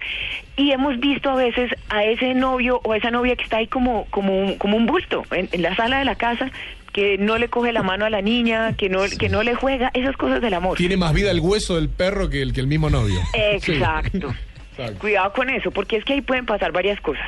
Y 0.56 0.72
hemos 0.72 0.98
visto 0.98 1.30
a 1.30 1.36
veces 1.36 1.70
a 1.88 2.04
ese 2.04 2.34
novio 2.34 2.80
o 2.82 2.92
a 2.92 2.96
esa 2.96 3.12
novia 3.12 3.36
que 3.36 3.44
está 3.44 3.58
ahí 3.58 3.68
como, 3.68 4.06
como, 4.10 4.36
un, 4.36 4.58
como 4.58 4.76
un 4.76 4.86
bulto 4.86 5.22
en, 5.30 5.48
en 5.52 5.62
la 5.62 5.76
sala 5.76 6.00
de 6.00 6.04
la 6.04 6.16
casa, 6.16 6.50
que 6.92 7.16
no 7.16 7.38
le 7.38 7.48
coge 7.48 7.72
la 7.72 7.84
mano 7.84 8.06
a 8.06 8.10
la 8.10 8.22
niña, 8.22 8.72
que 8.76 8.88
no, 8.88 9.02
que 9.18 9.28
no 9.28 9.44
le 9.44 9.54
juega, 9.54 9.90
esas 9.94 10.16
cosas 10.16 10.40
del 10.40 10.54
amor. 10.54 10.76
Tiene 10.76 10.96
más 10.96 11.12
vida 11.12 11.30
el 11.30 11.38
hueso 11.38 11.76
del 11.76 11.88
perro 11.88 12.28
que 12.28 12.42
el, 12.42 12.52
que 12.52 12.60
el 12.60 12.66
mismo 12.66 12.90
novio. 12.90 13.20
Exacto. 13.34 14.34
Exacto. 14.72 14.98
Cuidado 14.98 15.32
con 15.32 15.48
eso, 15.50 15.70
porque 15.70 15.96
es 15.96 16.04
que 16.04 16.14
ahí 16.14 16.22
pueden 16.22 16.46
pasar 16.46 16.72
varias 16.72 17.00
cosas. 17.00 17.26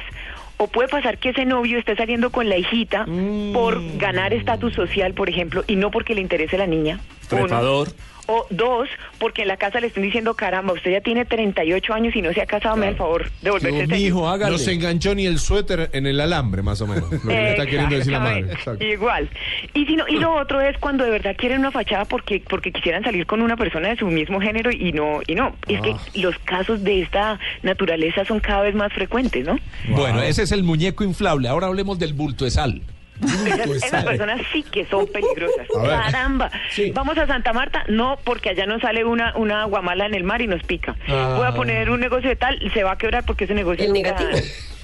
O 0.57 0.66
puede 0.66 0.88
pasar 0.88 1.18
que 1.18 1.30
ese 1.30 1.44
novio 1.44 1.78
esté 1.78 1.96
saliendo 1.96 2.30
con 2.30 2.48
la 2.48 2.57
hijita 2.59 3.07
por 3.55 3.80
ganar 3.96 4.34
estatus 4.34 4.74
social, 4.74 5.14
por 5.14 5.28
ejemplo, 5.28 5.64
y 5.66 5.76
no 5.76 5.90
porque 5.90 6.14
le 6.14 6.20
interese 6.20 6.59
la 6.59 6.66
niña. 6.66 7.01
Uno. 7.30 7.86
O 8.33 8.47
dos, 8.51 8.89
porque 9.18 9.43
en 9.43 9.49
la 9.49 9.57
casa 9.57 9.81
le 9.81 9.89
están 9.89 10.05
diciendo, 10.05 10.35
caramba, 10.35 10.72
usted 10.72 10.93
ya 10.93 11.01
tiene 11.01 11.24
38 11.24 11.93
años 11.93 12.14
y 12.14 12.22
no 12.22 12.33
se 12.33 12.41
ha 12.41 12.47
casado, 12.47 12.76
me 12.76 12.87
da 12.87 12.91
el 12.93 12.97
favor 12.97 13.28
de 13.43 13.51
volverse 13.51 13.87
Mi 13.89 14.05
hijo, 14.05 14.28
hágale. 14.28 14.53
No 14.53 14.59
se 14.59 14.72
enganchó 14.72 15.14
ni 15.16 15.26
el 15.26 15.41
suéter 15.41 15.91
en 15.93 16.07
el 16.07 16.20
alambre, 16.20 16.62
más 16.62 16.81
o 16.81 16.87
menos. 16.87 17.11
Lo 17.11 17.20
que 17.20 17.26
le 17.26 17.51
está 17.51 17.66
queriendo 17.66 17.97
decir 17.97 18.12
la 18.12 18.20
madre. 18.20 18.53
Exacto. 18.53 18.85
Igual. 18.85 19.28
Y, 19.74 19.85
si 19.87 19.97
no, 19.97 20.07
y 20.07 20.18
lo 20.18 20.33
otro 20.35 20.61
es 20.61 20.78
cuando 20.78 21.05
de 21.05 21.11
verdad 21.11 21.35
quieren 21.37 21.59
una 21.59 21.72
fachada 21.72 22.05
porque 22.05 22.41
porque 22.49 22.70
quisieran 22.70 23.03
salir 23.03 23.26
con 23.26 23.43
una 23.43 23.57
persona 23.57 23.89
de 23.89 23.97
su 23.97 24.07
mismo 24.07 24.41
género 24.41 24.70
y 24.70 24.93
no 24.93 25.20
y 25.26 25.35
no. 25.35 25.57
Es 25.66 25.81
que 25.81 25.91
Ah. 25.91 25.99
los 26.14 26.39
casos 26.45 26.85
de 26.85 27.03
esta 27.03 27.39
naturaleza 27.62 28.24
son 28.24 28.39
cada 28.41 28.62
vez 28.62 28.74
más 28.74 28.93
frecuentes, 28.93 29.45
¿no? 29.45 29.59
Bueno, 29.89 30.22
ese 30.22 30.45
es 30.45 30.53
el 30.53 30.62
muñeco 30.62 31.03
inflable. 31.05 31.49
Ahora 31.49 31.66
hablemos 31.66 31.99
del 31.99 32.12
bulto 32.14 32.45
de 32.45 32.53
sal. 32.53 32.81
Esas, 33.23 34.05
personas 34.05 34.41
sí 34.53 34.62
que 34.62 34.87
son 34.87 35.07
peligrosas. 35.12 35.66
Caramba. 35.73 36.51
Sí. 36.71 36.91
Vamos 36.95 37.16
a 37.18 37.27
Santa 37.27 37.53
Marta, 37.53 37.85
no, 37.89 38.18
porque 38.25 38.51
allá 38.51 38.66
nos 38.66 38.81
sale 38.83 39.05
una, 39.05 39.37
una 39.37 39.64
guamala 39.64 40.07
en 40.07 40.14
el 40.14 40.25
mar 40.25 40.41
y 40.43 40.47
nos 40.47 40.62
pica. 40.62 40.97
Ah. 41.09 41.35
Voy 41.37 41.47
a 41.47 41.53
poner 41.55 41.91
un 41.91 42.01
negocio 42.01 42.29
de 42.29 42.37
tal, 42.37 42.59
se 42.73 42.83
va 42.83 42.93
a 42.93 42.99
quebrar 42.99 43.25
porque 43.25 43.45
ese 43.45 43.55
negocio 43.55 43.87
nunca- 43.87 43.99
negativo. 44.12 44.31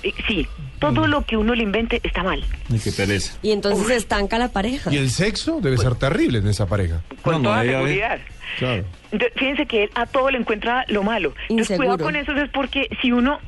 Eh, 0.03 0.13
Sí, 0.29 0.47
todo 0.79 1.09
lo 1.09 1.25
que 1.25 1.37
uno 1.37 1.55
le 1.57 1.65
invente 1.65 2.01
está 2.05 2.23
mal. 2.23 2.45
Ay, 2.71 2.79
qué 2.79 2.93
pereza. 2.93 3.37
Y 3.43 3.51
entonces 3.51 3.85
se 3.89 3.97
estanca 3.97 4.39
la 4.39 4.49
pareja. 4.53 4.93
Y 4.93 4.99
el 4.99 5.11
sexo 5.11 5.59
debe 5.61 5.79
ser 5.79 5.97
terrible 5.97 6.39
en 6.39 6.47
esa 6.47 6.67
pareja. 6.67 7.01
Con 7.23 7.33
No, 7.33 7.39
no, 7.41 7.45
toda 7.49 7.63
ver. 7.63 7.73
seguridad. 7.73 8.19
Claro. 8.59 8.85
Entonces, 9.11 9.33
fíjense 9.37 9.67
que 9.67 9.85
él 9.85 9.91
a 9.97 10.07
todo 10.07 10.31
le 10.31 10.39
encuentra 10.39 10.85
lo 10.89 11.03
malo. 11.03 11.31
Entonces, 11.49 11.71
Inseguro. 11.71 11.97
cuidado 11.99 12.05
con 12.05 12.15
eso, 12.15 12.33
es 12.41 12.49
porque 12.51 12.89
si 13.03 13.11
uno. 13.11 13.41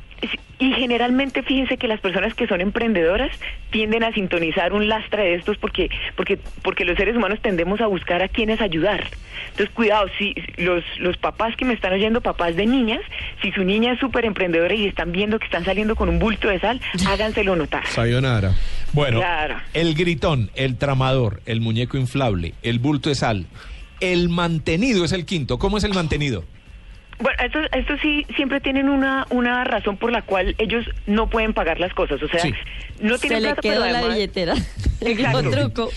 Y 0.61 0.73
generalmente, 0.73 1.41
fíjense 1.41 1.77
que 1.77 1.87
las 1.87 2.01
personas 2.01 2.33
que 2.33 2.45
son 2.45 2.59
emprendedoras 2.59 3.31
tienden 3.69 4.03
a 4.03 4.11
sintonizar 4.11 4.73
un 4.73 4.89
lastre 4.89 5.23
de 5.23 5.35
estos 5.35 5.57
porque, 5.57 5.89
porque, 6.17 6.37
porque 6.61 6.83
los 6.83 6.97
seres 6.97 7.15
humanos 7.15 7.39
tendemos 7.41 7.79
a 7.79 7.87
buscar 7.87 8.21
a 8.21 8.27
quienes 8.27 8.59
ayudar. 8.59 9.05
Entonces, 9.51 9.69
cuidado, 9.73 10.09
si 10.17 10.35
los, 10.57 10.83
los 10.99 11.15
papás 11.15 11.55
que 11.55 11.63
me 11.63 11.73
están 11.73 11.93
oyendo, 11.93 12.19
papás 12.19 12.57
de 12.57 12.65
niñas, 12.65 12.99
si 13.41 13.53
su 13.53 13.63
niña 13.63 13.93
es 13.93 13.99
súper 13.99 14.25
emprendedora 14.25 14.73
y 14.75 14.85
están 14.85 15.13
viendo 15.13 15.39
que 15.39 15.45
están 15.45 15.63
saliendo 15.63 15.95
con 15.95 16.09
un 16.09 16.19
bulto 16.19 16.49
de 16.49 16.59
sal, 16.59 16.81
háganselo 17.07 17.55
notar. 17.55 17.87
Sayonara. 17.87 18.53
Bueno, 18.91 19.19
Claro. 19.19 19.55
el 19.73 19.93
gritón, 19.95 20.51
el 20.55 20.77
tramador, 20.77 21.41
el 21.45 21.61
muñeco 21.61 21.97
inflable, 21.97 22.53
el 22.63 22.79
bulto 22.79 23.07
de 23.07 23.15
sal. 23.15 23.45
El 24.01 24.27
mantenido 24.27 25.05
es 25.05 25.13
el 25.13 25.25
quinto. 25.25 25.57
¿Cómo 25.57 25.77
es 25.77 25.85
el 25.85 25.93
mantenido? 25.93 26.43
Bueno, 27.19 27.37
estos, 27.43 27.65
estos 27.73 27.99
sí 28.01 28.25
siempre 28.35 28.61
tienen 28.61 28.87
una, 28.89 29.27
una 29.29 29.63
razón 29.65 29.97
por 29.97 30.11
la 30.11 30.21
cual 30.21 30.55
ellos 30.57 30.85
no 31.05 31.29
pueden 31.29 31.53
pagar 31.53 31.79
las 31.79 31.93
cosas. 31.93 32.21
O 32.23 32.27
sea, 32.29 32.39
Sí. 32.41 32.53
no 33.01 33.15
Se 33.17 33.21
tienen 33.27 33.43
le 33.43 33.49
plata, 33.49 33.61
quedó 33.61 33.81
pero 33.81 33.85
la 33.91 33.97
además- 33.99 34.15
billetera. 34.15 34.53
El 35.01 35.07
Exacto. 35.13 35.49
truco. 35.51 35.89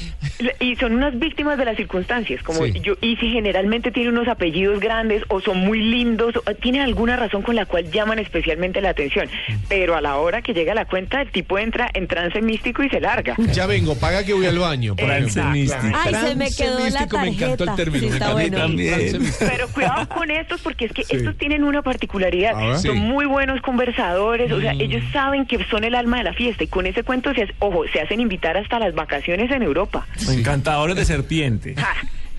Y 0.61 0.77
son 0.77 0.95
unas 0.95 1.19
víctimas 1.19 1.59
de 1.59 1.65
las 1.65 1.77
circunstancias, 1.77 2.41
como 2.45 2.65
Sí. 2.67 2.73
yo, 2.83 2.95
y 3.01 3.17
si 3.17 3.31
generalmente 3.33 3.91
tienen 3.91 4.13
unos 4.17 4.29
apellidos 4.29 4.79
grandes 4.79 5.25
o 5.27 5.41
son 5.41 5.59
muy 5.59 5.81
lindos, 5.83 6.37
o 6.37 6.55
tienen 6.55 6.83
alguna 6.83 7.17
razón 7.17 7.43
con 7.43 7.57
la 7.57 7.67
cual 7.67 7.91
llaman 7.91 8.21
especialmente 8.21 8.81
la 8.81 8.91
atención. 8.91 9.29
Pero 9.69 9.97
a 9.97 10.01
la 10.01 10.17
hora 10.19 10.41
que 10.43 10.55
llega 10.55 10.73
la 10.75 10.85
cuenta, 10.85 11.21
el 11.21 11.31
tipo 11.33 11.59
entra 11.59 11.91
en 11.95 12.07
trance 12.07 12.41
místico 12.43 12.85
y 12.85 12.91
se 12.91 13.01
larga. 13.01 13.35
Ya 13.53 13.67
vengo, 13.67 13.97
paga 13.97 14.25
que 14.25 14.35
voy 14.35 14.47
al 14.47 14.59
baño. 14.59 14.95
por 14.95 15.07
Trance 15.07 15.41
ejemplo. 15.41 15.53
místico. 15.53 15.97
Ay, 16.05 16.15
se 16.15 16.37
me 16.37 16.51
quedó 16.53 16.79
la 16.79 16.85
místico, 16.85 17.19
me 17.19 17.29
encantó 17.29 17.65
el 17.65 17.69
tarjeta. 17.71 17.77
término, 17.77 17.99
Sí, 18.05 18.07
me 18.11 18.13
está 18.17 18.33
bueno. 18.33 18.57
También. 18.59 19.23
Pero 19.41 19.69
cuidado 19.69 20.09
con 20.09 20.31
estos 20.31 20.61
porque 20.61 20.85
es 20.87 20.93
que 20.93 21.03
Sí. 21.13 21.19
estos 21.19 21.37
tienen 21.39 21.65
una 21.65 21.83
particularidad. 21.83 22.57
Ver. 22.57 22.79
Son 22.79 22.95
Sí. 22.95 23.01
muy 23.01 23.27
buenos 23.27 23.61
conversadores, 23.63 24.51
o 24.53 24.61
sea, 24.61 24.73
ellos 24.73 25.03
saben 25.13 25.47
que 25.47 25.65
son 25.71 25.85
el 25.85 25.95
alma 25.95 26.19
de 26.19 26.25
la 26.25 26.33
fiesta 26.33 26.65
y 26.65 26.67
con 26.67 26.87
ese 26.87 27.03
cuento 27.03 27.33
se, 27.35 27.49
ojo, 27.59 27.85
se 27.93 28.01
hacen 28.01 28.21
invitar 28.21 28.57
hasta 28.57 28.79
las 28.79 28.95
vacaciones 28.95 29.51
en 29.51 29.63
Europa. 29.63 30.07
Encantadores 30.29 30.97
de 30.97 31.05
serpiente. 31.05 31.75
Ja, 31.77 31.95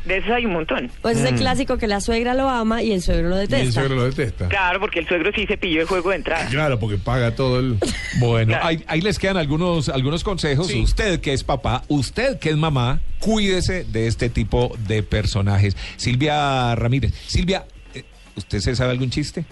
de 0.05 0.17
esos 0.17 0.32
hay 0.32 0.45
un 0.45 0.51
montón. 0.53 0.91
Pues 1.01 1.17
es 1.17 1.26
el 1.32 1.36
clásico 1.36 1.78
que 1.78 1.88
la 1.88 2.01
suegra 2.01 2.34
lo 2.34 2.49
ama 2.49 2.82
y 2.84 2.91
el 2.91 3.01
suegro 3.01 3.30
lo 3.30 3.38
Y 3.38 3.43
el 3.43 3.47
detesta. 3.47 3.71
suegro 3.82 3.95
lo 3.95 4.03
detesta. 4.03 4.49
Claro, 4.49 4.80
porque 4.82 4.99
el 4.99 5.07
suegro 5.07 5.32
sí 5.34 5.45
se 5.45 5.57
pilló 5.57 5.80
el 5.82 5.88
juego 5.88 6.09
de 6.09 6.17
entrada. 6.17 6.45
Claro, 6.49 6.78
porque 6.80 6.97
paga 6.97 7.36
todo 7.36 7.59
el. 7.59 7.78
Bueno, 8.19 8.49
Claro. 8.49 8.65
ahí, 8.67 8.84
ahí 8.88 8.99
les 9.01 9.17
quedan 9.17 9.38
algunos, 9.38 9.88
algunos 9.89 10.24
consejos. 10.26 10.67
Sí. 10.67 10.82
Usted 10.82 11.21
que 11.21 11.32
es 11.34 11.43
papá, 11.45 11.84
usted 11.88 12.38
que 12.39 12.49
es 12.49 12.57
mamá, 12.57 12.99
cuídese 13.19 13.86
de 13.86 14.07
este 14.07 14.28
tipo 14.30 14.76
de 14.88 15.03
personajes. 15.03 15.78
Silvia 15.95 16.76
Ramírez. 16.76 17.13
Silvia, 17.28 17.63
¿usted 18.36 18.59
se 18.59 18.75
sabe 18.75 18.91
algún 18.91 19.09
chiste? 19.09 19.45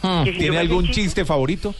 Si 0.00 0.06
yo 0.32 0.38
¿Tiene 0.38 0.58
algún 0.58 0.90
chiste 0.90 1.24
favorito? 1.24 1.74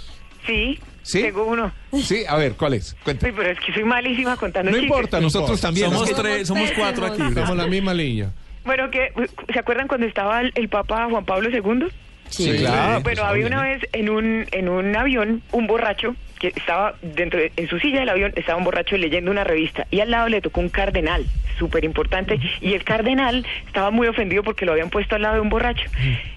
Sí, 0.47 0.79
¿Sí? 1.03 1.23
tengo 1.23 1.45
uno. 1.45 1.73
Sí, 2.03 2.25
a 2.29 2.37
ver, 2.37 2.53
¿cuál 2.55 2.75
es? 2.75 2.97
Cuenta. 3.05 3.27
Uy, 3.27 3.33
pero 3.37 3.51
es 3.51 3.59
que 3.61 3.73
soy 3.73 3.85
malísima 3.85 4.37
contando 4.37 4.71
No 4.71 4.77
chistes. 4.77 4.91
importa, 4.91 5.21
nosotros 5.21 5.61
también. 5.61 5.91
Somos 5.91 6.13
tres, 6.15 6.49
somos 6.49 6.71
cuatro 6.73 7.07
aquí. 7.07 7.23
En 7.23 7.57
la 7.57 7.67
misma 7.67 7.95
línea. 7.95 8.31
Bueno, 8.65 8.91
que 8.91 9.13
¿se 9.53 9.59
acuerdan 9.59 9.89
cuando 9.89 10.07
estaba 10.07 10.41
el, 10.43 10.53
el 10.55 10.69
Papa 10.69 11.07
Juan 11.11 11.25
Pablo 11.25 11.49
II? 11.51 11.87
Sí. 12.29 12.53
claro. 12.59 13.01
bueno, 13.01 13.03
pues, 13.03 13.19
había 13.19 13.47
una 13.47 13.63
vez 13.63 13.83
en 13.93 14.09
un 14.11 14.47
en 14.53 14.69
un 14.69 14.95
avión 14.95 15.43
un 15.51 15.67
borracho 15.67 16.15
que 16.41 16.49
estaba 16.49 16.95
dentro 17.03 17.39
de, 17.39 17.53
en 17.57 17.69
su 17.69 17.79
silla 17.79 18.01
del 18.01 18.09
avión 18.09 18.33
estaba 18.35 18.59
un 18.59 18.65
borracho 18.65 18.97
leyendo 18.97 19.31
una 19.31 19.45
revista 19.45 19.87
y 19.91 20.01
al 20.01 20.11
lado 20.11 20.29
le 20.29 20.41
tocó 20.41 20.61
un 20.61 20.71
cardenal 20.71 21.25
súper 21.59 21.85
importante 21.85 22.41
y 22.63 22.73
el 22.73 22.83
cardenal 22.83 23.47
estaba 23.67 23.91
muy 23.91 24.09
ofendido 24.09 24.43
porque 24.43 24.65
lo 24.65 24.73
habían 24.73 24.89
puesto 24.89 25.15
al 25.15 25.23
lado 25.23 25.35
de 25.35 25.41
un 25.43 25.51
borracho 25.51 25.85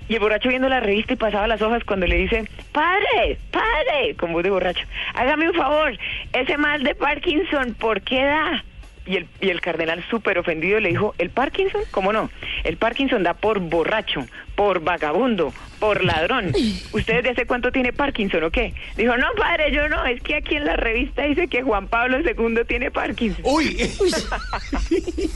y 0.09 0.13
el 0.13 0.19
borracho 0.19 0.49
viendo 0.49 0.67
la 0.67 0.81
revista 0.81 1.13
y 1.13 1.15
pasaba 1.15 1.47
las 1.47 1.61
hojas 1.61 1.85
cuando 1.85 2.05
le 2.05 2.17
dice 2.17 2.43
padre 2.73 3.37
padre 3.49 4.15
con 4.17 4.33
voz 4.33 4.43
de 4.43 4.49
borracho 4.49 4.85
hágame 5.15 5.49
un 5.49 5.55
favor 5.55 5.97
ese 6.33 6.57
mal 6.57 6.83
de 6.83 6.95
Parkinson 6.95 7.73
¿por 7.73 8.01
qué 8.01 8.25
da? 8.25 8.63
Y 9.05 9.17
el, 9.17 9.27
y 9.41 9.49
el 9.49 9.59
cardenal 9.59 10.01
súper 10.09 10.37
ofendido 10.37 10.79
le 10.79 10.87
dijo, 10.87 11.13
¿el 11.17 11.29
Parkinson? 11.29 11.81
¿Cómo 11.91 12.13
no? 12.13 12.29
El 12.63 12.77
Parkinson 12.77 13.21
da 13.21 13.33
por 13.33 13.59
borracho, 13.59 14.25
por 14.55 14.81
vagabundo, 14.81 15.53
por 15.79 16.03
ladrón. 16.03 16.53
¿Ustedes 16.91 17.23
de 17.23 17.29
hace 17.31 17.45
cuánto 17.45 17.71
tiene 17.71 17.91
Parkinson 17.93 18.43
o 18.43 18.51
qué? 18.51 18.73
Dijo, 18.95 19.17
no, 19.17 19.27
padre, 19.37 19.71
yo 19.73 19.89
no. 19.89 20.05
Es 20.05 20.21
que 20.21 20.35
aquí 20.35 20.55
en 20.55 20.65
la 20.65 20.75
revista 20.75 21.23
dice 21.23 21.47
que 21.47 21.61
Juan 21.61 21.87
Pablo 21.87 22.19
II 22.19 22.61
tiene 22.67 22.91
Parkinson. 22.91 23.43
Uy, 23.43 23.89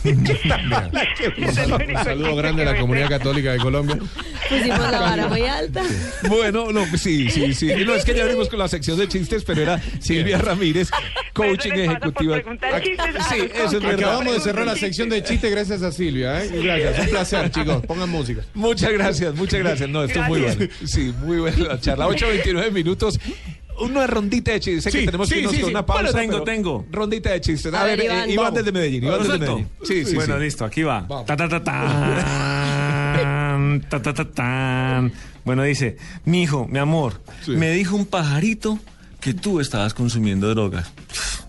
un 0.05 1.53
saludo 2.03 2.35
grande 2.35 2.61
a 2.63 2.65
la 2.73 2.79
comunidad 2.79 3.09
católica 3.09 3.51
de 3.51 3.57
Colombia. 3.59 3.97
Pusimos 4.49 4.91
la 4.91 4.99
vara 4.99 5.27
muy 5.27 5.41
alta. 5.45 5.81
bueno, 6.29 6.71
no, 6.71 6.85
sí, 6.97 7.29
sí, 7.29 7.53
sí. 7.53 7.71
No, 7.87 7.95
es 7.95 8.03
que 8.03 8.13
ya 8.13 8.23
abrimos 8.23 8.49
con 8.49 8.59
la 8.59 8.67
sección 8.67 8.97
de 8.97 9.07
chistes, 9.07 9.43
pero 9.45 9.61
era 9.61 9.79
Silvia 9.99 10.37
Ramírez 10.37 10.89
coaching 11.37 11.71
les 11.71 11.87
pasa 11.87 11.99
por 11.99 12.07
ejecutivo. 12.07 12.33
preguntar 12.33 12.81
chistes 12.81 13.15
a 13.15 13.29
Sí, 13.29 13.49
eso 13.53 13.77
es 13.77 13.83
verdad. 13.83 14.09
Acabamos 14.09 14.33
de 14.33 14.39
cerrar 14.41 14.65
la 14.65 14.75
sección 14.75 15.09
de 15.09 15.23
chiste 15.23 15.49
gracias 15.49 15.81
a 15.83 15.91
Silvia, 15.91 16.43
¿eh? 16.43 16.49
Gracias, 16.51 16.99
un 16.99 17.09
placer, 17.09 17.51
chicos. 17.51 17.85
Pongan 17.85 18.09
música. 18.09 18.41
Muchas 18.53 18.91
gracias, 18.91 19.06
muchas 19.35 19.59
gracias. 19.59 19.89
No, 19.89 20.03
esto 20.03 20.21
es 20.21 20.27
muy 20.27 20.41
bueno. 20.41 20.65
Sí, 20.85 21.13
muy 21.23 21.37
buena 21.39 21.57
la 21.57 21.79
charla. 21.79 22.07
8.29 22.07 22.71
minutos. 22.71 23.19
Una 23.79 24.07
rondita 24.07 24.51
de 24.53 24.59
chistes. 24.59 24.83
Sé 24.85 24.91
Sí, 24.91 24.99
que 25.01 25.05
tenemos 25.05 25.29
que 25.29 25.35
sí, 25.35 25.39
irnos 25.41 25.55
sí, 25.55 25.61
con 25.61 25.69
una 25.69 25.85
pausa. 25.85 26.11
Bueno, 26.11 26.19
tengo, 26.19 26.41
tengo. 26.43 26.85
Rondita 26.91 27.29
de 27.31 27.41
chistes. 27.41 27.71
A, 27.73 27.81
A 27.81 27.83
ver, 27.85 27.99
eh, 28.01 28.05
Iván. 28.05 28.27
Vamos. 28.35 28.53
desde 28.55 28.71
Medellín. 28.71 29.03
Iván 29.03 29.17
¿Lo 29.19 29.23
desde? 29.23 29.37
Medellín. 29.39 29.67
Sí, 29.83 30.03
sí, 30.05 30.15
bueno, 30.15 30.37
listo, 30.39 30.65
aquí 30.65 30.81
va. 30.81 31.01
Vamos. 31.01 31.27
Ta, 31.27 31.37
ta, 31.37 31.47
ta, 31.47 31.63
tan, 31.63 32.15
ta, 33.87 34.01
ta, 34.01 34.13
ta, 34.13 34.25
tan. 34.25 35.13
Bueno, 35.45 35.61
dice, 35.63 35.97
mi 36.25 36.41
hijo, 36.43 36.67
mi 36.67 36.79
amor, 36.79 37.21
me 37.47 37.69
dijo 37.71 37.95
un 37.95 38.05
pajarito 38.07 38.79
que 39.19 39.33
tú 39.35 39.59
estabas 39.59 39.93
consumiendo 39.93 40.49
drogas. 40.49 40.91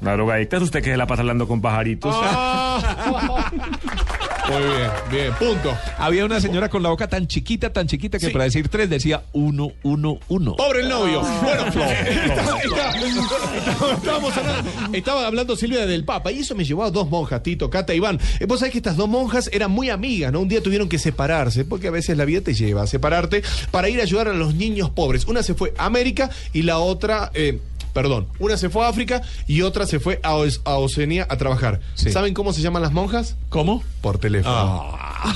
La 0.03 0.13
drogadicta 0.13 0.59
es 0.59 0.63
usted 0.65 0.83
que 0.83 0.91
se 0.91 0.97
la 0.99 1.07
pasa 1.07 1.23
hablando 1.23 1.49
con 1.49 1.63
pajaritos. 1.63 2.15
Muy 4.51 4.63
bien, 4.63 4.91
bien, 5.11 5.35
punto. 5.35 5.77
Había 5.99 6.25
una 6.25 6.41
señora 6.41 6.69
con 6.71 6.83
la 6.83 6.89
boca 6.89 7.07
tan 7.09 7.27
chiquita, 7.27 7.71
tan 7.73 7.87
chiquita 7.87 8.19
que 8.19 8.27
Sí. 8.27 8.33
para 8.33 8.45
decir 8.45 8.69
tres 8.69 8.89
decía 8.89 9.23
uno, 9.33 9.73
uno, 9.83 10.19
uno. 10.29 10.57
Pobre 10.57 10.81
el 10.81 10.89
novio. 10.89 11.21
Bueno, 11.43 11.67
estaba- 11.67 11.93
estaba- 11.93 13.95
estábamos 13.95 14.37
hablando, 14.37 14.71
estaba 14.97 15.27
hablando 15.27 15.57
Silvia 15.57 15.85
del 15.87 16.05
Papa 16.05 16.33
y 16.33 16.39
eso 16.41 16.55
me 16.55 16.65
llevó 16.65 16.85
a 16.85 16.91
dos 16.91 17.09
monjas, 17.11 17.43
Tito, 17.43 17.69
Cata 17.71 17.93
y 17.93 17.99
Iván. 17.99 18.19
Eh, 18.41 18.47
Vos 18.47 18.61
sabés 18.61 18.73
que 18.73 18.79
estas 18.79 18.97
dos 18.97 19.09
monjas 19.09 19.51
eran 19.53 19.71
muy 19.71 19.91
amigas, 19.91 20.33
¿no? 20.33 20.41
Un 20.41 20.49
día 20.49 20.63
tuvieron 20.63 20.89
que 20.89 20.99
separarse, 20.99 21.65
porque 21.67 21.89
a 21.89 21.91
veces 21.91 22.17
la 22.17 22.25
vida 22.25 22.41
te 22.41 22.55
lleva 22.55 22.83
a 22.83 22.87
separarte 22.87 23.43
para 23.71 23.89
ir 23.91 24.01
a 24.01 24.05
ayudar 24.05 24.29
a 24.29 24.33
los 24.33 24.55
niños 24.55 24.89
pobres. 24.91 25.27
Una 25.27 25.43
se 25.43 25.55
fue 25.55 25.75
a 25.77 25.85
América 25.87 26.31
y 26.53 26.63
la 26.63 26.79
otra... 26.79 27.31
eh, 27.35 27.61
Perdón, 27.99 28.29
una 28.39 28.57
se 28.57 28.69
fue 28.71 28.85
a 28.87 28.89
África 28.91 29.23
y 29.49 29.63
otra 29.63 29.85
se 29.85 29.99
fue 29.99 30.21
a, 30.23 30.37
Oce- 30.37 30.61
a 30.65 30.77
Oceanía 30.79 31.27
a 31.29 31.37
trabajar. 31.37 31.81
Sí. 31.97 32.13
¿Saben 32.13 32.33
cómo 32.33 32.53
se 32.53 32.63
llaman 32.63 32.81
las 32.81 32.93
monjas? 32.93 33.35
¿Cómo? 33.49 33.83
Por 34.01 34.19
teléfono. 34.19 34.97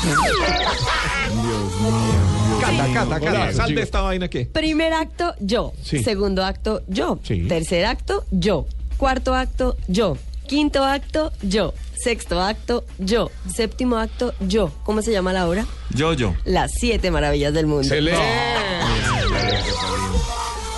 Cata, 2.61 2.87
cata, 2.95 3.19
cata. 3.19 3.19
Golazo, 3.19 3.57
Sal 3.57 3.75
de 3.75 3.83
esta 3.83 4.01
vaina 4.03 4.29
que. 4.29 4.47
Primer 4.47 4.93
acto, 4.93 5.35
yo. 5.41 5.73
Sí. 5.83 6.05
Segundo 6.05 6.45
acto, 6.45 6.83
yo. 6.87 7.19
Sí. 7.25 7.43
Tercer 7.49 7.85
acto, 7.85 8.25
yo. 8.31 8.67
Cuarto 8.97 9.35
acto, 9.35 9.77
yo. 9.89 10.17
Quinto 10.47 10.85
acto, 10.85 11.33
yo. 11.43 11.75
Sexto 11.97 12.41
acto, 12.41 12.85
yo. 12.99 13.33
Séptimo 13.53 13.97
acto, 13.97 14.35
yo. 14.39 14.71
¿Cómo 14.85 15.03
se 15.03 15.11
llama 15.11 15.33
la 15.33 15.49
obra? 15.49 15.67
Yo, 15.91 16.13
yo. 16.13 16.35
Las 16.45 16.71
siete 16.79 17.11
maravillas 17.11 17.53
del 17.53 17.67
mundo. 17.67 17.83
Excelente. 17.83 18.21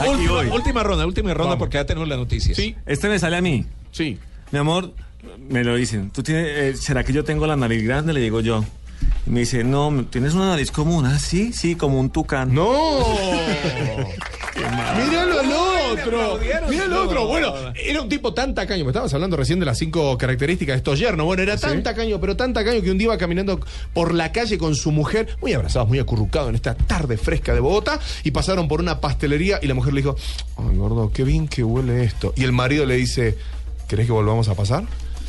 Aquí 0.01 0.09
Última, 0.11 0.33
voy. 0.33 0.47
última 0.49 0.83
ronda, 0.83 1.07
última 1.07 1.31
ronda 1.35 1.51
Vamos. 1.51 1.59
porque 1.59 1.77
ya 1.79 1.85
tenemos 1.87 2.09
las 2.09 2.19
noticias. 2.19 2.57
Sí, 2.57 2.75
Este 2.87 3.09
me 3.09 3.19
sale 3.19 3.37
a 3.37 3.41
mí. 3.41 3.65
sí. 3.93 4.19
Mi 4.51 4.59
amor, 4.61 4.93
me 5.49 5.65
lo 5.65 5.75
dicen. 5.75 6.11
¿Tú 6.11 6.23
tienes, 6.23 6.47
eh, 6.47 6.77
¿Será 6.77 7.03
que 7.03 7.13
yo 7.13 7.25
tengo 7.25 7.45
la 7.47 7.57
nariz 7.57 7.83
grande? 7.83 8.13
Le 8.13 8.21
digo 8.21 8.41
yo. 8.41 8.65
Y 9.27 9.31
me 9.31 9.41
dice, 9.41 9.65
no, 9.65 10.05
tienes 10.11 10.35
una 10.35 10.49
nariz 10.49 10.71
común. 10.71 11.07
Ah, 11.07 11.19
sí, 11.19 11.53
sí, 11.53 11.75
como 11.75 11.99
un 11.99 12.11
tucán. 12.11 12.55
¡No! 12.55 13.01
Míralo 15.07 15.41
al 15.41 15.49
otro. 15.99 16.41
Míralo 16.69 17.01
al 17.01 17.07
otro. 17.07 17.27
Bueno, 17.27 17.55
era 17.75 18.03
un 18.03 18.09
tipo 18.09 18.35
tan 18.35 18.55
tacaño. 18.55 18.85
Me 18.85 18.91
estabas 18.91 19.13
hablando 19.15 19.37
recién 19.37 19.61
de 19.61 19.67
las 19.67 19.79
cinco 19.79 20.17
características 20.19 20.75
de 20.75 20.79
estos 20.79 20.99
yernos. 20.99 21.27
Bueno, 21.27 21.43
era 21.43 21.57
tan 21.57 21.83
tacaño, 21.83 22.21
pero 22.21 22.37
tan 22.37 22.53
tacaño 22.53 22.83
que 22.83 22.91
un 22.91 22.99
día 22.99 23.07
iba 23.07 23.19
caminando 23.19 23.61
por 23.93 24.15
la 24.15 24.33
calle 24.33 24.59
con 24.59 24.75
su 24.75 24.93
mujer, 24.93 25.37
muy 25.41 25.53
abrazados, 25.53 25.89
muy 25.89 25.99
acurrucados 25.99 26.49
en 26.51 26.55
esta 26.55 26.75
tarde 26.75 27.17
fresca 27.17 27.55
de 27.55 27.61
Bogotá, 27.61 28.01
y 28.23 28.31
pasaron 28.31 28.69
por 28.69 28.81
una 28.81 29.01
pastelería 29.01 29.59
y 29.63 29.67
la 29.67 29.75
mujer 29.75 29.95
le 29.95 30.03
dijo, 30.03 30.17
ay, 30.57 30.77
gordo, 30.77 31.11
qué 31.13 31.25
bien 31.25 31.49
que 31.49 31.65
huele 31.65 32.05
esto. 32.05 32.33
Y 32.37 32.45
el 32.45 32.53
marido 32.53 32.87
le 32.87 32.97
dice, 32.97 33.37
¿querés 33.89 34.07
que 34.07 34.13
volvamos 34.13 34.49
a 34.49 34.55
pasar? 34.55 34.85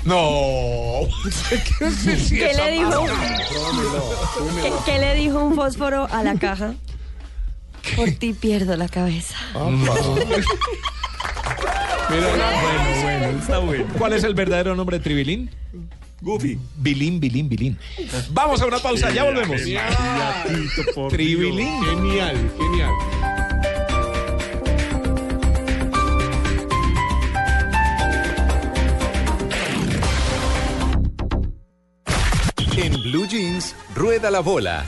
No. 0.06 1.02
¿Qué 1.80 2.54
le 2.54 2.72
dijo? 2.72 3.06
¿Qué, 4.62 4.72
qué 4.86 5.00
le 5.00 5.16
dijo 5.16 5.44
un 5.44 5.56
fósforo 5.56 6.08
a 6.12 6.24
la 6.24 6.36
caja? 6.36 6.76
Por 7.96 8.12
ti 8.12 8.34
pierdo 8.34 8.76
la 8.76 8.88
cabeza. 8.88 9.36
Bueno, 12.08 12.28
bueno, 12.28 13.40
está 13.40 13.58
bueno. 13.58 13.86
¿Cuál 13.98 14.14
es 14.14 14.24
el 14.24 14.36
verdadero 14.36 14.76
nombre 14.76 15.00
de 15.00 15.04
Tribilín? 15.04 15.50
Goofy. 16.22 16.58
Bilín, 16.78 17.20
Bilín, 17.20 17.50
Bilín. 17.50 17.78
Vamos 18.32 18.62
a 18.62 18.68
una 18.68 18.80
pausa, 18.80 19.12
ya 19.12 19.24
volvemos. 19.24 19.62
Tribilín. 21.10 21.84
Genial, 21.84 22.52
genial. 22.58 22.92
En 32.78 32.94
Blue 33.04 33.28
Jeans, 33.28 33.76
rueda 33.96 34.30
la 34.30 34.42
bola. 34.42 34.86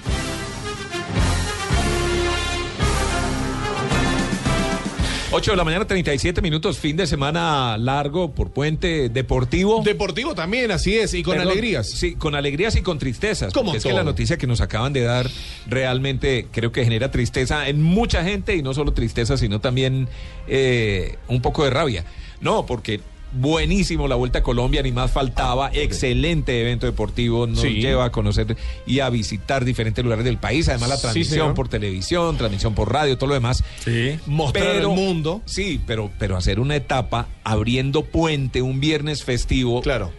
Ocho 5.30 5.52
de 5.52 5.58
la 5.58 5.66
mañana, 5.66 5.86
37 5.86 6.42
minutos, 6.42 6.80
fin 6.80 6.96
de 6.96 7.06
semana 7.06 7.78
largo 7.78 8.32
por 8.32 8.52
puente 8.52 9.10
deportivo. 9.10 9.82
Deportivo 9.84 10.34
también, 10.34 10.72
así 10.72 10.98
es, 10.98 11.14
y 11.14 11.22
con 11.22 11.34
Perdón, 11.34 11.52
alegrías. 11.52 11.90
Sí, 11.90 12.16
con 12.16 12.34
alegrías 12.34 12.78
y 12.78 12.82
con 12.82 12.98
tristezas. 12.98 13.52
Como 13.52 13.76
es 13.76 13.84
que 13.84 13.92
la 13.92 14.06
noticia 14.06 14.38
que 14.38 14.48
nos 14.48 14.62
acaban 14.62 14.94
de 14.94 15.02
dar 15.02 15.30
realmente 15.66 16.48
creo 16.50 16.72
que 16.72 16.86
genera 16.86 17.12
tristeza 17.12 17.68
en 17.68 17.82
mucha 17.82 18.24
gente 18.24 18.56
y 18.56 18.64
no 18.64 18.74
solo 18.74 18.94
tristeza, 18.94 19.36
sino 19.36 19.60
también 19.60 20.08
eh, 20.48 21.18
un 21.28 21.42
poco 21.42 21.66
de 21.66 21.72
rabia. 21.72 22.06
No, 22.40 22.66
porque 22.66 23.02
buenísimo 23.34 24.08
la 24.08 24.16
Vuelta 24.16 24.40
a 24.40 24.44
Colombia, 24.44 24.82
ni 24.82 24.92
más 24.92 25.12
faltaba. 25.12 25.70
Excelente 25.74 26.60
evento 26.62 26.86
deportivo, 26.86 27.48
nos 27.48 27.62
Sí. 27.62 27.82
lleva 27.82 28.06
a 28.06 28.12
conocer 28.12 28.56
y 28.86 29.00
a 29.00 29.10
visitar 29.10 29.66
diferentes 29.66 30.04
lugares 30.04 30.26
del 30.26 30.38
país. 30.38 30.68
Además, 30.70 30.90
la 30.90 30.98
transmisión 31.02 31.54
por 31.54 31.68
televisión, 31.70 32.38
transmisión 32.38 32.74
por 32.74 32.92
radio, 32.92 33.18
todo 33.18 33.28
lo 33.30 33.34
demás. 33.34 33.64
Sí. 33.84 34.18
Mostrar 34.26 34.78
al 34.78 34.88
mundo. 34.88 35.42
Sí, 35.46 35.80
pero, 35.86 36.12
pero 36.18 36.38
hacer 36.38 36.60
una 36.60 36.76
etapa 36.76 37.28
abriendo 37.44 38.04
puente 38.06 38.62
un 38.62 38.80
viernes 38.80 39.24
festivo. 39.24 39.82
Claro. 39.82 40.12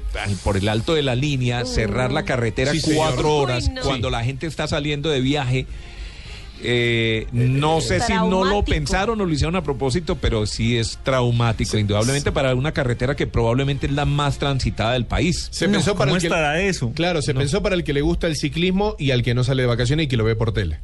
Por 0.42 0.56
el 0.56 0.68
alto 0.68 0.94
de 0.94 1.02
la 1.02 1.14
línea, 1.14 1.64
cerrar 1.64 2.12
la 2.12 2.24
carretera 2.24 2.72
Sí, 2.72 2.80
señor. 2.80 2.96
cuatro 2.98 3.36
horas 3.36 3.68
Uy, 3.68 3.74
no. 3.74 3.82
cuando 3.82 4.10
la 4.10 4.24
gente 4.24 4.46
está 4.46 4.66
saliendo 4.66 5.10
de 5.10 5.20
viaje. 5.20 5.66
Eh, 6.62 7.26
no 7.32 7.80
sé 7.80 8.00
si 8.00 8.12
no 8.12 8.44
lo 8.44 8.64
pensaron 8.64 9.20
o 9.20 9.24
lo 9.24 9.32
hicieron 9.32 9.56
a 9.56 9.62
propósito, 9.62 10.16
pero 10.16 10.46
sí 10.46 10.76
es 10.76 10.98
traumático, 11.02 11.78
indudablemente 11.78 12.32
para 12.32 12.54
una 12.54 12.72
carretera 12.72 13.16
que 13.16 13.26
probablemente 13.26 13.86
es 13.86 13.92
la 13.92 14.04
más 14.04 14.38
transitada 14.38 14.92
del 14.92 15.06
país. 15.06 15.48
Se 15.50 15.66
No, 15.66 15.72
pensó 15.72 15.94
para 15.94 16.10
¿Cómo 16.10 16.16
el 16.16 16.20
que 16.20 16.26
estará 16.26 16.60
eso? 16.60 16.92
Claro, 16.94 17.22
se 17.22 17.34
pensó 17.34 17.62
para 17.62 17.74
el 17.74 17.84
que 17.84 17.92
le 17.92 18.00
gusta 18.00 18.26
el 18.26 18.36
ciclismo 18.36 18.96
y 18.98 19.10
al 19.10 19.22
que 19.22 19.34
no 19.34 19.44
sale 19.44 19.62
de 19.62 19.68
vacaciones 19.68 20.04
y 20.04 20.08
que 20.08 20.16
lo 20.16 20.24
ve 20.24 20.36
por 20.36 20.52
tele. 20.52 20.80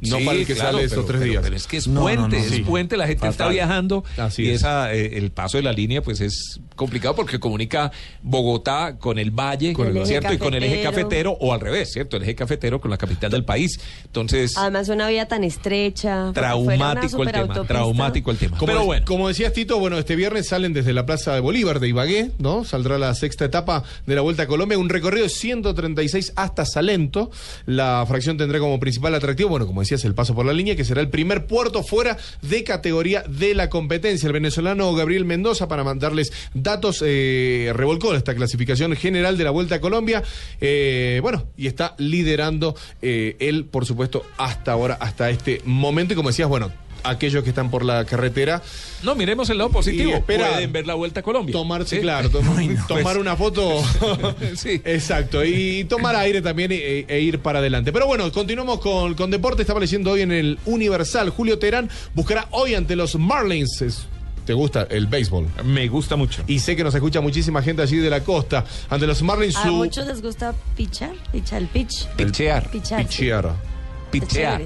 No 0.00 0.18
Sí, 0.18 0.24
para 0.24 0.38
el 0.38 0.46
que 0.46 0.54
claro, 0.54 0.70
sale 0.72 0.84
esos 0.84 0.96
pero- 0.98 1.06
tres 1.06 1.18
pero- 1.20 1.30
días. 1.32 1.42
Pero 1.42 1.56
es 1.56 1.66
que 1.66 1.76
es 1.76 1.88
No, 1.88 2.02
puente, 2.02 2.20
no, 2.22 2.28
no, 2.28 2.36
es 2.36 2.46
sí. 2.50 2.60
puente, 2.62 2.96
la 2.96 3.06
gente 3.08 3.26
está 3.28 3.48
viajando 3.48 4.04
Así 4.16 4.44
y 4.44 4.48
es. 4.50 4.56
esa, 4.56 4.94
eh, 4.94 5.18
el 5.18 5.30
paso 5.32 5.56
de 5.56 5.62
la 5.64 5.72
línea 5.72 6.02
pues 6.02 6.20
es 6.20 6.60
complicado 6.76 7.16
porque 7.16 7.40
comunica 7.40 7.90
Bogotá 8.22 8.96
con 8.98 9.18
el 9.18 9.30
Valle, 9.32 9.72
Con 9.72 9.88
el 9.88 9.96
eje 9.96 10.06
¿cierto? 10.06 10.32
Y 10.32 10.38
con 10.38 10.54
el 10.54 10.62
eje 10.62 10.82
cafetero. 10.82 11.32
o 11.40 11.52
al 11.52 11.60
revés, 11.60 11.90
¿cierto? 11.92 12.16
El 12.16 12.22
eje 12.22 12.34
cafetero 12.34 12.80
con 12.80 12.90
la 12.90 12.98
capital 12.98 13.30
del 13.30 13.44
país. 13.44 13.80
Entonces, 14.04 14.56
Además, 14.56 14.88
una 14.88 15.08
vía 15.08 15.26
tan 15.26 15.42
estrecha. 15.44 16.30
traumático 16.32 17.22
el 17.24 17.32
tema, 17.32 17.66
traumático 17.66 18.30
el 18.30 18.36
tema. 18.36 18.56
Como, 18.58 18.72
pero 18.72 18.84
bueno. 18.84 19.04
como 19.06 19.28
decías 19.28 19.52
Tito, 19.52 19.78
bueno, 19.78 19.98
este 19.98 20.14
viernes 20.16 20.48
salen 20.48 20.72
desde 20.72 20.92
la 20.92 21.04
Plaza 21.06 21.34
de 21.34 21.40
Bolívar 21.40 21.80
de 21.80 21.88
Ibagué, 21.88 22.30
¿no? 22.38 22.64
Saldrá 22.64 22.98
la 22.98 23.14
sexta 23.14 23.44
etapa 23.44 23.82
de 24.06 24.14
la 24.14 24.20
Vuelta 24.20 24.44
a 24.44 24.46
Colombia, 24.46 24.78
un 24.78 24.88
recorrido 24.88 25.24
de 25.24 25.30
136 25.30 26.32
hasta 26.36 26.64
Salento. 26.64 27.30
La 27.66 28.04
fracción 28.06 28.36
tendrá 28.36 28.58
como 28.58 28.78
principal 28.78 29.14
atractivo, 29.14 29.48
bueno, 29.50 29.66
como 29.66 29.80
decías, 29.88 30.04
el 30.04 30.14
paso 30.14 30.34
por 30.34 30.44
la 30.44 30.52
línea, 30.52 30.76
que 30.76 30.84
será 30.84 31.00
el 31.00 31.08
primer 31.08 31.46
puerto 31.46 31.82
fuera 31.82 32.16
de 32.42 32.64
categoría 32.64 33.22
de 33.22 33.54
la 33.54 33.70
competencia. 33.70 34.26
El 34.26 34.32
venezolano 34.32 34.94
Gabriel 34.94 35.24
Mendoza, 35.24 35.68
para 35.68 35.84
mandarles 35.84 36.32
datos, 36.54 37.02
eh, 37.04 37.72
revolcó 37.74 38.14
esta 38.14 38.34
clasificación 38.34 38.94
general 38.96 39.38
de 39.38 39.44
la 39.44 39.50
Vuelta 39.50 39.76
a 39.76 39.80
Colombia. 39.80 40.22
Eh, 40.60 41.20
bueno, 41.22 41.46
y 41.56 41.66
está 41.66 41.94
liderando 41.98 42.76
eh, 43.02 43.36
él, 43.38 43.64
por 43.64 43.86
supuesto, 43.86 44.24
hasta 44.36 44.72
ahora, 44.72 44.98
hasta 45.00 45.30
este 45.30 45.62
momento. 45.64 46.12
Y 46.12 46.16
como 46.16 46.28
decías, 46.28 46.48
bueno, 46.48 46.70
aquellos 47.04 47.42
que 47.44 47.50
están 47.50 47.70
por 47.70 47.84
la 47.84 48.04
carretera, 48.04 48.62
No, 49.02 49.14
miremos 49.14 49.48
el 49.50 49.58
lado 49.58 49.70
positivo. 49.70 50.12
Espera- 50.12 50.50
Pueden 50.52 50.72
ver 50.72 50.86
la 50.86 50.94
vuelta 50.94 51.20
a 51.20 51.22
Colombia. 51.22 51.52
tomarse, 51.52 51.96
¿sí? 51.96 52.02
claro, 52.02 52.30
to- 52.30 52.38
tomar 52.88 53.02
Pues- 53.02 53.16
una 53.16 53.36
foto. 53.36 53.82
Sí. 54.56 54.80
Exacto, 54.84 55.44
y 55.44 55.84
tomar 55.84 56.16
aire 56.16 56.42
también 56.42 56.72
e, 56.72 57.04
e 57.08 57.20
ir 57.20 57.38
para 57.40 57.58
adelante. 57.60 57.92
Pero 57.92 58.06
bueno, 58.06 58.30
continuamos 58.32 58.80
con, 58.80 59.14
con 59.14 59.30
deporte. 59.30 59.62
Estaba 59.62 59.80
leyendo 59.80 60.10
hoy 60.12 60.22
en 60.22 60.32
el 60.32 60.58
Universal. 60.66 61.30
Julio 61.30 61.58
Terán 61.58 61.88
buscará 62.14 62.46
hoy 62.50 62.74
ante 62.74 62.96
los 62.96 63.16
Marlins. 63.16 63.82
Es- 63.82 64.06
¿Te 64.46 64.54
gusta 64.54 64.86
el 64.88 65.06
béisbol? 65.06 65.46
Me 65.64 65.88
gusta 65.88 66.16
mucho. 66.16 66.42
Y 66.46 66.58
sé 66.60 66.74
que 66.74 66.82
nos 66.82 66.94
escucha 66.94 67.20
muchísima 67.20 67.60
gente 67.62 67.82
allí 67.82 67.98
de 67.98 68.08
la 68.08 68.20
costa. 68.24 68.64
Ante 68.88 69.06
los 69.06 69.22
Marlins, 69.22 69.56
A 69.56 69.66
muchos 69.66 70.06
les 70.06 70.22
gusta 70.22 70.54
pichar, 70.74 71.12
pichar 71.30 71.60
el 71.60 71.68
pitch. 71.68 72.06
Pichear. 72.16 72.70
Pichar. 72.70 73.00
Es 73.00 73.06
Pichear. 74.10 74.62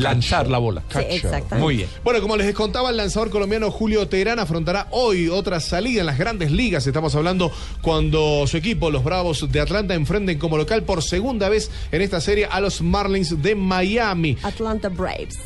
Lanzar 0.00 0.48
la 0.48 0.58
bola. 0.58 0.82
Sí, 0.88 0.98
exactamente. 1.08 1.56
Muy 1.56 1.76
bien. 1.76 1.88
Bueno, 2.04 2.20
como 2.20 2.36
les 2.36 2.54
contaba, 2.54 2.90
el 2.90 2.96
lanzador 2.96 3.30
colombiano 3.30 3.70
Julio 3.70 4.08
Teherán 4.08 4.38
afrontará 4.38 4.88
hoy 4.90 5.28
otra 5.28 5.60
salida 5.60 6.00
en 6.00 6.06
las 6.06 6.18
grandes 6.18 6.50
ligas. 6.50 6.86
Estamos 6.86 7.14
hablando 7.14 7.52
cuando 7.82 8.46
su 8.46 8.56
equipo, 8.56 8.90
los 8.90 9.04
Bravos 9.04 9.50
de 9.50 9.60
Atlanta, 9.60 9.94
enfrenten 9.94 10.38
como 10.38 10.56
local 10.56 10.82
por 10.82 11.02
segunda 11.02 11.48
vez 11.48 11.70
en 11.92 12.02
esta 12.02 12.20
serie 12.20 12.46
a 12.50 12.60
los 12.60 12.80
Marlins 12.80 13.42
de 13.42 13.54
Miami. 13.54 14.36
Atlanta 14.42 14.88
Braves. 14.88 15.38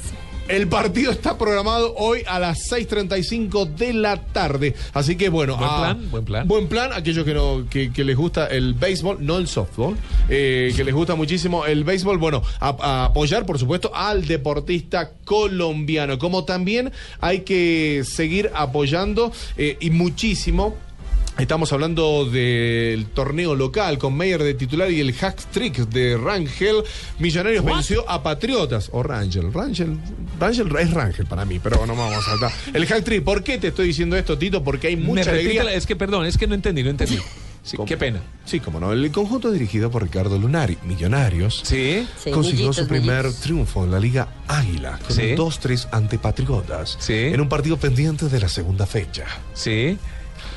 El 0.52 0.68
partido 0.68 1.10
está 1.10 1.38
programado 1.38 1.94
hoy 1.96 2.24
a 2.26 2.38
las 2.38 2.70
6.35 2.70 3.74
de 3.74 3.94
la 3.94 4.18
tarde. 4.18 4.74
Así 4.92 5.16
que 5.16 5.30
bueno. 5.30 5.56
Buen 5.56 5.70
ah, 5.70 5.78
plan, 5.78 6.10
buen 6.10 6.24
plan. 6.26 6.46
Buen 6.46 6.68
plan. 6.68 6.90
Aquellos 6.92 7.24
que, 7.24 7.32
no, 7.32 7.64
que, 7.70 7.90
que 7.90 8.04
les 8.04 8.14
gusta 8.14 8.48
el 8.48 8.74
béisbol, 8.74 9.24
no 9.24 9.38
el 9.38 9.48
softball, 9.48 9.96
eh, 10.28 10.70
que 10.76 10.84
les 10.84 10.94
gusta 10.94 11.14
muchísimo 11.14 11.64
el 11.64 11.84
béisbol, 11.84 12.18
bueno, 12.18 12.42
a, 12.60 12.76
a 12.78 13.04
apoyar, 13.06 13.46
por 13.46 13.58
supuesto, 13.58 13.92
al 13.94 14.26
deportista 14.26 15.12
colombiano. 15.24 16.18
Como 16.18 16.44
también 16.44 16.92
hay 17.20 17.40
que 17.40 18.02
seguir 18.04 18.50
apoyando 18.54 19.32
eh, 19.56 19.78
y 19.80 19.88
muchísimo 19.88 20.76
Estamos 21.38 21.72
hablando 21.72 22.26
del 22.26 23.06
torneo 23.06 23.54
local 23.54 23.96
con 23.98 24.14
Meyer 24.16 24.42
de 24.42 24.52
titular 24.54 24.90
y 24.90 25.00
el 25.00 25.14
hack 25.14 25.36
trick 25.50 25.76
de 25.88 26.16
Rangel. 26.18 26.84
Millonarios 27.18 27.64
venció 27.64 28.08
a 28.08 28.22
Patriotas. 28.22 28.90
O 28.92 29.02
Rangel. 29.02 29.52
Rangel. 29.52 29.96
Rangel 30.38 30.68
es 30.78 30.90
Rangel 30.92 31.26
para 31.26 31.44
mí, 31.46 31.58
pero 31.58 31.84
no 31.86 31.96
vamos 31.96 32.18
a 32.18 32.22
saltar. 32.30 32.52
El 32.74 32.86
hack 32.86 33.02
trick. 33.02 33.24
¿Por 33.24 33.42
qué 33.42 33.56
te 33.58 33.68
estoy 33.68 33.88
diciendo 33.88 34.16
esto, 34.16 34.36
Tito? 34.36 34.62
Porque 34.62 34.88
hay 34.88 34.96
mucha 34.96 35.30
alegría. 35.30 35.64
la- 35.64 35.72
es 35.72 35.86
que 35.86 35.96
perdón, 35.96 36.26
es 36.26 36.36
que 36.36 36.46
no 36.46 36.54
entendí, 36.54 36.82
no 36.82 36.90
entendí. 36.90 37.18
Qué 37.86 37.96
pena. 37.96 38.20
Sí, 38.44 38.60
como 38.60 38.78
no. 38.78 38.92
El 38.92 39.10
conjunto 39.10 39.50
dirigido 39.50 39.90
por 39.90 40.02
Ricardo 40.02 40.36
Lunari, 40.38 40.76
Millonarios, 40.84 41.62
Sí. 41.64 42.06
Consiguió 42.32 42.72
su 42.72 42.86
primer 42.86 43.22
millitos. 43.24 43.40
triunfo 43.42 43.84
en 43.84 43.90
la 43.92 44.00
Liga 44.00 44.28
Águila 44.48 44.98
con 45.06 45.16
Sí. 45.16 45.22
un 45.30 45.36
2-3 45.36 45.88
ante 45.92 46.18
Patriotas 46.18 46.96
Sí. 47.00 47.14
en 47.14 47.40
un 47.40 47.48
partido 47.48 47.76
pendiente 47.78 48.26
de 48.28 48.38
la 48.40 48.48
segunda 48.48 48.84
fecha. 48.86 49.24
Sí. 49.54 49.96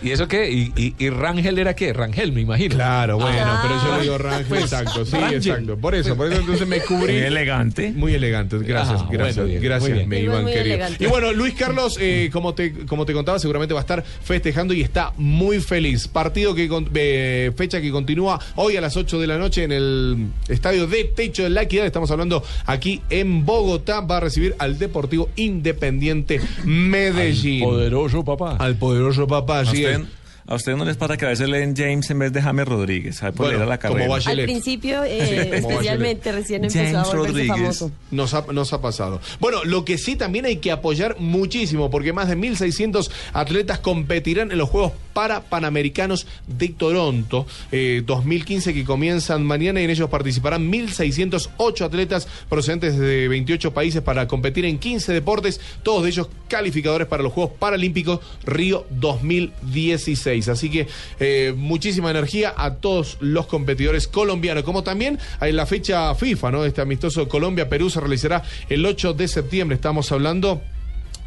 ¿Y 0.02 0.12
eso 0.12 0.28
qué? 0.28 0.52
¿Y, 0.52 0.72
y, 0.76 0.95
y 0.98 1.10
Rangel 1.10 1.57
era 1.60 1.76
qué? 1.76 1.94
Rangel, 1.94 2.32
me 2.32 2.41
imagino. 2.41 2.76
Claro, 2.76 3.18
bueno, 3.18 3.38
Ah. 3.41 3.60
pero 3.64 3.84
yo 3.84 3.98
le 3.98 4.03
digo 4.03 4.18
Rangel, 4.18 4.57
exacto, 4.60 5.06
sí, 5.06 5.12
Rangel. 5.14 5.36
exacto. 5.38 5.78
Por 5.78 5.95
eso, 5.95 6.16
por 6.16 6.32
eso 6.32 6.40
entonces 6.41 6.68
me 6.68 6.80
cubrí. 6.82 7.14
Muy 7.14 7.22
elegante. 7.24 7.91
Muy 7.95 8.14
elegante, 8.14 8.57
gracias, 8.60 9.02
Ah, 9.02 9.07
gracias, 9.12 9.36
bueno, 9.38 9.49
bien, 9.49 9.62
gracias, 9.64 9.98
me 9.98 10.06
muy 10.06 10.18
querido. 10.52 10.60
elegante. 10.76 11.03
Y 11.03 11.07
bueno, 11.07 11.32
Luis 11.34 11.53
Carlos, 11.53 11.98
eh, 11.99 12.30
como 12.32 12.53
te 12.53 12.74
como 12.86 13.06
te 13.06 13.14
contaba, 13.14 13.40
seguramente 13.40 13.74
va 13.74 13.80
a 13.80 13.82
estar 13.82 14.03
festejando 14.03 14.74
y 14.74 14.82
está 14.82 15.14
muy 15.18 15.60
feliz. 15.60 16.07
Partido 16.07 16.53
que 16.56 16.68
con- 16.68 16.90
eh, 16.94 17.52
fecha 17.56 17.82
que 17.82 17.91
continúa 17.91 18.40
hoy 18.56 18.78
a 18.78 18.82
las 18.82 18.95
8 18.98 19.20
de 19.20 19.28
la 19.28 19.38
noche 19.38 19.64
en 19.64 19.72
el 19.72 20.28
estadio 20.48 20.88
de 20.88 21.03
Techo 21.06 21.44
de 21.44 21.49
la 21.49 21.64
Equidad. 21.64 21.86
Estamos 21.86 22.10
hablando 22.12 22.44
aquí 22.66 23.02
en 23.10 23.45
Bogotá. 23.45 24.02
Va 24.02 24.18
a 24.18 24.20
recibir 24.20 24.56
al 24.60 24.78
Deportivo 24.78 25.30
Independiente 25.36 26.40
Medellín. 26.64 27.64
Poderoso 27.64 28.24
papá. 28.24 28.57
Al 28.60 28.76
poderoso 28.76 29.28
papá, 29.28 29.60
¿A 29.60 29.66
así 29.76 29.85
es. 29.85 29.99
usted, 29.99 30.10
a 30.47 30.55
usted 30.55 30.76
no 30.76 30.85
les 30.85 30.95
pasa 30.97 31.17
que 31.17 31.26
a 31.26 31.30
veces 31.30 31.49
leen 31.49 31.76
James 31.76 32.09
en 32.11 32.19
vez 32.19 32.31
de 32.31 32.41
James 32.41 32.67
Rodríguez. 32.67 33.15
¿Sabe 33.17 33.31
por 33.31 33.45
Bueno, 33.47 33.57
leer 33.59 33.63
a 33.63 33.69
la 33.69 33.80
como 33.80 33.93
carrera? 33.95 34.09
vaya- 34.09 34.31
Al 34.31 34.43
principio, 34.43 35.03
eh, 35.03 35.57
especialmente, 35.57 36.31
recién 36.31 36.63
empezó 36.65 36.77
James 36.84 36.95
a 36.95 37.03
volverse 37.03 37.27
Rodríguez. 37.31 37.57
famoso. 37.57 37.91
Nos 38.11 38.34
ha, 38.34 38.45
nos 38.53 38.72
ha 38.73 38.81
pasado. 38.81 39.22
Bueno, 39.39 39.63
lo 39.63 39.84
que 39.85 39.97
sí 39.97 40.15
también 40.15 40.45
hay 40.45 40.57
que 40.57 40.72
apoyar 40.72 41.17
muchísimo, 41.19 41.89
porque 41.89 42.13
más 42.13 42.27
de 42.30 42.35
1.600 42.38 43.09
atletas 43.34 43.80
competirán 43.80 44.51
en 44.51 44.57
los 44.59 44.69
Juegos 44.69 44.91
para 45.13 45.41
Panamericanos 45.41 46.27
de 46.45 46.67
Toronto 46.69 47.47
eh, 47.72 48.03
2015 48.05 48.73
que 48.73 48.84
comienzan 48.84 49.45
mañana 49.45 49.80
y 49.80 49.85
en 49.85 49.89
ellos 49.89 50.09
participarán 50.09 50.69
1.608 50.72 51.81
atletas 51.85 52.27
procedentes 52.49 52.97
de 52.97 53.27
28 53.30 53.73
países 53.73 54.01
para 54.01 54.27
competir 54.27 54.65
en 54.65 54.77
15 54.77 55.13
deportes, 55.13 55.59
todos 55.84 56.03
de 56.03 56.09
ellos 56.09 56.27
calificadores 56.49 57.07
para 57.07 57.23
los 57.23 57.31
Juegos 57.34 57.53
Paralímpicos 57.57 58.19
Río 58.45 58.85
2016. 58.91 60.35
Así 60.36 60.70
que 60.70 60.88
eh, 61.20 61.53
muchísima 61.56 62.12
energía 62.12 62.53
a 62.56 62.76
todos 62.76 63.18
los 63.22 63.48
competidores 63.48 64.07
colombianos, 64.07 64.64
como 64.64 64.84
también 64.84 65.18
en 65.41 65.56
la 65.56 65.66
fecha 65.66 66.14
FIFA, 66.14 66.52
¿no? 66.52 66.66
Este 66.66 66.82
amistoso 66.82 67.28
Colombia-Perú 67.28 67.90
se 67.90 67.99
realizará 67.99 68.44
el 68.70 68.86
8 68.86 69.14
de 69.14 69.28
septiembre. 69.28 69.76
Estamos 69.76 70.12
hablando 70.12 70.62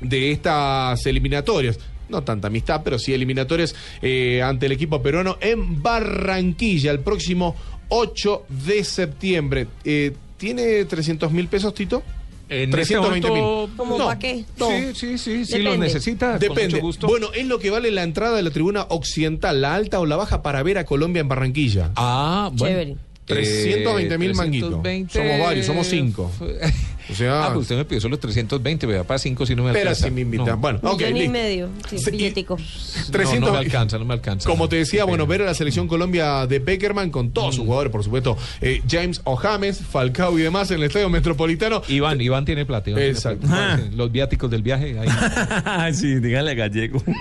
de 0.00 0.32
estas 0.32 1.06
eliminatorias. 1.06 1.78
No 2.08 2.22
tanta 2.22 2.48
amistad, 2.48 2.82
pero 2.84 2.98
sí 2.98 3.12
eliminatorias 3.12 3.74
eh, 4.00 4.42
ante 4.42 4.66
el 4.66 4.72
equipo 4.72 5.02
peruano 5.02 5.36
en 5.40 5.82
Barranquilla 5.82 6.90
el 6.90 7.00
próximo 7.00 7.54
8 7.88 8.46
de 8.66 8.84
septiembre. 8.84 9.66
Eh, 9.84 10.14
¿Tiene 10.36 10.84
300 10.84 11.32
mil 11.32 11.48
pesos, 11.48 11.74
Tito? 11.74 12.02
En 12.50 12.70
320 12.70 13.30
mil. 13.30 13.38
este 13.64 13.76
¿Cómo 13.76 13.98
No. 13.98 14.06
para 14.06 14.18
qué? 14.18 14.44
No. 14.56 14.68
Sí, 14.68 14.86
sí, 14.94 15.18
sí, 15.18 15.44
sí, 15.44 15.58
lo 15.58 15.70
Depende. 15.70 15.86
necesita. 15.86 16.30
con 16.32 16.40
Depende. 16.40 16.68
mucho 16.76 16.80
gusto. 16.80 17.06
Bueno, 17.06 17.28
es 17.34 17.46
lo 17.46 17.58
que 17.58 17.70
vale 17.70 17.90
la 17.90 18.02
entrada 18.02 18.36
de 18.36 18.42
la 18.42 18.50
tribuna 18.50 18.86
occidental, 18.88 19.60
la 19.60 19.74
alta 19.74 20.00
o 20.00 20.06
la 20.06 20.16
baja, 20.16 20.42
para 20.42 20.62
ver 20.62 20.78
a 20.78 20.84
Colombia 20.84 21.20
en 21.20 21.28
Barranquilla. 21.28 21.90
Ah, 21.96 22.50
bueno. 22.54 22.74
Chévere. 22.76 22.96
320.000 23.26 24.34
manguitos. 24.34 24.82
320. 24.82 25.12
Somos 25.12 25.46
varios, 25.46 25.66
somos 25.66 25.86
cinco. 25.86 26.30
O 27.10 27.14
sea- 27.14 27.44
ah, 27.44 27.48
pues 27.48 27.62
usted 27.62 27.76
me 27.76 27.84
pidió 27.84 28.00
solo 28.00 28.18
320, 28.18 28.86
vea, 28.86 29.04
para 29.04 29.18
5 29.18 29.46
si 29.46 29.54
no 29.54 29.62
me 29.64 29.72
Pero 29.72 29.90
alcanza. 29.90 30.08
si 30.08 30.10
me 30.14 30.20
invitan. 30.22 30.46
No. 30.46 30.56
Bueno, 30.58 30.80
ok, 30.82 31.00
Millón 31.02 31.16
y 31.16 31.28
medio. 31.28 31.68
Sí, 31.88 32.10
billetico. 32.10 32.56
No, 33.08 33.12
300 33.12 33.48
no 33.50 33.52
me 33.52 33.58
alcanza, 33.64 33.98
no 33.98 34.04
me 34.04 34.14
alcanza. 34.14 34.48
Como 34.48 34.68
te 34.68 34.76
decía, 34.76 35.04
bueno, 35.04 35.26
ver 35.26 35.42
a 35.42 35.46
la 35.46 35.54
selección 35.54 35.88
Colombia 35.88 36.46
de 36.46 36.58
Beckerman 36.58 37.10
con 37.10 37.30
todos 37.30 37.54
Mm. 37.54 37.56
sus 37.56 37.64
jugadores, 37.64 37.90
por 37.92 38.04
supuesto, 38.04 38.36
eh, 38.60 38.82
James 38.88 39.20
O'James, 39.24 39.78
Falcao 39.80 40.38
y 40.38 40.42
demás 40.42 40.70
en 40.70 40.78
el 40.78 40.84
Estadio 40.84 41.08
Metropolitano. 41.08 41.82
Iván, 41.88 42.20
Iván 42.20 42.44
tiene 42.44 42.66
plata. 42.66 42.90
Iván 42.90 43.00
tiene 43.00 43.12
Exacto. 43.14 43.46
plata. 43.46 43.80
Los 43.94 44.12
viáticos 44.12 44.50
del 44.50 44.62
viaje. 44.62 44.96
ahí. 44.98 45.08
sí, 45.94 46.16
dígale 46.16 46.54
gallego. 46.54 47.02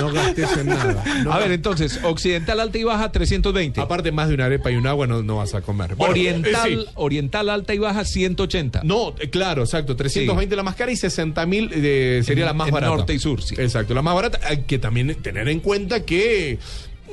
No 0.00 0.12
gastes 0.12 0.56
en 0.58 0.66
nada. 0.66 1.02
No 1.24 1.32
a 1.32 1.38
ver, 1.38 1.52
entonces, 1.52 2.00
Occidental 2.02 2.60
Alta 2.60 2.76
y 2.78 2.84
Baja, 2.84 3.10
320. 3.12 3.80
Aparte, 3.80 4.12
más 4.12 4.28
de 4.28 4.34
una 4.34 4.46
arepa 4.46 4.70
y 4.70 4.76
un 4.76 4.86
agua 4.86 5.06
no, 5.06 5.22
no 5.22 5.36
vas 5.36 5.54
a 5.54 5.62
comer. 5.62 5.94
Bueno, 5.94 6.10
Oriental, 6.12 6.70
eh, 6.72 6.76
sí. 6.84 6.90
Oriental 6.94 7.48
Alta 7.48 7.72
y 7.72 7.78
Baja, 7.78 8.04
180. 8.04 8.55
No, 8.84 9.14
eh, 9.18 9.30
claro, 9.30 9.62
exacto. 9.62 9.94
320 9.96 10.56
la 10.56 10.62
más 10.62 10.74
cara 10.76 10.90
y 10.92 10.96
60 10.96 11.44
mil 11.46 11.70
eh, 11.72 12.22
sería 12.24 12.42
En- 12.44 12.46
la 12.48 12.54
más 12.54 12.68
en 12.68 12.74
barata. 12.74 12.94
norte 12.96 13.14
y 13.14 13.18
sur, 13.18 13.42
sí. 13.42 13.54
Exacto, 13.58 13.94
la 13.94 14.02
más 14.02 14.14
barata. 14.14 14.40
Hay 14.44 14.62
que 14.62 14.78
también 14.78 15.14
tener 15.22 15.48
en 15.48 15.60
cuenta 15.60 16.04
que. 16.04 16.58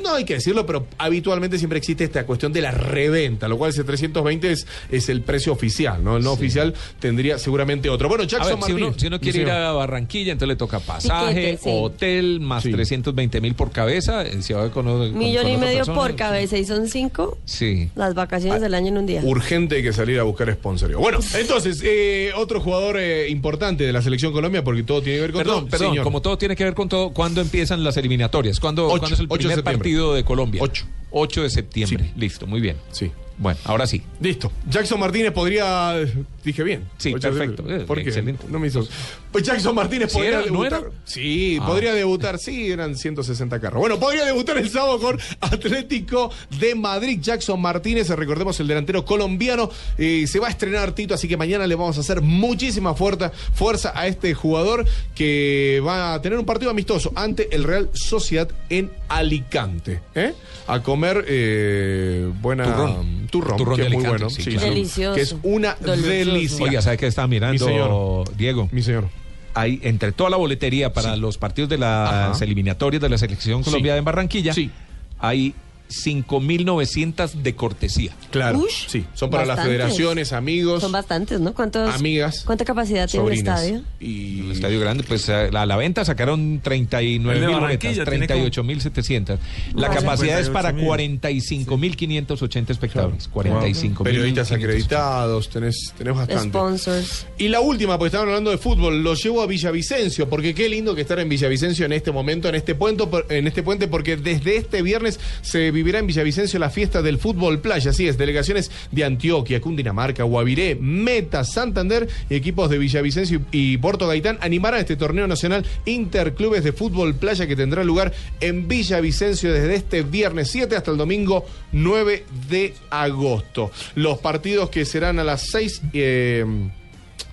No 0.02 0.16
hay 0.16 0.26
que 0.26 0.36
decirlo, 0.36 0.66
pero 0.66 0.88
habitualmente 0.98 1.58
siempre 1.58 1.78
existe 1.78 2.04
esta 2.04 2.26
cuestión 2.26 2.52
de 2.52 2.62
la 2.62 2.72
reventa, 2.72 3.48
lo 3.48 3.58
cual 3.58 3.70
ese 3.70 3.84
320 3.84 4.52
es, 4.52 4.66
es 4.92 5.10
el 5.10 5.22
precio 5.22 5.54
oficial, 5.54 6.04
¿no? 6.04 6.18
El 6.18 6.24
no 6.24 6.32
oficial 6.34 6.74
tendría 7.00 7.38
seguramente 7.38 7.90
otro. 7.90 8.10
Bueno, 8.10 8.24
Jackson 8.24 8.56
ver, 8.60 8.64
si 8.66 8.72
uno, 8.74 8.94
si 8.98 9.08
uno 9.08 9.20
quiere 9.20 9.40
Sí, 9.40 9.42
ir 9.44 9.50
a 9.52 9.72
Barranquilla, 9.72 10.32
entonces 10.34 10.50
le 10.50 10.56
toca 10.56 10.80
pasaje, 10.80 11.58
sí. 11.62 11.70
hotel, 11.72 12.40
más 12.40 12.64
Sí. 12.64 12.72
320 12.72 13.40
mil 13.42 13.54
por 13.56 13.72
cabeza. 13.72 14.24
eh, 14.26 14.42
Si 14.42 14.54
va 14.54 14.70
con, 14.72 14.86
con- 14.86 15.18
Millón 15.18 15.44
con 15.44 15.52
y 15.52 15.58
medio 15.58 15.78
persona, 15.78 15.98
por 15.98 16.12
sí. 16.12 16.16
cabeza 16.18 16.58
y 16.58 16.66
son 16.66 16.88
cinco 16.88 17.38
Sí. 17.46 17.90
las 17.96 18.14
vacaciones 18.16 18.62
del 18.62 18.74
año 18.74 18.88
en 18.90 18.98
un 18.98 19.06
día. 19.06 19.22
Urgente 19.24 19.76
hay 19.78 19.84
que 19.84 19.94
salir 19.94 20.20
a 20.20 20.24
buscar 20.24 20.52
sponsorio. 20.54 21.00
Bueno, 21.00 21.20
entonces, 21.40 21.82
eh, 21.86 22.32
otro 22.36 22.60
jugador 22.62 22.98
eh, 23.00 23.30
importante 23.30 23.84
de 23.84 23.94
la 23.94 24.02
selección 24.02 24.34
Colombia, 24.34 24.64
porque 24.64 24.84
todo 24.84 25.02
tiene 25.02 25.18
que 25.18 25.22
ver 25.22 25.32
con 25.32 25.40
Perdón, 25.44 25.60
todo. 25.62 25.70
perdón, 25.70 25.90
Señor. 25.90 26.04
como 26.04 26.22
todo 26.22 26.38
tiene 26.38 26.56
que 26.56 26.64
ver 26.64 26.74
con 26.74 26.90
todo, 26.90 27.12
¿cuándo 27.12 27.42
empiezan 27.42 27.84
las 27.84 27.98
eliminatorias? 27.98 28.60
¿Cuándo, 28.60 28.88
Ocho, 28.88 29.00
¿cuándo 29.00 29.14
es 29.16 29.20
el 29.20 29.26
ocho 29.28 29.34
de 29.36 29.38
primer 29.40 29.56
septiembre. 29.58 29.83
Partido 29.84 30.14
de 30.14 30.24
Colombia? 30.24 30.62
Ocho. 30.64 30.86
8 31.12 31.44
de 31.44 31.50
septiembre. 31.50 32.06
Sí. 32.06 32.20
Listo, 32.20 32.48
muy 32.48 32.62
bien. 32.62 32.78
Sí. 32.92 33.12
Bueno, 33.38 33.60
ahora 33.66 33.86
sí. 33.86 34.02
Listo. 34.20 34.52
Jackson 34.70 35.00
Martínez 35.00 35.32
podría. 35.32 35.96
Dije 36.44 36.64
bien. 36.64 36.90
Sí, 36.98 37.14
Ocho- 37.14 37.30
perfecto. 37.30 37.64
Eh, 37.70 37.80
¿Por 37.88 37.98
qué? 38.02 38.10
excelente. 38.10 38.46
No 38.50 38.60
me 38.60 38.68
hizo. 38.68 38.86
Pues 39.32 39.44
Jackson 39.46 39.74
Martínez 39.74 40.12
¿Sí 40.12 40.18
podría 40.18 40.30
era? 40.32 40.40
¿No 40.40 40.46
debutar. 40.64 40.82
era? 40.82 40.92
Sí, 41.06 41.58
Ah. 41.62 41.66
podría 41.68 41.94
debutar. 41.94 42.38
Sí, 42.40 42.70
eran 42.72 42.96
160 42.98 43.60
carros. 43.60 43.80
Bueno, 43.80 44.00
podría 44.00 44.26
debutar 44.26 44.58
el 44.58 44.70
sábado 44.70 45.00
con 45.00 45.20
Atlético 45.42 46.32
de 46.60 46.76
Madrid. 46.76 47.20
Jackson 47.22 47.62
Martínez, 47.62 48.10
recordemos 48.10 48.60
el 48.60 48.68
delantero 48.68 49.06
colombiano, 49.06 49.70
eh, 49.98 50.26
se 50.28 50.40
va 50.40 50.48
a 50.48 50.50
estrenar 50.52 50.94
Tito, 50.94 51.14
así 51.14 51.28
que 51.28 51.38
mañana 51.38 51.66
le 51.68 51.76
vamos 51.76 51.98
a 51.98 52.02
hacer 52.02 52.22
muchísima 52.22 52.94
fuerza, 52.94 53.32
fuerza 53.54 53.92
a 53.96 54.08
este 54.08 54.34
jugador 54.34 54.86
que 55.16 55.82
va 55.86 56.14
a 56.14 56.22
tener 56.22 56.38
un 56.38 56.46
partido 56.46 56.72
amistoso 56.72 57.12
ante 57.16 57.56
el 57.56 57.64
Real 57.64 57.90
Sociedad 57.94 58.50
en 58.70 58.92
Alicante. 59.10 60.02
¿eh? 60.16 60.34
A 60.68 60.82
comer 60.82 61.26
eh, 61.28 62.30
buena 62.42 62.66
Turrón. 62.66 63.28
turrón, 63.30 63.58
Turrón 63.58 63.76
que 63.76 63.82
de 63.84 63.88
es 63.90 63.94
muy 63.94 64.04
bueno. 64.06 64.30
sí, 64.30 64.44
Sí, 64.44 64.52
claro. 64.52 64.70
Delicioso. 64.70 65.16
Que 65.16 65.22
es 65.22 65.36
una 65.44 65.76
Delicioso. 65.76 66.08
Delicia. 66.34 66.64
Oiga, 66.66 66.82
¿sabe 66.82 66.98
qué 66.98 67.08
está 67.08 67.28
mirando, 67.28 67.54
Mi 67.54 67.72
señor. 67.72 68.36
Diego? 68.38 68.70
Mi 68.72 68.82
señor. 68.82 69.08
Hay, 69.56 69.80
entre 69.84 70.12
toda 70.12 70.30
la 70.32 70.38
boletería 70.38 70.94
para 70.94 71.16
los 71.16 71.38
partidos 71.38 71.70
de 71.70 71.78
las 71.78 72.36
Ajá. 72.36 72.44
eliminatorias 72.46 73.02
de 73.02 73.10
la 73.10 73.18
selección 73.18 73.64
Sí. 73.64 73.70
colombiana 73.70 74.00
en 74.00 74.06
Barranquilla, 74.06 74.54
Sí. 74.54 74.72
hay 75.20 75.54
5.900 75.90 77.32
de 77.34 77.56
cortesía. 77.56 78.12
Claro, 78.32 78.60
Ush, 78.60 78.88
sí. 78.88 79.06
Son 79.14 79.30
para 79.30 79.46
las 79.46 79.64
federaciones, 79.64 80.34
amigos, 80.34 80.82
Son 80.82 80.92
bastantes, 80.92 81.40
¿no? 81.40 81.54
¿Cuántos, 81.54 81.94
amigas, 81.94 82.44
¿Cuánta 82.46 82.66
capacidad 82.66 83.08
tiene 83.10 83.28
el 83.28 83.34
estadio? 83.34 83.82
Y 84.00 84.42
El 84.42 84.52
estadio 84.52 84.80
grande, 84.80 85.04
pues 85.04 85.30
a 85.30 85.52
la, 85.52 85.62
a 85.64 85.66
la 85.66 85.76
venta 85.78 86.04
sacaron 86.04 86.62
39 86.62 87.36
El 87.36 87.42
de 87.42 87.48
mil 87.48 87.56
Barranquilla 87.56 88.04
boletas, 88.06 88.28
tiene 88.28 88.74
38.700. 88.82 89.38
La 89.76 89.90
capacidad 89.90 90.40
es 90.40 90.50
58.000. 90.50 90.54
para 90.54 90.74
45.580 90.74 92.70
espectadores. 92.70 93.30
45.000. 93.32 94.04
periodistas 94.04 94.52
acreditados, 94.52 95.50
tenés, 95.50 95.94
tenés 95.98 96.16
bastante. 96.16 96.50
Sponsors. 96.50 97.28
Y 97.38 97.50
la 97.50 97.60
última, 97.62 97.98
pues 97.98 98.10
estaban 98.10 98.30
hablando 98.30 98.52
de 98.52 98.58
fútbol, 98.58 99.04
lo 99.04 99.14
llevo 99.14 99.42
a 99.42 99.48
Villavicencio, 99.48 100.30
porque 100.30 100.54
qué 100.56 100.70
lindo 100.70 100.96
que 100.96 101.02
estar 101.02 101.20
en 101.20 101.30
Villavicencio 101.30 101.86
en 101.86 101.94
este 101.94 102.12
momento, 102.12 102.50
en 102.50 102.56
este 102.56 102.76
puente, 102.76 103.04
en 103.30 103.48
este 103.48 103.64
puente, 103.64 103.88
porque 103.88 104.18
desde 104.18 104.58
este 104.58 104.82
viernes 104.82 105.20
se 105.42 105.72
vivirá 105.74 106.00
en 106.00 106.08
Villavicencio 106.08 106.60
la 106.60 106.70
fiesta 106.70 107.02
del 107.02 107.18
fútbol 107.18 107.60
playa. 107.60 107.92
Así 107.92 108.08
es, 108.08 108.18
delegaciones 108.18 108.72
de 108.92 109.04
Antioquia, 109.04 109.60
Cundinamarca, 109.60 110.24
Guaviré, 110.24 110.76
Meta, 110.76 111.44
Santander 111.44 112.08
y 112.30 112.36
equipos 112.36 112.70
de 112.70 112.78
Villavicencio 112.78 113.42
y 113.52 113.78
Puerto 113.78 114.08
Gaitán 114.08 114.38
animarán 114.42 114.80
este 114.80 114.96
torneo 114.96 115.28
nacional 115.28 115.66
Interclubes 115.86 116.64
de 116.64 116.72
Fútbol 116.72 117.16
Playa 117.16 117.48
que 117.48 117.56
tendrá 117.56 117.84
lugar 117.84 118.14
en 118.40 118.68
Villavicencio 118.68 119.52
desde 119.52 119.76
este 119.76 120.04
viernes 120.04 120.50
7 120.52 120.76
hasta 120.76 120.92
el 120.92 120.98
domingo 120.98 121.46
9 121.72 122.26
de 122.50 122.74
agosto. 122.90 123.72
Los 123.96 124.20
partidos 124.20 124.70
que 124.70 124.86
serán 124.86 125.20
a 125.20 125.24
las 125.24 125.50
6. 125.52 125.82
eh, 125.94 126.46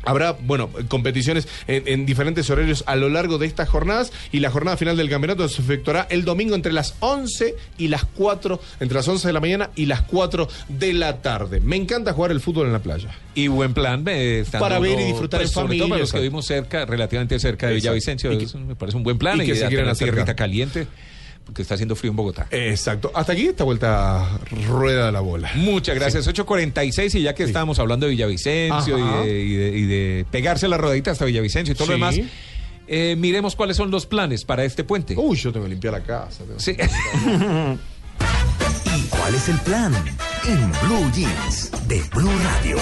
Habrá, 0.04 0.32
bueno, 0.32 0.70
competiciones 0.88 1.46
en, 1.66 1.82
en 1.86 2.06
diferentes 2.06 2.48
horarios 2.50 2.84
a 2.86 2.96
lo 2.96 3.08
largo 3.08 3.38
de 3.38 3.46
estas 3.46 3.68
jornadas 3.68 4.12
y 4.32 4.40
la 4.40 4.50
jornada 4.50 4.76
final 4.76 4.96
del 4.96 5.10
campeonato 5.10 5.48
se 5.48 5.62
efectuará 5.62 6.06
el 6.10 6.24
domingo 6.24 6.54
entre 6.54 6.72
las 6.72 6.94
11 7.00 7.54
y 7.78 7.88
las 7.88 8.04
4, 8.04 8.60
entre 8.80 8.96
las 8.96 9.06
11 9.08 9.26
de 9.26 9.32
la 9.32 9.40
mañana 9.40 9.70
y 9.76 9.86
las 9.86 10.02
4 10.02 10.48
de 10.68 10.92
la 10.92 11.22
tarde. 11.22 11.60
Me 11.60 11.76
encanta 11.76 12.12
jugar 12.12 12.30
el 12.30 12.40
fútbol 12.40 12.66
en 12.66 12.72
la 12.72 12.78
playa. 12.80 13.10
Y 13.34 13.48
buen 13.48 13.74
plan. 13.74 14.04
eh, 14.08 14.44
Para 14.58 14.78
ver 14.78 14.98
y 14.98 15.04
disfrutar 15.04 15.42
en 15.42 15.48
sobre 15.48 15.64
familia, 15.66 15.82
todo 15.84 15.88
para 15.90 16.00
los 16.00 16.10
que 16.12 16.18
exacto. 16.18 16.30
vimos 16.30 16.46
cerca, 16.46 16.84
relativamente 16.84 17.38
cerca 17.38 17.68
de. 17.68 17.74
Villavicencio. 17.74 18.32
Y 18.32 18.46
me 18.66 18.74
parece 18.74 18.96
un 18.96 19.02
buen 19.04 19.18
plan. 19.18 19.40
y 19.40 19.46
que 19.46 19.54
se 19.54 19.66
quieran 19.68 19.88
acercar. 19.88 20.14
tierrita 20.14 20.34
caliente, 20.34 20.86
porque 21.50 21.62
está 21.62 21.74
haciendo 21.74 21.96
frío 21.96 22.12
en 22.12 22.16
Bogotá. 22.16 22.46
Exacto. 22.52 23.10
Hasta 23.12 23.32
aquí 23.32 23.48
esta 23.48 23.64
vuelta 23.64 24.38
rueda 24.68 25.10
la 25.10 25.18
bola. 25.18 25.50
Muchas 25.56 25.96
gracias. 25.96 26.28
8.46 26.28 27.18
y 27.18 27.22
ya 27.22 27.34
que 27.34 27.42
estábamos 27.42 27.80
hablando 27.80 28.06
de 28.06 28.10
Villavicencio 28.10 28.96
y 28.96 29.02
de, 29.26 29.40
y, 29.42 29.56
de, 29.56 29.78
y 29.78 29.82
de 29.82 30.26
pegarse 30.30 30.68
la 30.68 30.78
rodadita 30.78 31.10
hasta 31.10 31.24
Villavicencio 31.24 31.72
y 31.72 31.74
todo 31.76 31.88
lo 31.88 31.94
demás, 31.94 32.14
eh, 32.86 33.16
miremos 33.18 33.56
cuáles 33.56 33.76
son 33.76 33.90
los 33.90 34.06
planes 34.06 34.44
para 34.44 34.64
este 34.64 34.84
puente. 34.84 35.16
Uy, 35.16 35.36
yo 35.38 35.50
tengo 35.50 35.66
que 35.66 35.70
limpiar 35.70 35.94
la 35.94 36.04
casa. 36.04 36.44
Sí. 36.58 36.76
¿Y 38.96 39.02
cuál 39.08 39.34
es 39.34 39.48
el 39.48 39.58
plan? 39.62 39.92
En 40.46 40.70
Blue 40.86 41.10
Jeans 41.12 41.72
de 41.88 42.00
Blue 42.14 42.30
Radio. 42.44 42.76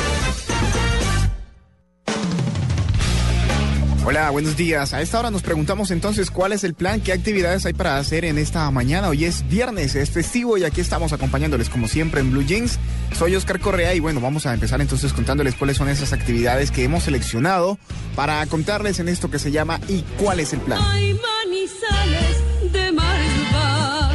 Hola, 4.10 4.30
buenos 4.30 4.56
días. 4.56 4.94
A 4.94 5.02
esta 5.02 5.18
hora 5.18 5.30
nos 5.30 5.42
preguntamos 5.42 5.90
entonces 5.90 6.30
cuál 6.30 6.54
es 6.54 6.64
el 6.64 6.72
plan, 6.72 7.02
qué 7.02 7.12
actividades 7.12 7.66
hay 7.66 7.74
para 7.74 7.98
hacer 7.98 8.24
en 8.24 8.38
esta 8.38 8.70
mañana. 8.70 9.10
Hoy 9.10 9.26
es 9.26 9.46
viernes, 9.50 9.94
es 9.96 10.08
festivo 10.08 10.56
y 10.56 10.64
aquí 10.64 10.80
estamos 10.80 11.12
acompañándoles 11.12 11.68
como 11.68 11.88
siempre 11.88 12.22
en 12.22 12.30
Blue 12.30 12.42
Jeans. 12.42 12.78
Soy 13.18 13.36
Oscar 13.36 13.60
Correa 13.60 13.94
y 13.94 14.00
bueno, 14.00 14.22
vamos 14.22 14.46
a 14.46 14.54
empezar 14.54 14.80
entonces 14.80 15.12
contándoles 15.12 15.56
cuáles 15.56 15.76
son 15.76 15.90
esas 15.90 16.14
actividades 16.14 16.70
que 16.70 16.84
hemos 16.84 17.02
seleccionado 17.02 17.78
para 18.16 18.46
contarles 18.46 18.98
en 18.98 19.08
esto 19.10 19.30
que 19.30 19.38
se 19.38 19.50
llama 19.50 19.78
¿Y 19.88 20.00
cuál 20.16 20.40
es 20.40 20.54
el 20.54 20.60
plan? 20.60 20.80
Hay 20.82 21.12
manizales 21.12 22.72
de 22.72 22.92
Malva. 22.92 23.37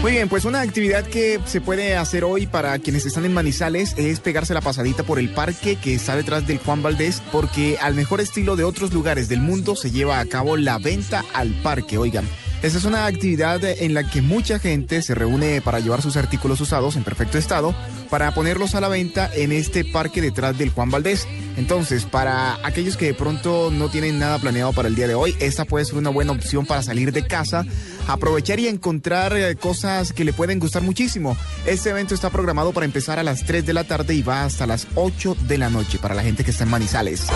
Muy 0.03 0.11
bien, 0.11 0.27
pues 0.27 0.43
una 0.43 0.59
actividad 0.59 1.05
que 1.05 1.39
se 1.45 1.61
puede 1.61 1.95
hacer 1.95 2.25
hoy 2.25 2.45
para 2.45 2.77
quienes 2.79 3.05
están 3.05 3.23
en 3.23 3.33
Manizales 3.33 3.93
es 3.95 4.19
pegarse 4.19 4.53
la 4.53 4.59
pasadita 4.59 5.03
por 5.03 5.17
el 5.17 5.29
parque 5.29 5.77
que 5.77 5.93
está 5.93 6.17
detrás 6.17 6.45
del 6.45 6.57
Juan 6.57 6.83
Valdés, 6.83 7.23
porque 7.31 7.77
al 7.81 7.93
mejor 7.93 8.19
estilo 8.19 8.57
de 8.57 8.65
otros 8.65 8.91
lugares 8.91 9.29
del 9.29 9.39
mundo 9.39 9.77
se 9.77 9.91
lleva 9.91 10.19
a 10.19 10.25
cabo 10.25 10.57
la 10.57 10.77
venta 10.77 11.23
al 11.33 11.51
parque. 11.61 11.97
Oigan, 11.97 12.27
esta 12.63 12.77
es 12.77 12.85
una 12.85 13.05
actividad 13.05 13.61
en 13.63 13.93
la 13.93 14.09
que 14.09 14.21
mucha 14.21 14.57
gente 14.57 15.01
se 15.01 15.15
reúne 15.15 15.59
para 15.59 15.81
llevar 15.81 16.01
sus 16.01 16.15
artículos 16.15 16.61
usados 16.61 16.95
en 16.95 17.03
perfecto 17.03 17.37
estado 17.37 17.75
para 18.09 18.33
ponerlos 18.33 18.73
a 18.73 18.79
la 18.79 18.87
venta 18.87 19.29
en 19.33 19.51
este 19.51 19.83
parque 19.83 20.21
detrás 20.21 20.57
del 20.57 20.69
Juan 20.69 20.89
Valdés. 20.89 21.27
Entonces, 21.57 22.05
para 22.05 22.57
aquellos 22.65 22.95
que 22.95 23.07
de 23.07 23.13
pronto 23.13 23.69
no 23.69 23.89
tienen 23.89 24.17
nada 24.17 24.39
planeado 24.39 24.71
para 24.71 24.87
el 24.87 24.95
día 24.95 25.07
de 25.07 25.15
hoy, 25.15 25.35
esta 25.39 25.65
puede 25.65 25.83
ser 25.83 25.95
una 25.95 26.09
buena 26.09 26.31
opción 26.31 26.65
para 26.65 26.81
salir 26.83 27.11
de 27.11 27.27
casa, 27.27 27.65
aprovechar 28.07 28.59
y 28.59 28.67
encontrar 28.67 29.35
eh, 29.35 29.55
cosas 29.55 30.13
que 30.13 30.23
le 30.23 30.33
pueden 30.33 30.59
gustar 30.59 30.81
muchísimo. 30.83 31.37
Este 31.65 31.89
evento 31.89 32.13
está 32.13 32.29
programado 32.29 32.73
para 32.73 32.85
empezar 32.85 33.19
a 33.19 33.23
las 33.23 33.45
3 33.45 33.65
de 33.65 33.73
la 33.73 33.83
tarde 33.83 34.13
y 34.13 34.21
va 34.21 34.43
hasta 34.43 34.67
las 34.67 34.87
8 34.95 35.37
de 35.47 35.57
la 35.57 35.69
noche 35.69 35.99
para 35.99 36.15
la 36.15 36.23
gente 36.23 36.43
que 36.43 36.51
está 36.51 36.63
en 36.63 36.69
Manizales. 36.71 37.27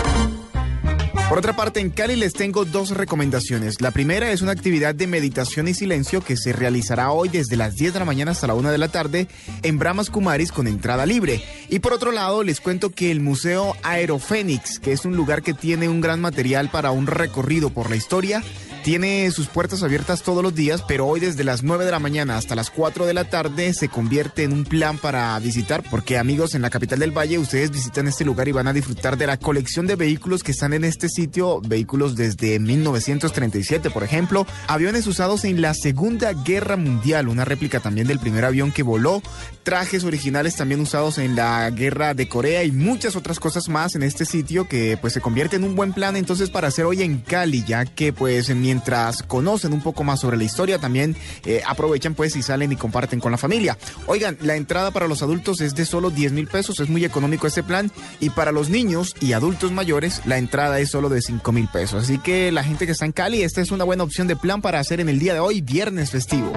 Por 1.28 1.36
otra 1.36 1.54
parte, 1.54 1.80
en 1.80 1.90
Cali 1.90 2.16
les 2.16 2.32
tengo 2.32 2.64
dos 2.64 2.90
recomendaciones. 2.90 3.82
La 3.82 3.90
primera 3.90 4.32
es 4.32 4.40
una 4.40 4.52
actividad 4.52 4.94
de 4.94 5.06
meditación 5.06 5.68
y 5.68 5.74
silencio 5.74 6.22
que 6.22 6.38
se 6.38 6.54
realizará 6.54 7.10
hoy 7.10 7.28
desde 7.28 7.56
las 7.56 7.74
10 7.74 7.92
de 7.92 7.98
la 7.98 8.06
mañana 8.06 8.30
hasta 8.30 8.46
la 8.46 8.54
1 8.54 8.70
de 8.70 8.78
la 8.78 8.88
tarde 8.88 9.28
en 9.62 9.78
Bramas 9.78 10.08
Kumaris 10.08 10.52
con 10.52 10.66
entrada 10.66 11.04
libre. 11.04 11.42
Y 11.68 11.80
por 11.80 11.92
otro 11.92 12.12
lado, 12.12 12.42
les 12.44 12.62
cuento 12.62 12.88
que 12.88 13.10
el 13.10 13.20
Museo 13.20 13.76
Aerofénix, 13.82 14.78
que 14.78 14.92
es 14.92 15.04
un 15.04 15.16
lugar 15.16 15.42
que 15.42 15.52
tiene 15.52 15.90
un 15.90 16.00
gran 16.00 16.18
material 16.18 16.70
para 16.70 16.92
un 16.92 17.06
recorrido 17.06 17.68
por 17.68 17.90
la 17.90 17.96
historia, 17.96 18.42
tiene 18.88 19.30
sus 19.32 19.48
puertas 19.48 19.82
abiertas 19.82 20.22
todos 20.22 20.42
los 20.42 20.54
días, 20.54 20.82
pero 20.88 21.06
hoy 21.06 21.20
desde 21.20 21.44
las 21.44 21.62
9 21.62 21.84
de 21.84 21.90
la 21.90 21.98
mañana 21.98 22.38
hasta 22.38 22.54
las 22.54 22.70
4 22.70 23.04
de 23.04 23.12
la 23.12 23.24
tarde 23.24 23.74
se 23.74 23.90
convierte 23.90 24.44
en 24.44 24.52
un 24.54 24.64
plan 24.64 24.96
para 24.96 25.38
visitar, 25.40 25.84
porque 25.90 26.16
amigos, 26.16 26.54
en 26.54 26.62
la 26.62 26.70
capital 26.70 26.98
del 26.98 27.10
Valle 27.10 27.38
ustedes 27.38 27.70
visitan 27.70 28.08
este 28.08 28.24
lugar 28.24 28.48
y 28.48 28.52
van 28.52 28.66
a 28.66 28.72
disfrutar 28.72 29.18
de 29.18 29.26
la 29.26 29.36
colección 29.36 29.86
de 29.86 29.96
vehículos 29.96 30.42
que 30.42 30.52
están 30.52 30.72
en 30.72 30.84
este 30.84 31.10
sitio, 31.10 31.60
vehículos 31.60 32.16
desde 32.16 32.58
1937, 32.58 33.90
por 33.90 34.04
ejemplo, 34.04 34.46
aviones 34.68 35.06
usados 35.06 35.44
en 35.44 35.60
la 35.60 35.74
Segunda 35.74 36.32
Guerra 36.32 36.78
Mundial, 36.78 37.28
una 37.28 37.44
réplica 37.44 37.80
también 37.80 38.06
del 38.06 38.20
primer 38.20 38.46
avión 38.46 38.72
que 38.72 38.82
voló, 38.82 39.20
trajes 39.64 40.02
originales 40.04 40.56
también 40.56 40.80
usados 40.80 41.18
en 41.18 41.36
la 41.36 41.68
Guerra 41.68 42.14
de 42.14 42.26
Corea 42.26 42.64
y 42.64 42.72
muchas 42.72 43.16
otras 43.16 43.38
cosas 43.38 43.68
más 43.68 43.96
en 43.96 44.02
este 44.02 44.24
sitio 44.24 44.66
que 44.66 44.96
pues 44.98 45.12
se 45.12 45.20
convierte 45.20 45.56
en 45.56 45.64
un 45.64 45.76
buen 45.76 45.92
plan 45.92 46.16
entonces 46.16 46.48
para 46.48 46.68
hacer 46.68 46.86
hoy 46.86 47.02
en 47.02 47.18
Cali, 47.18 47.62
ya 47.66 47.84
que 47.84 48.14
pues 48.14 48.48
mientras 48.78 49.24
conocen 49.24 49.72
un 49.72 49.80
poco 49.80 50.04
más 50.04 50.20
sobre 50.20 50.36
la 50.36 50.44
historia 50.44 50.78
también 50.78 51.16
eh, 51.44 51.62
aprovechan 51.66 52.14
pues 52.14 52.36
y 52.36 52.42
salen 52.42 52.70
y 52.70 52.76
comparten 52.76 53.18
con 53.18 53.32
la 53.32 53.38
familia. 53.38 53.76
Oigan, 54.06 54.38
la 54.40 54.54
entrada 54.54 54.92
para 54.92 55.08
los 55.08 55.20
adultos 55.20 55.60
es 55.60 55.74
de 55.74 55.84
solo 55.84 56.10
10 56.10 56.30
mil 56.30 56.46
pesos, 56.46 56.78
es 56.78 56.88
muy 56.88 57.04
económico 57.04 57.48
este 57.48 57.64
plan 57.64 57.90
y 58.20 58.30
para 58.30 58.52
los 58.52 58.70
niños 58.70 59.16
y 59.20 59.32
adultos 59.32 59.72
mayores 59.72 60.22
la 60.26 60.38
entrada 60.38 60.78
es 60.78 60.90
solo 60.90 61.08
de 61.08 61.22
5 61.22 61.50
mil 61.50 61.66
pesos. 61.66 62.04
Así 62.04 62.18
que 62.18 62.52
la 62.52 62.62
gente 62.62 62.86
que 62.86 62.92
está 62.92 63.04
en 63.04 63.10
Cali, 63.10 63.42
esta 63.42 63.60
es 63.60 63.72
una 63.72 63.82
buena 63.82 64.04
opción 64.04 64.28
de 64.28 64.36
plan 64.36 64.62
para 64.62 64.78
hacer 64.78 65.00
en 65.00 65.08
el 65.08 65.18
día 65.18 65.34
de 65.34 65.40
hoy, 65.40 65.60
viernes 65.60 66.12
festivo. 66.12 66.52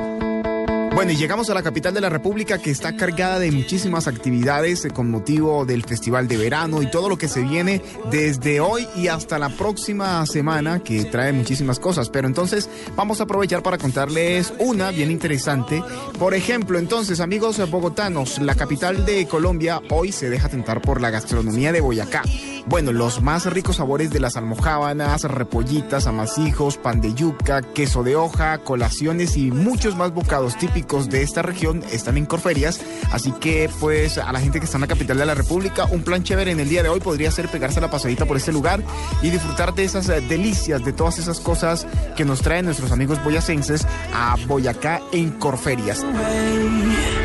Bueno, 0.94 1.14
y 1.14 1.16
llegamos 1.16 1.50
a 1.50 1.54
la 1.54 1.64
capital 1.64 1.94
de 1.94 2.02
la 2.02 2.10
República 2.10 2.58
que 2.58 2.70
está 2.70 2.98
cargada 2.98 3.40
de 3.40 3.50
muchísimas 3.50 4.08
actividades 4.08 4.84
eh, 4.84 4.90
con 4.90 5.10
motivo 5.10 5.66
del 5.66 5.86
Festival 5.86 6.28
de 6.28 6.36
Verano 6.36 6.82
y 6.82 6.92
todo 6.92 7.08
lo 7.08 7.18
que 7.18 7.30
se 7.30 7.42
viene 7.42 7.82
desde 8.12 8.60
hoy 8.60 8.86
y 8.98 9.08
hasta 9.08 9.40
la 9.40 9.48
próxima 9.48 10.26
semana 10.26 10.84
que 10.84 11.06
trae 11.06 11.32
muchísimas 11.32 11.80
cosas. 11.80 12.10
Pero 12.10 12.28
entonces 12.28 12.70
vamos 12.98 13.22
a 13.22 13.24
aprovechar 13.24 13.64
para 13.64 13.78
contarles 13.78 14.54
una 14.60 14.92
bien 14.92 15.12
interesante. 15.12 15.82
Por 16.20 16.34
ejemplo, 16.34 16.78
entonces 16.78 17.22
amigos 17.22 17.58
bogotanos, 17.72 18.40
la 18.40 18.56
capital 18.56 19.06
de 19.06 19.28
Colombia 19.28 19.82
hoy 19.90 20.12
se 20.12 20.30
deja 20.30 20.50
tentar 20.50 20.82
por 20.82 21.00
la 21.00 21.10
gastronomía 21.10 21.72
de 21.72 21.80
Boyacá. 21.80 22.22
Bueno, 22.68 22.92
los 22.92 23.24
más 23.24 23.52
ricos 23.52 23.78
sabores 23.78 24.12
de 24.12 24.20
las 24.20 24.38
almojábanas, 24.38 25.24
repollitas, 25.24 26.06
amasijos, 26.06 26.78
pan 26.78 27.02
de 27.02 27.14
yuca, 27.16 27.62
queso 27.62 28.04
de 28.04 28.16
hoja, 28.16 28.60
colaciones 28.60 29.36
y 29.36 29.50
muchos 29.52 29.96
más 29.96 30.14
bocados 30.14 30.58
típicos 30.58 30.81
de 30.82 31.22
esta 31.22 31.42
región 31.42 31.84
están 31.92 32.18
en 32.18 32.26
Corferias. 32.26 32.82
Así 33.12 33.32
que, 33.32 33.70
pues, 33.80 34.18
a 34.18 34.32
la 34.32 34.40
gente 34.40 34.60
que 34.60 34.66
está 34.66 34.78
en 34.78 34.82
la 34.82 34.88
capital 34.88 35.18
de 35.18 35.26
la 35.26 35.36
República, 35.36 35.86
un 35.86 36.04
plan 36.04 36.24
chévere 36.24 36.52
en 36.52 36.60
el 36.60 36.68
día 36.68 36.84
de 36.84 36.90
hoy 36.90 37.00
podría 37.00 37.32
ser 37.32 37.48
pegarse 37.50 37.80
la 37.80 37.90
pasadita 37.90 38.26
por 38.26 38.38
este 38.38 38.52
lugar 38.52 38.82
y 39.22 39.30
disfrutar 39.30 39.74
de 39.74 39.84
esas 39.84 40.10
eh, 40.10 40.22
delicias, 40.22 40.84
de 40.84 40.92
todas 40.94 41.20
esas 41.20 41.40
cosas 41.40 41.88
que 42.16 42.26
nos 42.26 42.42
traen 42.42 42.66
nuestros 42.66 42.92
amigos 42.92 43.24
boyacenses 43.24 43.88
a 44.14 44.36
Boyacá 44.48 45.02
en 45.12 45.32
Corferias. 45.32 46.06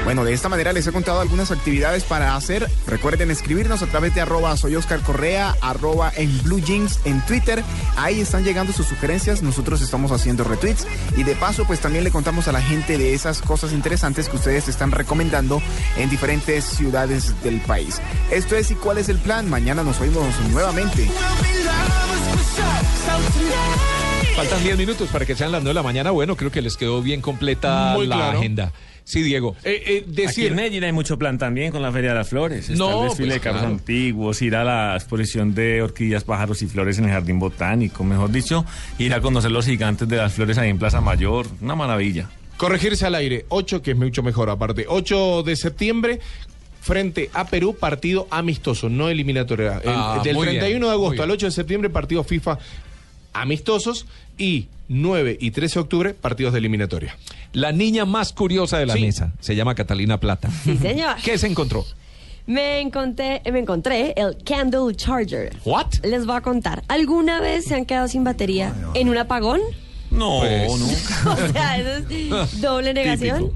Bueno, 0.05 0.25
de 0.25 0.33
esta 0.33 0.49
manera 0.49 0.73
les 0.73 0.87
he 0.87 0.93
contado 0.93 1.21
algunas 1.21 1.51
actividades 1.51 2.05
para 2.05 2.37
hacer. 2.37 2.71
Recuerden 2.87 3.33
escribirnos 3.33 3.83
a 3.83 3.87
través 3.87 4.15
de 4.15 4.21
arroba 4.21 4.57
soy 4.57 4.77
Oscar 4.77 5.01
Correa, 5.01 5.57
arroba 5.61 6.13
en 6.17 6.43
Blue 6.45 6.61
Jeans 6.61 7.01
en 7.05 7.21
Twitter. 7.27 7.65
Ahí 7.97 8.21
están 8.21 8.45
llegando 8.45 8.73
sus 8.73 8.87
sugerencias. 8.87 9.43
Nosotros 9.43 9.83
estamos 9.83 10.13
haciendo 10.13 10.45
retweets. 10.45 10.87
Y 11.17 11.25
de 11.25 11.35
paso, 11.35 11.65
pues 11.67 11.81
también 11.81 12.05
le 12.05 12.13
contamos 12.13 12.47
a 12.47 12.53
la 12.53 12.61
gente 12.61 12.99
de 12.99 13.15
esas 13.15 13.43
cosas 13.47 13.73
interesantes 13.73 14.29
que 14.29 14.37
ustedes 14.37 14.69
están 14.69 14.91
recomendando 14.91 15.63
en 15.97 16.11
diferentes 16.11 16.65
ciudades 16.65 17.33
del 17.43 17.61
país. 17.61 18.01
Esto 18.31 18.57
es 18.57 18.71
y 18.71 18.75
cuál 18.75 18.99
es 18.99 19.09
el 19.09 19.19
plan. 19.19 19.49
Mañana 19.49 19.83
nos 19.83 20.01
oímos 20.01 20.27
nuevamente. 20.51 21.09
Faltan 24.35 24.63
10 24.63 24.77
minutos 24.77 25.09
para 25.11 25.25
que 25.25 25.35
sean 25.35 25.51
las 25.53 25.63
9 25.63 25.71
de 25.71 25.75
la 25.75 25.83
mañana. 25.83 26.11
Bueno, 26.11 26.37
creo 26.37 26.51
que 26.51 26.61
les 26.61 26.77
quedó 26.77 27.01
bien 27.01 27.23
completa 27.23 27.93
Muy 27.95 28.07
la 28.07 28.17
claro. 28.17 28.39
agenda. 28.39 28.73
Sí, 29.05 29.23
Diego. 29.23 29.55
Eh, 29.63 30.05
eh, 30.17 30.27
Aquí 30.29 30.47
en 30.47 30.57
Medellín 30.57 30.83
hay 30.83 30.91
mucho 30.93 31.17
plan 31.17 31.39
también 31.39 31.71
con 31.71 31.81
la 31.81 31.93
Feria 31.93 32.11
de 32.11 32.17
las 32.17 32.29
Flores. 32.29 32.69
Está 32.69 32.75
No, 32.75 33.05
el 33.05 33.09
desfile 33.09 33.29
pues, 33.29 33.35
de 33.35 33.41
carros 33.41 33.61
claro. 33.61 33.75
antiguos, 33.77 34.43
ir 34.43 34.57
a 34.57 34.65
la 34.65 34.97
exposición 34.97 35.55
de 35.55 35.81
orquídeas, 35.81 36.25
pájaros 36.25 36.61
y 36.63 36.67
flores 36.67 36.99
en 36.99 37.05
el 37.05 37.13
Jardín 37.13 37.39
Botánico. 37.39 38.03
Mejor 38.03 38.33
dicho, 38.33 38.65
ir 38.99 39.15
a 39.15 39.21
conocer 39.21 39.53
los 39.53 39.65
gigantes 39.65 40.09
de 40.09 40.17
las 40.17 40.33
flores 40.33 40.59
ahí 40.59 40.71
en 40.71 40.79
Plaza 40.79 41.01
Mayor. 41.01 41.47
Una 41.63 41.77
maravilla. 41.77 42.29
Corregirse 42.57 43.05
al 43.07 43.15
aire, 43.15 43.45
8, 43.49 43.83
que 43.83 43.91
es 43.93 43.97
mucho 43.97 44.23
mejor 44.23 44.49
aparte. 44.51 44.87
8 44.89 45.43
de 45.43 45.57
septiembre, 45.57 46.21
frente 46.81 47.31
a 47.35 47.47
Perú, 47.47 47.77
partido 47.79 48.27
amistoso, 48.31 48.89
no 48.89 49.09
eliminatoria. 49.09 49.81
El- 49.85 49.91
Ah, 49.91 50.21
del 50.25 50.35
muy 50.37 50.47
bien, 50.47 50.59
31 50.61 50.87
de 50.87 50.93
agosto 50.93 51.23
al 51.23 51.31
8 51.31 51.47
de 51.47 51.53
septiembre, 51.53 51.91
partido 51.91 52.25
FIFA 52.25 52.59
amistosos 53.33 54.07
y 54.39 54.69
9 54.89 55.37
y 55.41 55.51
13 55.51 55.75
de 55.75 55.81
octubre, 55.81 56.15
partidos 56.15 56.53
de 56.53 56.61
eliminatoria. 56.61 57.17
La 57.53 57.73
niña 57.73 58.05
más 58.05 58.33
curiosa 58.33 58.79
de 58.79 58.87
la 58.87 58.95
Sí. 58.95 59.01
mesa 59.03 59.33
se 59.41 59.55
llama 59.57 59.75
Catalina 59.75 60.19
Plata. 60.21 60.49
Sí, 60.65 60.77
señor. 60.79 61.17
¿Qué 61.25 61.37
se 61.39 61.47
encontró? 61.47 61.85
Me 62.47 62.81
encontré, 62.81 63.43
me 63.53 63.59
encontré 63.59 64.15
el 64.17 64.37
Candle 64.45 64.95
Charger. 64.95 65.57
What? 65.65 65.87
Les 66.05 66.25
voy 66.27 66.37
a 66.37 66.41
contar. 66.41 66.85
¿Alguna 66.87 67.41
vez 67.41 67.65
se 67.65 67.75
han 67.75 67.85
quedado 67.85 68.07
sin 68.07 68.23
batería 68.23 68.73
en 68.95 69.09
un 69.09 69.19
apagón? 69.19 69.61
No, 70.17 70.41
Pues- 70.41 70.79
nunca. 70.79 71.31
O 71.49 71.53
sea, 71.53 71.79
eso 71.79 72.07
es 72.09 72.61
doble 72.61 72.95
negación. 72.95 73.53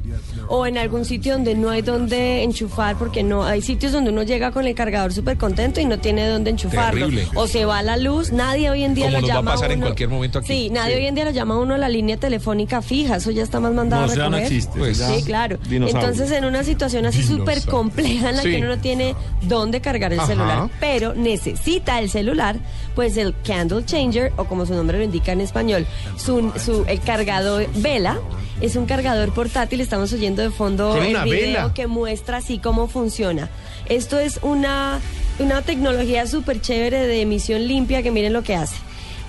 O 0.52 0.66
en 0.66 0.76
algún 0.78 1.04
sitio 1.04 1.34
donde 1.34 1.54
no 1.54 1.70
hay 1.70 1.80
donde 1.80 2.42
enchufar, 2.42 2.96
porque 2.98 3.22
no 3.22 3.44
hay 3.44 3.62
sitios 3.62 3.92
donde 3.92 4.10
uno 4.10 4.24
llega 4.24 4.50
con 4.50 4.66
el 4.66 4.74
cargador 4.74 5.12
súper 5.12 5.36
contento 5.38 5.80
y 5.80 5.84
no 5.84 6.00
tiene 6.00 6.26
dónde 6.26 6.50
enchufarlo. 6.50 7.06
Terrible. 7.06 7.28
O 7.36 7.46
se 7.46 7.64
va 7.64 7.80
la 7.84 7.96
luz, 7.96 8.32
nadie 8.32 8.68
hoy 8.68 8.82
en 8.82 8.94
día 8.94 9.04
Como 9.06 9.18
lo 9.18 9.20
nos 9.20 9.30
va 9.30 9.34
a 9.34 9.36
llama. 9.36 9.52
pasar 9.52 9.70
en 9.70 9.78
uno- 9.78 9.86
cualquier 9.86 10.08
momento 10.08 10.38
aquí. 10.40 10.48
Sí, 10.48 10.70
nadie 10.70 10.94
Sí. 10.96 11.00
hoy 11.02 11.06
en 11.06 11.14
día 11.14 11.24
lo 11.24 11.30
llama 11.30 11.54
a 11.54 11.58
uno 11.58 11.74
a 11.74 11.78
la 11.78 11.88
línea 11.88 12.16
telefónica 12.16 12.82
fija, 12.82 13.16
eso 13.16 13.30
ya 13.30 13.44
está 13.44 13.60
más 13.60 13.72
mandado 13.72 14.02
No, 14.02 14.08
a 14.08 14.12
eso 14.12 14.22
ya 14.24 14.28
no 14.28 14.36
existe, 14.38 14.76
Pues, 14.76 14.98
Sí, 14.98 15.22
claro. 15.24 15.56
Dinosaurio. 15.68 16.08
Entonces, 16.08 16.36
en 16.36 16.44
una 16.44 16.64
situación 16.64 17.06
así 17.06 17.22
súper 17.22 17.62
compleja 17.66 18.30
en 18.30 18.36
la 18.36 18.42
Sí. 18.42 18.50
que 18.50 18.56
uno 18.58 18.66
no 18.74 18.78
tiene 18.78 19.14
dónde 19.42 19.80
cargar 19.80 20.12
el 20.12 20.18
Ajá. 20.18 20.26
celular, 20.28 20.68
pero 20.80 21.14
necesita 21.14 22.00
el 22.00 22.10
celular, 22.10 22.56
pues 22.96 23.16
el 23.16 23.34
Candle 23.46 23.84
Changer, 23.84 24.32
o 24.36 24.44
como 24.46 24.66
su 24.66 24.74
nombre 24.74 24.98
lo 24.98 25.04
indica 25.04 25.30
en 25.30 25.42
español, 25.42 25.86
su, 26.16 26.50
su, 26.58 26.84
el 26.88 27.00
cargador 27.00 27.68
vela. 27.76 28.18
Es 28.60 28.76
un 28.76 28.84
cargador 28.84 29.32
portátil, 29.32 29.80
estamos 29.80 30.12
oyendo 30.12 30.39
de 30.40 30.50
fondo 30.50 30.90
¿Con 30.90 31.02
el 31.02 31.10
una 31.10 31.24
video 31.24 31.40
vela? 31.62 31.74
que 31.74 31.86
muestra 31.86 32.38
así 32.38 32.58
cómo 32.58 32.88
funciona. 32.88 33.48
Esto 33.88 34.18
es 34.18 34.38
una, 34.42 35.00
una 35.38 35.62
tecnología 35.62 36.26
súper 36.26 36.60
chévere 36.60 37.06
de 37.06 37.20
emisión 37.22 37.66
limpia 37.68 38.02
que 38.02 38.10
miren 38.10 38.32
lo 38.32 38.42
que 38.42 38.54
hace. 38.56 38.76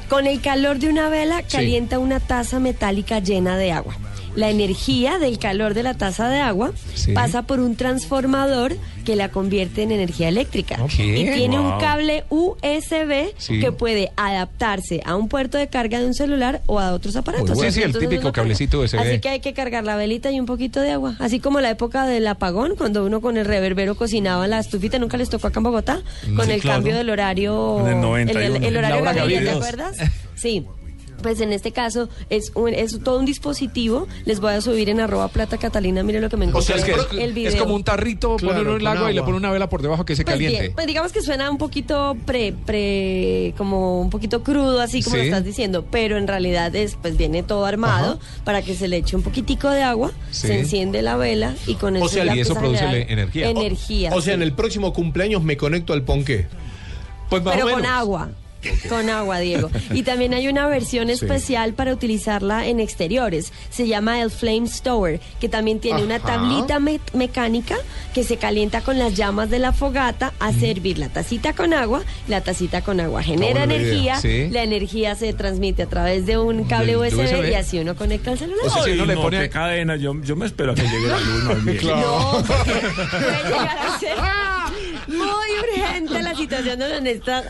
Con 0.09 0.27
el 0.27 0.41
calor 0.41 0.77
de 0.79 0.89
una 0.89 1.07
vela 1.09 1.39
Sí. 1.47 1.57
calienta 1.57 1.97
una 1.99 2.19
taza 2.19 2.59
metálica 2.59 3.19
llena 3.19 3.57
de 3.57 3.71
agua. 3.71 3.95
La 4.35 4.49
energía 4.49 5.19
del 5.19 5.37
calor 5.39 5.73
de 5.73 5.83
la 5.83 5.93
taza 5.93 6.29
de 6.29 6.39
agua 6.39 6.71
Sí. 6.95 7.11
pasa 7.11 7.41
por 7.43 7.59
un 7.59 7.75
transformador 7.75 8.75
que 9.05 9.15
la 9.15 9.29
convierte 9.29 9.81
en 9.83 9.91
energía 9.91 10.29
eléctrica. 10.29 10.77
Y 10.93 10.97
tiene 11.25 11.59
un 11.59 11.77
cable 11.79 12.23
USB 12.29 13.33
Sí. 13.37 13.59
que 13.59 13.71
puede 13.71 14.11
adaptarse 14.15 15.01
a 15.05 15.15
un 15.15 15.27
puerto 15.27 15.57
de 15.57 15.67
carga 15.67 15.99
de 15.99 16.05
un 16.05 16.13
celular 16.13 16.61
o 16.67 16.79
a 16.79 16.93
otros 16.93 17.15
aparatos. 17.15 17.55
Bueno. 17.55 17.71
Sí, 17.71 17.79
sí, 17.79 17.83
el 17.83 17.97
típico 17.97 18.31
cablecito 18.31 18.79
USB. 18.79 18.99
Así 18.99 19.19
que 19.19 19.29
hay 19.29 19.39
que 19.39 19.53
cargar 19.53 19.83
la 19.83 19.95
velita 19.95 20.31
y 20.31 20.39
un 20.39 20.45
poquito 20.45 20.79
de 20.81 20.91
agua. 20.91 21.15
Así 21.19 21.39
como 21.39 21.59
la 21.59 21.69
época 21.69 22.05
del 22.05 22.25
apagón, 22.27 22.75
cuando 22.77 23.05
uno 23.05 23.21
con 23.21 23.37
el 23.37 23.45
reverbero 23.45 23.95
cocinaba 23.95 24.45
en 24.45 24.51
la 24.51 24.59
estufita, 24.59 24.99
¿nunca 24.99 25.17
les 25.17 25.29
tocó 25.29 25.47
acá 25.47 25.59
en 25.59 25.63
Bogotá? 25.63 26.01
Con 26.35 26.45
Sí, 26.45 26.51
el 26.51 26.61
claro. 26.61 26.77
cambio 26.77 26.95
del 26.95 27.09
horario. 27.09 27.79
En 27.81 27.87
el 27.87 27.93
el, 27.95 28.01
91. 28.01 28.55
el- 28.57 28.63
el 28.63 28.77
horario 28.77 29.03
Gaviria, 29.03 29.41
¿te 29.41 29.49
acuerdas? 29.51 29.97
Sí. 30.35 30.65
Pues 31.22 31.39
en 31.41 31.52
este 31.53 31.72
caso 31.72 32.10
es, 32.30 32.52
un, 32.56 32.69
es 32.73 32.99
todo 33.03 33.19
un 33.19 33.26
dispositivo. 33.26 34.07
Les 34.26 34.39
voy 34.39 34.53
a 34.53 34.61
subir 34.61 34.89
en 34.89 34.99
arroba 34.99 35.27
plata 35.27 35.57
catalina. 35.57 36.03
Mire 36.03 36.19
lo 36.22 36.30
que 36.30 36.38
me 36.38 36.45
O 36.45 36.49
encontré. 36.49 36.80
sea, 36.81 36.95
es, 36.95 37.06
que 37.06 37.15
el 37.23 37.30
es, 37.30 37.35
video. 37.35 37.52
es 37.52 37.56
como 37.60 37.76
un 37.76 37.84
tarrito, 37.84 38.35
Claro, 38.38 38.53
ponerlo 38.53 38.76
en 38.76 38.81
el 38.81 38.88
agua 38.88 39.11
y 39.11 39.14
le 39.14 39.19
agua. 39.19 39.26
pone 39.27 39.38
una 39.38 39.52
vela 39.52 39.69
por 39.69 39.81
debajo 39.81 40.06
que 40.06 40.15
se 40.15 40.23
Pues, 40.23 40.34
caliente. 40.35 40.60
bien, 40.61 40.73
pues 40.73 40.88
digamos 40.88 41.11
que 41.11 41.22
suena 41.22 41.49
un 41.52 41.57
poquito 41.57 42.15
pre, 42.26 42.53
pre, 42.65 43.53
como 43.57 44.02
un 44.02 44.10
poquito 44.10 44.43
crudo, 44.43 44.80
así 44.81 45.02
como 45.03 45.15
Sí. 45.15 45.22
lo 45.22 45.23
estás 45.26 45.43
diciendo, 45.45 45.85
pero 45.91 46.18
en 46.18 46.27
realidad 46.27 46.76
es, 46.76 46.95
pues 47.02 47.18
viene 47.18 47.43
todo 47.43 47.65
armado 47.65 48.19
para 48.43 48.61
que 48.61 48.76
se 48.76 48.88
le 48.88 48.98
eche 48.98 49.15
un 49.15 49.22
poquitico 49.23 49.69
de 49.69 49.84
agua, 49.84 50.11
Sí. 50.31 50.48
se 50.48 50.60
enciende 50.60 51.02
la 51.02 51.15
vela 51.18 51.56
y 51.68 51.76
con 51.76 51.95
eso, 51.95 52.07
sea, 52.07 52.26
ya 52.26 52.35
y 52.35 52.39
eso 52.39 52.56
produce 52.56 52.84
energía. 53.11 53.49
Energía. 53.49 54.11
O 54.14 54.22
sea, 54.22 54.34
en 54.34 54.41
el 54.41 54.53
próximo 54.53 54.93
cumpleaños 54.93 55.43
me 55.43 55.57
conecto 55.57 55.93
al 55.93 56.03
ponqué. 56.03 56.48
Pues 57.30 57.43
más 57.43 57.53
pero 57.53 57.68
o 57.68 57.69
con 57.72 57.81
menos. 57.81 57.98
Con 58.89 59.09
agua, 59.09 59.39
Diego. 59.39 59.69
Y 59.91 60.03
también 60.03 60.33
hay 60.33 60.47
una 60.47 60.67
versión 60.67 61.09
especial 61.09 61.73
para 61.73 61.93
utilizarla 61.93 62.67
en 62.67 62.79
exteriores. 62.79 63.51
Se 63.69 63.88
llama 63.88 64.21
el 64.21 64.31
Flame 64.31 64.67
Stower, 64.67 65.19
que 65.39 65.49
también 65.49 65.79
tiene 65.79 66.03
una 66.03 66.19
tablita 66.19 66.79
me- 66.79 66.99
mecánica 67.13 67.75
que 68.13 68.23
se 68.23 68.38
calienta 68.38 68.81
con 68.81 68.99
las 68.99 69.15
llamas 69.15 69.49
de 69.49 69.59
la 69.59 69.71
fogata 69.73 70.33
a 70.39 70.51
servir 70.53 70.97
la 70.97 71.09
tacita 71.09 71.53
con 71.53 71.73
agua. 71.73 72.01
La 72.27 72.41
tacita 72.41 72.81
con 72.81 72.99
agua 72.99 73.23
genera 73.23 73.63
energía. 73.63 74.17
Sí. 74.19 74.49
La 74.49 74.63
energía 74.63 75.15
se 75.15 75.33
transmite 75.33 75.83
a 75.83 75.88
través 75.88 76.25
de 76.25 76.38
un 76.38 76.63
cable 76.65 76.97
USB, 76.97 77.19
USB. 77.19 77.49
y 77.51 77.53
así 77.55 77.79
uno 77.79 77.95
conecta 77.95 78.31
el 78.33 78.39
celular. 78.39 78.65
O 78.65 78.69
sea, 78.69 78.83
si 78.83 78.89
Ay, 78.91 78.95
uno 78.97 79.05
le 79.05 79.15
no, 79.15 79.21
pone- 79.21 79.39
qué 79.39 79.49
cadena. 79.49 79.95
Yo, 79.95 80.13
yo 80.21 80.35
me 80.35 80.45
espero 80.45 80.73
a 80.73 80.75
que 80.75 80.83
llegue 80.83 81.07
la 81.07 81.19
luz. 81.19 81.41
No, 81.83 82.43
porque 82.47 82.71
puede 82.71 83.43
llegar 83.43 83.77
a 83.77 83.99
ser 83.99 84.15
muy 85.11 85.27
urgente 85.59 86.21
la 86.23 86.35
situación 86.35 86.79
donde 86.79 87.11
está 87.11 87.43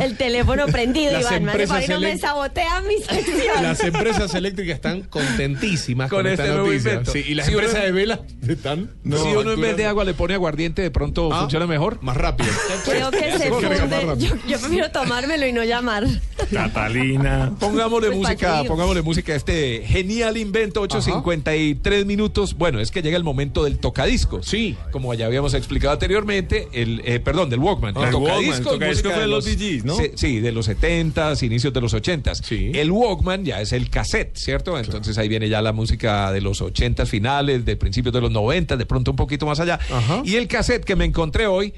el 0.00 0.16
teléfono 0.16 0.66
prendido, 0.66 1.12
Las 1.12 1.22
Iván. 1.22 1.42
Empresas 1.48 1.88
no 1.88 2.00
me 2.00 2.18
sabotea 2.18 2.80
mi 2.82 2.96
sección. 3.02 3.62
Las 3.62 3.80
empresas 3.84 4.34
eléctricas 4.34 4.76
están 4.76 5.02
contentísimas 5.02 6.08
con, 6.10 6.18
Con 6.22 6.26
esta 6.28 6.44
este 6.44 6.54
nuevo 6.54 6.68
noticia. 6.68 6.90
invento. 6.92 7.12
Sí, 7.12 7.24
y 7.26 7.34
las 7.34 7.46
Si 7.46 7.52
uno- 7.54 7.60
empresas 7.62 7.84
de 7.84 7.92
velas 7.92 8.20
están. 8.46 8.90
si 9.04 9.10
uno 9.36 9.52
en 9.52 9.60
vez 9.60 9.76
de 9.76 9.86
agua 9.86 10.04
le 10.04 10.14
pone 10.14 10.34
aguardiente, 10.34 10.82
de 10.82 10.90
pronto 10.90 11.32
Ah, 11.32 11.40
funciona 11.40 11.66
mejor. 11.66 11.98
Más 12.02 12.16
rápido. 12.16 12.48
Creo 12.84 13.10
que 13.10 13.38
se 13.38 13.48
funde. 13.48 13.76
Yo, 14.18 14.34
yo 14.48 14.58
prefiero 14.60 14.90
tomármelo 14.90 15.46
y 15.46 15.52
no 15.52 15.64
llamar. 15.64 16.04
Catalina. 16.52 17.52
Pongámosle 17.60 18.08
Pues, 18.08 18.18
música, 18.18 18.62
pongámosle 18.64 19.02
música 19.02 19.32
a 19.32 19.36
este 19.36 19.82
genial 19.86 20.36
invento, 20.36 20.82
8.53 20.82 22.04
minutos. 22.04 22.54
Bueno, 22.54 22.80
es 22.80 22.90
que 22.90 23.02
llega 23.02 23.16
el 23.16 23.24
momento 23.24 23.64
del 23.64 23.78
tocadiscos. 23.78 24.46
Sí. 24.46 24.76
Como 24.90 25.12
ya 25.14 25.26
habíamos 25.26 25.54
explicado 25.54 25.92
anteriormente, 25.92 26.68
el, 26.72 27.02
eh, 27.08 27.20
perdón, 27.20 27.48
del 27.48 27.58
Walkman. 27.58 27.94
Ah, 27.96 28.08
el 28.10 28.14
Walkman, 28.16 28.58
el 28.58 28.62
tocadiscos 28.62 29.16
de 29.16 29.26
los 29.26 29.46
DJs, 29.46 29.84
¿no? 29.86 29.96
Sí, 29.96 30.10
sí, 30.14 30.40
de 30.40 30.52
los 30.52 30.68
70s, 30.68 31.42
inicios 31.42 31.72
de 31.72 31.80
los 31.80 31.94
80s. 31.94 32.42
Sí. 32.44 32.70
El 32.74 32.90
Walkman 32.90 33.46
ya 33.46 33.62
es 33.62 33.72
el 33.72 33.88
cassette, 33.88 34.36
¿cierto? 34.36 34.78
Entonces 34.78 35.16
ahí 35.16 35.26
viene 35.26 35.48
ya 35.48 35.62
la 35.62 35.72
música 35.72 36.30
de 36.32 36.42
los 36.42 36.60
80s 36.60 37.06
finales, 37.06 37.64
de 37.64 37.76
principios 37.76 38.12
de 38.12 38.20
los 38.20 38.30
90, 38.30 38.76
de 38.76 38.84
pronto 38.84 39.10
un 39.10 39.16
poquito 39.16 39.46
más 39.46 39.58
allá. 39.58 39.80
Ajá. 39.90 40.20
Y 40.22 40.36
el 40.36 40.48
cassette 40.48 40.84
que 40.84 40.96
me 40.96 41.06
encontré 41.06 41.46
hoy 41.46 41.72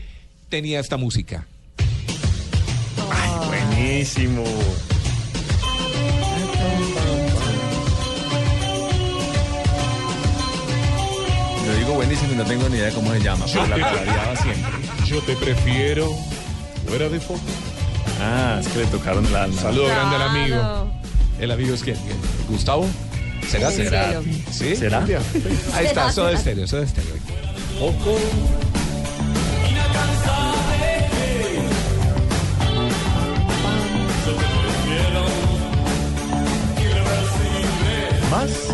tenía 0.49 0.81
esta 0.81 0.97
música. 0.97 1.47
Buenísimo. 3.47 4.43
Yo 11.71 11.77
digo 11.77 11.95
buenísimo 11.95 12.33
y 12.33 12.37
no 12.37 12.45
tengo 12.45 12.69
ni 12.69 12.77
idea 12.79 12.87
de 12.87 12.93
cómo 12.93 13.13
se 13.13 13.21
llama, 13.21 13.45
pero 13.47 13.67
la 13.69 14.37
siempre. 14.37 14.73
Yo 15.07 15.21
te 15.23 15.37
prefiero 15.37 16.13
fuera 16.89 17.09
de 17.09 17.21
foco. 17.21 17.41
Ah, 18.21 18.59
es 18.61 18.67
que 18.67 18.81
le 18.81 18.87
tocaron 18.87 19.25
el 19.25 19.37
alma. 19.37 19.63
Saludo 19.63 19.87
grande 19.87 20.17
al 20.17 20.23
amigo. 20.23 20.91
¿El 21.39 21.51
amigo 21.53 21.73
es 21.73 21.83
quién? 21.85 21.97
¿Quién? 21.97 22.17
¿Gustavo? 22.49 22.89
¿Será? 23.49 23.71
¿Será? 23.71 24.21
¿Sí? 24.51 24.75
¿Será? 24.75 25.07
Ahí 25.75 25.87
está, 25.87 26.11
Soda 26.11 26.33
Estéreo, 26.33 26.67
Soda 26.67 26.83
Estéreo. 26.83 27.15
Foco. 27.79 28.19
¿Más? 38.31 38.70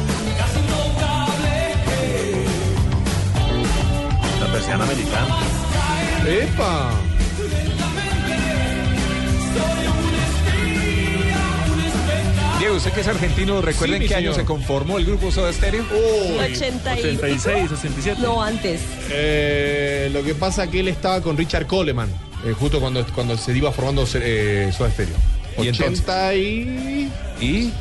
La 4.68 4.78
persiana 4.78 4.84
americana. 4.84 5.36
¡Epa! 6.26 6.90
Diego, 12.58 12.76
usted 12.76 12.92
que 12.92 13.00
es 13.02 13.06
argentino, 13.06 13.60
¿recuerda 13.60 13.98
Sí, 13.98 14.06
qué 14.08 14.14
año 14.14 14.32
se 14.32 14.44
conformó 14.44 14.96
el 14.98 15.04
grupo 15.04 15.30
Soda 15.30 15.52
Stereo? 15.52 15.84
80 16.40 16.96
y- 16.96 17.00
86, 17.00 17.70
87. 17.72 18.20
No, 18.22 18.42
antes. 18.42 18.80
Eh, 19.10 20.08
lo 20.12 20.22
que 20.24 20.34
pasa 20.34 20.68
que 20.70 20.80
él 20.80 20.88
estaba 20.88 21.20
con 21.20 21.36
Richard 21.36 21.66
Coleman, 21.66 22.08
eh, 22.44 22.54
justo 22.58 22.80
cuando, 22.80 23.04
cuando 23.14 23.36
se 23.36 23.56
iba 23.56 23.70
formando 23.72 24.06
eh, 24.14 24.72
Soda 24.76 24.90
Stereo. 24.90 25.16
¿Y 25.58 25.68
entonces? 25.68 26.00
80 26.00 26.34
y... 26.34 27.10
¿Y? 27.40 27.72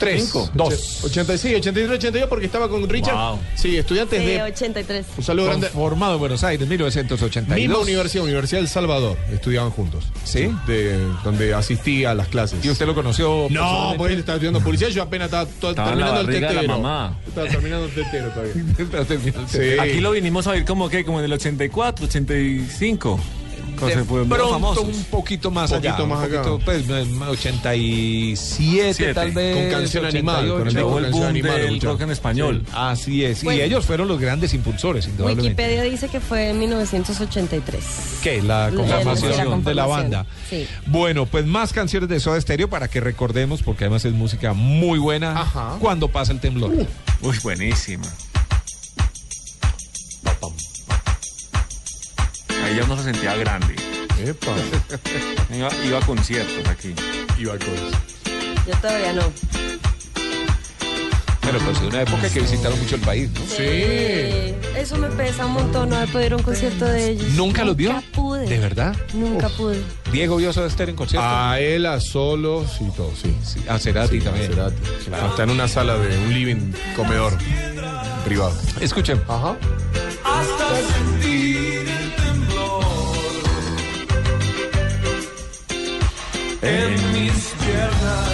Tres. 0.00 0.24
Cinco. 0.24 0.50
Dos. 0.54 1.04
86, 1.04 1.58
83, 1.58 1.98
82 1.98 2.28
porque 2.28 2.46
estaba 2.46 2.68
con 2.68 2.88
Richard. 2.88 3.14
Wow. 3.14 3.38
Sí, 3.54 3.76
estudiantes 3.76 4.18
Sí, 4.20 4.26
de... 4.26 4.42
83. 4.42 5.06
Un 5.18 5.22
saludo 5.24 5.46
grande. 5.46 5.68
Formado 5.68 6.14
en 6.14 6.18
Buenos 6.20 6.42
Aires, 6.42 6.66
1982. 6.66 7.56
Misma 7.56 7.78
universidad, 7.78 8.24
Universidad 8.24 8.60
del 8.60 8.68
Salvador. 8.68 9.16
Estudiaban 9.32 9.70
juntos. 9.70 10.04
¿Sí? 10.24 10.50
De, 10.66 10.98
donde 11.22 11.54
asistía 11.54 12.10
a 12.10 12.14
las 12.14 12.28
clases. 12.28 12.64
¿Y 12.64 12.70
usted 12.70 12.86
lo 12.86 12.94
conoció? 12.94 13.46
No, 13.50 13.94
porque 13.96 14.14
él 14.14 14.20
estaba 14.20 14.36
estudiando 14.36 14.60
publicidad. 14.60 14.90
Yo 14.90 15.02
apenas 15.02 15.26
estaba, 15.26 15.46
terminando 15.74 16.20
el 16.20 16.26
barriga 16.26 16.48
de 16.48 16.54
la 16.54 16.60
tetero. 16.62 16.78
mamá. 16.80 17.18
Estaba 17.26 17.46
terminando 17.48 17.84
el 17.86 17.92
tetero 17.94 18.28
todavía. 18.30 18.54
Sí. 19.50 19.78
Aquí 19.78 20.00
lo 20.00 20.12
vinimos 20.12 20.46
a 20.46 20.52
ver 20.52 20.64
como 20.64 20.88
que, 20.88 21.04
como 21.04 21.18
en 21.18 21.26
el 21.26 21.32
84, 21.32 22.06
85. 22.06 23.20
Cuando 23.80 23.98
De 23.98 24.04
pronto 24.26 24.50
famosos. 24.50 24.84
un 24.84 25.04
poquito 25.04 25.50
más 25.50 25.70
Poquito 25.72 25.94
allá. 25.94 26.06
más 26.06 26.18
un 26.18 26.24
poquito, 26.30 26.54
acá. 26.56 26.64
pues, 26.64 26.84
eh, 26.88 27.06
87 27.28 28.36
Siete. 28.94 29.14
tal 29.14 29.32
vez. 29.32 29.56
Con 29.56 29.80
canción 29.80 30.04
animal, 30.06 30.48
con 30.48 30.68
el 30.68 30.68
88. 30.68 30.78
Llegó 30.78 30.98
el 30.98 31.04
canción 31.04 31.20
boom 31.22 31.30
animal, 31.30 31.60
del 31.62 31.80
rock 31.80 32.00
en 32.02 32.10
español. 32.10 32.64
Así 32.72 33.24
es. 33.24 33.42
Pues- 33.42 33.56
y 33.56 33.62
ellos 33.62 33.84
fueron 33.86 34.08
los 34.08 34.20
grandes 34.20 34.54
impulsores, 34.54 35.06
indudablemente. 35.06 35.62
Wikipedia 35.62 35.82
dice 35.90 36.08
que 36.08 36.20
fue 36.20 36.50
en 36.50 36.58
1983. 36.58 37.84
¿Qué? 38.22 38.42
La 38.42 38.70
conformación 38.74 39.32
sí, 39.32 39.38
la 39.48 39.56
de 39.56 39.74
la 39.74 39.86
banda. 39.86 40.26
Sí. 40.48 40.66
Bueno, 40.86 41.26
pues 41.26 41.46
más 41.46 41.72
canciones 41.72 42.08
de 42.08 42.20
Soda 42.20 42.40
Stereo 42.40 42.68
para 42.68 42.88
que 42.88 43.00
recordemos, 43.00 43.62
porque 43.62 43.84
además 43.84 44.04
es 44.04 44.12
música 44.12 44.52
muy 44.52 44.98
buena 44.98 45.40
Ajá. 45.40 45.76
cuando 45.80 46.08
pasa 46.08 46.32
el 46.32 46.40
temblor. 46.40 46.72
Uy, 47.22 47.36
buenísima. 47.42 48.06
Ahí 52.64 52.76
ya 52.76 52.84
uno 52.84 52.96
se 52.96 53.04
sentía 53.04 53.36
grande. 53.36 53.74
Epa. 54.24 54.54
Iba, 55.54 55.70
iba 55.84 55.98
a 55.98 56.06
conciertos 56.06 56.68
aquí. 56.68 56.94
Iba 57.38 57.54
al 57.54 57.58
colegio. 57.58 57.98
Yo 58.66 58.74
todavía 58.80 59.12
no. 59.14 59.22
Pero 61.40 61.58
pues 61.64 61.80
de 61.80 61.86
una 61.88 62.02
época 62.02 62.28
que 62.28 62.40
visitaron 62.40 62.78
mucho 62.78 62.94
el 62.96 63.00
país, 63.00 63.30
¿no? 63.32 63.40
Sí. 63.46 64.54
Eso 64.76 64.96
me 64.98 65.08
pesa 65.08 65.46
un 65.46 65.54
montón 65.54 65.88
no 65.88 65.96
haber 65.96 66.08
podido 66.10 66.26
ir 66.26 66.32
a 66.34 66.36
un 66.36 66.42
concierto 66.42 66.84
de 66.84 67.10
ellos. 67.10 67.28
¿Nunca 67.30 67.64
los 67.64 67.74
vio? 67.74 67.92
Nunca 67.92 68.06
pude. 68.12 68.46
¿De 68.46 68.58
verdad? 68.58 68.94
Nunca 69.14 69.48
pude. 69.48 69.82
Diego 70.12 70.36
vio 70.36 70.52
Soda 70.52 70.70
Stereo 70.70 70.90
en 70.90 70.96
concierto. 70.96 71.26
A 71.28 71.58
él, 71.58 71.86
a 71.86 71.98
solo, 71.98 72.64
sí, 72.68 72.86
todo, 72.96 73.10
sí. 73.20 73.34
Sí, 73.42 73.64
a 73.68 73.78
Cerati 73.78 74.18
Sí, 74.18 74.24
también. 74.24 74.46
Cerati. 74.52 74.76
Hasta 75.12 75.42
en 75.42 75.50
una 75.50 75.66
sala 75.66 75.96
de 75.96 76.16
un 76.18 76.32
living 76.32 76.72
comedor 76.94 77.36
privado. 78.24 78.52
Escuchen. 78.80 79.20
Ajá. 79.26 79.56
hasta 80.24 81.09
en 86.62 87.12
mis 87.12 87.54
piernas. 87.60 88.30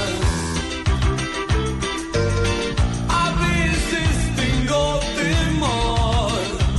A 3.09 3.33
veces 3.47 4.37
tengo 4.37 5.01
temor, 5.17 6.33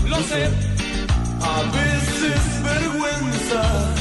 lo 0.10 0.18
sé, 0.24 0.50
a 1.42 1.62
veces 1.78 2.64
vergüenza. 2.64 3.94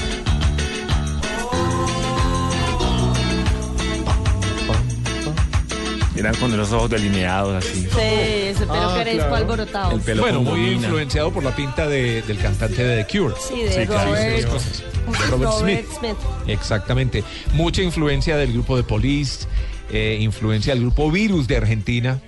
Eran 6.16 6.34
con 6.36 6.56
los 6.56 6.72
ojos 6.72 6.88
delineados 6.90 7.62
así. 7.62 7.82
Sí, 7.82 7.88
ese 8.00 8.60
pelo 8.60 8.72
Ah, 8.90 8.98
crespo 9.02 9.18
claro. 9.20 9.36
alborotado. 9.36 9.92
El 9.92 10.00
pelo 10.00 10.22
Bueno, 10.22 10.40
muy 10.40 10.70
influenciado 10.72 11.30
por 11.30 11.44
la 11.44 11.54
pinta 11.54 11.86
de- 11.86 12.22
del 12.22 12.38
cantante 12.38 12.82
de 12.82 13.04
The 13.04 13.18
Cure. 13.18 13.34
Sí, 13.38 13.62
de 13.62 13.72
Sí, 13.82 13.86
claro, 13.86 14.10
cosas. 14.50 14.82
De 15.06 15.26
Robert 15.26 15.52
Smith. 15.60 15.86
Smith. 15.98 16.16
Exactamente. 16.46 17.24
Mucha 17.54 17.82
influencia 17.82 18.36
del 18.36 18.52
grupo 18.52 18.76
de 18.76 18.82
Police, 18.82 19.46
eh, 19.92 20.18
influencia 20.20 20.72
del 20.74 20.82
grupo 20.82 21.10
Virus 21.10 21.46
de 21.46 21.56
Argentina, 21.56 22.20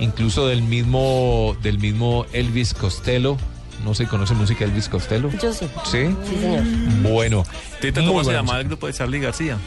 incluso 0.00 0.46
del 0.46 0.62
mismo, 0.62 1.56
del 1.62 1.78
mismo 1.78 2.26
Elvis 2.32 2.74
Costello. 2.74 3.36
No 3.84 3.94
sé, 3.94 4.06
¿conoce 4.06 4.34
música 4.34 4.64
Elvis 4.64 4.88
Costello? 4.88 5.30
Yo 5.42 5.52
sí. 5.52 5.66
¿Sí? 5.84 5.98
Sí, 6.28 6.36
señor. 6.40 6.62
Bueno. 7.02 7.44
Tito, 7.80 8.00
muy 8.00 8.08
¿cómo 8.08 8.24
se 8.24 8.32
música. 8.40 8.58
el 8.60 8.66
grupo 8.66 8.86
de 8.86 8.92
Charlie 8.92 9.18
García? 9.20 9.58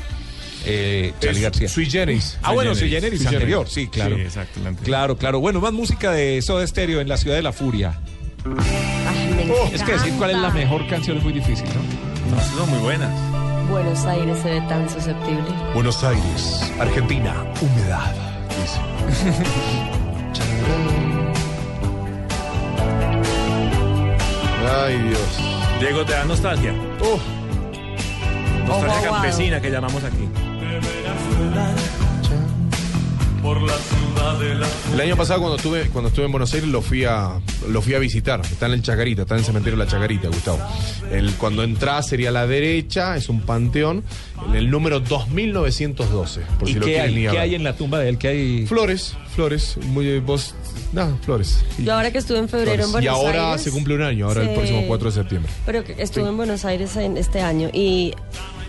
Eh, 0.67 1.13
Charlie 1.19 1.41
García. 1.41 1.67
Sui 1.67 1.85
Generis. 1.89 2.37
Ah, 2.41 2.51
bueno, 2.53 2.73
Sui 2.75 2.89
Generis 2.89 3.19
Sui 3.21 3.27
anterior, 3.27 3.67
Generis. 3.67 3.73
sí, 3.73 3.87
claro. 3.87 4.15
Sí, 4.17 4.39
anterior. 4.39 4.75
Claro, 4.83 5.17
claro. 5.17 5.39
Bueno, 5.39 5.59
más 5.61 5.73
música 5.73 6.11
de 6.11 6.41
Soda 6.41 6.65
Stereo 6.65 7.01
en 7.01 7.09
la 7.09 7.17
ciudad 7.17 7.35
de 7.35 7.43
la 7.43 7.51
furia. 7.51 7.99
Ay, 8.45 9.33
me 9.35 9.51
Oh, 9.51 9.69
es 9.73 9.83
que 9.83 9.91
decir 9.93 10.13
cuál 10.17 10.31
es 10.31 10.37
la 10.37 10.49
mejor 10.49 10.87
canción 10.87 11.17
es 11.17 11.23
muy 11.23 11.33
difícil, 11.33 11.65
¿no? 11.67 12.04
No, 12.35 12.41
son 12.41 12.69
muy 12.69 12.79
buenas. 12.79 13.11
Buenos 13.69 14.05
Aires 14.05 14.37
se 14.41 14.49
ve 14.49 14.61
tan 14.67 14.89
susceptible. 14.89 15.43
Buenos 15.73 16.03
Aires, 16.03 16.71
Argentina, 16.79 17.33
humedad. 17.61 18.13
Dice. 18.61 18.79
Ay, 24.83 24.97
Dios. 24.99 25.39
Diego, 25.79 26.05
¿te 26.05 26.13
da 26.13 26.25
nostalgia? 26.25 26.73
Oh, 27.01 27.19
Nostalgia 28.67 28.95
wow, 28.95 29.03
wow. 29.03 29.13
campesina 29.13 29.61
que 29.61 29.69
llamamos 29.69 30.03
aquí. 30.03 30.27
Por 33.45 33.61
la 33.61 33.73
ciudad 33.77 34.39
de 34.39 34.55
la 34.55 34.67
el 34.95 35.01
año 35.01 35.15
pasado 35.15 35.39
cuando 35.39 35.57
estuve, 35.57 35.89
cuando 35.89 36.07
estuve 36.07 36.25
en 36.25 36.31
Buenos 36.31 36.51
Aires 36.55 36.67
lo 36.67 36.81
fui 36.81 37.03
a 37.05 37.39
lo 37.69 37.81
fui 37.83 37.93
a 37.93 37.99
visitar. 37.99 38.41
Está 38.41 38.65
en 38.65 38.71
el 38.71 38.81
Chacarita, 38.81 39.21
está 39.21 39.35
en 39.35 39.41
el 39.41 39.45
cementerio 39.45 39.77
de 39.77 39.85
la 39.85 39.91
Chacarita, 39.91 40.29
Gustavo. 40.29 40.57
El, 41.11 41.31
cuando 41.35 41.61
entras 41.61 42.07
sería 42.07 42.29
a 42.29 42.31
la 42.31 42.47
derecha, 42.47 43.15
es 43.15 43.29
un 43.29 43.41
panteón, 43.41 44.03
en 44.47 44.55
el 44.55 44.71
número 44.71 44.99
2912. 44.99 46.41
Por 46.57 46.67
¿Y 46.67 46.73
si 46.73 46.79
lo 46.79 46.85
qué 46.87 46.93
quieren 46.93 47.15
hay, 47.15 47.27
qué 47.27 47.39
hay 47.39 47.53
en 47.53 47.63
la 47.63 47.75
tumba 47.75 47.99
de 47.99 48.09
él? 48.09 48.17
¿Qué 48.17 48.29
hay? 48.29 48.65
Flores, 48.65 49.15
flores, 49.35 49.77
muy 49.89 50.19
vos, 50.21 50.55
nada, 50.91 51.15
flores. 51.21 51.63
Y- 51.77 51.83
Yo 51.83 51.93
ahora 51.93 52.09
que 52.11 52.17
estuve 52.17 52.39
en 52.39 52.49
febrero 52.49 52.83
en. 52.83 52.91
Buenos 52.91 53.03
y 53.03 53.07
ahora 53.07 53.49
Aires. 53.51 53.61
se 53.61 53.69
cumple 53.69 53.93
un 53.93 54.01
año, 54.01 54.25
ahora 54.25 54.41
el 54.41 54.55
próximo 54.55 54.85
4 54.87 55.11
de 55.11 55.13
septiembre. 55.13 55.51
Pero 55.67 55.83
que 55.83 55.95
estuve 55.99 56.27
en 56.27 56.37
Buenos 56.37 56.65
Aires 56.65 56.95
en 56.95 57.15
este 57.17 57.41
año 57.41 57.69
y 57.71 58.11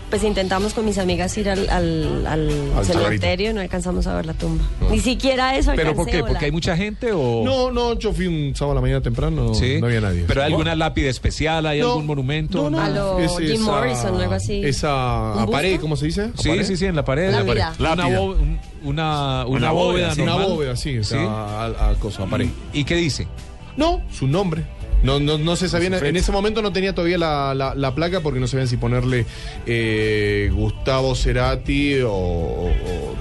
pues 0.09 0.23
intentamos 0.23 0.73
con 0.73 0.85
mis 0.85 0.97
amigas 0.97 1.37
ir 1.37 1.49
al, 1.49 1.69
al, 1.69 2.25
al 2.27 2.49
Al 2.77 2.85
cementerio 2.85 3.51
y 3.51 3.53
no 3.53 3.59
alcanzamos 3.61 4.07
a 4.07 4.15
ver 4.15 4.25
la 4.25 4.33
tumba. 4.33 4.63
Ni 4.89 4.99
siquiera 5.01 5.57
eso 5.57 5.73
¿Pero 5.75 5.93
por 5.95 6.07
qué? 6.07 6.23
¿Porque 6.23 6.45
hay 6.45 6.51
mucha 6.51 6.77
gente 6.77 7.11
o...? 7.11 7.43
No, 7.43 7.71
no, 7.71 7.99
yo 7.99 8.13
fui 8.13 8.27
un 8.27 8.55
sábado 8.55 8.71
a 8.71 8.75
la 8.75 8.81
mañana 8.81 9.01
temprano, 9.01 9.53
Sí. 9.53 9.79
no 9.81 9.87
había 9.87 9.99
nadie. 9.99 10.23
¿Pero 10.27 10.41
hay 10.43 10.47
alguna 10.51 10.75
lápida 10.75 11.09
especial? 11.09 11.65
¿Hay 11.65 11.81
No. 11.81 11.87
algún 11.89 12.05
monumento? 12.05 12.69
No, 12.69 12.69
no. 12.69 12.81
A 12.81 12.89
lo 12.89 13.19
Es 13.19 13.35
Jim 13.37 13.51
esa- 13.51 13.63
Morrison 13.63 14.15
o 14.15 14.19
algo 14.19 14.33
así. 14.33 14.61
Esa 14.65 15.33
¿Un 15.35 15.39
a 15.43 15.47
pared, 15.47 15.79
¿cómo 15.81 15.97
se 15.97 16.05
dice? 16.05 16.21
¿A 16.21 16.31
Sí, 16.37 16.49
pared? 16.49 16.63
sí, 16.63 16.77
sí, 16.77 16.85
en 16.85 16.95
la 16.95 17.03
pared. 17.03 17.31
La 17.31 17.43
pared. 17.45 17.63
Una, 17.79 17.95
Lápida. 17.95 18.19
bó- 18.19 18.31
un- 18.31 18.59
una, 18.83 19.45
una 19.45 19.57
Una 19.57 19.71
bóveda, 19.71 20.09
bóveda, 20.09 20.15
sí. 20.15 20.21
Una 20.21 20.35
bóveda, 20.35 20.75
sí, 20.77 20.97
o 20.99 21.03
Sí. 21.03 21.09
sea, 21.15 21.21
a, 21.65 21.89
a 21.89 21.95
cosa, 21.95 22.23
a 22.23 22.27
pared. 22.27 22.47
¿Y 22.71 22.85
qué 22.85 22.95
dice? 22.95 23.27
No, 23.75 24.01
su 24.11 24.25
nombre. 24.25 24.63
No, 25.07 25.19
no, 25.21 25.37
no 25.37 25.55
se 25.55 25.69
sabía, 25.69 25.87
en 25.87 26.15
ese 26.17 26.31
momento 26.33 26.61
no 26.61 26.73
tenía 26.73 26.93
todavía 26.93 27.17
la, 27.17 27.53
la- 27.55 27.73
la 27.75 27.95
placa 27.95 28.19
porque 28.19 28.39
no 28.41 28.47
sabían 28.47 28.67
si 28.67 28.75
ponerle 28.77 29.25
eh, 29.65 30.51
Gustavo 30.53 31.15
Cerati 31.15 32.01
o, 32.01 32.11
o- 32.11 32.67
o- 32.69 33.15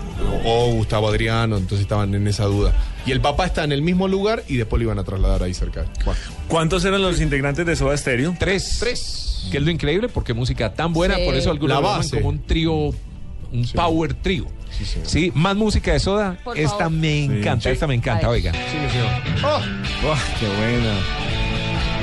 o 0.44 0.72
Gustavo 0.72 1.08
Adriano, 1.08 1.56
entonces 1.56 1.80
estaban 1.82 2.14
en 2.14 2.26
esa 2.26 2.44
duda. 2.46 2.74
Y 3.06 3.12
el 3.12 3.20
papá 3.20 3.46
está 3.46 3.62
en 3.62 3.70
el 3.70 3.82
mismo 3.82 4.08
lugar 4.08 4.42
y 4.48 4.56
después 4.56 4.78
lo 4.80 4.84
iban 4.86 4.98
a 4.98 5.04
trasladar 5.04 5.42
ahí 5.44 5.54
cerca. 5.54 5.84
Bueno, 6.04 6.18
¿Cuántos 6.48 6.84
eran 6.84 7.02
los 7.02 7.20
integrantes 7.20 7.64
de 7.64 7.76
Soda 7.76 7.96
Stereo? 7.96 8.34
Tres. 8.38 8.78
Tres. 8.80 9.46
Que 9.52 9.58
es 9.58 9.62
lo 9.62 9.70
increíble 9.70 10.08
porque 10.08 10.34
música 10.34 10.74
tan 10.74 10.92
buena, 10.92 11.14
Sí. 11.14 11.24
por 11.24 11.34
eso 11.36 11.50
algunos 11.52 11.76
La 11.76 11.80
base. 11.88 12.16
como 12.16 12.30
un 12.30 12.42
trío, 12.42 12.72
un 12.72 13.64
Sí. 13.64 13.76
power 13.76 14.14
trío. 14.14 14.46
Sí. 14.76 14.84
Sí, 15.04 15.32
más 15.34 15.54
música 15.54 15.92
de 15.92 16.00
soda. 16.00 16.36
Por 16.42 16.58
esta 16.58 16.76
favor. 16.78 16.90
me 16.92 17.24
encanta, 17.24 17.62
Sí. 17.62 17.68
esta 17.70 17.86
me 17.86 17.94
encanta, 17.94 18.28
oiga. 18.28 18.52
Sí, 18.52 18.76
señor. 18.90 19.44
¡Oh! 19.44 20.08
¡Uah, 20.08 20.18
qué 20.40 20.46
buena! 20.48 21.25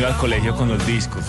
iba 0.00 0.08
al 0.08 0.16
colegio 0.16 0.54
con 0.56 0.68
los 0.68 0.84
discos. 0.86 1.24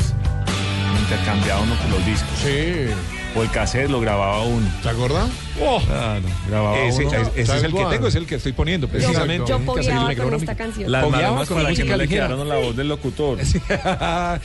Intercambiaba 1.03 1.61
uno 1.61 1.75
con 1.77 1.91
los 1.91 2.05
discos. 2.05 2.29
Sí. 2.43 2.87
o 3.33 3.41
el 3.43 3.49
cassette 3.49 3.89
lo 3.89 4.01
grababa 4.01 4.41
uno. 4.41 4.67
¿Te 4.83 4.89
acordás? 4.89 5.29
Claro, 5.57 6.21
grababa 6.49 6.79
Ese, 6.79 7.05
uno. 7.05 7.17
ese- 7.17 7.41
ese 7.41 7.57
es 7.57 7.63
el 7.63 7.73
que 7.73 7.85
tengo, 7.85 8.07
es 8.07 8.15
el 8.15 8.25
que 8.25 8.35
estoy 8.35 8.51
poniendo 8.51 8.87
Yo, 8.87 8.91
precisamente. 8.91 9.47
yo 9.49 9.55
Casa 9.57 9.65
pogueaba 9.65 10.15
con 10.15 10.33
esta 10.33 10.55
canción. 10.55 10.91
Las 10.91 11.09
manos 11.09 11.47
con 11.47 11.63
para 11.63 11.73
que 11.73 11.83
no 11.85 11.95
le 11.97 12.07
quedaron 12.09 12.49
la 12.49 12.55
voz 12.57 12.75
del 12.75 12.89
locutor. 12.89 13.39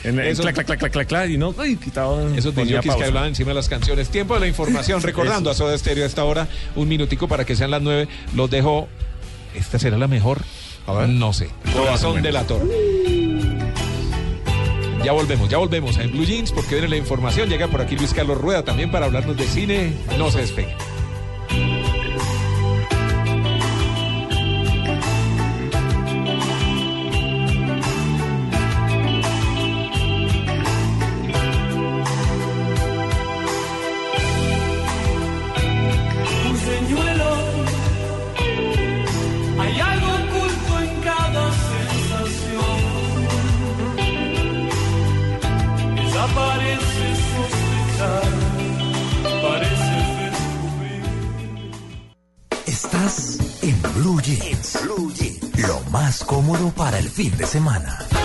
En 0.05 0.19
el 0.19 0.27
Eso- 0.27 0.41
clac, 0.43 0.55
clac, 0.55 0.77
clac, 0.79 0.91
clac, 0.91 1.07
clac, 1.07 1.29
y 1.29 1.37
no, 1.37 1.53
ay, 1.59 1.75
quitaban. 1.75 2.33
Esos 2.37 2.55
DJs 2.55 2.95
que 2.95 3.03
hablaban 3.03 3.27
encima 3.29 3.49
de 3.49 3.55
las 3.55 3.67
canciones. 3.67 4.07
Tiempo 4.09 4.35
de 4.35 4.39
la 4.41 4.47
información. 4.47 5.01
Recordando 5.03 5.49
a 5.49 5.53
Soda 5.53 5.77
Stereo 5.77 6.05
a 6.05 6.07
esta 6.07 6.23
hora, 6.23 6.47
un 6.77 6.87
minutico 6.87 7.27
para 7.27 7.43
que 7.45 7.55
sean 7.57 7.71
las 7.71 7.81
nueve. 7.81 8.07
Los 8.35 8.49
dejo. 8.49 8.87
¿Esta 9.53 9.79
será 9.79 9.97
la 9.97 10.07
mejor? 10.07 10.39
A 10.85 10.93
ver. 10.93 11.09
No 11.09 11.33
sé. 11.33 11.49
Corazón 11.73 12.21
de 12.21 12.31
la 12.31 12.43
Torre. 12.45 12.67
Ya 15.07 15.13
volvemos, 15.13 15.47
ya 15.47 15.57
volvemos 15.57 15.97
en 15.99 16.11
Blue 16.11 16.25
Jeans 16.25 16.51
porque 16.51 16.75
viene 16.75 16.89
la 16.89 16.97
información. 16.97 17.47
Llega 17.47 17.69
por 17.69 17.79
aquí 17.79 17.95
Luis 17.95 18.13
Carlos 18.13 18.37
Rueda 18.37 18.65
también 18.65 18.91
para 18.91 19.05
hablarnos 19.05 19.37
de 19.37 19.45
cine. 19.45 19.93
No 20.17 20.29
se 20.29 20.39
despegue. 20.39 20.75
Fin 57.17 57.35
de 57.35 57.47
semana. 57.47 58.16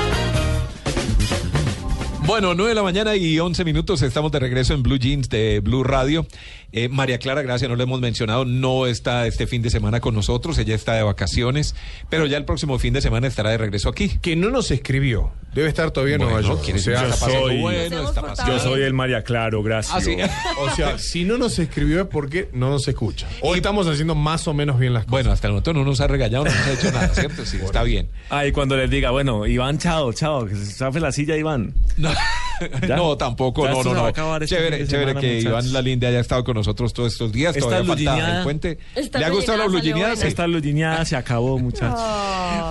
Bueno, 2.24 2.54
9 2.54 2.70
de 2.70 2.74
la 2.76 2.82
mañana 2.84 3.16
y 3.16 3.38
11 3.40 3.64
minutos. 3.64 4.00
Estamos 4.00 4.30
de 4.32 4.38
regreso 4.38 4.74
en 4.74 4.82
Blue 4.82 4.96
Jeans 4.96 5.28
de 5.28 5.60
Blue 5.60 5.82
Radio. 5.82 6.26
Eh, 6.74 6.88
María 6.88 7.18
Clara, 7.18 7.42
gracias, 7.42 7.68
no 7.68 7.76
le 7.76 7.82
hemos 7.82 8.00
mencionado, 8.00 8.46
no 8.46 8.86
está 8.86 9.26
este 9.26 9.46
fin 9.46 9.60
de 9.60 9.68
semana 9.68 10.00
con 10.00 10.14
nosotros. 10.14 10.56
Ella 10.56 10.74
está 10.74 10.94
de 10.94 11.02
vacaciones, 11.02 11.74
pero 12.08 12.24
ya 12.24 12.38
el 12.38 12.46
próximo 12.46 12.78
fin 12.78 12.94
de 12.94 13.02
semana 13.02 13.26
estará 13.26 13.50
de 13.50 13.58
regreso 13.58 13.90
aquí. 13.90 14.08
Que 14.22 14.36
no 14.36 14.48
nos 14.50 14.70
escribió. 14.70 15.32
Debe 15.52 15.68
estar 15.68 15.90
todavía 15.90 16.14
en 16.14 16.20
Bueno, 16.22 16.40
Nueva 16.40 16.48
York. 16.62 16.74
O 16.74 16.78
sea, 16.78 17.02
pasando 17.10 17.40
soy- 17.40 17.60
bueno, 17.60 17.96
Nos 18.02 18.08
está 18.08 18.20
hemos 18.20 18.30
pasando. 18.38 18.52
Yo 18.56 18.58
soy 18.62 18.82
el 18.82 18.94
María 18.94 19.22
Claro, 19.22 19.62
gracias. 19.62 19.94
Ah, 19.94 20.00
sí. 20.00 20.16
o 20.60 20.74
sea, 20.74 20.98
si 20.98 21.24
no 21.24 21.36
nos 21.36 21.58
escribió 21.58 22.00
es 22.02 22.06
porque 22.06 22.48
no 22.54 22.70
nos 22.70 22.88
escucha. 22.88 23.28
Hoy 23.42 23.58
estamos 23.58 23.86
haciendo 23.86 24.14
más 24.14 24.48
o 24.48 24.54
menos 24.54 24.78
bien 24.78 24.94
las 24.94 25.02
cosas. 25.02 25.10
Bueno, 25.10 25.32
hasta 25.32 25.48
el 25.48 25.52
momento 25.52 25.74
no 25.74 25.84
nos 25.84 26.00
ha 26.00 26.06
regañado, 26.06 26.44
no 26.44 26.50
nos 26.50 26.66
ha 26.66 26.72
hecho 26.72 26.90
nada, 26.92 27.08
¿cierto? 27.08 27.44
Sí, 27.44 27.58
está 27.62 27.82
bien. 27.82 28.08
Ay, 28.30 28.52
cuando 28.52 28.76
les 28.78 28.88
diga, 28.88 29.10
bueno, 29.10 29.44
Iván, 29.46 29.76
chao, 29.76 30.10
chao, 30.14 30.46
que 30.46 30.54
se 30.54 30.64
zafe 30.72 31.00
la 31.00 31.12
silla, 31.12 31.36
Iván. 31.36 31.74
No. 31.98 32.11
no, 32.88 33.16
tampoco, 33.16 33.64
Ya 33.64 33.72
no, 33.72 33.82
no, 33.82 33.94
no. 33.94 34.06
acabar 34.06 34.42
este 34.42 34.54
Chévere, 34.56 34.86
chévere 34.86 35.06
semana, 35.12 35.20
que 35.20 35.26
muchachos. 35.34 35.50
Iván 35.50 35.72
Lalinde 35.72 36.06
haya 36.06 36.20
estado 36.20 36.44
con 36.44 36.54
nosotros 36.56 36.92
todos 36.92 37.12
estos 37.12 37.32
días. 37.32 37.56
Esta 37.56 37.68
Todavía 37.68 37.94
falta 38.12 38.36
el 38.38 38.42
puente. 38.44 38.78
Esta 38.94 39.18
¿Le 39.18 39.24
ha 39.24 39.30
gustado 39.30 39.58
la 39.58 39.64
salió 39.64 39.78
Sí. 40.16 40.26
Esta 40.28 40.46
ludineada 40.46 41.04
se 41.04 41.16
acabó, 41.16 41.58
muchachos. 41.58 42.00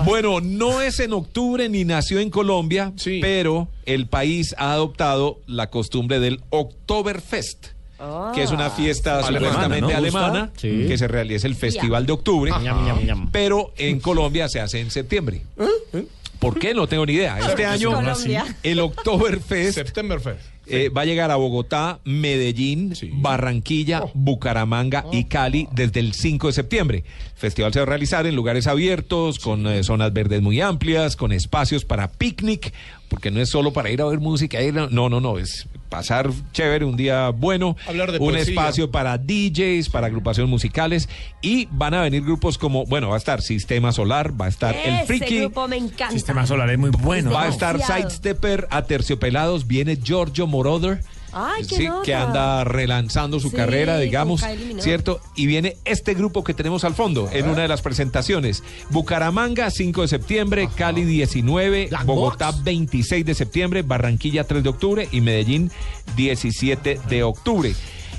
Bueno, 0.06 0.40
no 0.40 0.80
es 0.80 0.98
en 1.00 1.12
octubre 1.12 1.68
ni 1.68 1.84
nació 1.84 2.20
en 2.20 2.30
Colombia, 2.30 2.92
Sí. 2.96 3.18
pero 3.20 3.68
el 3.86 4.06
país 4.06 4.54
ha 4.58 4.72
adoptado 4.72 5.38
la 5.46 5.68
costumbre 5.68 6.20
del 6.20 6.40
Oktoberfest. 6.50 7.66
Que 8.34 8.42
es 8.42 8.50
una 8.50 8.68
fiesta 8.70 9.20
Alemana, 9.20 9.38
supuestamente 9.52 9.92
¿no? 9.92 9.96
alemana, 9.98 10.50
Sí. 10.56 10.86
que 10.88 10.98
se 10.98 11.06
realiza 11.06 11.46
el 11.46 11.54
Festival 11.54 12.04
de 12.04 12.12
Octubre, 12.12 12.50
ñam. 12.60 13.28
pero 13.30 13.72
en 13.76 14.00
Colombia 14.00 14.48
se 14.48 14.58
hace 14.60 14.80
en 14.80 14.90
septiembre. 14.90 15.42
¿Por 16.42 16.58
qué? 16.58 16.74
No 16.74 16.88
tengo 16.88 17.06
ni 17.06 17.12
idea. 17.12 17.38
Este 17.38 17.64
año 17.64 17.92
Colombia. 17.92 18.44
el 18.64 18.80
Oktoberfest 18.80 19.78
eh, 20.66 20.88
va 20.90 21.02
a 21.02 21.04
llegar 21.04 21.30
a 21.30 21.36
Bogotá, 21.36 22.00
Medellín, 22.04 22.94
Barranquilla, 23.14 24.02
Bucaramanga 24.14 25.04
y 25.12 25.24
Cali 25.24 25.68
desde 25.72 26.00
el 26.00 26.14
5 26.14 26.48
de 26.48 26.52
septiembre. 26.52 27.04
El 27.34 27.38
festival 27.38 27.72
se 27.72 27.78
va 27.78 27.84
a 27.84 27.86
realizar 27.86 28.26
en 28.26 28.34
lugares 28.34 28.66
abiertos, 28.66 29.38
con 29.38 29.66
eh, 29.68 29.84
zonas 29.84 30.12
verdes 30.12 30.42
muy 30.42 30.60
amplias, 30.60 31.14
con 31.16 31.30
espacios 31.32 31.84
para 31.84 32.10
picnic, 32.10 32.72
porque 33.08 33.30
no 33.30 33.40
es 33.40 33.48
solo 33.48 33.72
para 33.72 33.90
ir 33.90 34.02
a 34.02 34.06
ver 34.06 34.18
música, 34.20 34.60
ir 34.62 34.78
a- 34.78 34.88
no, 34.88 35.08
no, 35.08 35.20
no, 35.20 35.38
es 35.38 35.68
pasar 35.92 36.30
chévere, 36.52 36.86
un 36.86 36.96
día 36.96 37.28
bueno, 37.28 37.76
Hablar 37.86 38.12
de 38.12 38.18
un 38.18 38.30
poesía. 38.30 38.50
espacio 38.54 38.90
para 38.90 39.18
DJs, 39.18 39.90
para 39.90 40.06
agrupaciones 40.06 40.48
musicales 40.48 41.06
y 41.42 41.68
van 41.70 41.92
a 41.92 42.00
venir 42.00 42.22
grupos 42.22 42.56
como, 42.56 42.86
bueno, 42.86 43.10
va 43.10 43.16
a 43.16 43.18
estar 43.18 43.42
Sistema 43.42 43.92
Solar, 43.92 44.40
va 44.40 44.46
a 44.46 44.48
estar 44.48 44.74
El 44.74 45.06
Friki, 45.06 45.40
grupo 45.40 45.68
me 45.68 45.76
encanta. 45.76 46.12
Sistema 46.12 46.46
solar 46.46 46.70
es 46.70 46.78
muy 46.78 46.88
bueno. 46.88 47.30
Va 47.30 47.42
a 47.42 47.48
estar. 47.48 47.78
Sidestepper, 47.78 48.68
Aterciopelados, 48.70 49.66
viene 49.66 49.98
Giorgio 50.02 50.46
Moroder. 50.46 51.02
Ay, 51.32 51.64
sí, 51.64 51.88
que 52.04 52.14
anda 52.14 52.64
relanzando 52.64 53.40
su 53.40 53.50
Sí, 53.50 53.56
carrera, 53.56 53.98
digamos. 53.98 54.44
¿cierto? 54.78 55.20
Y 55.34 55.46
viene 55.46 55.76
este 55.84 56.14
grupo 56.14 56.44
que 56.44 56.54
tenemos 56.54 56.84
al 56.84 56.94
fondo 56.94 57.28
en 57.32 57.48
una 57.48 57.62
de 57.62 57.68
las 57.68 57.82
presentaciones. 57.82 58.62
Bucaramanga, 58.90 59.70
5 59.70 60.02
de 60.02 60.08
septiembre, 60.08 60.68
Cali, 60.74 61.04
19, 61.04 61.88
Black 61.88 62.04
Bogotá, 62.04 62.50
Box. 62.50 62.64
26 62.64 63.24
de 63.24 63.34
septiembre, 63.34 63.82
Barranquilla, 63.82 64.44
3 64.44 64.62
de 64.62 64.68
octubre 64.68 65.08
y 65.10 65.20
Medellín, 65.20 65.70
17 66.16 67.00
de 67.08 67.22
octubre. 67.22 67.74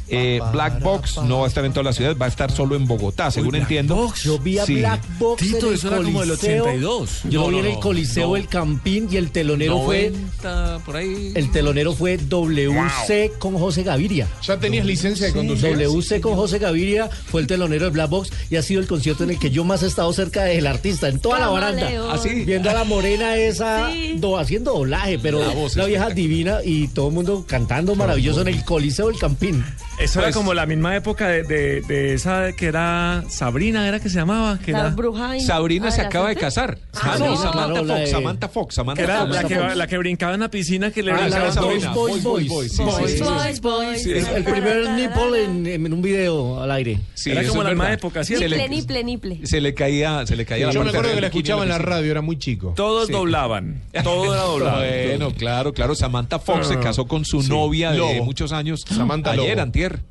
Eh, 0.10 0.40
Black 0.52 0.82
Box 0.82 1.18
no 1.24 1.40
va 1.40 1.46
a 1.46 1.48
estar 1.48 1.64
en 1.66 1.72
toda 1.74 1.84
la 1.86 1.94
ciudad, 1.94 2.16
va 2.18 2.26
a 2.26 2.30
estar 2.30 2.52
solo 2.52 2.76
en 2.76 2.86
Bogotá, 2.86 3.32
según 3.32 3.50
Black 3.52 3.62
entiendo. 3.64 3.96
Box. 3.96 4.24
Yo 4.24 4.38
vi 4.38 4.60
a 4.60 4.66
Sí. 4.66 4.76
Black 4.76 5.02
Box 5.18 5.42
Tito, 5.42 5.58
en 5.60 5.66
el 5.68 5.74
eso 5.74 5.88
era 5.88 5.98
como 5.98 6.20
del 6.20 6.30
Coliseo. 6.30 6.64
82. 6.64 7.20
Yo 7.30 7.42
No, 7.42 7.48
vi 7.48 7.54
no, 7.54 7.60
en 7.60 7.66
el 7.74 7.80
Coliseo 7.80 8.28
no. 8.30 8.36
El 8.36 8.48
Campín 8.48 9.08
y 9.12 9.16
el 9.18 9.32
telonero 9.32 9.82
fue 9.84 10.12
90, 10.12 10.80
por 10.86 10.96
ahí. 10.98 11.32
el 11.36 11.52
telonero 11.52 11.94
fue 11.94 12.18
WC 12.18 13.32
con 13.40 13.58
José 13.58 13.84
Gaviria. 13.84 14.28
¿Ya 14.46 14.60
tenías 14.60 14.86
licencia 14.86 15.28
de 15.28 15.34
conducir? 15.34 15.70
WC 15.78 16.22
con 16.22 16.36
José 16.36 16.60
Gaviria 16.60 17.10
fue 17.10 17.42
el 17.42 17.48
telonero 17.48 17.86
del 17.86 17.94
Black 17.94 18.10
Box 18.10 18.30
y 18.50 18.56
ha 18.58 18.62
sido 18.62 18.82
el 18.82 18.88
concierto 18.88 19.24
en 19.24 19.32
el 19.32 19.40
que 19.40 19.52
yo 19.52 19.64
más 19.64 19.84
he 19.84 19.88
estado 19.88 20.12
cerca 20.14 20.44
del 20.44 20.68
artista, 20.68 21.08
en 21.08 21.20
toda 21.20 21.40
la 21.40 21.48
baranda. 21.48 21.82
Camaleón. 21.82 22.10
¿Ah? 22.12 22.44
Viendo 22.46 22.70
a 22.70 22.74
la 22.74 22.84
morena 22.84 23.36
esa 23.38 23.90
Sí. 23.92 24.16
do- 24.18 24.38
haciendo 24.38 24.74
doblaje, 24.74 25.18
pero 25.20 25.40
La 25.40 25.54
voz 25.54 25.76
una 25.76 25.86
vieja 25.86 26.10
divina 26.10 26.60
y 26.64 26.88
todo 26.90 27.08
el 27.08 27.14
mundo 27.14 27.46
cantando 27.48 27.96
maravilloso 27.96 28.42
en 28.42 28.50
el 28.50 28.64
Coliseo 28.66 29.08
del 29.08 29.18
Campín. 29.20 29.64
Eso 30.00 30.16
Pues- 30.20 30.26
era 30.28 30.32
como 30.34 30.54
la 30.54 30.66
misma 30.66 30.96
época 30.96 31.28
de, 31.28 31.44
de- 31.44 31.82
de 31.82 32.14
esa 32.16 32.52
que 32.54 32.66
era 32.66 33.24
Sabrina, 33.30 33.88
era 33.88 34.00
que 34.00 34.10
se 34.10 34.16
llamaba. 34.18 34.58
Que 34.60 34.72
La 34.72 34.80
era, 34.80 34.90
bruja. 34.90 35.38
y- 35.38 35.42
Sabrina 35.42 35.92
se 35.92 36.02
acaba 36.02 36.30
de 36.30 36.36
casar. 36.36 36.78
Ah, 36.96 37.12
Ah, 37.14 37.18
no, 37.20 37.38
Samantha 37.38 37.76
Fox, 37.76 37.88
de- 37.88 38.08
Samantha 38.08 38.50
Fox, 38.50 38.76
Samantha 38.76 39.00
que 39.00 39.04
era 39.12 39.20
Fox. 39.22 39.32
la, 39.32 39.44
que, 39.48 39.76
la 39.76 39.88
que 39.88 39.98
brincaba 40.00 40.34
en 40.34 40.40
la 40.40 40.50
piscina 40.50 40.90
que 40.92 41.04
le 41.04 41.12
Ah, 41.12 41.18
brincaba 41.18 41.44
la 41.44 41.50
a 41.50 41.54
Sabrina. 41.54 41.94
Boys, 41.94 42.24
Boys, 42.24 42.24
Boys, 42.24 42.48
Boys. 42.48 42.50
Boys, 42.50 42.72
sí, 42.76 42.84
Boys, 42.84 43.12
sí, 43.12 43.18
sí. 43.18 43.24
Boys, 43.24 43.62
boys. 43.62 44.04
Sí, 44.04 44.12
El, 44.14 44.44
primer 44.44 44.90
nipple 44.92 45.44
en, 45.46 45.68
en 45.68 45.94
un 45.94 46.02
video 46.02 46.62
al 46.62 46.72
aire. 46.72 47.00
Sí, 47.14 47.32
Era 47.32 47.48
como 47.48 47.62
la 47.64 47.70
misma 47.70 47.94
época, 47.94 48.24
Se 48.24 48.36
¿cierto? 48.36 48.48
le- 48.48 48.68
Niple, 48.70 49.04
niple, 49.04 49.04
niple. 49.36 49.48
Se 49.48 49.62
le 49.62 49.74
caía, 49.74 50.26
se 50.26 50.36
le 50.36 50.46
caía 50.46 50.68
la 50.68 50.74
Yo 50.74 50.84
me 50.84 50.90
acuerdo 50.90 51.14
que 51.14 51.22
la 51.22 51.28
escuchaba 51.28 51.64
en 51.64 51.70
la 51.70 51.78
radio, 51.78 52.10
era 52.12 52.22
muy 52.22 52.38
chico. 52.40 52.74
Todos 52.76 53.10
doblaban. 53.10 53.82
Todo 54.04 54.34
era 54.34 54.44
doblado. 54.44 54.80
Bueno, 54.80 55.32
claro, 55.38 55.74
claro. 55.74 55.94
Samantha 55.96 56.40
Fox 56.40 56.68
se 56.68 56.80
casó 56.80 57.08
con 57.08 57.24
su 57.26 57.44
novia 57.44 57.92
de 57.92 58.22
muchos 58.22 58.52
años. 58.52 58.84
Samantha 58.88 59.32
Ayer, 59.32 59.60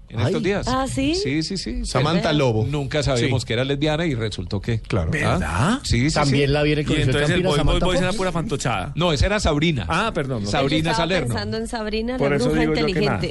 En 0.08 0.18
Ay. 0.20 0.26
estos 0.26 0.42
días. 0.42 0.66
Ah, 0.68 0.86
¿sí? 0.86 1.14
Sí, 1.14 1.42
sí, 1.42 1.56
sí. 1.56 1.84
Samantha. 1.86 2.32
Lobo. 2.32 2.66
Nunca 2.68 3.02
sabíamos 3.02 3.42
Sí. 3.42 3.46
que 3.46 3.52
era 3.54 3.64
lesbiana 3.64 4.04
y 4.06 4.14
resultó 4.14 4.60
que. 4.60 4.80
Claro. 4.80 5.10
¿Verdad? 5.10 5.80
Sí, 5.84 6.08
sí, 6.10 6.14
También 6.14 6.48
sí. 6.48 6.52
la 6.52 6.62
vi 6.62 6.72
en 6.72 6.78
el 6.80 6.84
Y 6.84 6.86
Coliseo 6.86 7.06
del 7.06 7.14
entonces 7.16 7.36
el 7.36 7.42
Boy 7.42 7.58
Boy 7.60 7.80
Boys 7.80 8.00
era 8.00 8.12
pura 8.12 8.30
fantochada. 8.32 8.92
No, 8.94 9.12
esa 9.12 9.26
era 9.26 9.40
Sabrina. 9.40 9.86
Ah, 9.88 10.10
perdón. 10.14 10.44
no. 10.44 10.50
Sabrina 10.50 10.90
Yo 10.90 10.96
Salerno. 10.96 11.28
pensando 11.28 11.56
en 11.56 11.66
Sabrina, 11.68 12.18
Por 12.18 12.30
la 12.30 12.36
eso 12.36 12.46
bruja 12.46 12.60
digo 12.60 12.74
yo 12.74 12.84
que 12.84 12.90
inteligente. 12.90 13.30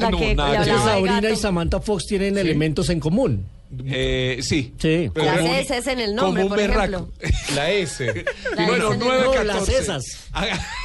La 0.00 0.10
No, 0.10 0.18
que 0.18 0.34
nada 0.34 0.50
le 0.50 0.56
que 0.56 0.60
Es 0.62 0.66
de 0.76 0.82
Sabrina 0.82 1.30
y. 1.30 1.36
Samantha 1.36 1.80
Fox 1.80 2.06
tienen 2.06 2.38
elementos 2.38 2.88
en 2.88 3.00
común. 3.00 3.44
Eh, 3.86 4.38
sí. 4.40 4.72
Sí. 4.78 5.10
Las 5.14 5.36
Como 5.40 5.50
un- 5.50 5.54
S 5.56 5.92
en 5.92 6.00
el 6.00 6.14
nombre, 6.14 6.42
como 6.42 6.54
un 6.54 6.58
por 6.58 6.68
berraco. 6.68 7.08
ejemplo. 7.20 7.38
La 7.54 7.70
S. 7.70 8.06
La 8.56 8.66
bueno, 8.66 8.92
S 8.92 8.94
en 8.94 9.02
el 9.02 9.08
9 9.08 9.22
nombre. 9.24 9.38
No, 9.40 9.44
las 9.44 9.68
esas. 9.68 10.04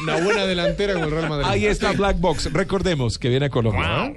Una 0.02 0.20
buena 0.20 0.46
delantera 0.46 0.94
con 0.96 1.04
el 1.04 1.12
Real 1.12 1.30
Madrid. 1.30 1.46
Ahí 1.48 1.66
está 1.66 1.94
Black 1.94 2.20
Box. 2.20 2.52
Recordemos 2.52 3.18
que 3.18 3.30
viene 3.30 3.46
a 3.46 3.50
Colombia. 3.50 4.12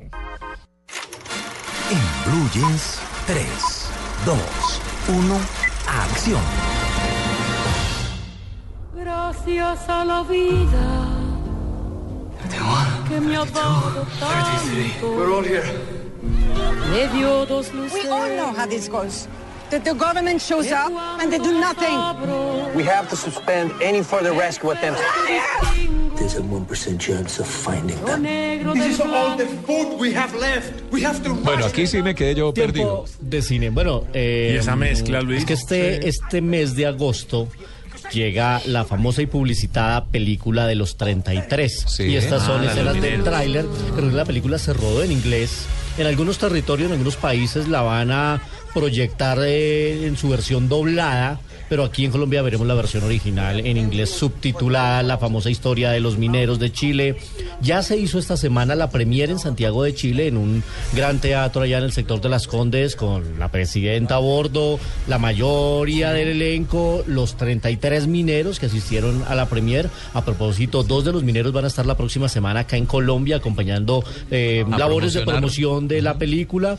En 1.88 1.98
Blue 2.24 2.50
Jeans, 2.52 2.98
3, 3.28 3.46
2, 4.24 4.36
1, 5.08 5.40
acción. 5.86 6.40
Gracias 8.92 9.88
a 9.88 10.04
la 10.04 10.22
vida 10.24 11.06
que 13.08 13.20
me 13.20 13.36
ha 13.36 13.44
dado 13.44 14.04
tanto. 14.18 15.16
Me 16.90 17.08
dio 17.16 17.46
dos 17.46 17.72
We 17.72 18.08
all 18.10 18.30
know 18.36 18.52
how 18.52 18.66
this 18.66 18.88
goes. 18.88 19.28
That 19.70 19.84
the 19.84 19.94
government 19.94 20.40
shows 20.40 20.70
up 20.72 20.90
and 21.20 21.32
they 21.32 21.38
do 21.38 21.52
nothing. 21.58 21.96
We 22.74 22.82
have 22.84 23.08
to 23.10 23.16
suspend 23.16 23.72
any 23.82 24.02
further 24.02 24.32
rescue 24.32 24.70
attempts. 24.70 25.00
There's 26.16 26.36
a 26.36 26.40
1% 26.40 26.98
chance 26.98 27.38
of 27.38 27.46
finding 27.46 27.98
them. 28.04 28.22
This 28.74 28.94
is 28.94 29.00
all 29.00 29.36
the 29.36 29.46
food 29.66 29.98
we 30.00 30.12
have 30.14 30.34
left. 30.34 30.72
We 30.90 31.02
have 31.04 31.22
to 31.24 31.34
Bueno, 31.34 31.66
aquí 31.66 31.86
sí 31.86 32.02
me 32.02 32.14
quedé 32.14 32.34
yo 32.34 32.52
perdido. 32.54 33.04
Tiempo 33.04 33.06
de 33.20 33.42
cine. 33.42 33.70
Bueno, 33.70 34.04
eh, 34.14 34.52
Y 34.54 34.56
esa 34.56 34.76
mezcla, 34.76 35.20
Luis. 35.20 35.40
Es 35.40 35.44
que 35.44 35.52
este, 35.54 36.08
este 36.08 36.40
mes 36.40 36.74
de 36.74 36.86
agosto 36.86 37.48
llega 38.12 38.62
la 38.66 38.84
famosa 38.84 39.20
y 39.22 39.26
publicitada 39.26 40.06
película 40.06 40.66
de 40.66 40.74
los 40.76 40.96
33. 40.96 41.84
Sí. 41.88 42.04
Y 42.04 42.16
estas 42.16 42.44
son 42.44 42.62
Ah, 42.62 42.70
escenas 42.70 43.00
del 43.00 43.22
tráiler, 43.22 43.66
pero 43.94 44.10
la 44.10 44.24
película 44.24 44.58
se 44.58 44.72
rodó 44.72 45.02
en 45.02 45.12
inglés. 45.12 45.66
En 45.98 46.06
algunos 46.06 46.38
territorios, 46.38 46.86
en 46.88 46.92
algunos 46.92 47.16
países 47.16 47.68
la 47.68 47.82
van 47.82 48.10
a 48.10 48.40
proyectar 48.76 49.38
eh, 49.40 50.06
en 50.06 50.18
su 50.18 50.28
versión 50.28 50.68
doblada, 50.68 51.40
pero 51.70 51.82
aquí 51.82 52.04
en 52.04 52.10
Colombia 52.10 52.42
veremos 52.42 52.66
la 52.66 52.74
versión 52.74 53.04
original 53.04 53.58
en 53.60 53.78
inglés 53.78 54.10
subtitulada, 54.10 55.02
la 55.02 55.16
famosa 55.16 55.48
historia 55.48 55.90
de 55.92 56.00
los 56.00 56.18
mineros 56.18 56.58
de 56.58 56.70
Chile. 56.70 57.16
Ya 57.62 57.82
se 57.82 57.96
hizo 57.96 58.18
esta 58.18 58.36
semana 58.36 58.74
la 58.74 58.90
premier 58.90 59.30
en 59.30 59.38
Santiago 59.38 59.82
de 59.82 59.94
Chile, 59.94 60.26
en 60.26 60.36
un 60.36 60.62
gran 60.94 61.22
teatro 61.22 61.62
allá 61.62 61.78
en 61.78 61.84
el 61.84 61.92
sector 61.92 62.20
de 62.20 62.28
Las 62.28 62.46
Condes, 62.46 62.96
con 62.96 63.38
la 63.38 63.50
presidenta 63.50 64.16
a 64.16 64.18
bordo, 64.18 64.78
la 65.08 65.16
mayoría 65.16 66.12
del 66.12 66.28
elenco, 66.28 67.02
los 67.06 67.38
33 67.38 68.06
mineros 68.08 68.60
que 68.60 68.66
asistieron 68.66 69.24
a 69.26 69.34
la 69.34 69.46
premier. 69.46 69.88
A 70.12 70.22
propósito, 70.22 70.82
dos 70.82 71.02
de 71.06 71.12
los 71.12 71.24
mineros 71.24 71.54
van 71.54 71.64
a 71.64 71.68
estar 71.68 71.86
la 71.86 71.96
próxima 71.96 72.28
semana 72.28 72.60
acá 72.60 72.76
en 72.76 72.84
Colombia 72.84 73.36
acompañando 73.36 74.04
eh, 74.30 74.66
labores 74.76 75.14
de 75.14 75.22
promoción 75.22 75.88
de 75.88 76.02
la 76.02 76.18
película. 76.18 76.78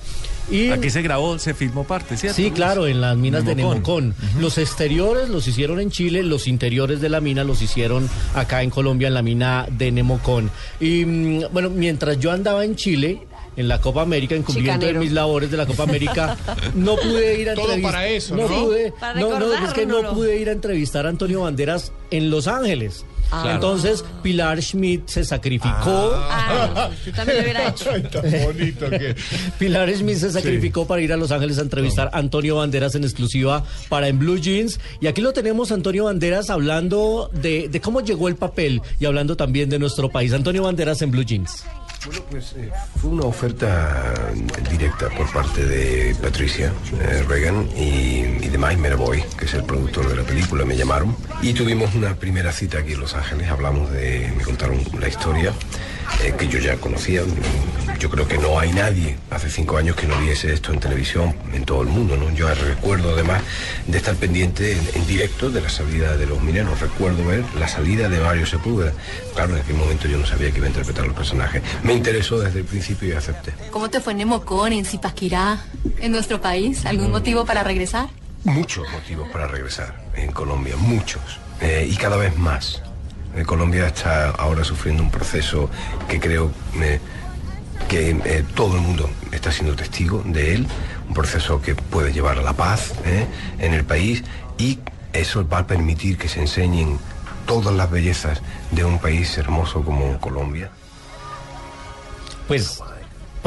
Y 0.49 0.69
Aquí 0.69 0.90
se 0.90 1.02
grabó, 1.02 1.38
se 1.40 1.53
filmó 1.53 1.84
parte, 1.84 2.15
¿cierto? 2.15 2.36
Sí, 2.38 2.52
claro, 2.52 2.88
en 2.88 3.02
las 3.02 3.18
minas 3.18 3.44
de 3.45 3.53
Nemocón. 3.56 4.15
Los 4.40 4.57
exteriores 4.57 5.30
los 5.30 5.48
hicieron 5.48 5.80
en 5.82 5.91
Chile, 5.91 6.24
los 6.24 6.48
interiores 6.48 7.02
de 7.02 7.10
la 7.10 7.19
mina 7.19 7.44
los 7.44 7.61
hicieron 7.61 8.10
acá 8.34 8.64
en 8.64 8.69
Colombia, 8.69 9.10
en 9.10 9.14
la 9.14 9.22
mina 9.22 9.68
de 9.69 9.91
Nemocón. 9.91 10.49
Y 10.80 11.03
mm, 11.06 11.44
bueno, 11.52 11.69
mientras 11.69 12.18
yo 12.19 12.32
andaba 12.32 12.64
en 12.64 12.76
Chile, 12.78 13.28
en 13.57 13.68
la 13.68 13.82
Copa 13.82 14.03
América, 14.03 14.36
en 14.36 14.44
cumplimiento 14.44 14.86
de 14.86 14.94
mis 14.94 15.11
labores 15.11 15.52
de 15.52 15.57
la 15.57 15.65
Copa 15.65 15.84
América, 15.84 16.38
no 16.76 16.95
pude 16.95 17.41
ir 17.41 17.49
a 17.49 17.56
Todo 17.56 17.74
entrevist- 17.74 17.82
para 17.82 18.07
eso, 18.07 18.36
no 18.38 18.48
¿no? 18.48 18.65
pude, 18.65 18.94
Para 18.99 19.19
no, 19.19 19.38
no, 19.40 19.53
es 19.53 19.74
que 19.74 19.86
no 19.86 20.14
pude 20.14 20.40
ir 20.40 20.48
a 20.48 20.52
entrevistar 20.53 21.06
a 21.07 21.10
Antonio 21.10 21.41
Banderas 21.41 21.91
en 22.11 22.30
Los 22.30 22.48
Ángeles. 22.48 23.03
Entonces, 23.45 24.03
Pilar 24.23 24.61
Schmidt 24.61 25.07
se 25.07 25.23
sacrificó. 25.23 26.11
Ah, 26.15 26.89
yo 27.05 27.11
también 27.11 27.37
lo 27.37 27.43
hubiera 27.43 27.67
hecho. 27.69 27.91
Ay, 27.91 28.03
tan 28.03 28.23
bonito 28.43 28.89
que. 28.89 29.15
Pilar 29.59 29.93
Smith 29.93 30.17
se 30.17 30.31
sacrificó 30.31 30.87
para 30.87 31.01
ir 31.01 31.11
a 31.13 31.17
Los 31.17 31.31
Ángeles 31.31 31.57
a 31.57 31.61
entrevistar 31.61 32.09
a 32.13 32.17
Antonio 32.19 32.57
Banderas 32.57 32.95
en 32.95 33.03
exclusiva 33.03 33.63
para 33.89 34.07
En 34.07 34.19
Blue 34.19 34.37
Jeans. 34.37 34.79
Y 35.01 35.07
aquí 35.07 35.21
lo 35.21 35.33
tenemos, 35.33 35.71
Antonio 35.71 36.05
Banderas, 36.05 36.49
hablando 36.49 37.29
de, 37.33 37.69
de 37.69 37.81
cómo 37.81 38.01
llegó 38.01 38.27
el 38.27 38.35
papel 38.35 38.81
y 38.99 39.05
hablando 39.05 39.35
también 39.35 39.69
de 39.69 39.79
nuestro 39.79 40.09
país. 40.09 40.33
Antonio 40.33 40.63
Banderas 40.63 41.01
en 41.01 41.11
Blue 41.11 41.23
Jeans. 41.23 41.63
Bueno, 42.06 42.22
pues 42.30 42.53
eh, 42.53 42.72
fue 42.99 43.10
una 43.10 43.24
oferta 43.24 44.32
directa 44.69 45.10
por 45.10 45.32
parte 45.32 45.65
de 45.65 46.15
Patricia 46.22 46.72
eh, 46.99 47.24
Reagan 47.28 47.68
y, 47.76 48.48
de 48.48 48.57
Mike 48.57 48.78
Meravoy, 48.78 49.24
que 49.38 49.45
es 49.45 49.53
el 49.53 49.64
productor 49.64 50.07
de 50.07 50.15
la 50.15 50.24
película, 50.24 50.64
me 50.64 50.78
llamaron. 50.78 51.15
Y 51.41 51.53
tuvimos 51.53 51.95
una 51.95 52.15
primera 52.15 52.52
cita 52.52 52.80
aquí 52.80 52.94
en 52.94 53.02
Los 53.02 53.15
Ángeles, 53.15 53.49
hablamos 53.49 53.91
de, 53.91 54.32
me 54.38 54.44
contaron 54.44 54.80
la 54.99 55.07
historia 55.07 55.53
eh, 56.23 56.34
que 56.38 56.47
yo 56.47 56.59
ya 56.59 56.77
conocía, 56.77 57.21
yo 57.99 58.09
creo 58.09 58.27
que 58.27 58.38
no 58.38 58.59
hay 58.59 58.71
nadie 58.73 59.17
hace 59.29 59.49
cinco 59.49 59.77
años 59.77 59.95
que 59.95 60.07
no 60.07 60.17
viese 60.19 60.53
esto 60.53 60.71
en 60.71 60.79
televisión 60.79 61.35
en 61.53 61.65
todo 61.65 61.81
el 61.81 61.88
mundo, 61.88 62.15
¿no? 62.17 62.31
Yo 62.31 62.53
recuerdo 62.53 63.13
además 63.13 63.41
de 63.88 63.97
estar 63.97 64.15
pendiente 64.15 64.73
en, 64.73 64.79
en 64.93 65.07
directo 65.07 65.49
de 65.49 65.61
la 65.61 65.69
salida 65.69 66.15
de 66.17 66.25
los 66.25 66.41
mineros, 66.41 66.79
recuerdo 66.79 67.25
ver 67.25 67.43
la 67.59 67.67
salida 67.67 68.09
de 68.09 68.19
Mario 68.19 68.45
Sepúlveda, 68.45 68.93
claro, 69.34 69.55
en 69.55 69.61
aquel 69.61 69.75
momento 69.75 70.07
yo 70.07 70.17
no 70.17 70.25
sabía 70.25 70.51
que 70.51 70.57
iba 70.57 70.65
a 70.65 70.69
interpretar 70.69 71.05
los 71.05 71.15
personajes, 71.15 71.61
me 71.84 71.93
interesó 71.93 72.39
desde 72.39 72.59
el 72.59 72.65
principio 72.65 73.09
y 73.09 73.11
acepté. 73.13 73.53
¿Cómo 73.71 73.89
te 73.89 73.99
fue 73.99 74.13
en 74.13 74.19
Nemocón, 74.19 74.73
en 74.73 74.85
Zipaquirá, 74.85 75.59
en 75.99 76.11
nuestro 76.11 76.41
país? 76.41 76.85
¿Algún 76.85 77.11
motivo 77.11 77.45
para 77.45 77.63
regresar? 77.63 78.09
Muchos 78.43 78.89
motivos 78.91 79.27
para 79.29 79.47
regresar 79.47 80.05
en 80.15 80.31
Colombia, 80.31 80.75
muchos, 80.77 81.21
eh, 81.59 81.88
y 81.89 81.95
cada 81.97 82.17
vez 82.17 82.38
más. 82.38 82.81
Eh, 83.38 83.45
Colombia 83.45 83.85
está 83.85 84.31
ahora 84.31 84.64
sufriendo 84.64 85.03
un 85.03 85.11
proceso 85.11 85.69
que 86.09 86.19
creo 86.19 86.51
eh, 86.81 86.99
que 87.88 88.09
eh, 88.09 88.43
todo 88.55 88.76
el 88.76 88.81
mundo 88.81 89.07
está 89.31 89.51
siendo 89.51 89.76
testigo 89.76 90.23
de 90.26 90.55
él, 90.55 90.68
un 91.07 91.14
proceso 91.14 91.61
que 91.61 91.76
puede 91.76 92.11
llevar 92.11 92.39
a 92.39 92.41
la 92.41 92.53
paz 92.53 92.93
en 93.59 93.73
el 93.76 93.85
país 93.85 94.23
y 94.57 94.80
eso 95.14 95.47
va 95.47 95.59
a 95.59 95.68
permitir 95.68 96.18
que 96.18 96.27
se 96.27 96.41
enseñen 96.41 96.97
todas 97.45 97.76
las 97.76 97.91
bellezas 97.91 98.41
de 98.72 98.84
un 98.84 98.97
país 98.97 99.38
hermoso 99.38 99.84
como 99.84 100.19
Colombia. 100.19 100.72
Pues 102.47 102.81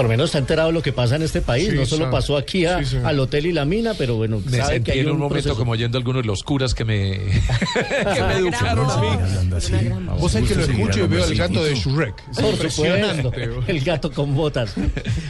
por 0.00 0.06
lo 0.06 0.08
menos 0.08 0.30
está 0.30 0.38
enterado 0.38 0.68
de 0.68 0.72
lo 0.72 0.82
que 0.82 0.92
pasa 0.92 1.16
en 1.16 1.22
este 1.22 1.42
país. 1.42 1.68
Sí, 1.68 1.76
no 1.76 1.84
solo 1.84 2.04
sabe. 2.04 2.12
pasó 2.12 2.36
aquí 2.38 2.64
a- 2.64 2.82
Sí, 2.82 2.96
al 3.04 3.20
hotel 3.20 3.44
y 3.44 3.52
la 3.52 3.66
mina, 3.66 3.92
pero 3.98 4.16
bueno, 4.16 4.40
Me 4.46 4.56
sabe 4.56 4.74
sentí 4.76 4.84
que 4.86 4.92
hay 4.92 4.98
en 5.00 5.06
un, 5.08 5.12
un 5.12 5.18
momento 5.18 5.34
proceso. 5.42 5.56
como 5.58 5.72
oyendo 5.72 5.98
algunos 5.98 6.22
de 6.22 6.26
los 6.26 6.42
curas 6.42 6.72
que 6.74 6.86
me, 6.86 7.10
que 8.14 8.22
me 8.22 8.36
educaron 8.38 8.90
a 8.90 8.96
mí. 8.96 9.08
Vos 10.18 10.32
sabés 10.32 10.48
que 10.48 10.54
lo 10.54 10.62
escucho 10.62 11.04
y 11.04 11.08
veo 11.08 11.24
el 11.24 11.34
gato 11.36 11.62
de 11.64 11.74
Shrek. 11.74 12.14
Por 12.40 12.70
supuesto, 12.70 13.32
el 13.66 13.80
gato 13.80 14.10
con 14.10 14.34
botas 14.34 14.74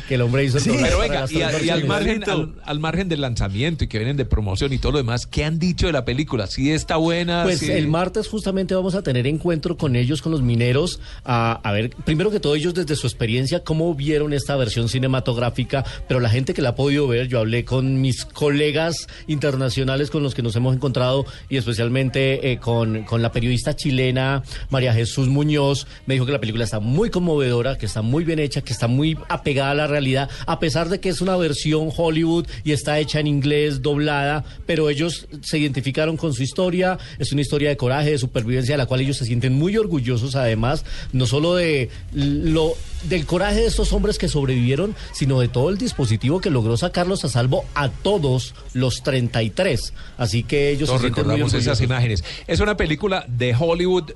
que 0.08 0.14
el 0.14 0.22
hombre 0.22 0.44
hizo 0.44 0.58
el 0.58 0.62
Sí, 0.64 0.70
pero 0.80 1.00
venga, 1.00 1.24
y, 1.30 1.42
a- 1.42 1.48
al, 1.74 1.84
margen, 1.84 2.22
al, 2.30 2.54
al 2.64 2.78
margen 2.78 3.08
del 3.08 3.20
lanzamiento 3.22 3.84
y 3.84 3.88
que 3.88 3.98
vienen 3.98 4.16
de 4.16 4.24
promoción 4.24 4.72
y 4.72 4.78
todo 4.78 4.92
lo 4.92 4.98
demás, 4.98 5.26
¿qué 5.26 5.44
han 5.44 5.58
dicho 5.58 5.86
de 5.86 5.92
la 5.92 6.04
película? 6.04 6.46
¿Si 6.46 6.70
está 6.70 6.96
buena? 6.96 7.42
Pues 7.42 7.62
el 7.62 7.88
martes 7.88 8.28
justamente 8.28 8.74
vamos 8.74 8.94
a 8.94 9.02
tener 9.02 9.26
encuentro 9.26 9.76
con 9.76 9.96
ellos, 9.96 10.22
con 10.22 10.32
los 10.32 10.42
mineros, 10.42 11.00
a, 11.24 11.60
a 11.62 11.72
ver, 11.72 11.90
primero 12.04 12.30
que 12.30 12.40
todo 12.40 12.54
ellos 12.54 12.74
desde 12.74 12.94
su 12.96 13.06
experiencia, 13.06 13.64
cómo 13.64 13.94
vieron 13.94 14.32
esta 14.32 14.56
versión 14.60 14.88
cinematográfica, 14.88 15.84
pero 16.06 16.20
la 16.20 16.30
gente 16.30 16.54
que 16.54 16.62
la 16.62 16.70
ha 16.70 16.74
podido 16.76 17.08
ver, 17.08 17.26
yo 17.26 17.40
hablé 17.40 17.64
con 17.64 18.00
mis 18.00 18.24
colegas 18.24 19.08
internacionales 19.26 20.10
con 20.10 20.22
los 20.22 20.34
que 20.34 20.42
nos 20.42 20.54
hemos 20.54 20.74
encontrado 20.74 21.26
y 21.48 21.56
especialmente 21.56 22.52
eh, 22.52 22.58
con, 22.58 23.02
con 23.02 23.22
la 23.22 23.32
periodista 23.32 23.74
chilena 23.74 24.42
María 24.68 24.94
Jesús 24.94 25.28
Muñoz, 25.28 25.86
me 26.06 26.14
dijo 26.14 26.26
que 26.26 26.32
la 26.32 26.40
película 26.40 26.64
está 26.64 26.80
muy 26.80 27.10
conmovedora, 27.10 27.78
que 27.78 27.86
está 27.86 28.02
muy 28.02 28.24
bien 28.24 28.38
hecha, 28.38 28.60
que 28.60 28.72
está 28.72 28.86
muy 28.86 29.18
apegada 29.28 29.72
a 29.72 29.74
la 29.74 29.86
realidad, 29.86 30.30
a 30.46 30.60
pesar 30.60 30.88
de 30.88 31.00
que 31.00 31.08
es 31.08 31.20
una 31.20 31.36
versión 31.36 31.90
Hollywood 31.96 32.46
y 32.64 32.72
está 32.72 32.98
hecha 32.98 33.20
en 33.20 33.26
inglés, 33.26 33.82
doblada, 33.82 34.44
pero 34.66 34.90
ellos 34.90 35.26
se 35.42 35.58
identificaron 35.58 36.16
con 36.16 36.34
su 36.34 36.42
historia, 36.42 36.98
es 37.18 37.32
una 37.32 37.40
historia 37.40 37.70
de 37.70 37.76
coraje, 37.76 38.10
de 38.10 38.18
supervivencia, 38.18 38.74
de 38.74 38.78
la 38.78 38.86
cual 38.86 39.00
ellos 39.00 39.16
se 39.16 39.24
sienten 39.24 39.54
muy 39.54 39.76
orgullosos, 39.76 40.36
además, 40.36 40.84
no 41.12 41.26
solo 41.26 41.54
de 41.54 41.88
lo 42.12 42.74
del 43.04 43.26
coraje 43.26 43.60
de 43.60 43.66
estos 43.66 43.92
hombres 43.92 44.18
que 44.18 44.28
sobrevivieron, 44.28 44.94
sino 45.12 45.40
de 45.40 45.48
todo 45.48 45.70
el 45.70 45.78
dispositivo 45.78 46.40
que 46.40 46.50
logró 46.50 46.76
sacarlos 46.76 47.24
a 47.24 47.28
salvo 47.28 47.64
a 47.74 47.88
todos 47.88 48.54
los 48.72 49.02
33. 49.02 49.92
Así 50.18 50.42
que 50.42 50.70
ellos 50.70 50.88
Todos 50.88 51.00
se 51.00 51.08
sienten 51.08 51.24
muy 51.26 51.34
recordamos 51.36 51.54
esas 51.54 51.80
imágenes. 51.80 52.24
Es 52.46 52.60
una 52.60 52.76
película 52.76 53.24
de 53.28 53.54
Hollywood 53.58 54.12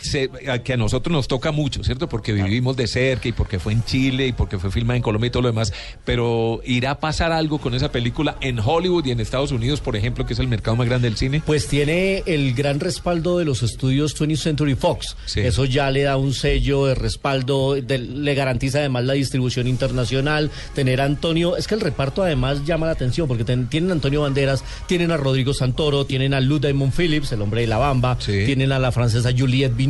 se- 0.00 0.30
a- 0.48 0.58
que 0.60 0.72
a 0.72 0.76
nosotros 0.76 1.12
nos 1.12 1.28
toca 1.28 1.52
mucho, 1.52 1.82
¿cierto? 1.84 2.08
Porque 2.08 2.32
vivimos 2.32 2.76
de 2.76 2.86
cerca 2.86 3.28
y 3.28 3.32
porque 3.32 3.58
fue 3.58 3.72
en 3.72 3.84
Chile 3.84 4.26
y 4.28 4.32
porque 4.32 4.58
fue 4.58 4.70
filmada 4.70 4.96
en 4.96 5.02
Colombia 5.02 5.28
y 5.28 5.30
todo 5.30 5.42
lo 5.42 5.48
demás. 5.48 5.72
Pero 6.04 6.60
¿irá 6.64 6.92
a 6.92 7.00
pasar 7.00 7.32
algo 7.32 7.58
con 7.58 7.74
esa 7.74 7.92
película 7.92 8.36
en 8.40 8.58
Hollywood 8.58 9.04
y 9.06 9.10
en 9.10 9.20
Estados 9.20 9.52
Unidos, 9.52 9.80
por 9.80 9.96
ejemplo, 9.96 10.26
que 10.26 10.32
es 10.34 10.38
el 10.38 10.48
mercado 10.48 10.76
más 10.76 10.86
grande 10.88 11.08
del 11.08 11.16
cine? 11.16 11.42
Pues 11.44 11.66
tiene 11.68 12.22
el 12.26 12.54
gran 12.54 12.80
respaldo 12.80 13.38
de 13.38 13.44
los 13.44 13.62
estudios 13.62 14.14
20th 14.14 14.36
Century 14.38 14.74
Fox. 14.74 15.16
Eso 15.36 15.64
ya 15.64 15.90
le 15.90 16.02
da 16.02 16.16
un 16.16 16.32
sello 16.34 16.86
de 16.86 16.94
respaldo, 16.94 17.74
de- 17.74 17.98
le 17.98 18.34
garantiza 18.34 18.78
además 18.78 19.04
la 19.04 19.12
distribución 19.14 19.66
internacional. 19.66 20.50
Tener 20.74 21.00
a 21.00 21.04
Antonio, 21.04 21.56
es 21.56 21.66
que 21.66 21.74
el 21.74 21.80
reparto 21.80 22.22
además 22.22 22.64
llama 22.64 22.86
la 22.86 22.92
atención 22.92 23.28
porque 23.28 23.44
ten- 23.44 23.68
tienen 23.68 23.90
a 23.90 23.92
Antonio 23.94 24.22
Banderas, 24.22 24.64
tienen 24.86 25.10
a 25.10 25.16
Rodrigo 25.16 25.52
Santoro, 25.54 26.04
tienen 26.06 26.34
a 26.34 26.40
Lou 26.40 26.58
Diamond 26.58 26.92
Phillips, 26.92 27.32
el 27.32 27.42
hombre 27.42 27.62
de 27.62 27.66
la 27.66 27.78
bamba, 27.78 28.16
tienen 28.46 28.72
a 28.72 28.78
la 28.78 28.92
francesa 28.92 29.30
Juliette 29.36 29.76
Binoche, 29.76 29.89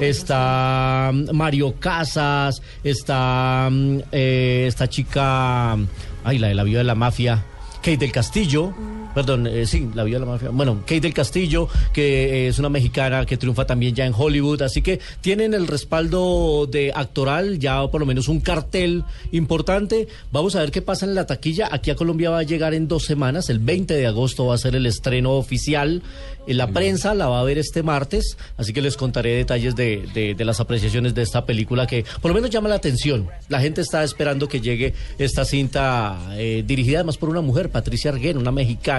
está 0.00 1.10
mm, 1.12 1.34
Mario 1.34 1.74
Casas, 1.78 2.62
está 2.84 3.68
mm, 3.70 3.98
eh, 4.12 4.64
esta 4.66 4.88
chica, 4.88 5.76
ay, 6.24 6.38
la 6.38 6.48
de 6.48 6.54
la 6.54 6.64
vida 6.64 6.78
de 6.78 6.84
la 6.84 6.94
mafia, 6.94 7.44
Kate 7.76 7.98
del 7.98 8.12
Castillo. 8.12 8.74
Perdón, 9.14 9.46
eh, 9.48 9.66
sí, 9.66 9.88
la 9.94 10.04
vida 10.04 10.18
de 10.20 10.26
la 10.26 10.30
mafia. 10.32 10.50
Bueno, 10.50 10.80
Kate 10.82 11.00
del 11.00 11.14
Castillo, 11.14 11.68
que 11.92 12.44
eh, 12.44 12.48
es 12.48 12.58
una 12.60 12.68
mexicana 12.68 13.26
que 13.26 13.36
triunfa 13.36 13.66
también 13.66 13.94
ya 13.94 14.06
en 14.06 14.12
Hollywood. 14.16 14.62
Así 14.62 14.80
que 14.82 15.00
tienen 15.20 15.54
el 15.54 15.66
respaldo 15.66 16.68
de 16.70 16.92
actoral, 16.94 17.58
ya 17.58 17.86
por 17.88 18.00
lo 18.00 18.06
menos 18.06 18.28
un 18.28 18.40
cartel 18.40 19.02
importante. 19.32 20.06
Vamos 20.30 20.54
a 20.56 20.60
ver 20.60 20.70
qué 20.70 20.82
pasa 20.82 21.04
en 21.06 21.14
la 21.14 21.26
taquilla. 21.26 21.68
Aquí 21.72 21.90
a 21.90 21.96
Colombia 21.96 22.30
va 22.30 22.38
a 22.40 22.42
llegar 22.44 22.74
en 22.74 22.86
dos 22.86 23.04
semanas. 23.06 23.48
El 23.50 23.58
20 23.58 23.94
de 23.94 24.06
agosto 24.06 24.46
va 24.46 24.54
a 24.54 24.58
ser 24.58 24.76
el 24.76 24.86
estreno 24.86 25.32
oficial. 25.32 26.02
En 26.46 26.56
la 26.56 26.68
prensa 26.68 27.12
la 27.14 27.26
va 27.28 27.40
a 27.40 27.44
ver 27.44 27.58
este 27.58 27.82
martes. 27.82 28.36
Así 28.56 28.72
que 28.72 28.80
les 28.82 28.96
contaré 28.96 29.34
detalles 29.34 29.74
de, 29.74 30.04
de- 30.14 30.34
de 30.34 30.44
las 30.44 30.60
apreciaciones 30.60 31.14
de 31.14 31.22
esta 31.22 31.44
película 31.44 31.86
que 31.86 32.04
por 32.22 32.30
lo 32.30 32.34
menos 32.34 32.50
llama 32.50 32.68
la 32.68 32.76
atención. 32.76 33.28
La 33.48 33.60
gente 33.60 33.80
está 33.80 34.02
esperando 34.04 34.48
que 34.48 34.60
llegue 34.60 34.94
esta 35.18 35.44
cinta 35.44 36.18
eh, 36.36 36.62
dirigida 36.66 36.98
además 36.98 37.16
por 37.18 37.28
una 37.28 37.40
mujer, 37.40 37.70
Patricia 37.70 38.10
Arguén, 38.10 38.38
una 38.38 38.50
mexicana, 38.52 38.97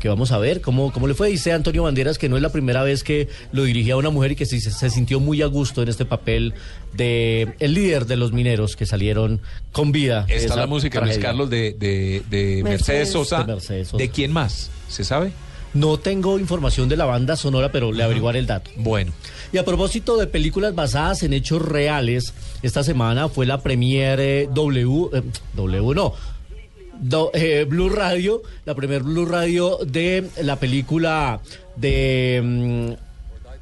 que 0.00 0.08
vamos 0.08 0.32
a 0.32 0.38
ver 0.38 0.60
cómo, 0.60 0.92
cómo 0.92 1.06
le 1.06 1.14
fue. 1.14 1.28
Dice 1.28 1.52
Antonio 1.52 1.82
Banderas 1.82 2.18
que 2.18 2.28
no 2.28 2.36
es 2.36 2.42
la 2.42 2.50
primera 2.50 2.82
vez 2.82 3.04
que 3.04 3.28
lo 3.52 3.64
dirigía 3.64 3.96
una 3.96 4.10
mujer 4.10 4.32
y 4.32 4.36
que 4.36 4.46
sí 4.46 4.60
se, 4.60 4.70
se 4.70 4.90
sintió 4.90 5.20
muy 5.20 5.42
a 5.42 5.46
gusto 5.46 5.82
en 5.82 5.88
este 5.88 6.04
papel 6.04 6.54
de 6.92 7.54
el 7.58 7.74
líder 7.74 8.06
de 8.06 8.16
los 8.16 8.32
mineros 8.32 8.76
que 8.76 8.86
salieron 8.86 9.40
con 9.72 9.92
vida. 9.92 10.26
Está 10.28 10.56
la 10.56 10.66
música, 10.66 11.00
Luis. 11.00 11.18
Carlos, 11.18 11.50
de, 11.50 11.72
de, 11.72 12.22
de 12.30 12.62
Mercedes, 12.62 12.64
Mercedes. 12.64 13.12
Sosa. 13.12 13.38
De 13.38 13.52
Mercedes 13.52 13.88
Sosa. 13.88 13.98
¿De 13.98 14.08
quién 14.10 14.32
más? 14.32 14.70
¿Se 14.88 15.04
sabe? 15.04 15.32
No 15.72 15.98
tengo 15.98 16.38
información 16.38 16.88
de 16.88 16.96
la 16.96 17.04
banda 17.04 17.36
sonora, 17.36 17.70
pero 17.70 17.92
le 17.92 18.02
averiguaré 18.02 18.40
el 18.40 18.46
dato. 18.46 18.72
Bueno. 18.76 19.12
Y 19.52 19.58
a 19.58 19.64
propósito 19.64 20.16
de 20.16 20.26
películas 20.26 20.74
basadas 20.74 21.22
en 21.22 21.32
hechos 21.32 21.62
reales, 21.62 22.34
esta 22.62 22.82
semana 22.82 23.28
fue 23.28 23.46
la 23.46 23.62
premiere 23.62 24.48
W, 24.52 25.10
eh, 25.12 25.22
W 25.54 25.94
no, 25.94 26.14
Eh, 27.32 27.64
Blue 27.66 27.88
Radio, 27.88 28.42
la 28.66 28.74
primer 28.74 29.02
Blue 29.02 29.24
Radio 29.24 29.78
de 29.86 30.28
la 30.42 30.56
película 30.56 31.40
de 31.76 32.40
mm, 32.44 32.92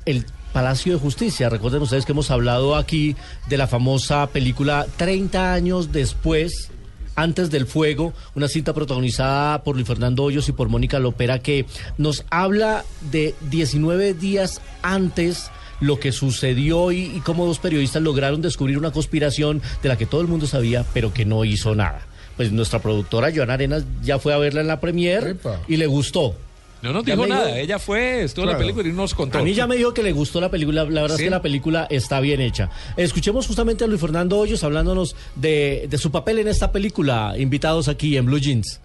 El 0.06 0.26
Palacio 0.52 0.94
de 0.94 0.98
Justicia. 0.98 1.48
Recuerden 1.48 1.82
ustedes 1.82 2.04
que 2.04 2.12
hemos 2.12 2.32
hablado 2.32 2.74
aquí 2.74 3.14
de 3.48 3.56
la 3.56 3.68
famosa 3.68 4.26
película 4.28 4.86
30 4.96 5.52
años 5.52 5.92
después. 5.92 6.70
Antes 7.14 7.50
del 7.50 7.66
fuego, 7.66 8.12
una 8.36 8.46
cinta 8.46 8.72
protagonizada 8.72 9.64
por 9.64 9.74
Luis 9.74 9.88
Fernando 9.88 10.22
Hoyos 10.22 10.48
y 10.48 10.52
por 10.52 10.68
Mónica 10.68 11.00
Lopera 11.00 11.40
que 11.40 11.66
nos 11.96 12.24
habla 12.30 12.84
de 13.10 13.34
19 13.50 14.14
días 14.14 14.60
antes 14.82 15.50
lo 15.80 15.98
que 15.98 16.12
sucedió 16.12 16.92
y 16.92 17.20
cómo 17.24 17.46
dos 17.46 17.58
periodistas 17.58 18.02
lograron 18.02 18.40
descubrir 18.40 18.78
una 18.78 18.92
conspiración 18.92 19.62
de 19.82 19.88
la 19.88 19.98
que 19.98 20.06
todo 20.06 20.20
el 20.20 20.28
mundo 20.28 20.46
sabía, 20.46 20.84
pero 20.94 21.12
que 21.12 21.24
no 21.24 21.44
hizo 21.44 21.74
nada. 21.74 22.06
Pues 22.38 22.50
nuestra 22.52 22.78
productora 22.78 23.30
Joana 23.34 23.52
Arenas 23.54 23.84
ya 24.02 24.18
fue 24.18 24.32
a 24.32 24.38
verla 24.38 24.62
en 24.62 24.68
la 24.68 24.80
premier 24.80 25.36
y 25.68 25.76
le 25.76 25.86
gustó. 25.86 26.34
No 26.80 26.92
nos 26.92 27.04
dijo 27.04 27.26
nada. 27.26 27.58
Ella 27.58 27.80
fue, 27.80 28.22
estuvo 28.22 28.44
en 28.44 28.50
la 28.50 28.56
Claro. 28.56 28.66
película 28.72 28.88
y 28.88 28.92
nos 28.96 29.12
contó. 29.12 29.38
A 29.38 29.42
mí 29.42 29.52
ya 29.52 29.66
me 29.66 29.76
dijo 29.76 29.92
que 29.92 30.04
le 30.04 30.12
gustó 30.12 30.40
la 30.40 30.48
película. 30.48 30.84
La 30.84 31.02
verdad 31.02 31.16
¿Sí? 31.16 31.22
es 31.22 31.26
que 31.26 31.30
la 31.30 31.42
película 31.42 31.88
está 31.90 32.20
bien 32.20 32.40
hecha. 32.40 32.70
Escuchemos 32.96 33.46
justamente 33.48 33.82
a 33.82 33.88
Luis 33.88 34.00
Fernando 34.00 34.38
Hoyos 34.38 34.62
hablándonos 34.62 35.16
de, 35.34 35.88
de 35.90 35.98
su 35.98 36.12
papel 36.12 36.38
en 36.38 36.46
esta 36.46 36.70
película, 36.70 37.34
invitados 37.36 37.88
aquí 37.88 38.16
en 38.16 38.26
Blue 38.26 38.38
Jeans. 38.38 38.80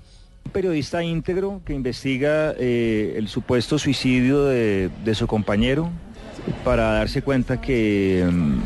Un 0.46 0.52
periodista 0.52 1.04
íntegro 1.04 1.62
que 1.64 1.74
investiga 1.74 2.56
eh, 2.58 3.14
el 3.16 3.28
supuesto 3.30 3.78
suicidio 3.78 4.46
de, 4.46 4.90
de 5.06 5.14
su 5.16 5.28
compañero 5.28 5.92
para 6.66 6.94
darse 6.94 7.22
cuenta 7.22 7.62
que, 7.62 8.28
mm, 8.30 8.58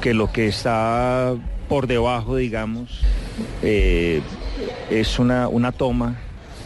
que 0.00 0.14
lo 0.14 0.32
que 0.32 0.46
está 0.48 1.34
por 1.64 1.86
debajo, 1.86 2.36
digamos, 2.36 3.00
eh, 3.62 4.22
es 4.90 5.18
una, 5.18 5.48
una 5.48 5.72
toma 5.72 6.16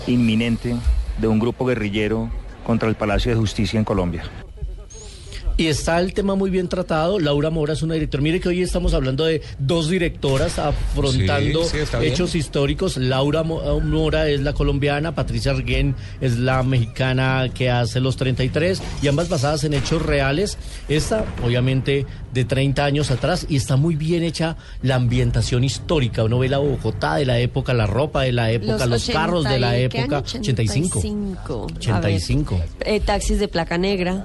inminente 0.07 0.77
de 1.19 1.29
un 1.29 1.39
grupo 1.39 1.65
guerrillero 1.67 2.31
contra 2.65 2.89
el 2.89 2.95
Palacio 2.95 3.33
de 3.33 3.39
Justicia 3.39 3.79
en 3.79 3.85
Colombia. 3.85 4.25
Y 5.59 5.67
está 5.67 5.99
el 5.99 6.15
tema 6.15 6.37
muy 6.37 6.51
bien 6.51 6.69
tratado. 6.69 7.19
Laura 7.19 7.51
Mora 7.51 7.73
es 7.73 7.83
una 7.83 7.95
directora. 7.95 8.23
Mire 8.23 8.39
que 8.39 8.49
hoy 8.49 8.63
estamos 8.63 8.95
hablando 8.95 9.25
de 9.25 9.43
dos 9.59 9.91
directoras 9.91 10.57
afrontando 10.57 11.65
Sí, 11.65 11.71
sí, 11.73 11.79
está 11.79 11.99
bien. 11.99 12.13
hechos 12.13 12.37
históricos. 12.37 12.97
Laura 12.97 13.41
eh, 13.41 13.81
Mora 13.83 14.29
es 14.29 14.41
la 14.43 14.53
colombiana, 14.53 15.17
Patricia 15.17 15.51
Arguén 15.51 15.97
es 16.21 16.39
la 16.39 16.63
mexicana 16.63 17.49
que 17.53 17.71
hace 17.71 17.99
los 17.99 18.17
33 18.17 18.81
y 19.03 19.09
ambas 19.09 19.29
basadas 19.29 19.65
en 19.65 19.75
hechos 19.75 20.01
reales. 20.01 20.59
Esta, 20.89 21.25
obviamente, 21.45 22.07
de 22.33 22.45
30 22.45 22.85
años 22.85 23.11
atrás 23.11 23.45
y 23.49 23.57
está 23.57 23.75
muy 23.75 23.97
bien 23.97 24.23
hecha 24.23 24.57
la 24.83 24.95
ambientación 24.95 25.65
histórica. 25.65 26.23
Uno 26.23 26.39
ve 26.39 26.49
la 26.49 26.59
Bogotá 26.59 27.17
de 27.17 27.27
la 27.27 27.41
época, 27.41 27.75
la 27.75 27.89
ropa 27.89 28.23
de 28.23 28.31
la 28.31 28.53
época, 28.53 28.87
los, 28.87 29.11
carros 29.11 29.43
de 29.43 29.59
la 29.59 29.71
80 29.71 29.81
y- 29.87 29.89
¿qué 29.89 29.99
época. 29.99 30.17
año? 30.19 30.25
85. 30.25 30.99
85. 31.01 31.59
A 31.93 32.01
ver, 32.01 32.15
85. 32.15 32.61
eh, 32.85 33.01
taxis 33.01 33.41
de 33.41 33.49
placa 33.49 33.77
negra. 33.77 34.25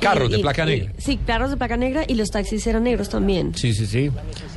Carros 0.00 0.28
Y- 0.30 0.32
de 0.34 0.38
placa 0.40 0.64
y- 0.64 0.66
negra. 0.80 0.92
sí, 0.98 1.18
carros 1.26 1.50
de 1.50 1.56
placa 1.56 1.76
negra 1.76 2.04
y 2.06 2.14
los 2.14 2.30
taxis 2.30 2.66
eran 2.66 2.84
negros 2.84 3.08
también. 3.08 3.54
Sí, 3.54 3.72
sí, 3.74 3.86
sí. 3.86 4.10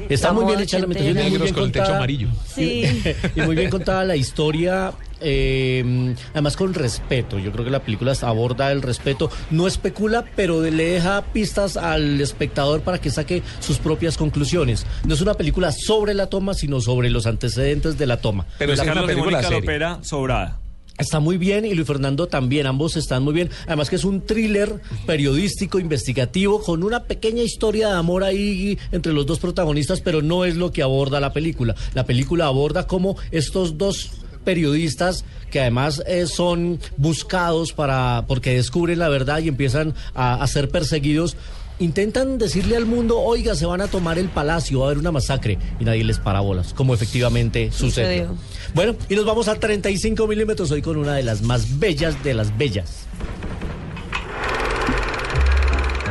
Está 0.10 0.28
La 0.30 0.34
muy 0.34 0.46
bien 0.46 0.60
hecha 0.60 0.78
la 0.80 0.84
ambientación 0.86 1.18
y 1.18 1.22
muy 1.22 1.24
Negros 1.32 1.44
bien 1.44 1.54
con 1.56 1.64
el 1.64 1.72
techo 1.72 1.84
contada. 1.84 1.98
amarillo. 1.98 2.28
Sí. 2.54 2.84
y 3.36 3.42
muy 3.42 3.56
bien 3.56 3.70
contada 3.70 4.04
la 4.06 4.16
historia. 4.16 4.92
eh, 5.22 6.16
además 6.32 6.56
con 6.56 6.74
respeto, 6.74 7.40
yo 7.40 7.52
creo 7.52 7.66
que 7.66 7.72
la 7.72 7.82
película 7.82 8.14
aborda 8.22 8.72
el 8.72 8.82
respeto, 8.82 9.30
no 9.52 9.68
especula, 9.68 10.24
pero 10.38 10.62
le 10.62 10.84
deja 10.86 11.22
pistas 11.34 11.76
al 11.76 12.22
espectador 12.22 12.82
para 12.82 13.00
que 13.00 13.10
saque 13.10 13.44
sus 13.60 13.80
propias 13.80 14.16
conclusiones. 14.16 14.86
No 15.06 15.14
es 15.16 15.20
una 15.22 15.34
película 15.34 15.74
sobre 15.74 16.14
la 16.14 16.28
toma, 16.28 16.54
sino 16.54 16.80
sobre 16.80 17.10
los 17.10 17.26
antecedentes 17.26 17.98
de 17.98 18.06
la 18.06 18.18
toma. 18.22 18.46
Pero 18.58 18.72
es 18.72 18.78
La- 18.80 18.86
que 18.86 18.90
es 18.92 18.96
una 18.96 19.06
película 19.08 19.44
seria. 19.44 19.60
Lopera 19.60 20.00
sobrada. 20.04 20.58
Está 21.00 21.22
muy 21.22 21.38
bien 21.38 21.66
y 21.66 21.74
Luis 21.74 21.88
Fernando 21.88 22.28
también, 22.28 22.68
ambos 22.68 22.98
están 22.98 23.24
muy 23.24 23.34
bien. 23.34 23.50
Además 23.68 23.90
que 23.90 23.96
es 23.96 24.04
un 24.04 24.20
thriller 24.20 24.82
periodístico, 25.06 25.80
investigativo, 25.80 26.62
con 26.62 26.84
una 26.84 27.06
pequeña 27.06 27.42
historia 27.42 27.88
de 27.88 27.96
amor 27.96 28.26
ahí 28.26 28.78
entre 28.92 29.14
los 29.14 29.26
dos 29.26 29.40
protagonistas, 29.40 30.02
pero 30.02 30.22
no 30.22 30.44
es 30.44 30.58
lo 30.58 30.74
que 30.74 30.84
aborda 30.84 31.22
la 31.22 31.32
película. 31.32 31.74
La 31.94 32.06
película 32.06 32.48
aborda 32.48 32.86
cómo 32.86 33.16
estos 33.32 33.78
dos 33.78 34.12
periodistas 34.44 35.24
que 35.52 35.62
además 35.62 36.04
eh, 36.06 36.28
son 36.28 36.80
buscados 36.98 37.72
para 37.72 38.26
porque 38.28 38.54
descubren 38.54 39.00
la 39.00 39.10
verdad 39.10 39.40
y 39.40 39.48
empiezan 39.48 39.94
a, 40.14 40.36
a 40.36 40.48
ser 40.48 40.70
perseguidos 40.70 41.38
intentan 41.80 42.38
decirle 42.38 42.76
al 42.76 42.86
mundo 42.86 43.20
oiga 43.20 43.56
se 43.56 43.66
van 43.66 43.82
a 43.82 43.88
tomar 43.88 44.20
el 44.20 44.30
palacio 44.30 44.80
va 44.80 44.86
a 44.86 44.88
haber 44.90 45.00
una 45.00 45.12
masacre 45.12 45.58
y 45.80 45.86
nadie 45.86 46.04
les 46.04 46.20
para 46.20 46.42
bolas 46.42 46.74
como 46.74 46.94
efectivamente 46.94 47.72
sucedió. 47.72 48.28
Sucedió. 48.28 48.38
Bueno, 48.74 48.96
y 49.10 49.16
nos 49.16 49.26
vamos 49.26 49.48
a 49.48 49.56
35 49.56 50.28
milímetros 50.28 50.72
hoy 50.72 50.82
con 50.82 50.98
una 50.98 51.16
de 51.16 51.24
las 51.24 51.42
más 51.42 51.80
bellas 51.80 52.22
de 52.24 52.34
las 52.34 52.56
bellas. 52.58 53.08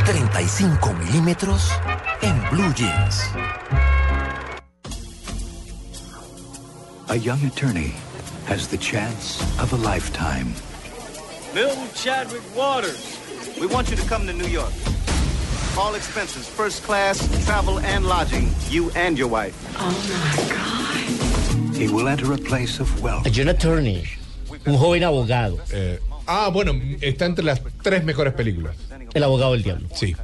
35 0.07 0.95
milímetros 0.95 1.69
en 2.23 2.35
Blue 2.51 2.73
Jeans. 2.75 3.25
A 7.09 7.17
young 7.17 7.43
attorney 7.47 7.95
has 8.47 8.69
the 8.69 8.79
chance 8.79 9.43
of 9.61 9.73
a 9.73 9.77
lifetime. 9.77 10.55
Milton 11.55 11.89
Chadwick 11.95 12.43
Waters. 12.57 13.19
We 13.61 13.67
want 13.67 13.91
you 13.91 13.97
to 13.97 14.07
come 14.09 14.27
to 14.27 14.33
New 14.33 14.49
York. 14.49 14.73
All 15.77 15.95
expenses, 15.95 16.49
first 16.49 16.83
class, 16.85 17.19
travel 17.45 17.79
and 17.81 18.05
lodging. 18.07 18.49
You 18.71 18.91
and 18.97 19.17
your 19.17 19.29
wife. 19.29 19.55
He 21.77 21.87
will 21.89 22.09
enter 22.09 22.33
a 22.33 22.39
place 22.39 22.81
of 22.81 22.89
wealth. 23.03 23.27
A 23.27 23.31
young 23.31 23.49
attorney, 23.49 24.03
un 24.67 24.77
joven 24.77 25.05
abogado, 25.05 25.59
Eh, 25.73 25.99
ah, 26.27 26.51
bueno, 26.53 26.73
está 27.01 27.27
entre 27.27 27.45
las 27.45 27.61
tres 27.83 28.03
mejores 28.05 28.33
películas. 28.35 28.75
el 29.15 29.23
abogado 29.23 29.53
del 29.53 29.63
diablo. 29.63 29.89
Sí. 29.95 30.15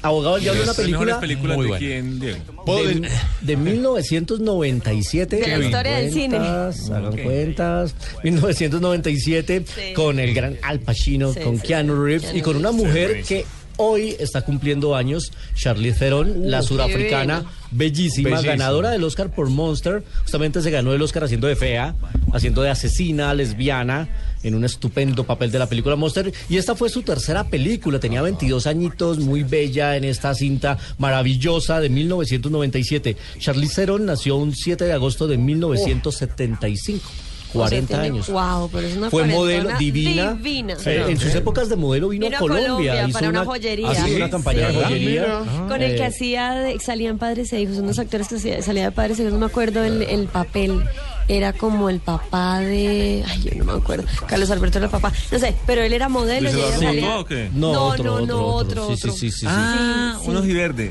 Abogado 0.00 0.34
del 0.36 0.44
diablo, 0.44 0.62
una 0.62 0.72
Las 0.72 0.78
mejores 0.78 1.16
película 1.16 1.20
películas 1.20 1.56
muy 1.56 1.64
de 1.64 1.70
buena. 1.70 1.78
quién, 1.86 2.20
Diego. 2.20 2.38
de, 2.84 3.10
de 3.40 3.56
1997. 3.56 5.36
De 5.36 5.46
la 5.58 5.64
historia 5.64 5.96
del 5.96 6.12
cine. 6.12 6.36
Hagan 6.38 7.16
cuentas. 7.18 7.94
1997 8.22 9.64
con 9.94 10.18
el 10.20 10.32
gran 10.34 10.56
Al 10.62 10.78
Pacino, 10.80 11.32
Sí, 11.34 11.40
con 11.40 11.56
sí, 11.60 11.66
Keanu 11.66 12.02
Reeves 12.02 12.22
Keanu 12.22 12.38
y 12.38 12.42
con 12.42 12.56
una 12.56 12.70
mujer 12.70 13.22
que 13.24 13.44
hoy 13.78 14.14
está 14.18 14.42
cumpliendo 14.42 14.94
años, 14.94 15.32
Charlize 15.54 15.98
Theron, 15.98 16.50
la 16.50 16.62
surafricana, 16.62 17.44
Bellísima. 17.70 18.42
ganadora 18.42 18.90
del 18.90 19.02
Oscar 19.04 19.30
por 19.30 19.48
Monster. 19.48 20.04
Justamente 20.22 20.60
se 20.60 20.70
ganó 20.70 20.92
el 20.92 21.00
Oscar 21.00 21.24
haciendo 21.24 21.46
de 21.46 21.56
fea, 21.56 21.94
haciendo 22.32 22.62
de 22.62 22.70
asesina, 22.70 23.32
lesbiana, 23.32 24.08
en 24.42 24.54
un 24.54 24.64
estupendo 24.64 25.24
papel 25.24 25.50
de 25.50 25.58
la 25.58 25.68
película 25.68 25.96
Monster. 25.96 26.32
Y 26.48 26.56
esta 26.56 26.74
fue 26.74 26.88
su 26.90 27.02
tercera 27.02 27.44
película, 27.44 27.98
tenía 28.00 28.22
22 28.22 28.66
añitos, 28.66 29.18
muy 29.18 29.42
bella 29.42 29.96
en 29.96 30.04
esta 30.04 30.34
cinta 30.34 30.76
maravillosa 30.98 31.80
de 31.80 31.88
1997. 31.88 33.16
Charlize 33.38 33.74
Theron 33.76 34.06
nació 34.06 34.36
un 34.36 34.54
7 34.54 34.84
de 34.84 34.92
agosto 34.92 35.26
de 35.26 35.38
1975. 35.38 37.27
40 37.52 38.00
años. 38.00 38.28
Wow, 38.30 38.68
pero 38.72 38.86
es 38.86 38.96
una 38.96 39.10
Fue 39.10 39.24
modelo 39.24 39.70
divina. 39.78 40.32
divina. 40.34 40.76
Eh, 40.84 41.04
en 41.08 41.18
sus 41.18 41.34
épocas 41.34 41.68
de 41.68 41.76
modelo 41.76 42.08
vino, 42.08 42.26
Vino 42.26 42.36
a 42.36 42.40
Colombia. 42.40 42.66
Colombia 42.68 43.02
hizo 43.08 43.12
para 43.18 43.28
una 43.30 43.44
joyería. 43.44 43.88
ah, 43.90 43.94
sí, 43.94 44.14
una 44.14 44.24
Sí. 44.26 44.30
campaña 44.30 44.66
de 44.68 44.72
Sí. 44.74 44.80
joyería. 44.82 45.20
Mira. 45.22 45.66
Con 45.68 45.82
el 45.82 45.96
que 45.96 46.02
Eh, 46.02 46.06
hacía, 46.06 46.52
de, 46.54 46.80
salían 46.80 47.18
padres 47.18 47.52
e 47.52 47.60
hijos, 47.60 47.76
unos 47.78 47.98
actores 47.98 48.28
que 48.28 48.36
hacía- 48.36 48.62
salía 48.62 48.84
de 48.84 48.92
padres 48.92 49.18
e 49.18 49.22
hijos, 49.22 49.32
no 49.34 49.38
me 49.40 49.46
acuerdo 49.46 49.84
el, 49.84 50.02
el 50.02 50.26
papel. 50.26 50.82
Era 51.28 51.52
como 51.52 51.90
el 51.90 52.00
papá 52.00 52.60
de. 52.60 53.22
Ay, 53.26 53.42
yo 53.42 53.54
no 53.56 53.64
me 53.64 53.72
acuerdo. 53.72 54.04
Carlos 54.26 54.50
Alberto 54.50 54.78
era 54.78 54.86
el 54.86 54.90
papá. 54.90 55.12
No 55.30 55.38
sé, 55.38 55.54
pero 55.66 55.82
él 55.82 55.92
era 55.92 56.08
modelo 56.08 56.48
y 56.48 56.52
¿Luis 56.52 56.54
ella 56.54 56.66
Eduardo 56.76 56.82
salía- 56.86 57.00
Contó 57.02 57.20
o 57.20 57.24
qué? 57.26 57.50
No, 57.54 57.60
No, 57.60 57.72
no, 57.72 57.84
otro, 57.86 58.04
no, 58.04 58.22
otro, 58.22 58.46
otro, 58.46 58.86
otro. 58.88 58.96
Sí, 58.96 59.10
sí, 59.10 59.30
sí, 59.30 59.30
sí, 59.40 59.46
Ah, 59.48 60.14
Sí, 60.18 60.24
sí. 60.24 60.30
unos 60.30 60.46
verde. 60.46 60.90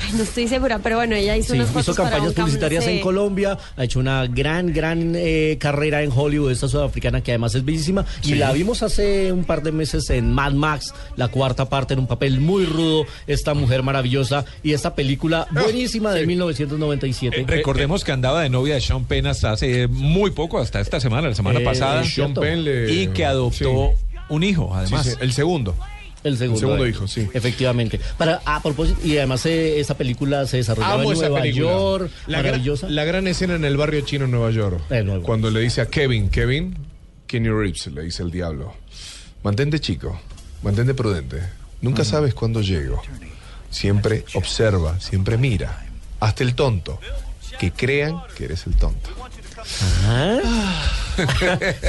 Ay, 0.00 0.12
no 0.16 0.22
estoy 0.22 0.48
segura, 0.48 0.78
pero 0.78 0.96
bueno, 0.96 1.14
ella 1.16 1.36
hizo 1.36 1.52
Sí, 1.54 1.58
unas 1.60 1.70
hizo 1.74 1.94
para 1.94 2.10
campañas 2.10 2.34
publicitarias 2.34 2.86
en 2.86 2.96
sí. 2.96 3.00
Colombia, 3.00 3.58
ha 3.76 3.84
hecho 3.84 3.98
una 4.00 4.26
gran, 4.26 4.72
gran 4.72 5.14
eh, 5.16 5.56
carrera 5.58 6.02
en 6.02 6.10
Hollywood, 6.14 6.50
esta 6.52 6.68
sudafricana 6.68 7.20
que 7.22 7.32
además 7.32 7.54
es 7.54 7.64
bellísima. 7.64 8.04
Y 8.22 8.28
Sí. 8.28 8.34
la 8.34 8.52
vimos 8.52 8.82
hace 8.82 9.32
un 9.32 9.44
par 9.44 9.62
de 9.62 9.72
meses 9.72 10.08
en 10.10 10.32
Mad 10.32 10.52
Max, 10.52 10.92
la 11.16 11.28
cuarta 11.28 11.68
parte, 11.68 11.94
en 11.94 12.00
un 12.00 12.06
papel 12.06 12.40
muy 12.40 12.66
rudo, 12.66 13.06
esta 13.26 13.54
mujer 13.54 13.82
maravillosa 13.82 14.44
y 14.62 14.72
esta 14.72 14.94
película 14.94 15.46
Ah, 15.54 15.62
buenísima 15.62 16.12
de 16.12 16.26
1997. 16.26 17.40
Eh, 17.40 17.44
recordemos 17.46 18.04
que 18.04 18.12
andaba 18.12 18.42
de 18.42 18.50
novia 18.50 18.74
de 18.74 18.80
Sean 18.80 19.04
Penn 19.04 19.26
hasta 19.26 19.56
hace 19.62 19.88
muy 19.88 20.30
poco, 20.30 20.58
hasta 20.58 20.80
esta 20.80 21.00
semana, 21.00 21.28
la 21.28 21.34
semana 21.34 21.60
Eh, 21.60 21.64
pasada. 21.64 22.02
es 22.02 22.14
cierto. 22.14 22.40
Sean 22.42 22.54
Penn 22.54 22.64
le- 22.64 22.92
Y 22.92 23.06
que 23.08 23.24
adoptó 23.24 23.92
un 24.28 24.42
hijo, 24.42 24.74
además. 24.74 25.04
Sí, 25.04 25.10
sí, 25.12 25.16
el 25.20 25.32
segundo. 25.32 25.74
El 26.24 26.38
segundo, 26.38 26.54
El 26.54 26.60
segundo 26.60 26.86
hijo, 26.86 27.08
sí. 27.08 27.28
Efectivamente. 27.34 27.98
Para, 28.16 28.40
a 28.44 28.62
propósito, 28.62 29.00
y 29.04 29.18
además 29.18 29.44
eh, 29.46 29.80
esta 29.80 29.96
película 29.96 30.46
se 30.46 30.58
desarrollaba 30.58 30.94
Amo 31.00 31.12
en 31.12 31.18
Nueva 31.18 31.40
película. 31.40 31.64
York, 31.72 32.10
la, 32.28 32.38
gran, 32.38 32.52
maravillosa. 32.52 32.88
la 32.88 33.04
gran 33.04 33.26
escena 33.26 33.54
en 33.56 33.64
el 33.64 33.76
barrio 33.76 34.00
chino 34.02 34.26
en 34.26 34.30
Nueva 34.30 34.50
York. 34.52 34.80
Cuando 35.22 35.50
le 35.50 35.58
dice 35.60 35.80
a 35.80 35.86
Kevin, 35.86 36.28
Kevin, 36.30 36.76
Kenny 37.26 37.48
Reeves, 37.48 37.88
le 37.88 38.02
dice 38.02 38.22
el 38.22 38.30
diablo, 38.30 38.72
mantente 39.42 39.80
chico, 39.80 40.20
mantente 40.62 40.94
prudente. 40.94 41.38
Nunca 41.80 42.04
sabes 42.04 42.34
cuándo 42.34 42.60
llego. 42.60 43.02
Siempre 43.70 44.24
observa, 44.34 45.00
siempre 45.00 45.36
mira. 45.38 45.84
Hasta 46.20 46.44
el 46.44 46.54
tonto. 46.54 47.00
Que 47.58 47.72
crean 47.72 48.22
que 48.36 48.44
eres 48.44 48.64
el 48.68 48.76
tonto. 48.76 49.10
Sí 49.64 49.82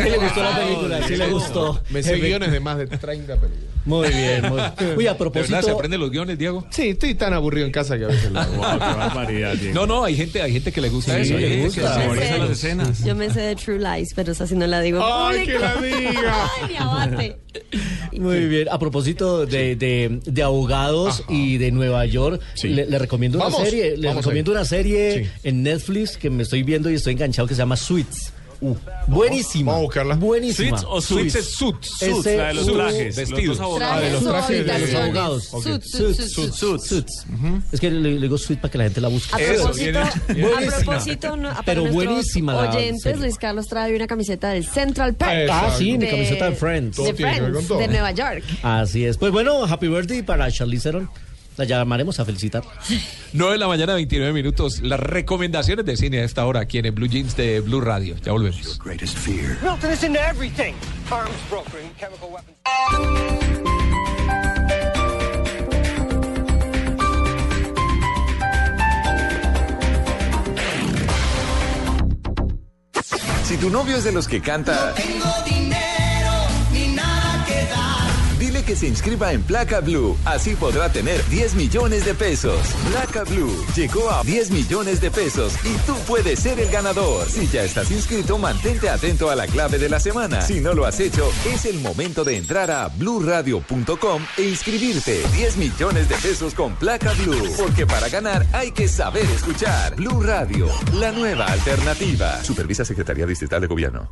le 0.10 0.18
gustó 0.18 0.44
la 0.44 0.60
película, 0.60 1.08
sí 1.08 1.16
le 1.16 1.28
gustó. 1.28 1.82
Me 1.90 2.04
sé 2.04 2.18
guiones 2.18 2.52
de 2.52 2.60
más 2.60 2.78
de 2.78 2.88
30 2.88 3.36
películas. 3.38 3.64
Muy 3.86 4.08
bien, 4.10 4.48
muy 4.50 4.62
bien. 4.80 4.98
Oye, 4.98 5.10
a 5.10 5.14
¿De 5.14 5.18
propósito... 5.20 5.56
verdad 5.56 5.68
se 5.68 5.72
aprende 5.74 5.98
los 5.98 6.10
guiones, 6.10 6.38
Diego? 6.38 6.66
Sí, 6.70 6.90
estoy 6.90 7.16
tan 7.16 7.34
aburrido 7.34 7.66
en 7.66 7.72
casa 7.72 7.98
que 7.98 8.06
a 8.06 8.08
veces 8.08 8.32
lo 8.32 8.40
hago. 8.40 8.54
No, 9.74 9.86
no, 9.88 10.04
hay 10.06 10.16
gente, 10.16 10.42
hay 10.42 10.54
gente 10.54 10.72
que 10.72 10.80
le 10.82 10.90
gusta 10.90 11.16
Sí, 11.16 11.22
eso. 11.34 11.38
le 11.38 11.64
gusta. 11.66 12.10
que 12.14 12.28
se 12.28 12.38
las 12.38 12.50
escenas. 12.50 13.04
Yo 13.04 13.16
me 13.16 13.30
sé 13.30 13.42
de 13.42 13.56
True 13.56 13.80
Lies, 13.80 14.14
pero 14.14 14.32
esa 14.32 14.48
sí 14.48 14.56
no 14.56 14.68
la 14.68 14.82
digo. 14.82 15.02
¡Ay, 15.04 15.46
que 15.46 15.60
la 15.60 15.76
diga! 15.82 16.50
¡Ay, 16.62 16.70
mi 16.70 16.78
abate! 16.78 17.38
Muy 18.14 18.48
bien, 18.48 18.68
a 18.72 18.80
propósito 18.80 19.46
de, 19.46 19.76
de- 19.76 20.20
de 20.26 20.44
abogados 20.44 21.24
y 21.30 21.58
de 21.58 21.72
Nueva 21.72 22.06
York, 22.06 22.42
Sí. 22.56 22.70
le, 22.70 22.86
le 22.88 22.98
recomiendo 23.00 23.38
una 23.38 23.46
Vamos, 23.46 23.64
serie, 23.70 23.96
le 23.98 24.14
recomiendo 24.14 24.52
una 24.52 24.66
serie 24.66 25.24
Sí. 25.26 25.30
en 25.44 25.64
Netflix 25.64 26.18
que 26.18 26.30
me 26.30 26.44
estoy 26.44 26.64
viendo 26.64 26.90
y 26.90 26.96
estoy 26.96 27.14
enganchado 27.14 27.48
que 27.48 27.54
se 27.54 27.60
llama 27.60 27.63
Suits. 27.76 28.32
Uh, 28.66 28.78
buenísima. 29.08 29.74
Vamos 29.74 29.82
a 29.82 29.86
buscarla. 29.88 30.16
Buenísima. 30.16 30.78
¿Suits 30.78 30.86
o 30.90 31.02
Suits? 31.02 31.36
es 31.36 31.52
Suits. 31.52 31.90
Suits, 32.00 32.26
la 32.28 32.48
de 32.48 32.54
los 32.54 32.72
trajes, 32.72 33.16
vestidos. 33.18 33.60
Ah, 33.82 34.00
de 34.00 34.12
los 34.12 34.24
trajes 34.24 34.66
de 34.66 34.80
los 34.80 34.94
abogados. 34.94 35.44
Suits, 35.44 35.92
Suits, 35.92 36.18
suits, 36.18 36.32
suits, 36.34 36.56
suits. 36.58 36.88
suits. 36.88 37.26
Es 37.74 37.80
que 37.82 37.92
le, 37.92 38.12
le 38.14 38.22
digo 38.22 38.38
suite 38.38 38.62
para 38.62 38.72
que 38.72 38.78
la 38.78 38.84
gente 38.86 39.02
la 39.02 39.10
busque. 39.10 39.36
A 39.36 39.40
Eso, 39.42 39.64
propósito, 39.64 39.84
viene- 39.84 40.48
a 40.70 40.84
propósito, 40.84 41.38
Pero 41.66 41.86
buenísima 41.92 42.56
oyentes. 42.70 43.20
Luis 43.20 43.38
Carlos 43.38 43.68
trae 43.68 43.94
una 43.94 44.08
camiseta 44.08 44.52
del 44.52 44.66
Central 44.66 45.14
Park. 45.16 45.50
Ah, 45.52 45.76
sí, 45.78 45.98
mi 45.98 46.08
camiseta 46.08 46.50
de 46.50 46.56
Friends. 46.56 46.98
De 47.04 47.14
Friends, 47.14 47.68
de 47.68 47.88
Nueva 47.90 48.12
York. 48.12 48.44
Así 48.62 49.04
es. 49.04 49.18
Pues 49.18 49.34
bueno, 49.34 49.66
happy 49.66 49.90
birthday 49.90 50.22
para 50.22 50.50
Charlize 50.50 50.84
Theron. 50.84 51.10
La 51.58 51.66
llamaremos 51.66 52.20
a 52.20 52.26
felicitar. 52.26 52.64
9 53.34 53.54
de 53.54 53.60
la 53.60 53.68
mañana, 53.68 53.94
29 53.94 54.34
minutos. 54.34 54.82
Las 54.82 55.00
recomendaciones 55.00 55.86
de 55.86 55.96
cine 55.98 56.20
a 56.20 56.24
esta 56.24 56.46
hora 56.46 56.62
aquí 56.62 56.80
en 56.80 56.86
el 56.86 56.92
Blue 56.92 57.08
Jeans 57.08 57.36
de 57.36 57.60
Blue 57.60 57.82
Radio. 57.82 58.16
Ya 58.24 58.32
volvemos. 58.32 58.80
Greatest 58.80 59.18
fear. 59.18 59.58
Melted 59.62 59.92
us 59.92 60.04
into 60.04 60.20
everything. 60.20 60.74
Arms 61.12 61.32
brokering, 61.50 61.92
chemical 62.00 62.30
weapons. 62.32 62.58
Si 73.46 73.58
tu 73.58 73.70
novio 73.70 73.98
es 73.98 74.04
de 74.04 74.12
los 74.12 74.28
que 74.28 74.42
canta, 74.42 74.94
Tengo 74.96 75.32
dinero 75.46 75.93
que 78.64 78.76
se 78.76 78.88
inscriba 78.88 79.34
en 79.34 79.44
Placa 79.44 79.80
Blue. 79.80 80.18
Así 80.26 80.56
podrá 80.56 80.90
tener 80.92 81.24
10 81.30 81.56
millones 81.56 82.06
de 82.06 82.14
pesos. 82.14 82.60
Placa 82.90 83.24
Blue 83.24 83.54
llegó 83.76 84.10
a 84.10 84.24
10 84.24 84.52
millones 84.52 85.02
de 85.02 85.12
pesos 85.12 85.54
y 85.64 85.76
tú 85.86 85.96
puedes 86.08 86.40
ser 86.40 86.60
el 86.60 86.70
ganador. 86.70 87.28
Si 87.30 87.48
ya 87.48 87.64
estás 87.64 87.92
inscrito, 87.92 88.38
mantente 88.38 88.90
atento 88.90 89.30
a 89.30 89.36
la 89.36 89.48
clave 89.48 89.78
de 89.78 89.90
la 89.90 90.00
semana. 90.00 90.42
Si 90.42 90.62
no 90.62 90.74
lo 90.74 90.86
has 90.86 91.00
hecho, 91.00 91.30
es 91.46 91.66
el 91.66 91.80
momento 91.80 92.24
de 92.24 92.38
entrar 92.38 92.72
a 92.72 92.88
bluradio.com 92.88 94.26
e 94.38 94.44
inscribirte. 94.44 95.22
10 95.34 95.58
millones 95.58 96.10
de 96.10 96.16
pesos 96.16 96.54
con 96.54 96.76
Placa 96.76 97.14
Blue. 97.14 97.54
Porque 97.58 97.86
para 97.86 98.10
ganar 98.10 98.46
hay 98.54 98.72
que 98.72 98.88
saber 98.88 99.26
escuchar. 99.26 99.96
Blue 99.96 100.22
Radio, 100.22 100.68
la 100.94 101.12
nueva 101.12 101.46
alternativa. 101.46 102.44
Supervisa 102.44 102.86
Secretaría 102.86 103.26
Distrital 103.26 103.62
de 103.62 103.68
Gobierno. 103.68 104.10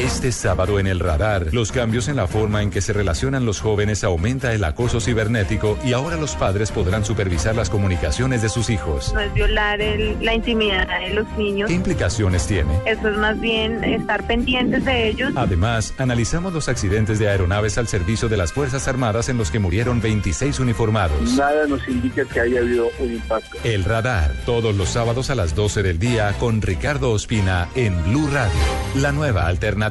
Este 0.00 0.32
sábado 0.32 0.80
en 0.80 0.86
el 0.86 0.98
radar, 0.98 1.48
los 1.52 1.70
cambios 1.70 2.08
en 2.08 2.16
la 2.16 2.26
forma 2.26 2.62
en 2.62 2.70
que 2.70 2.80
se 2.80 2.92
relacionan 2.92 3.44
los 3.44 3.60
jóvenes 3.60 4.02
aumenta 4.02 4.52
el 4.52 4.64
acoso 4.64 5.00
cibernético 5.00 5.78
y 5.84 5.92
ahora 5.92 6.16
los 6.16 6.34
padres 6.34 6.72
podrán 6.72 7.04
supervisar 7.04 7.54
las 7.54 7.70
comunicaciones 7.70 8.42
de 8.42 8.48
sus 8.48 8.68
hijos. 8.70 9.12
No 9.14 9.20
es 9.20 9.32
violar 9.34 9.80
el- 9.80 10.16
la 10.24 10.34
intimidad 10.34 10.88
de 10.88 11.14
los 11.14 11.28
niños. 11.36 11.68
¿Qué 11.68 11.74
implicaciones 11.74 12.46
tiene? 12.46 12.72
Eso 12.86 13.08
es 13.08 13.16
más 13.18 13.38
bien 13.40 13.84
estar 13.84 14.26
pendientes 14.26 14.84
de 14.84 15.08
ellos. 15.08 15.32
Además, 15.36 15.94
analizamos 15.98 16.52
los 16.52 16.68
accidentes 16.68 17.18
de 17.20 17.28
aeronaves 17.28 17.78
al 17.78 17.86
servicio 17.86 18.28
de 18.28 18.38
las 18.38 18.52
Fuerzas 18.52 18.88
Armadas 18.88 19.28
en 19.28 19.36
los 19.38 19.50
que 19.50 19.58
murieron 19.60 20.00
26 20.00 20.58
uniformados. 20.58 21.32
Nada 21.36 21.66
nos 21.68 21.86
indica 21.86 22.24
que 22.24 22.40
haya 22.40 22.60
habido 22.60 22.88
un 22.98 23.12
impacto. 23.12 23.58
El 23.62 23.84
radar, 23.84 24.32
todos 24.46 24.74
los 24.74 24.88
sábados 24.88 25.30
a 25.30 25.34
las 25.36 25.54
12 25.54 25.82
del 25.82 25.98
día 26.00 26.34
con 26.40 26.60
Ricardo 26.62 27.12
Ospina 27.12 27.68
en 27.76 28.02
Blue 28.04 28.28
Radio, 28.32 28.52
la 28.96 29.12
nueva 29.12 29.46
alternativa. 29.46 29.81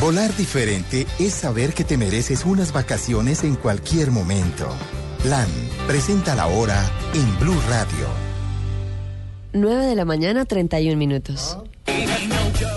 Volar 0.00 0.36
diferente 0.36 1.06
es 1.18 1.32
saber 1.32 1.72
que 1.72 1.82
te 1.82 1.96
mereces 1.96 2.44
unas 2.44 2.72
vacaciones 2.72 3.42
en 3.42 3.56
cualquier 3.56 4.12
momento. 4.12 4.68
LAN 5.24 5.48
presenta 5.88 6.36
la 6.36 6.46
hora 6.46 6.80
en 7.12 7.38
Blue 7.40 7.60
Radio. 7.68 8.06
9 9.52 9.86
de 9.86 9.94
la 9.96 10.04
mañana, 10.04 10.44
31 10.44 10.96
minutos. 10.96 11.58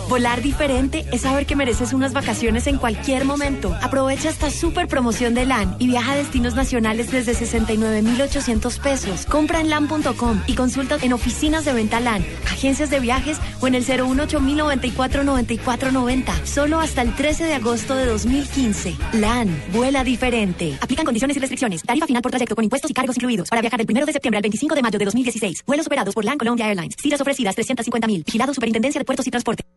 Volar 0.09 0.41
diferente 0.41 1.05
es 1.11 1.21
saber 1.21 1.45
que 1.45 1.55
mereces 1.55 1.93
unas 1.93 2.13
vacaciones 2.13 2.65
en 2.67 2.77
cualquier 2.77 3.25
momento. 3.25 3.77
Aprovecha 3.81 4.29
esta 4.29 4.49
super 4.49 4.87
promoción 4.87 5.33
de 5.33 5.45
LAN 5.45 5.75
y 5.79 5.87
viaja 5.87 6.13
a 6.13 6.15
destinos 6.15 6.55
nacionales 6.55 7.11
desde 7.11 7.35
69,800 7.35 8.79
pesos. 8.79 9.25
Compra 9.25 9.61
en 9.61 9.69
LAN.com 9.69 10.41
y 10.47 10.55
consulta 10.55 10.97
en 11.01 11.13
oficinas 11.13 11.65
de 11.65 11.73
venta 11.73 11.99
LAN, 11.99 12.25
agencias 12.51 12.89
de 12.89 12.99
viajes 12.99 13.37
o 13.61 13.67
en 13.67 13.75
el 13.75 13.85
018 13.85 14.39
94 14.39 15.23
94 15.23 15.91
90. 15.91 16.45
Solo 16.45 16.79
hasta 16.79 17.01
el 17.01 17.15
13 17.15 17.45
de 17.45 17.53
agosto 17.53 17.95
de 17.95 18.05
2015. 18.05 18.95
LAN, 19.13 19.61
vuela 19.71 20.03
diferente. 20.03 20.77
Aplican 20.81 21.05
condiciones 21.05 21.37
y 21.37 21.39
restricciones. 21.39 21.83
Tarifa 21.83 22.07
final 22.07 22.21
por 22.21 22.31
trayecto 22.31 22.55
con 22.55 22.63
impuestos 22.63 22.89
y 22.89 22.93
cargos 22.93 23.15
incluidos. 23.15 23.49
Para 23.49 23.61
viajar 23.61 23.77
del 23.77 23.87
1 23.89 24.05
de 24.05 24.13
septiembre 24.13 24.37
al 24.37 24.43
25 24.43 24.75
de 24.75 24.81
mayo 24.81 24.97
de 24.99 25.05
2016. 25.05 25.63
Vuelos 25.67 25.85
operados 25.85 26.15
por 26.15 26.25
LAN 26.25 26.37
Colombia 26.37 26.67
Airlines. 26.67 26.95
Citas 26.99 27.21
ofrecidas 27.21 27.55
350 27.55 28.07
mil. 28.07 28.23
Vigilado 28.25 28.53
Superintendencia 28.53 28.99
de 28.99 29.05
Puertos 29.05 29.27
y 29.27 29.31
Transporte. 29.31 29.68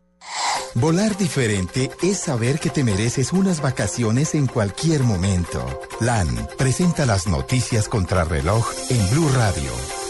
Volar 0.74 1.16
diferente 1.18 1.90
es 2.02 2.18
saber 2.18 2.58
que 2.58 2.70
te 2.70 2.82
mereces 2.82 3.32
unas 3.32 3.60
vacaciones 3.60 4.34
en 4.34 4.46
cualquier 4.46 5.02
momento. 5.02 5.64
LAN 6.00 6.48
presenta 6.56 7.04
las 7.04 7.26
noticias 7.26 7.88
contra 7.88 8.24
reloj 8.24 8.66
en 8.88 9.10
Blue 9.10 9.28
Radio. 9.34 10.01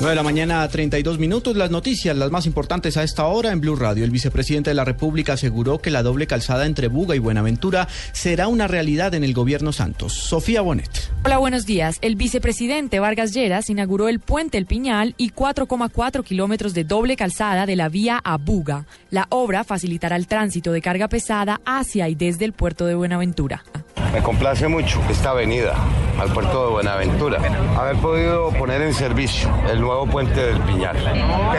9 0.00 0.10
de 0.10 0.14
la 0.14 0.22
mañana, 0.22 0.68
32 0.68 1.18
minutos. 1.18 1.56
Las 1.56 1.72
noticias, 1.72 2.16
las 2.16 2.30
más 2.30 2.46
importantes 2.46 2.96
a 2.96 3.02
esta 3.02 3.26
hora 3.26 3.50
en 3.50 3.60
Blue 3.60 3.74
Radio. 3.74 4.04
El 4.04 4.12
vicepresidente 4.12 4.70
de 4.70 4.74
la 4.74 4.84
República 4.84 5.32
aseguró 5.32 5.80
que 5.80 5.90
la 5.90 6.04
doble 6.04 6.28
calzada 6.28 6.66
entre 6.66 6.86
Buga 6.86 7.16
y 7.16 7.18
Buenaventura 7.18 7.88
será 8.12 8.46
una 8.46 8.68
realidad 8.68 9.14
en 9.14 9.24
el 9.24 9.34
gobierno 9.34 9.72
Santos. 9.72 10.14
Sofía 10.14 10.60
Bonet. 10.60 11.10
Hola, 11.24 11.38
buenos 11.38 11.66
días. 11.66 11.98
El 12.00 12.14
vicepresidente 12.14 13.00
Vargas 13.00 13.34
Lleras 13.34 13.70
inauguró 13.70 14.08
el 14.08 14.20
puente 14.20 14.56
El 14.56 14.66
Piñal 14.66 15.16
y 15.16 15.32
4,4 15.32 16.22
kilómetros 16.22 16.74
de 16.74 16.84
doble 16.84 17.16
calzada 17.16 17.66
de 17.66 17.74
la 17.74 17.88
vía 17.88 18.20
a 18.22 18.36
Buga. 18.36 18.86
La 19.10 19.26
obra 19.30 19.64
facilitará 19.64 20.14
el 20.14 20.28
tránsito 20.28 20.70
de 20.70 20.80
carga 20.80 21.08
pesada 21.08 21.60
hacia 21.64 22.08
y 22.08 22.14
desde 22.14 22.44
el 22.44 22.52
puerto 22.52 22.86
de 22.86 22.94
Buenaventura. 22.94 23.64
Me 24.12 24.22
complace 24.22 24.68
mucho 24.68 25.00
esta 25.10 25.30
avenida 25.30 25.74
al 26.18 26.32
puerto 26.32 26.64
de 26.64 26.70
Buenaventura, 26.72 27.38
haber 27.78 27.96
podido 27.96 28.50
poner 28.50 28.82
en 28.82 28.92
servicio 28.92 29.48
el 29.70 29.80
nuevo 29.80 30.06
puente 30.06 30.40
del 30.40 30.60
Piñal. 30.62 30.96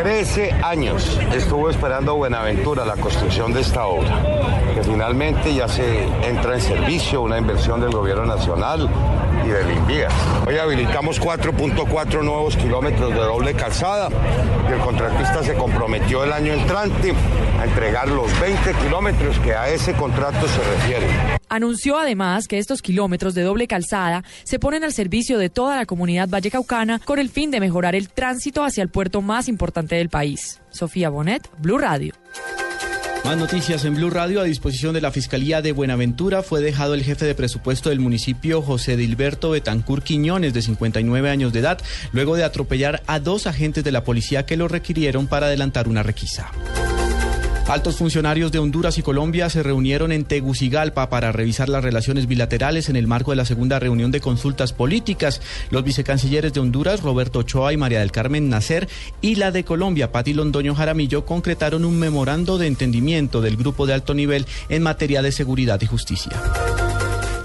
13 0.01 0.51
años 0.63 1.17
estuvo 1.33 1.69
esperando 1.69 2.15
Buenaventura 2.15 2.83
la 2.83 2.97
construcción 2.97 3.53
de 3.53 3.61
esta 3.61 3.85
obra, 3.85 4.21
que 4.75 4.83
finalmente 4.83 5.53
ya 5.55 5.67
se 5.67 6.03
entra 6.27 6.55
en 6.55 6.61
servicio, 6.61 7.21
una 7.21 7.37
inversión 7.37 7.79
del 7.79 7.91
gobierno 7.91 8.25
nacional 8.25 8.89
y 9.45 9.47
del 9.47 9.71
INVIAS. 9.71 10.13
Hoy 10.45 10.57
habilitamos 10.57 11.21
4.4 11.21 12.23
nuevos 12.23 12.57
kilómetros 12.57 13.11
de 13.11 13.19
doble 13.19 13.53
calzada 13.53 14.09
y 14.69 14.73
el 14.73 14.79
contratista 14.79 15.41
se 15.41 15.53
comprometió 15.53 16.25
el 16.25 16.33
año 16.33 16.51
entrante 16.51 17.13
a 17.59 17.63
entregar 17.63 18.09
los 18.09 18.37
20 18.41 18.73
kilómetros 18.73 19.39
que 19.39 19.55
a 19.55 19.69
ese 19.69 19.93
contrato 19.93 20.47
se 20.47 20.61
refiere. 20.75 21.07
Anunció 21.47 21.97
además 21.97 22.28
que 22.47 22.59
estos 22.59 22.81
kilómetros 22.81 23.33
de 23.33 23.43
doble 23.43 23.67
calzada 23.67 24.23
se 24.43 24.59
ponen 24.59 24.83
al 24.83 24.93
servicio 24.93 25.37
de 25.37 25.49
toda 25.49 25.75
la 25.75 25.85
comunidad 25.85 26.29
vallecaucana 26.29 26.99
con 26.99 27.19
el 27.19 27.29
fin 27.29 27.51
de 27.51 27.59
mejorar 27.59 27.95
el 27.95 28.09
tránsito 28.09 28.63
hacia 28.63 28.83
el 28.83 28.89
puerto 28.89 29.21
más 29.21 29.47
importante 29.47 29.95
del 29.95 30.09
país. 30.09 30.61
Sofía 30.69 31.09
Bonet, 31.09 31.49
Blue 31.59 31.77
Radio. 31.77 32.13
Más 33.25 33.37
noticias 33.37 33.83
en 33.85 33.95
Blue 33.95 34.09
Radio. 34.09 34.41
A 34.41 34.43
disposición 34.43 34.93
de 34.93 35.01
la 35.01 35.11
Fiscalía 35.11 35.61
de 35.61 35.71
Buenaventura 35.71 36.41
fue 36.41 36.61
dejado 36.61 36.93
el 36.93 37.03
jefe 37.03 37.25
de 37.25 37.35
presupuesto 37.35 37.89
del 37.89 37.99
municipio, 37.99 38.61
José 38.61 38.95
Dilberto 38.95 39.51
Betancur 39.51 40.03
Quiñones, 40.03 40.53
de 40.53 40.61
59 40.61 41.29
años 41.29 41.51
de 41.51 41.59
edad, 41.59 41.79
luego 42.11 42.35
de 42.35 42.43
atropellar 42.43 43.03
a 43.07 43.19
dos 43.19 43.45
agentes 43.45 43.83
de 43.83 43.91
la 43.91 44.03
policía 44.03 44.45
que 44.45 44.57
lo 44.57 44.67
requirieron 44.67 45.27
para 45.27 45.47
adelantar 45.47 45.87
una 45.87 46.01
requisa. 46.01 46.51
Altos 47.69 47.97
funcionarios 47.97 48.51
de 48.51 48.57
Honduras 48.57 48.97
y 48.97 49.03
Colombia 49.03 49.47
se 49.47 49.61
reunieron 49.61 50.11
en 50.11 50.25
Tegucigalpa 50.25 51.07
para 51.11 51.31
revisar 51.31 51.69
las 51.69 51.83
relaciones 51.83 52.25
bilaterales 52.25 52.89
en 52.89 52.95
el 52.95 53.05
marco 53.05 53.29
de 53.29 53.37
la 53.37 53.45
segunda 53.45 53.77
reunión 53.77 54.09
de 54.09 54.21
consultas 54.21 54.73
políticas. 54.73 55.39
Los 55.69 55.83
vicecancilleres 55.83 56.51
de 56.51 56.61
Honduras, 56.61 57.03
Roberto 57.03 57.37
Ochoa 57.37 57.71
y 57.71 57.77
María 57.77 57.99
del 57.99 58.11
Carmen 58.11 58.49
Nacer, 58.49 58.89
y 59.21 59.35
la 59.35 59.51
de 59.51 59.65
Colombia, 59.65 60.11
Pati 60.11 60.33
Londoño 60.33 60.73
Jaramillo, 60.73 61.27
concretaron 61.27 61.85
un 61.85 61.99
memorando 61.99 62.57
de 62.57 62.65
entendimiento 62.65 63.39
del 63.39 63.55
grupo 63.55 63.85
de 63.85 63.93
alto 63.93 64.15
nivel 64.15 64.47
en 64.69 64.81
materia 64.81 65.21
de 65.21 65.31
seguridad 65.31 65.79
y 65.79 65.85
justicia. 65.85 66.31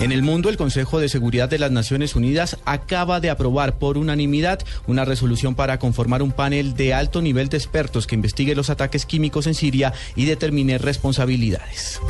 En 0.01 0.12
el 0.12 0.23
mundo, 0.23 0.49
el 0.49 0.57
Consejo 0.57 0.99
de 0.99 1.09
Seguridad 1.09 1.49
de 1.49 1.59
las 1.59 1.71
Naciones 1.71 2.15
Unidas 2.16 2.59
acaba 2.65 3.21
de 3.21 3.31
aprobar 3.31 3.79
por 3.79 3.97
unanimidad 3.97 4.59
una 4.87 5.05
resolución 5.05 5.55
para 5.55 5.79
conformar 5.79 6.23
un 6.23 6.33
panel 6.33 6.75
de 6.75 6.93
alto 6.93 7.23
nivel 7.23 7.49
de 7.49 7.57
expertos 7.57 8.07
que 8.07 8.15
investigue 8.15 8.55
los 8.55 8.71
ataques 8.71 9.07
químicos 9.07 9.47
en 9.47 9.55
Siria 9.55 9.93
y 10.16 10.25
determine 10.25 10.79
responsabilidades. 10.79 12.01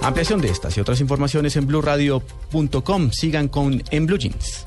Ampliación 0.00 0.40
de 0.40 0.48
estas 0.48 0.76
y 0.76 0.80
otras 0.80 1.00
informaciones 1.00 1.54
en 1.56 1.66
blueradio.com. 1.66 3.10
Sigan 3.12 3.48
con 3.48 3.84
En 3.90 4.06
Blue 4.06 4.18
Jeans. 4.18 4.66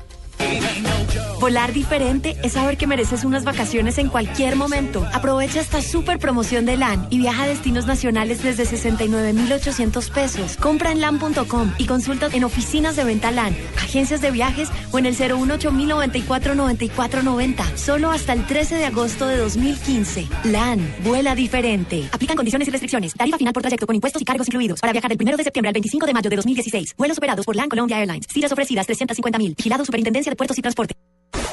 Volar 1.46 1.72
diferente 1.72 2.36
es 2.42 2.54
saber 2.54 2.76
que 2.76 2.88
mereces 2.88 3.24
unas 3.24 3.44
vacaciones 3.44 3.98
en 3.98 4.08
cualquier 4.08 4.56
momento. 4.56 5.06
Aprovecha 5.14 5.60
esta 5.60 5.80
super 5.80 6.18
promoción 6.18 6.66
de 6.66 6.76
LAN 6.76 7.06
y 7.08 7.18
viaja 7.18 7.44
a 7.44 7.46
destinos 7.46 7.86
nacionales 7.86 8.42
desde 8.42 8.64
69,800 8.64 10.10
pesos. 10.10 10.56
Compra 10.56 10.90
en 10.90 11.00
LAN.com 11.00 11.72
y 11.78 11.86
consulta 11.86 12.26
en 12.32 12.42
oficinas 12.42 12.96
de 12.96 13.04
venta 13.04 13.30
LAN, 13.30 13.56
agencias 13.76 14.20
de 14.20 14.32
viajes 14.32 14.70
o 14.90 14.98
en 14.98 15.06
el 15.06 15.16
018-094-9490. 15.16 17.76
Solo 17.76 18.10
hasta 18.10 18.32
el 18.32 18.44
13 18.44 18.74
de 18.74 18.86
agosto 18.86 19.28
de 19.28 19.36
2015. 19.36 20.26
LAN, 20.46 20.80
vuela 21.04 21.36
diferente. 21.36 22.08
Aplican 22.10 22.34
condiciones 22.34 22.66
y 22.66 22.72
restricciones. 22.72 23.14
Tarifa 23.14 23.38
final 23.38 23.52
por 23.52 23.62
trayecto 23.62 23.86
con 23.86 23.94
impuestos 23.94 24.20
y 24.20 24.24
cargos 24.24 24.48
incluidos. 24.48 24.80
Para 24.80 24.92
viajar 24.92 25.16
del 25.16 25.18
1 25.22 25.36
de 25.36 25.44
septiembre 25.44 25.68
al 25.68 25.74
25 25.74 26.06
de 26.06 26.12
mayo 26.12 26.28
de 26.28 26.34
2016. 26.34 26.94
Vuelos 26.98 27.18
operados 27.18 27.46
por 27.46 27.54
LAN 27.54 27.68
Colombia 27.68 28.00
Airlines. 28.00 28.26
Citas 28.28 28.50
ofrecidas 28.50 28.86
350 28.86 29.38
mil. 29.38 29.54
Vigilado 29.56 29.84
Superintendencia 29.84 30.30
de 30.30 30.36
Puertos 30.36 30.58
y 30.58 30.62
Transporte. 30.62 30.96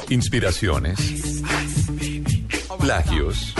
Inspiraciones. 0.08 1.42
Plagios. 2.78 3.54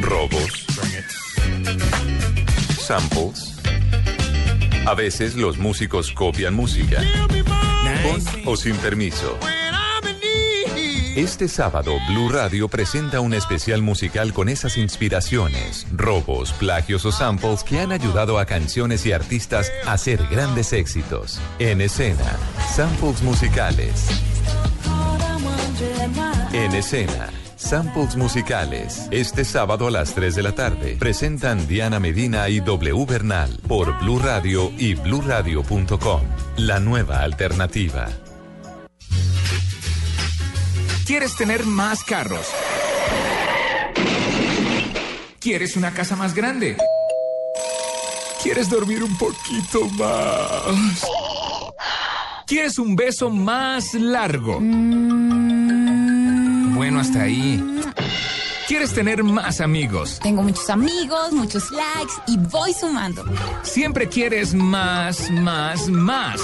Robos. 0.00 0.66
Samples. 2.78 3.56
A 4.86 4.94
veces 4.94 5.36
los 5.36 5.58
músicos 5.58 6.12
copian 6.12 6.54
música. 6.54 7.02
Con 8.02 8.46
o 8.46 8.56
sin 8.56 8.76
permiso. 8.76 9.38
Este 11.16 11.46
sábado, 11.46 11.92
Blue 12.08 12.30
Radio 12.30 12.68
presenta 12.68 13.20
un 13.20 13.34
especial 13.34 13.82
musical 13.82 14.32
con 14.32 14.48
esas 14.48 14.78
inspiraciones, 14.78 15.86
robos, 15.94 16.54
plagios 16.54 17.04
o 17.04 17.12
samples 17.12 17.64
que 17.64 17.80
han 17.80 17.92
ayudado 17.92 18.38
a 18.38 18.46
canciones 18.46 19.04
y 19.04 19.12
artistas 19.12 19.70
a 19.86 19.92
hacer 19.92 20.26
grandes 20.28 20.72
éxitos. 20.72 21.38
En 21.58 21.82
escena, 21.82 22.38
samples 22.74 23.22
musicales. 23.22 24.06
En 26.54 26.72
escena, 26.72 27.28
samples 27.56 28.16
musicales. 28.16 29.06
Este 29.10 29.44
sábado 29.44 29.88
a 29.88 29.90
las 29.90 30.14
3 30.14 30.34
de 30.34 30.42
la 30.42 30.52
tarde. 30.52 30.96
Presentan 30.98 31.66
Diana 31.66 32.00
Medina 32.00 32.48
y 32.48 32.60
W 32.60 33.04
Bernal 33.04 33.60
por 33.68 33.98
Blue 33.98 34.18
Radio 34.18 34.72
y 34.78 34.94
bluradio.com. 34.94 36.22
La 36.56 36.80
nueva 36.80 37.20
alternativa. 37.20 38.08
¿Quieres 41.06 41.34
tener 41.36 41.64
más 41.66 42.04
carros? 42.04 42.46
¿Quieres 45.40 45.76
una 45.76 45.92
casa 45.92 46.14
más 46.14 46.32
grande? 46.32 46.76
¿Quieres 48.42 48.70
dormir 48.70 49.02
un 49.02 49.16
poquito 49.18 49.88
más? 49.98 51.04
¿Quieres 52.46 52.78
un 52.78 52.94
beso 52.94 53.30
más 53.30 53.94
largo? 53.94 54.60
Bueno, 56.74 57.00
hasta 57.00 57.22
ahí. 57.22 57.80
¿Quieres 58.68 58.94
tener 58.94 59.24
más 59.24 59.60
amigos? 59.60 60.20
Tengo 60.22 60.42
muchos 60.42 60.70
amigos, 60.70 61.32
muchos 61.32 61.70
likes 61.72 62.14
y 62.28 62.38
voy 62.38 62.72
sumando. 62.72 63.24
Siempre 63.62 64.08
quieres 64.08 64.54
más, 64.54 65.30
más, 65.32 65.88
más. 65.88 66.40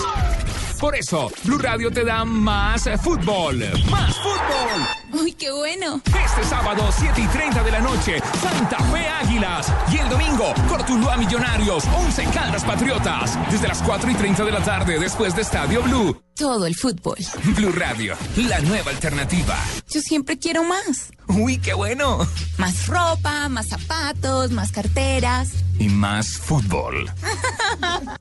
Por 0.79 0.95
eso, 0.95 1.31
Blue 1.43 1.59
Radio 1.59 1.91
te 1.91 2.05
da 2.05 2.25
más 2.25 2.87
eh, 2.87 2.97
fútbol. 2.97 3.59
¡Más 3.91 4.15
fútbol! 4.17 5.21
Uy, 5.21 5.33
qué 5.33 5.51
bueno. 5.51 6.01
Este 6.07 6.45
sábado, 6.45 6.89
7 6.97 7.21
y 7.21 7.27
30 7.27 7.65
de 7.65 7.71
la 7.73 7.81
noche, 7.81 8.21
Santa 8.41 8.79
Fe 8.85 9.09
Águilas. 9.09 9.73
Y 9.93 9.97
el 9.97 10.09
domingo, 10.09 10.55
Cortuluá 10.69 11.17
Millonarios, 11.17 11.85
11 11.85 12.25
Caldas 12.27 12.63
Patriotas. 12.63 13.37
Desde 13.51 13.67
las 13.67 13.83
4 13.83 14.09
y 14.09 14.15
30 14.15 14.45
de 14.45 14.53
la 14.53 14.63
tarde, 14.63 15.01
después 15.01 15.35
de 15.35 15.43
Estadio 15.43 15.83
Blue. 15.83 16.23
Todo 16.37 16.67
el 16.67 16.77
fútbol. 16.77 17.19
Blue 17.57 17.73
Radio, 17.73 18.15
la 18.37 18.61
nueva 18.61 18.93
alternativa. 18.93 19.57
Yo 19.93 20.01
siempre 20.01 20.39
quiero 20.39 20.63
más. 20.63 21.11
Uy, 21.27 21.59
qué 21.59 21.75
bueno. 21.75 22.19
Más 22.57 22.87
ropa, 22.87 23.49
más 23.49 23.67
zapatos, 23.69 24.53
más 24.53 24.71
carteras. 24.71 25.51
Y 25.81 25.89
más 25.89 26.39
fútbol. 26.39 27.11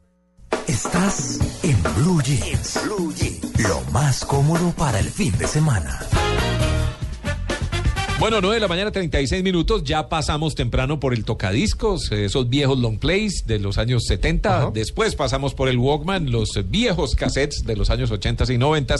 Estás 0.77 1.39
en 1.63 1.75
Blue 1.95 2.21
Jeans. 2.21 2.79
Blue 2.83 3.11
Jeans. 3.11 3.67
Lo 3.67 3.81
más 3.91 4.23
cómodo 4.23 4.71
para 4.77 4.99
el 4.99 5.09
fin 5.09 5.35
de 5.35 5.47
semana. 5.47 5.99
Bueno, 8.19 8.41
9 8.41 8.57
de 8.57 8.59
la 8.59 8.67
mañana, 8.67 8.91
36 8.91 9.41
minutos. 9.41 9.83
Ya 9.83 10.07
pasamos 10.07 10.53
temprano 10.53 10.99
por 10.99 11.15
el 11.15 11.25
tocadiscos, 11.25 12.11
esos 12.11 12.47
viejos 12.47 12.77
long 12.77 12.99
plays 12.99 13.47
de 13.47 13.57
los 13.57 13.79
años 13.79 14.03
70. 14.05 14.69
Después 14.71 15.15
pasamos 15.15 15.55
por 15.55 15.67
el 15.67 15.79
Walkman, 15.79 16.29
los 16.29 16.49
viejos 16.69 17.15
cassettes 17.15 17.63
de 17.65 17.75
los 17.75 17.89
años 17.89 18.11
80 18.11 18.53
y 18.53 18.59
90. 18.59 18.97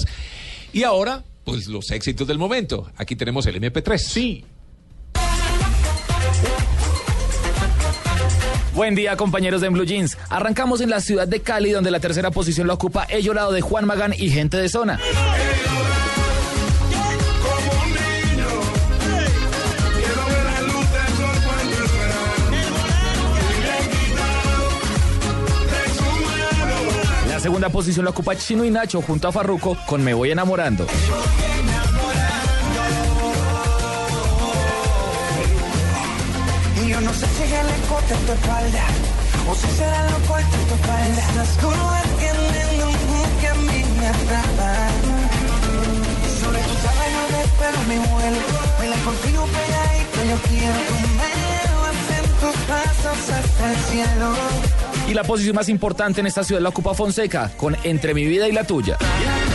Y 0.74 0.82
ahora, 0.82 1.26
pues 1.44 1.68
los 1.68 1.91
éxitos 1.91 2.28
del 2.28 2.40
momento. 2.40 2.90
Aquí 2.98 3.16
tenemos 3.16 3.45
el 3.45 3.62
MP3. 3.62 3.99
Sí. 3.99 4.45
Buen 8.78 8.94
día, 8.94 9.18
compañeros 9.18 9.62
de 9.62 9.70
Blue 9.70 9.86
Jeans. 9.86 10.20
Arrancamos 10.30 10.82
en 10.82 10.91
la 10.91 11.02
ciudad 11.02 11.28
de 11.28 11.41
Cali, 11.41 11.72
donde 11.72 11.90
la 11.90 11.99
tercera 11.99 12.30
posición 12.30 12.68
la 12.68 12.76
ocupa 12.76 13.06
El 13.06 13.24
Llorado 13.24 13.52
de 13.52 13.60
Juan 13.60 13.88
Magán 13.88 14.14
y 14.16 14.30
Gente 14.30 14.56
de 14.58 14.70
Zona. 14.70 14.99
La 27.28 27.40
segunda 27.40 27.70
posición 27.70 28.06
la 28.06 28.12
ocupa 28.12 28.36
Chino 28.36 28.64
y 28.64 28.70
Nacho 28.70 29.02
junto 29.02 29.28
a 29.28 29.32
Farruco 29.32 29.76
con 29.88 30.04
Me 30.04 30.14
Voy 30.14 30.30
Enamorando. 30.30 30.86
Yo 36.99 37.02
no 37.02 37.14
sé 37.14 37.28
si 37.28 37.44
es 37.44 37.52
el 37.52 37.88
corte 37.88 38.15
tu 38.26 38.32
espalda 38.34 38.84
o 39.49 39.56
si 39.56 39.68
será 39.78 40.03
lo 40.10 40.18
corto 40.26 40.57
tu 40.68 40.74
espalda. 40.74 41.24
Curvas 41.61 42.03
tienen 42.18 42.88
un 42.88 43.40
que 43.40 43.48
a 43.48 43.53
mí 43.53 43.84
me 43.99 44.07
atrapa. 44.07 44.72
Sobre 46.41 46.60
tu 46.60 46.76
sabes 46.84 47.10
yo 47.14 47.38
espero 47.38 47.78
mi 47.88 47.98
vuelo. 47.98 48.40
Baila 48.80 48.98
contigo 48.98 49.45
pegadito 49.45 50.19
yo 50.30 50.38
quiero. 50.49 50.80
Llevas 51.44 52.02
en 52.18 52.26
tus 52.41 52.56
pasos 52.65 53.30
hasta 53.30 53.72
el 53.72 53.78
cielo. 53.91 54.34
Y 55.07 55.14
la 55.14 55.24
posición 55.24 55.56
más 55.56 55.69
importante 55.69 56.22
en 56.22 56.28
esta 56.28 56.44
ciudad 56.44 56.61
la 56.61 56.69
ocupa 56.69 56.94
Fonseca, 56.94 57.52
con 57.57 57.78
Entre 57.84 58.14
mi 58.14 58.26
vida 58.26 58.48
y 58.48 58.52
la 58.52 58.64
tuya. 58.64 58.98
todas 58.98 59.47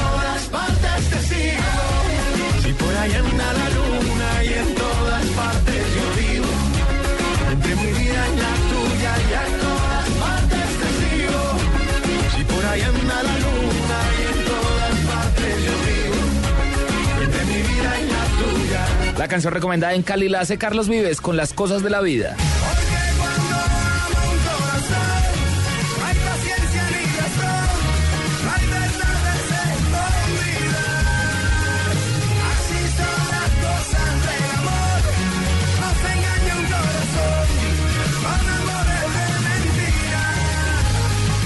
La 19.23 19.29
canción 19.29 19.55
recomendada 19.55 19.95
en 19.95 20.03
Cali 20.03 20.29
la 20.29 20.41
hace 20.41 20.59
Carlos 20.59 20.89
Vives 20.89 21.21
con 21.21 21.37
Las 21.37 21.53
cosas 21.53 21.85
de 21.85 21.91
la 21.91 22.01
vida. 22.01 22.37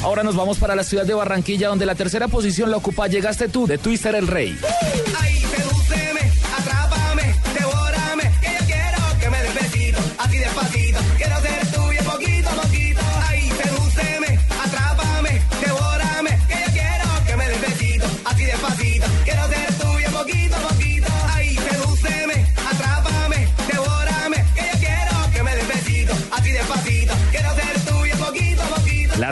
Ahora 0.02 0.22
nos 0.22 0.34
vamos 0.34 0.56
para 0.56 0.74
la 0.74 0.82
ciudad 0.82 1.04
de 1.04 1.12
Barranquilla, 1.12 1.68
donde 1.68 1.84
la 1.84 1.94
tercera 1.94 2.26
posición 2.28 2.70
la 2.70 2.78
ocupa 2.78 3.06
Llegaste 3.06 3.50
tú, 3.50 3.66
de 3.66 3.76
Twister 3.76 4.14
el 4.14 4.28
Rey. 4.28 4.58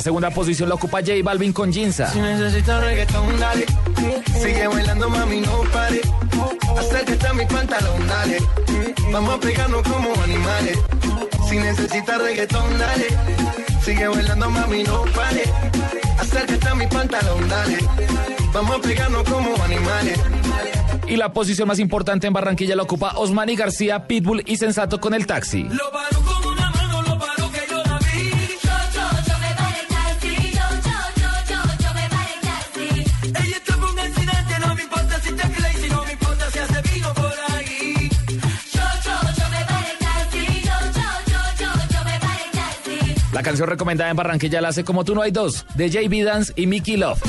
Segunda 0.04 0.28
posición 0.28 0.68
la 0.68 0.74
ocupa 0.74 1.00
J 1.00 1.14
Balvin 1.22 1.50
con 1.50 1.72
Jinza. 1.72 2.12
Si 2.12 2.20
necesitas 2.20 2.84
reggaetón, 2.84 3.40
dale. 3.40 3.64
Sigue 4.38 4.66
bailando, 4.66 5.08
mami, 5.08 5.40
no 5.40 5.62
pare. 5.72 6.02
Acércate 6.78 7.26
a 7.26 7.32
mi 7.32 7.46
pantalón, 7.46 8.06
dale. 8.06 8.38
Vamos 9.10 9.34
a 9.34 9.40
pegarnos 9.40 9.82
como 9.82 10.12
animales. 10.22 10.78
Si 11.48 11.56
necesitas 11.56 12.20
reggaetón, 12.20 12.78
dale. 12.78 13.06
Sigue 13.82 14.06
bailando, 14.08 14.50
mami, 14.50 14.82
no 14.82 15.04
pare. 15.16 15.44
Acércate 16.18 16.68
a 16.68 16.74
mi 16.74 16.86
pantalón, 16.86 17.48
dale. 17.48 17.78
Vamos 18.52 18.76
a 18.76 18.80
pegarnos 18.82 19.24
como 19.24 19.62
animales. 19.62 20.20
Y 21.08 21.16
la 21.16 21.32
posición 21.32 21.66
más 21.66 21.78
importante 21.78 22.26
en 22.26 22.34
Barranquilla 22.34 22.76
la 22.76 22.82
ocupa 22.82 23.14
Osmani 23.16 23.56
García, 23.56 24.06
Pitbull 24.06 24.42
y 24.44 24.58
Sensato 24.58 25.00
con 25.00 25.14
el 25.14 25.26
taxi. 25.26 25.62
Lo 25.62 25.90
canción 43.44 43.68
recomendada 43.68 44.10
en 44.10 44.16
Barranquilla 44.16 44.60
la 44.60 44.68
hace 44.68 44.82
Como 44.82 45.04
tú 45.04 45.14
no 45.14 45.22
hay 45.22 45.30
dos, 45.30 45.64
de 45.76 45.88
JB 45.90 46.24
Dance 46.24 46.52
y 46.56 46.66
Mickey 46.66 46.96
Love. 46.96 47.20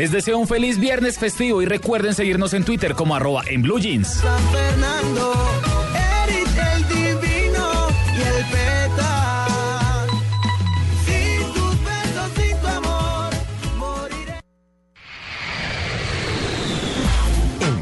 Les 0.00 0.10
deseo 0.10 0.38
un 0.38 0.48
feliz 0.48 0.78
viernes 0.78 1.18
festivo 1.18 1.60
y 1.60 1.66
recuerden 1.66 2.14
seguirnos 2.14 2.54
en 2.54 2.64
Twitter 2.64 2.94
como 2.94 3.14
arroba 3.14 3.42
en 3.46 3.60
Blue 3.60 3.78
Jeans. 3.78 4.08
San 4.08 4.42
Fernando, 4.48 5.34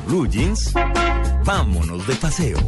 Blue 0.09 0.27
Jeans, 0.27 0.73
vámonos 1.45 2.07
de 2.07 2.15
paseo. 2.17 2.59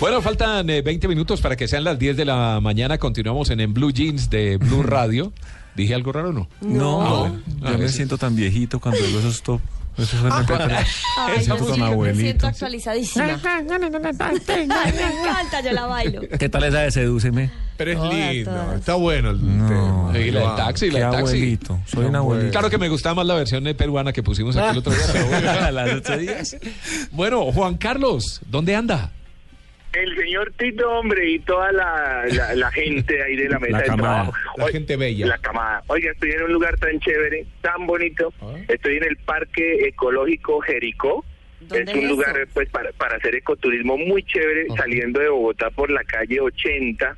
Bueno, 0.00 0.22
faltan 0.22 0.70
eh, 0.70 0.80
20 0.80 1.06
minutos 1.08 1.40
para 1.40 1.56
que 1.56 1.68
sean 1.68 1.84
las 1.84 1.98
10 1.98 2.16
de 2.16 2.24
la 2.24 2.60
mañana. 2.60 2.98
Continuamos 2.98 3.50
en, 3.50 3.60
en 3.60 3.74
Blue 3.74 3.92
Jeans 3.92 4.30
de 4.30 4.56
Blue 4.56 4.82
Radio. 4.84 5.32
¿Dije 5.76 5.94
algo 5.94 6.12
raro 6.12 6.30
o 6.30 6.32
no? 6.32 6.48
No, 6.60 7.02
Ah, 7.02 7.18
bueno. 7.20 7.40
yo 7.60 7.68
A 7.68 7.78
me 7.78 7.88
siento 7.88 8.16
tan 8.16 8.34
viejito 8.34 8.80
cuando 8.80 9.00
digo 9.04 9.18
esos 9.18 9.42
top. 9.42 9.60
Eso 9.98 10.16
Ay, 10.30 10.46
tan- 10.46 10.58
yo 10.68 10.68
me 10.68 11.38
sí, 11.38 11.44
siento 11.44 11.56
tan 11.56 11.58
me 11.58 11.64
siento 11.74 11.84
abuelito. 11.86 12.46
actualizadísima. 12.46 13.24
Ay, 13.44 14.92
me 14.92 15.20
encanta, 15.20 15.60
yo 15.62 15.72
la 15.72 15.86
bailo. 15.86 16.20
¿Qué 16.38 16.48
tal 16.48 16.64
esa 16.64 16.80
de 16.80 16.90
sedúceme? 16.90 17.50
Pero 17.76 17.92
es 17.92 17.96
Todas, 17.96 18.14
lindo, 18.34 18.50
todas. 18.50 18.78
está 18.80 18.94
bueno 18.94 19.30
el 19.30 19.38
tema. 19.40 20.12
Sí, 20.12 20.30
la 20.32 20.40
del 20.40 20.56
taxi, 20.56 20.86
la 20.90 20.92
Qué 20.98 20.98
del 21.04 21.10
taxi. 21.12 21.18
abuelito, 21.36 21.78
soy 21.86 22.04
un 22.06 22.16
abuelito. 22.16 22.50
Claro 22.50 22.70
que 22.70 22.78
me 22.78 22.88
gustaba 22.88 23.14
más 23.16 23.26
la 23.26 23.34
versión 23.34 23.64
peruana 23.76 24.12
que 24.12 24.22
pusimos 24.22 24.56
aquí 24.56 24.70
el 24.72 24.78
otro 24.78 24.92
día. 24.92 25.02
pero 25.12 25.26
bueno. 25.28 25.70
Las 25.70 25.92
ocho 25.94 26.16
días. 26.16 26.56
Bueno, 27.12 27.52
Juan 27.52 27.76
Carlos, 27.76 28.40
¿dónde 28.46 28.74
anda? 28.74 29.12
El 29.92 30.16
señor 30.16 30.52
Tito, 30.58 30.90
hombre, 30.90 31.30
y 31.30 31.38
toda 31.40 31.72
la, 31.72 32.24
la, 32.30 32.54
la 32.54 32.70
gente 32.72 33.22
ahí 33.22 33.36
de 33.36 33.48
la 33.48 33.58
mesa 33.58 33.72
La 33.72 33.78
de 33.80 33.84
camada, 33.86 34.14
trabajo. 34.24 34.32
la 34.58 34.68
gente 34.68 34.96
bella. 34.96 35.26
La 35.26 35.38
camada. 35.38 35.82
Oiga, 35.86 36.12
estoy 36.12 36.30
en 36.32 36.42
un 36.42 36.52
lugar 36.52 36.76
tan 36.78 37.00
chévere, 37.00 37.46
tan 37.62 37.86
bonito. 37.86 38.32
Ah. 38.40 38.54
Estoy 38.68 38.98
en 38.98 39.04
el 39.04 39.16
Parque 39.16 39.86
Ecológico 39.88 40.60
Jericó. 40.60 41.24
Es 41.62 41.68
¿Dónde 41.68 41.92
un 41.94 41.98
es 42.00 42.08
lugar 42.10 42.38
eso? 42.38 42.50
pues 42.54 42.68
para, 42.68 42.92
para 42.92 43.16
hacer 43.16 43.34
ecoturismo 43.34 43.96
muy 43.98 44.22
chévere, 44.22 44.66
saliendo 44.76 45.20
de 45.20 45.28
Bogotá 45.30 45.70
por 45.70 45.90
la 45.90 46.04
calle 46.04 46.38
80, 46.40 47.16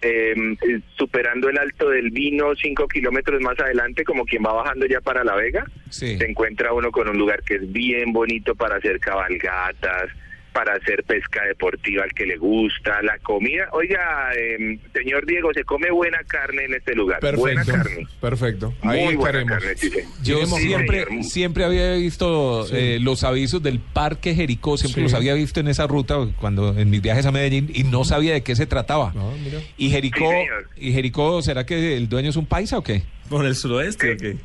eh, 0.00 0.34
eh, 0.66 0.80
superando 0.96 1.50
el 1.50 1.58
Alto 1.58 1.90
del 1.90 2.10
Vino, 2.10 2.54
cinco 2.56 2.88
kilómetros 2.88 3.40
más 3.42 3.58
adelante, 3.60 4.02
como 4.04 4.24
quien 4.24 4.42
va 4.44 4.52
bajando 4.54 4.86
ya 4.86 5.00
para 5.00 5.22
La 5.24 5.34
Vega 5.36 5.64
Sí. 5.90 6.16
se 6.16 6.24
encuentra 6.24 6.72
uno 6.72 6.90
con 6.90 7.06
un 7.08 7.18
lugar 7.18 7.42
que 7.42 7.56
es 7.56 7.70
bien 7.72 8.12
bonito 8.14 8.54
para 8.54 8.76
hacer 8.76 8.98
cabalgatas, 8.98 10.08
para 10.52 10.74
hacer 10.74 11.02
pesca 11.04 11.44
deportiva 11.46 12.04
al 12.04 12.12
que 12.12 12.26
le 12.26 12.36
gusta, 12.36 13.00
la 13.02 13.18
comida. 13.18 13.68
Oiga, 13.72 14.30
eh, 14.36 14.78
señor 14.92 15.24
Diego, 15.26 15.52
se 15.54 15.64
come 15.64 15.90
buena 15.90 16.18
carne 16.26 16.64
en 16.66 16.74
este 16.74 16.94
lugar. 16.94 17.20
Buena 17.36 17.64
Perfecto. 17.64 17.88
carne. 17.90 18.06
Perfecto. 18.20 18.74
Ahí 18.82 19.04
Muy 19.04 19.16
buena 19.16 19.40
estaremos. 19.40 19.64
carne, 19.64 19.76
sí. 19.76 19.90
Yo 20.22 20.46
Sí, 20.46 20.62
siempre, 20.66 21.04
señor. 21.06 21.24
siempre 21.24 21.64
había 21.64 21.92
visto 21.94 22.66
eh, 22.72 22.98
los 23.00 23.24
avisos 23.24 23.62
del 23.62 23.80
Parque 23.80 24.34
Jericó, 24.34 24.76
siempre 24.76 25.00
Sí. 25.00 25.02
los 25.04 25.14
había 25.14 25.34
visto 25.34 25.60
en 25.60 25.68
esa 25.68 25.86
ruta 25.86 26.16
cuando 26.38 26.78
en 26.78 26.90
mis 26.90 27.00
viajes 27.02 27.24
a 27.26 27.32
Medellín 27.32 27.70
y 27.72 27.84
no 27.84 28.04
sabía 28.04 28.34
de 28.34 28.42
qué 28.42 28.54
se 28.54 28.66
trataba. 28.66 29.12
No, 29.14 29.32
mira. 29.42 29.58
Y 29.78 29.90
Jericó, 29.90 30.30
y 30.76 30.92
Jericó, 30.92 31.40
¿será 31.42 31.64
que 31.66 31.96
el 31.96 32.08
dueño 32.08 32.30
es 32.30 32.36
un 32.36 32.46
paisa 32.46 32.78
o 32.78 32.82
qué? 32.82 33.02
¿Por 33.28 33.46
el 33.46 33.54
suroeste 33.56 34.12
o 34.12 34.16
qué? 34.18 34.36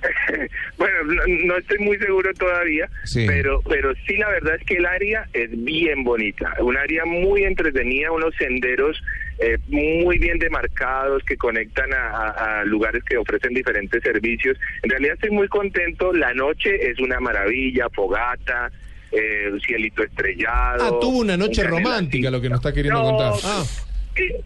bueno, 0.80 1.04
no, 1.04 1.22
no 1.46 1.56
estoy 1.58 1.78
muy 1.78 1.96
seguro 1.98 2.32
todavía, 2.34 2.88
Sí. 3.04 3.24
pero 3.28 3.60
pero 3.68 3.92
sí 4.06 4.16
la 4.16 4.28
verdad 4.30 4.56
es 4.58 4.64
que 4.66 4.74
el 4.74 4.86
área 4.86 5.28
es 5.32 5.50
bien 5.64 6.02
bonita, 6.02 6.54
un 6.60 6.76
área 6.76 7.04
muy 7.04 7.44
entretenida, 7.44 8.10
unos 8.10 8.34
senderos 8.36 9.00
eh, 9.38 9.58
muy 9.68 10.18
bien 10.18 10.38
demarcados 10.38 11.22
que 11.24 11.36
conectan 11.36 11.90
a, 11.94 12.64
lugares 12.64 13.02
que 13.04 13.16
ofrecen 13.16 13.54
diferentes 13.54 14.02
servicios. 14.02 14.58
En 14.82 14.90
realidad 14.90 15.14
estoy 15.14 15.30
muy 15.30 15.48
contento, 15.48 16.12
la 16.12 16.34
noche 16.34 16.90
es 16.90 16.98
una 16.98 17.20
maravilla, 17.20 17.88
fogata, 17.90 18.70
eh, 19.12 19.50
cielito 19.66 20.02
estrellado. 20.02 20.84
Ah, 20.84 20.98
tuvo 21.00 21.18
una 21.20 21.36
noche 21.36 21.62
un 21.62 21.68
romántica, 21.68 22.30
lo 22.30 22.40
que 22.40 22.48
nos 22.48 22.58
está 22.58 22.72
queriendo 22.72 23.02
No, 23.02 23.08
contar. 23.16 23.32
Ah, 23.44 23.62
Sí, 23.64 23.89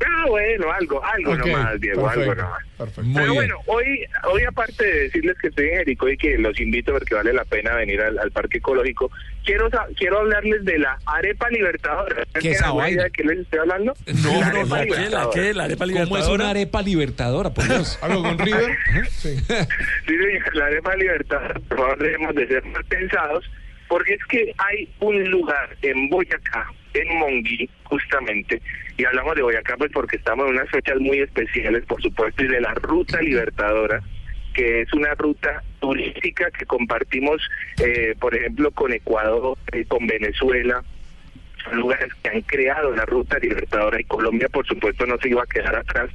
ah, 0.07 0.27
bueno, 0.29 0.71
algo, 0.73 1.05
algo 1.05 1.33
ok, 1.33 1.39
nomás, 1.47 1.81
Diego, 1.81 2.09
algo 2.09 2.21
perfecto, 2.23 2.43
nomás. 2.43 2.65
perfecto. 2.79 3.03
Muy 3.03 3.15
Pero 3.15 3.25
bien. 3.33 3.35
bueno, 3.35 3.57
hoy, 3.67 4.05
hoy 4.31 4.43
aparte 4.45 4.85
de 4.85 5.01
decirles 5.03 5.37
que 5.41 5.49
estoy 5.49 5.69
en 5.69 5.77
Jericó 5.79 6.09
y 6.09 6.17
que 6.17 6.39
los 6.39 6.59
invito 6.61 6.93
porque 6.93 7.15
vale 7.15 7.33
la 7.33 7.45
pena 7.45 7.75
venir 7.75 8.01
al, 8.01 8.19
al 8.19 8.31
parque 8.31 8.59
ecológico, 8.59 9.11
quiero 9.45 9.69
quiero 9.97 10.19
hablarles 10.21 10.65
de 10.65 10.79
la 10.79 10.99
arepa 11.07 11.49
libertadora. 11.51 12.25
¿Qué 12.41 12.51
idea 12.51 13.05
de 13.05 13.11
qué 13.11 13.25
les 13.25 13.39
estoy 13.41 13.59
hablando? 13.61 13.95
No, 14.07 14.41
La 14.41 14.53
no, 14.53 14.61
arepa 14.61 14.79
no, 14.79 14.85
¿Qué? 14.85 14.91
¿La 14.91 14.95
libertadora. 14.95 15.31
qué? 15.35 15.55
¿La 15.55 15.65
arepa 15.65 15.85
¿Cómo 15.85 15.91
es 15.97 16.05
libertadora? 16.05 16.35
una 16.35 16.51
arepa 16.51 16.83
libertadora, 16.83 17.51
por 17.55 17.65
Dios? 17.69 17.99
¿Algo 18.03 18.23
con 18.23 18.39
River? 18.39 18.77
Sí. 19.11 19.37
Sí, 20.07 20.15
la 20.55 20.67
arepa 20.67 20.95
libertadora, 20.97 21.55
por 21.69 21.79
favor, 21.79 21.99
debemos 21.99 22.35
de 22.35 22.47
ser 22.49 22.65
más 22.67 22.85
pensados 22.87 23.45
porque 23.95 24.15
es 24.15 24.25
que 24.25 24.53
hay 24.59 24.89
un 24.99 25.31
lugar 25.31 25.69
en 25.83 26.09
Boyacá, 26.09 26.67
en 26.95 27.17
Monguí, 27.17 27.71
justamente, 27.85 28.61
y 28.97 29.05
hablamos 29.05 29.37
de 29.37 29.43
Boyacá 29.43 29.77
pues 29.77 29.93
porque 29.93 30.17
estamos 30.17 30.49
en 30.49 30.57
unas 30.57 30.69
fechas 30.69 30.99
muy 30.99 31.21
especiales, 31.21 31.85
por 31.85 32.03
supuesto, 32.03 32.43
y 32.43 32.49
de 32.49 32.61
la 32.61 32.75
Ruta 32.75 33.23
Libertadora, 33.23 34.03
que 34.53 34.81
es 34.81 34.93
una 34.95 35.15
ruta 35.15 35.63
turística 35.79 36.51
que 36.51 36.67
compartimos, 36.67 37.41
eh, 37.85 38.17
por 38.19 38.35
ejemplo, 38.35 38.73
con 38.73 38.93
Ecuador, 38.93 39.57
eh, 39.71 39.85
con 39.87 40.09
Venezuela, 40.09 40.83
son 41.63 41.79
lugares 41.79 42.13
que 42.21 42.31
han 42.31 42.41
creado 42.41 42.97
la 42.97 43.05
ruta 43.05 43.39
libertadora 43.39 44.01
y 44.01 44.05
Colombia 44.05 44.49
por 44.49 44.67
supuesto 44.67 45.07
no 45.07 45.17
se 45.19 45.29
iba 45.29 45.45
a 45.45 45.47
quedar 45.47 45.77
atrás 45.77 46.11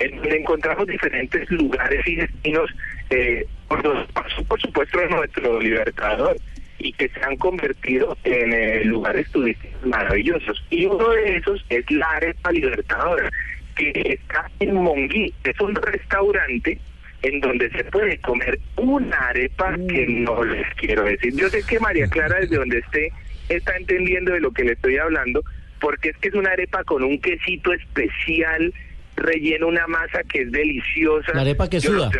en 0.00 0.16
donde 0.16 0.36
encontramos 0.36 0.84
diferentes 0.88 1.48
lugares 1.52 2.04
y 2.08 2.16
destinos 2.16 2.70
eh, 3.10 3.46
por, 3.68 3.82
por 4.12 4.60
supuesto 4.60 5.06
nuestro 5.08 5.60
libertador 5.60 6.36
y 6.80 6.92
que 6.94 7.08
se 7.10 7.22
han 7.22 7.36
convertido 7.36 8.16
en 8.24 8.52
eh, 8.52 8.84
lugares 8.84 9.30
turísticos 9.30 9.86
maravillosos 9.86 10.64
y 10.70 10.86
uno 10.86 11.10
de 11.10 11.36
esos 11.36 11.64
es 11.68 11.88
la 11.90 12.10
arepa 12.10 12.50
libertadora 12.50 13.30
que 13.76 14.18
está 14.20 14.50
en 14.60 14.74
Monguí 14.74 15.32
es 15.44 15.60
un 15.60 15.74
restaurante 15.74 16.78
en 17.22 17.40
donde 17.40 17.70
se 17.70 17.84
puede 17.84 18.18
comer 18.18 18.58
una 18.76 19.16
arepa 19.28 19.74
que 19.88 20.06
no 20.06 20.42
les 20.42 20.66
quiero 20.76 21.04
decir. 21.04 21.34
Yo 21.36 21.50
sé 21.50 21.62
que 21.68 21.78
María 21.78 22.06
Clara, 22.06 22.40
desde 22.40 22.56
donde 22.56 22.78
esté, 22.78 23.12
está 23.50 23.76
entendiendo 23.76 24.32
de 24.32 24.40
lo 24.40 24.50
que 24.52 24.64
le 24.64 24.72
estoy 24.72 24.96
hablando, 24.96 25.42
porque 25.80 26.10
es 26.10 26.16
que 26.16 26.28
es 26.28 26.34
una 26.34 26.52
arepa 26.52 26.82
con 26.84 27.02
un 27.02 27.20
quesito 27.20 27.74
especial, 27.74 28.72
rellena 29.16 29.66
una 29.66 29.86
masa 29.86 30.22
que 30.24 30.42
es 30.42 30.52
deliciosa. 30.52 31.32
La 31.34 31.42
arepa 31.42 31.68
que 31.68 31.80
Yo 31.80 31.92
suda. 31.92 32.10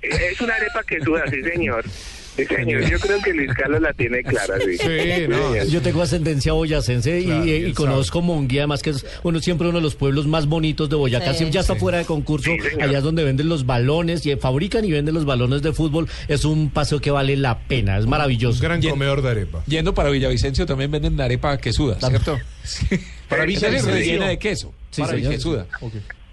Es 0.00 0.40
una 0.40 0.54
arepa 0.54 0.82
que 0.84 1.00
suda, 1.00 1.26
sí 1.28 1.42
señor. 1.42 1.84
Sí 2.36 2.44
señor, 2.46 2.82
yo 2.90 2.98
creo 2.98 3.18
que 3.22 3.32
Luis 3.32 3.52
Carlos 3.54 3.80
la 3.80 3.92
tiene 3.92 4.22
clara, 4.24 4.54
sí. 4.64 4.76
señor. 4.76 5.66
Yo 5.68 5.80
tengo 5.82 6.02
ascendencia 6.02 6.52
boyacense 6.52 7.20
y, 7.20 7.24
Claro, 7.26 7.44
y- 7.46 7.50
y 7.66 7.72
conozco 7.72 8.22
Monguía, 8.22 8.62
además 8.62 8.82
que 8.82 8.90
es 8.90 9.06
uno 9.22 9.38
siempre 9.38 9.68
uno 9.68 9.78
de 9.78 9.82
los 9.82 9.94
pueblos 9.94 10.26
más 10.26 10.46
bonitos 10.46 10.90
de 10.90 10.96
Boyacá. 10.96 11.30
Sí. 11.32 11.38
Siempre 11.38 11.54
ya 11.54 11.60
está 11.60 11.74
Sí. 11.74 11.80
fuera 11.80 11.98
de 11.98 12.04
concurso, 12.06 12.50
allá 12.80 12.98
es 12.98 13.04
donde 13.04 13.22
venden 13.22 13.48
los 13.48 13.66
balones 13.66 14.26
y 14.26 14.32
eh, 14.32 14.36
fabrican 14.36 14.84
y 14.84 14.90
venden 14.90 15.14
los 15.14 15.24
balones 15.24 15.62
de 15.62 15.72
fútbol. 15.72 16.08
Es 16.26 16.44
un 16.44 16.70
paseo 16.70 17.00
que 17.00 17.10
vale 17.12 17.36
la 17.36 17.60
pena, 17.60 17.98
es 17.98 18.06
maravilloso. 18.06 18.60
gran 18.60 18.82
comedor 18.82 19.22
de 19.22 19.30
arepa. 19.30 19.62
Yendo 19.66 19.94
para 19.94 20.10
Villavicencio 20.10 20.66
también 20.66 20.90
venden 20.90 21.20
arepa 21.20 21.56
quesuda, 21.58 21.98
¿cierto? 22.00 22.38
Para 23.28 23.44
Villavicencio. 23.44 23.92
Rellena 23.92 24.28
de 24.28 24.38
queso. 24.38 24.72
Sí, 24.90 25.02
para 25.02 25.14
señor. 25.14 25.32
quesuda. 25.32 25.66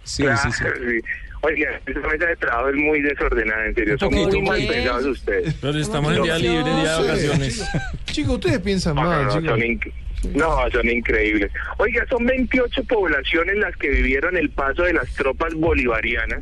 Sí, 0.04 0.24
Claro, 0.24 0.40
sí, 0.44 0.50
sí. 0.58 0.64
Oiga, 1.44 1.82
esa 1.86 2.00
mesa 2.00 2.26
de 2.28 2.36
trabajo 2.36 2.70
es 2.70 2.76
muy 2.76 3.02
desordenada, 3.02 3.66
en 3.66 3.76
serio. 3.76 3.98
Son 3.98 4.14
muy 4.14 4.42
mal 4.42 4.60
pensados 4.68 5.06
ustedes. 5.06 5.56
Pero 5.56 5.78
estamos 5.78 6.16
en 6.16 6.24
día 6.24 6.38
libre, 6.38 6.64
día 6.64 6.98
de 6.98 7.02
vacaciones. 7.02 7.70
Chicos, 8.06 8.36
ustedes 8.36 8.60
piensan 8.60 8.96
mal, 8.96 9.26
no, 9.26 9.34
chicos. 9.34 9.60
no, 10.36 10.70
son 10.72 10.90
increíbles. 10.90 11.52
Oiga, 11.78 12.06
son 12.10 12.26
28 12.26 12.84
poblaciones 12.84 13.58
las 13.58 13.76
que 13.78 13.90
vivieron 13.90 14.38
el 14.38 14.52
paso 14.52 14.84
de 14.84 14.94
las 14.94 15.12
tropas 15.16 15.54
bolivarianas 15.56 16.42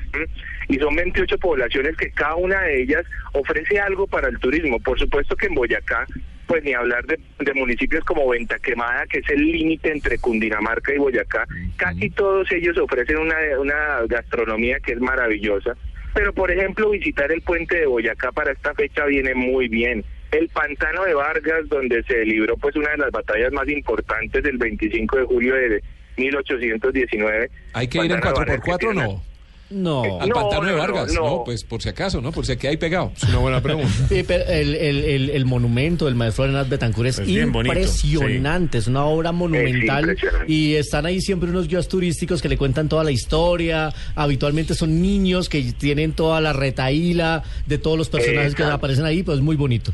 y 0.67 0.77
son 0.77 0.95
28 0.95 1.37
poblaciones 1.37 1.95
que 1.95 2.11
cada 2.11 2.35
una 2.35 2.61
de 2.61 2.81
ellas 2.81 3.05
ofrece 3.31 3.79
algo 3.79 4.05
para 4.05 4.27
el 4.27 4.37
turismo. 4.39 4.79
Por 4.79 4.99
supuesto 4.99 5.35
que 5.35 5.47
en 5.47 5.55
Boyacá, 5.55 6.05
pues 6.49 6.63
ni 6.63 6.73
hablar 6.73 7.05
de, 7.05 7.19
de 7.37 7.53
municipios 7.53 8.03
como 8.03 8.27
Venta 8.27 8.57
Quemada, 8.57 9.05
que 9.05 9.19
es 9.19 9.29
el 9.29 9.39
límite 9.39 9.91
entre 9.91 10.17
Cundinamarca 10.17 10.91
y 10.91 10.97
Boyacá, 10.97 11.45
casi 11.77 12.09
todos 12.09 12.51
ellos 12.51 12.75
ofrecen 12.79 13.19
una, 13.19 13.35
una 13.59 13.99
gastronomía 14.07 14.79
que 14.79 14.93
es 14.93 14.99
maravillosa. 14.99 15.77
Pero, 16.15 16.33
por 16.33 16.49
ejemplo, 16.49 16.89
visitar 16.89 17.31
el 17.31 17.43
puente 17.43 17.75
de 17.75 17.85
Boyacá 17.85 18.31
para 18.31 18.51
esta 18.51 18.73
fecha 18.73 19.05
viene 19.05 19.35
muy 19.35 19.67
bien. 19.67 20.03
El 20.31 20.49
pantano 20.49 21.05
de 21.05 21.13
Vargas, 21.13 21.69
donde 21.69 22.01
se 22.01 22.25
libró 22.25 22.57
pues 22.57 22.75
una 22.75 22.89
de 22.89 22.97
las 22.97 23.11
batallas 23.11 23.53
más 23.53 23.69
importantes 23.69 24.41
del 24.41 24.57
25 24.57 25.17
de 25.17 25.25
julio 25.25 25.53
de 25.53 25.83
1819. 26.17 27.51
¿Hay 27.73 27.87
que 27.87 27.99
ir 27.99 28.11
en 28.11 28.19
Pantano 28.21 28.51
de 28.51 28.59
4x4 28.59 28.65
Vargas, 28.65 28.77
que 28.79 28.87
o 28.87 28.93
no? 28.93 29.28
No. 29.71 30.19
Al 30.19 30.29
No, 30.29 30.35
pantano 30.35 30.63
de 30.65 30.71
no, 30.71 30.77
no, 30.77 30.81
Vargas, 30.83 31.13
no. 31.13 31.21
no, 31.21 31.43
pues 31.43 31.63
por 31.63 31.81
si 31.81 31.89
acaso, 31.89 32.21
¿no? 32.21 32.31
Por 32.31 32.45
si 32.45 32.53
aquí 32.53 32.65
hay 32.67 32.77
pegado. 32.77 33.11
Es 33.15 33.23
una 33.25 33.37
buena 33.37 33.61
pregunta. 33.61 33.89
Sí, 34.09 34.23
pero 34.27 34.43
el, 34.45 34.73
el- 34.75 35.03
el- 35.03 35.29
el 35.29 35.45
monumento 35.45 36.05
del 36.05 36.15
maestro 36.15 36.45
Arenas 36.45 36.67
Betancur 36.67 37.05
es, 37.05 37.19
Es 37.19 37.27
bien 37.27 37.51
bonito, 37.51 37.75
impresionante, 37.75 38.79
es 38.79 38.87
una 38.87 39.05
obra 39.05 39.31
monumental 39.31 40.01
impresionante. 40.09 40.51
y 40.51 40.75
están 40.75 41.05
ahí 41.05 41.21
siempre 41.21 41.49
unos 41.49 41.67
guías 41.67 41.87
turísticos 41.87 42.41
que 42.41 42.49
le 42.49 42.57
cuentan 42.57 42.89
toda 42.89 43.03
la 43.03 43.11
historia, 43.11 43.93
habitualmente 44.15 44.73
son 44.73 45.01
niños 45.01 45.49
que 45.49 45.61
tienen 45.77 46.13
toda 46.13 46.41
la 46.41 46.51
retaíla 46.53 47.43
de 47.67 47.77
todos 47.77 47.97
los 47.97 48.09
personajes 48.09 48.55
que 48.55 48.61
Exacto. 48.63 48.75
aparecen 48.75 49.05
ahí, 49.05 49.21
pues 49.21 49.37
es 49.37 49.43
muy 49.43 49.55
bonito. 49.55 49.93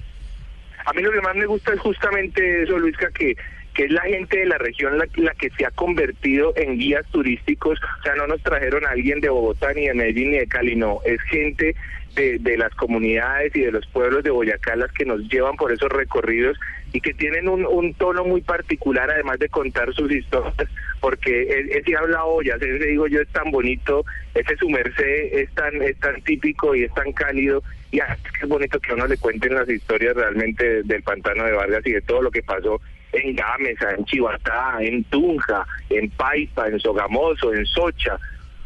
A 0.85 0.93
mí 0.93 1.02
lo 1.02 1.11
que 1.11 1.19
más 1.22 1.35
me 1.35 1.47
gusta 1.47 1.73
es 1.73 1.80
justamente 1.80 2.64
eso, 2.64 2.77
Luisca, 2.77 3.10
que, 3.11 3.35
que 3.76 3.84
es 3.84 3.91
la 3.91 4.02
gente 4.03 4.39
de 4.39 4.45
la 4.45 4.57
región 4.57 4.97
la, 4.97 5.34
que 5.34 5.49
se 5.52 5.65
ha 5.65 5.72
convertido 5.72 6.53
en 6.56 6.80
guías 6.80 7.06
turísticos. 7.11 7.77
O 7.99 8.03
sea, 8.03 8.15
no 8.15 8.26
nos 8.26 8.41
trajeron 8.41 8.85
a 8.85 8.91
alguien 8.91 9.19
de 9.19 9.30
Bogotá, 9.30 9.73
ni 9.73 9.88
de 9.88 9.93
Medellín, 9.93 10.31
ni 10.31 10.38
de 10.38 10.47
Cali, 10.47 10.76
no. 10.76 11.02
Es 11.06 11.22
gente 11.23 11.76
de, 12.15 12.39
de 12.39 12.57
las 12.57 12.73
comunidades 12.76 13.53
y 13.53 13.61
de 13.61 13.72
los 13.73 13.85
pueblos 13.88 14.23
de 14.23 14.31
Boyacá 14.31 14.77
las 14.77 14.91
que 14.93 15.06
nos 15.06 15.22
llevan 15.30 15.57
por 15.57 15.73
esos 15.73 15.89
recorridos 15.91 16.57
y 16.93 17.02
que 17.02 17.14
tienen 17.14 17.49
un, 17.49 17.93
tono 17.95 18.23
muy 18.23 18.39
particular, 18.39 19.11
además 19.11 19.38
de 19.39 19.49
contar 19.49 19.93
sus 19.93 20.10
historias, 20.10 20.56
porque 21.02 21.41
e- 21.41 21.77
ese 21.77 21.97
habla 21.97 22.23
ollas, 22.23 22.61
ese 22.61 22.85
digo 22.85 23.07
yo 23.07 23.19
es 23.19 23.27
tan 23.30 23.52
bonito, 23.52 24.06
ese 24.34 24.56
su 24.56 24.69
merced 24.69 25.39
es 25.39 25.49
tan, 25.56 25.81
es 25.81 25.97
tan 25.97 26.22
típico 26.22 26.73
y 26.73 26.85
es 26.85 26.93
tan 26.93 27.11
cálido, 27.11 27.61
y 27.91 27.99
es 27.99 28.47
bonito 28.47 28.80
que 28.80 28.91
a 28.91 28.95
uno 28.95 29.07
le 29.07 29.18
cuenten 29.18 29.56
las 29.56 29.68
historias 29.68 30.15
realmente 30.15 30.84
del 30.84 31.03
pantano 31.03 31.43
de 31.43 31.52
Vargas 31.52 31.85
y 31.85 31.91
de 31.91 32.02
todo 32.02 32.22
lo 32.22 32.31
que 32.31 32.43
pasó 32.43 32.80
en 33.16 33.36
Gámeza, 33.36 33.92
en 33.98 34.06
Chivatá, 34.06 34.78
en 34.80 35.04
Tunja, 35.06 35.66
en 35.90 36.10
Paipa, 36.12 36.68
en 36.68 36.80
Sogamoso, 36.80 37.54
en 37.54 37.66
Socha, 37.66 38.18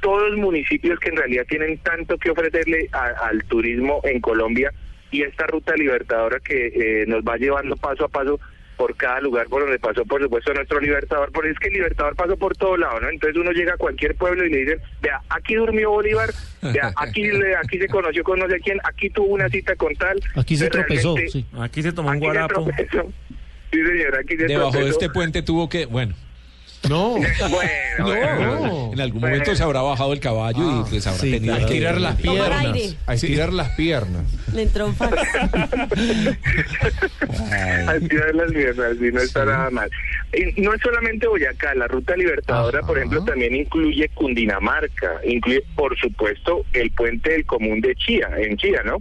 todos 0.01 0.35
municipios 0.37 0.99
que 0.99 1.09
en 1.09 1.17
realidad 1.17 1.45
tienen 1.49 1.77
tanto 1.79 2.17
que 2.17 2.31
ofrecerle 2.31 2.89
a- 2.91 3.27
al 3.27 3.43
turismo 3.45 4.01
en 4.03 4.19
Colombia 4.21 4.71
y 5.11 5.23
esta 5.23 5.45
ruta 5.47 5.73
libertadora 5.75 6.39
que 6.39 6.67
eh, 6.67 7.05
nos 7.07 7.21
va 7.23 7.35
llevando 7.37 7.75
paso 7.75 8.05
a 8.05 8.07
paso 8.07 8.39
por 8.77 8.95
cada 8.95 9.19
lugar 9.19 9.47
por 9.47 9.61
donde 9.63 9.77
pasó, 9.77 10.05
por 10.05 10.21
supuesto, 10.23 10.53
nuestro 10.53 10.79
libertador, 10.79 11.33
porque 11.33 11.49
es 11.49 11.59
que 11.59 11.67
el 11.67 11.73
libertador 11.73 12.15
pasó 12.15 12.37
por 12.37 12.55
todo 12.55 12.77
lado, 12.77 13.01
¿no? 13.01 13.09
Entonces 13.09 13.35
uno 13.35 13.51
llega 13.51 13.73
a 13.73 13.77
cualquier 13.77 14.15
pueblo 14.15 14.45
y 14.45 14.49
le 14.51 14.57
dicen, 14.59 14.79
vea, 15.01 15.19
aquí 15.29 15.55
durmió 15.55 15.89
Bolívar, 15.91 16.29
vea, 16.61 16.93
aquí, 16.95 17.23
le- 17.29 17.57
aquí 17.57 17.77
se 17.77 17.89
conoció 17.89 18.23
con 18.23 18.39
no 18.39 18.47
sé 18.47 18.57
quién, 18.61 18.77
aquí 18.85 19.09
tuvo 19.09 19.33
una 19.33 19.49
cita 19.49 19.75
con 19.75 19.93
tal. 19.95 20.17
Aquí 20.37 20.55
se 20.55 20.67
Entonces, 20.67 20.87
tropezó, 20.87 21.17
sí. 21.29 21.45
Aquí 21.59 21.81
se 21.83 21.91
tomó 21.91 22.07
un 22.11 22.19
se 22.19 22.19
guarapo. 22.21 22.63
tropezó. 22.63 23.11
Sí, 23.71 23.77
señor, 23.85 24.17
aquí 24.17 24.35
Debajo 24.35 24.77
de 24.77 24.89
este 24.89 25.09
puente 25.09 25.41
tuvo 25.43 25.69
que, 25.69 25.85
bueno, 25.85 26.15
No. 26.87 27.15
Bueno, 27.49 28.05
bueno. 28.05 28.89
en 28.93 29.01
algún 29.01 29.21
momento 29.21 29.53
se 29.55 29.61
habrá 29.63 29.81
bajado 29.81 30.13
el 30.13 30.19
caballo 30.19 30.81
y 30.81 30.89
pues 30.89 31.05
habrá 31.07 31.19
sí, 31.19 31.31
tenido 31.31 31.53
A 31.53 31.57
claro. 31.57 31.69
que 31.69 31.73
estirar 31.75 32.01
las 32.01 32.15
piernas. 32.15 32.97
A 33.05 33.13
estirar 33.13 33.53
las 33.53 33.69
piernas. 33.71 34.23
Le 34.53 34.61
entró 34.63 34.85
un 34.87 34.95
fax. 34.95 35.21
Al 37.87 38.07
tirar 38.07 38.35
las 38.35 38.51
piernas, 38.51 38.97
sí, 38.99 39.11
no 39.11 39.19
está 39.21 39.45
nada 39.45 39.69
mal. 39.69 39.89
Y 40.33 40.61
no 40.61 40.73
es 40.73 40.81
solamente 40.81 41.27
Boyacá, 41.27 41.75
la 41.75 41.87
ruta 41.87 42.15
libertadora, 42.15 42.81
por 42.81 42.97
ejemplo, 42.97 43.23
también 43.23 43.55
incluye 43.55 44.07
Cundinamarca, 44.09 45.19
incluye, 45.25 45.63
por 45.75 45.97
supuesto, 45.97 46.65
el 46.73 46.91
puente 46.91 47.31
del 47.31 47.45
común 47.45 47.81
de 47.81 47.95
Chía, 47.95 48.29
en 48.37 48.57
Chía, 48.57 48.81
¿no? 48.83 48.97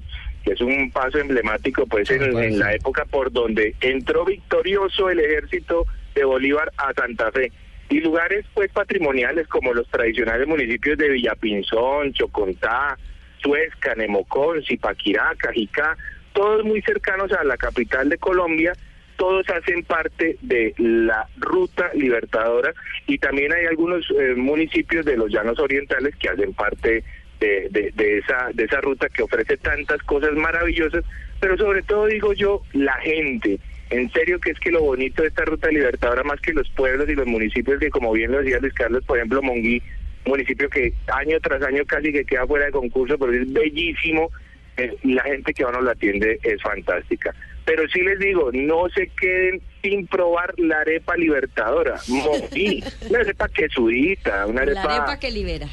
Que 0.49 0.55
es 0.55 0.61
un 0.63 0.91
paso 0.91 1.19
emblemático, 1.19 1.87
pues, 1.87 2.11
en, 2.11 2.23
en 2.39 2.59
la 2.59 2.73
época 2.73 3.05
por 3.05 3.31
donde 3.31 3.75
entró 3.83 4.25
victorioso 4.25 5.11
el 5.11 5.21
ejército 5.21 5.85
de 6.15 6.25
Bolívar 6.25 6.73
a 6.79 6.95
Santa 6.95 7.31
Fe. 7.31 7.53
Y 7.91 8.01
lugares, 8.01 8.47
pues, 8.55 8.73
patrimoniales 8.73 9.47
como 9.49 9.75
los 9.75 9.87
tradicionales 9.89 10.49
municipios 10.49 10.97
de 10.97 11.11
Villapinzón, 11.11 12.15
Chocontá, 12.15 12.97
Suezca, 13.43 13.95
Nemocón, 13.95 14.65
Zipaquirá, 14.65 15.35
Cajicá, 15.37 15.99
todos 16.33 16.65
muy 16.65 16.81
cercanos 16.81 17.31
a 17.33 17.45
la 17.45 17.59
capital 17.59 18.09
de 18.09 18.17
Colombia, 18.17 18.73
todos 19.17 19.47
hacen 19.51 19.85
parte 19.85 20.39
de 20.41 20.73
la 20.79 21.29
ruta 21.37 21.91
libertadora 21.93 22.73
y 23.07 23.19
también 23.19 23.53
hay 23.53 23.67
algunos 23.67 24.07
eh, 24.19 24.35
municipios 24.35 25.05
de 25.05 25.19
los 25.19 25.31
llanos 25.31 25.59
orientales 25.59 26.17
que 26.17 26.31
hacen 26.31 26.55
parte 26.55 27.05
de, 27.41 27.69
de- 27.71 27.93
de 27.95 28.19
esa, 28.19 28.51
de 28.53 28.65
esa 28.65 28.81
ruta 28.81 29.09
que 29.09 29.23
ofrece 29.23 29.57
tantas 29.57 30.03
cosas 30.03 30.33
maravillosas, 30.35 31.05
pero 31.41 31.57
sobre 31.57 31.83
todo 31.83 32.07
digo 32.07 32.33
yo, 32.33 32.63
la 32.73 32.95
gente. 32.95 33.59
En 33.91 34.11
serio 34.13 34.39
que 34.39 34.51
es 34.51 34.59
que 34.61 34.71
lo 34.71 34.83
bonito 34.83 35.23
de 35.23 35.29
esta 35.29 35.45
ruta 35.47 35.69
libertadora, 35.71 36.23
más 36.23 36.41
que 36.41 36.53
los 36.53 36.69
pueblos 36.71 37.09
y 37.09 37.15
los 37.15 37.27
municipios, 37.27 37.79
que 37.81 37.89
como 37.91 38.13
bien 38.13 38.33
lo 38.33 38.43
decía 38.43 38.59
Luis 38.61 38.75
Carlos, 38.75 39.03
por 39.07 39.17
ejemplo, 39.17 39.41
Monguí, 39.41 39.83
municipio 40.27 40.69
que 40.69 40.93
año 41.15 41.39
tras 41.41 41.63
año 41.63 41.85
casi 41.87 42.13
que 42.13 42.25
queda 42.25 42.47
fuera 42.47 42.67
de 42.67 42.73
concurso, 42.73 43.17
pero 43.19 43.33
es 43.33 43.51
bellísimo, 43.51 44.31
eh, 44.77 44.95
la 45.05 45.23
gente 45.23 45.55
que 45.55 45.63
a 45.63 45.69
uno 45.69 45.81
la 45.81 45.93
atiende 45.93 46.39
es 46.43 46.61
fantástica. 46.61 47.35
Pero 47.65 47.89
sí 47.89 48.01
les 48.03 48.19
digo, 48.19 48.51
no 48.53 48.89
se 48.95 49.07
queden 49.09 49.63
sin 49.83 50.07
probar 50.07 50.53
la 50.59 50.81
arepa 50.81 51.17
libertadora, 51.17 51.97
Monguí, 52.09 52.85
una 53.09 53.21
arepa 53.21 53.49
quesudita, 53.49 54.45
una 54.47 54.65
La 54.67 54.83
arepa... 54.83 54.97
arepa 54.97 55.19
que 55.19 55.31
libera. 55.31 55.67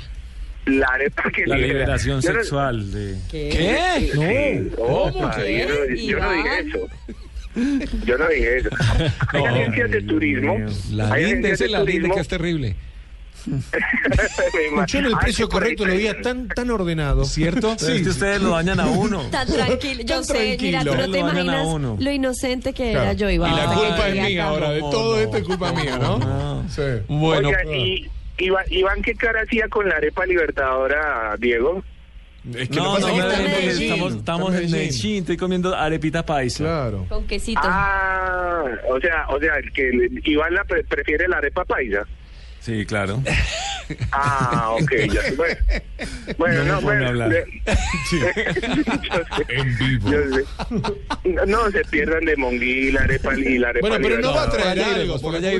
La 0.65 0.87
arepa 0.87 1.29
que 1.31 1.45
La 1.45 1.55
libera. 1.57 1.73
liberación 1.73 2.21
Yo 2.21 2.33
no- 2.33 2.39
sexual 2.39 2.91
de... 2.91 3.15
¿Qué? 3.29 3.51
Sí, 3.51 3.57
¿Qué? 4.19 4.63
sí. 4.71 4.75
No. 4.77 4.83
Opa, 4.83 5.35
¿Qué? 5.37 5.59
Yo, 5.59 5.67
no- 5.69 5.95
yo 5.95 6.19
no 6.19 6.31
dije 6.31 6.59
eso. 6.59 6.87
Yo 8.05 8.17
no 8.17 8.27
dije 8.27 8.57
eso. 8.57 8.69
Hay 9.33 9.43
agencias 9.45 9.91
de 9.91 10.01
turismo. 10.01 10.57
La 10.91 11.13
hay 11.13 11.25
linda, 11.25 11.49
esa 11.49 11.65
es 11.65 11.71
la 11.71 11.83
linda 11.83 12.09
que 12.15 12.19
es 12.21 12.27
terrible. 12.27 12.75
En 14.93 15.05
el 15.05 15.17
precio 15.17 15.47
correcto 15.47 15.85
lo 15.85 15.93
veía 15.93 16.19
tan, 16.21 16.47
tan 16.47 16.69
ordenado. 16.71 17.25
¿Cierto? 17.25 17.75
Que 17.77 18.09
ustedes 18.09 18.41
lo 18.41 18.51
dañan 18.51 18.79
a 18.79 18.87
uno. 18.87 19.21
Tan 19.31 19.47
tranquilo, 19.47 20.01
yo 20.01 20.15
Tan 20.15 20.23
sé, 20.25 20.57
mira, 20.59 20.79
tú 20.79 20.85
no 20.87 20.91
tranquilo. 20.93 21.11
te 21.11 21.21
Lo 21.21 21.29
imaginas 21.29 21.65
uno. 21.67 21.97
lo 21.99 22.11
inocente 22.11 22.73
que 22.73 22.91
Claro. 22.91 23.03
era 23.03 23.13
yo, 23.13 23.29
Iván. 23.29 23.53
Y 23.53 23.55
la 23.55 23.65
culpa 23.73 24.09
es 24.09 24.15
mía 24.29 24.45
ahora. 24.45 24.69
De 24.71 24.79
todo 24.79 25.19
esto 25.19 25.37
es 25.37 25.43
culpa 25.43 25.71
mía, 25.73 25.97
¿no? 25.97 26.65
Sí. 26.69 26.81
Bueno, 27.07 27.49
Oiga, 27.49 27.63
y 27.75 28.09
Iván, 28.37 28.65
Iván, 28.69 29.01
¿qué 29.01 29.13
cara 29.15 29.41
hacía 29.41 29.67
con 29.69 29.87
la 29.87 29.95
arepa 29.95 30.25
libertadora, 30.25 31.35
Diego? 31.39 31.83
Es 32.53 32.69
que 32.69 32.75
No, 32.75 32.99
no, 32.99 33.07
no, 33.07 33.17
no, 33.17 33.27
Medellín. 33.27 33.83
estamos, 33.91 34.15
estamos 34.15 34.49
en 34.49 34.55
en 34.65 34.71
Medellín. 34.71 34.71
Medellín, 34.81 35.17
estoy 35.21 35.37
comiendo 35.37 35.75
arepita 35.75 36.23
paisa. 36.25 36.63
Claro. 36.63 37.05
Con 37.09 37.25
quesito. 37.25 37.59
Ah, 37.63 38.65
o 38.87 38.99
sea, 38.99 39.25
o 39.29 39.39
sea, 39.39 39.53
que 39.73 40.09
Iván 40.25 40.53
la 40.53 40.63
pre- 40.63 40.83
prefiere 40.83 41.27
la 41.27 41.37
arepa 41.37 41.65
paisa. 41.65 42.05
Sí, 42.65 42.85
claro. 42.85 43.21
Ah, 44.11 44.71
ok, 44.81 44.91
ya. 45.13 45.21
Bueno, 45.37 45.55
bueno 46.39 46.63
No 46.63 46.75
no, 46.75 46.81
bueno. 46.81 47.11
En 49.49 49.77
vivo. 49.77 50.11
yo. 50.11 50.19
No, 51.45 51.71
se 51.71 51.81
pierdan 51.91 52.25
de 52.25 52.35
Monguí, 52.35 52.91
la 52.91 53.01
arepa 53.01 53.37
y 53.37 53.57
la 53.59 53.69
arepa 53.69 53.87
Bueno, 53.87 54.03
pero 54.07 54.21
no 54.21 54.33
va 54.33 54.43
a 54.43 54.49
traer 54.49 54.79
algo. 54.79 54.95
iremos, 54.95 55.21
por 55.21 55.35
allá 55.35 55.51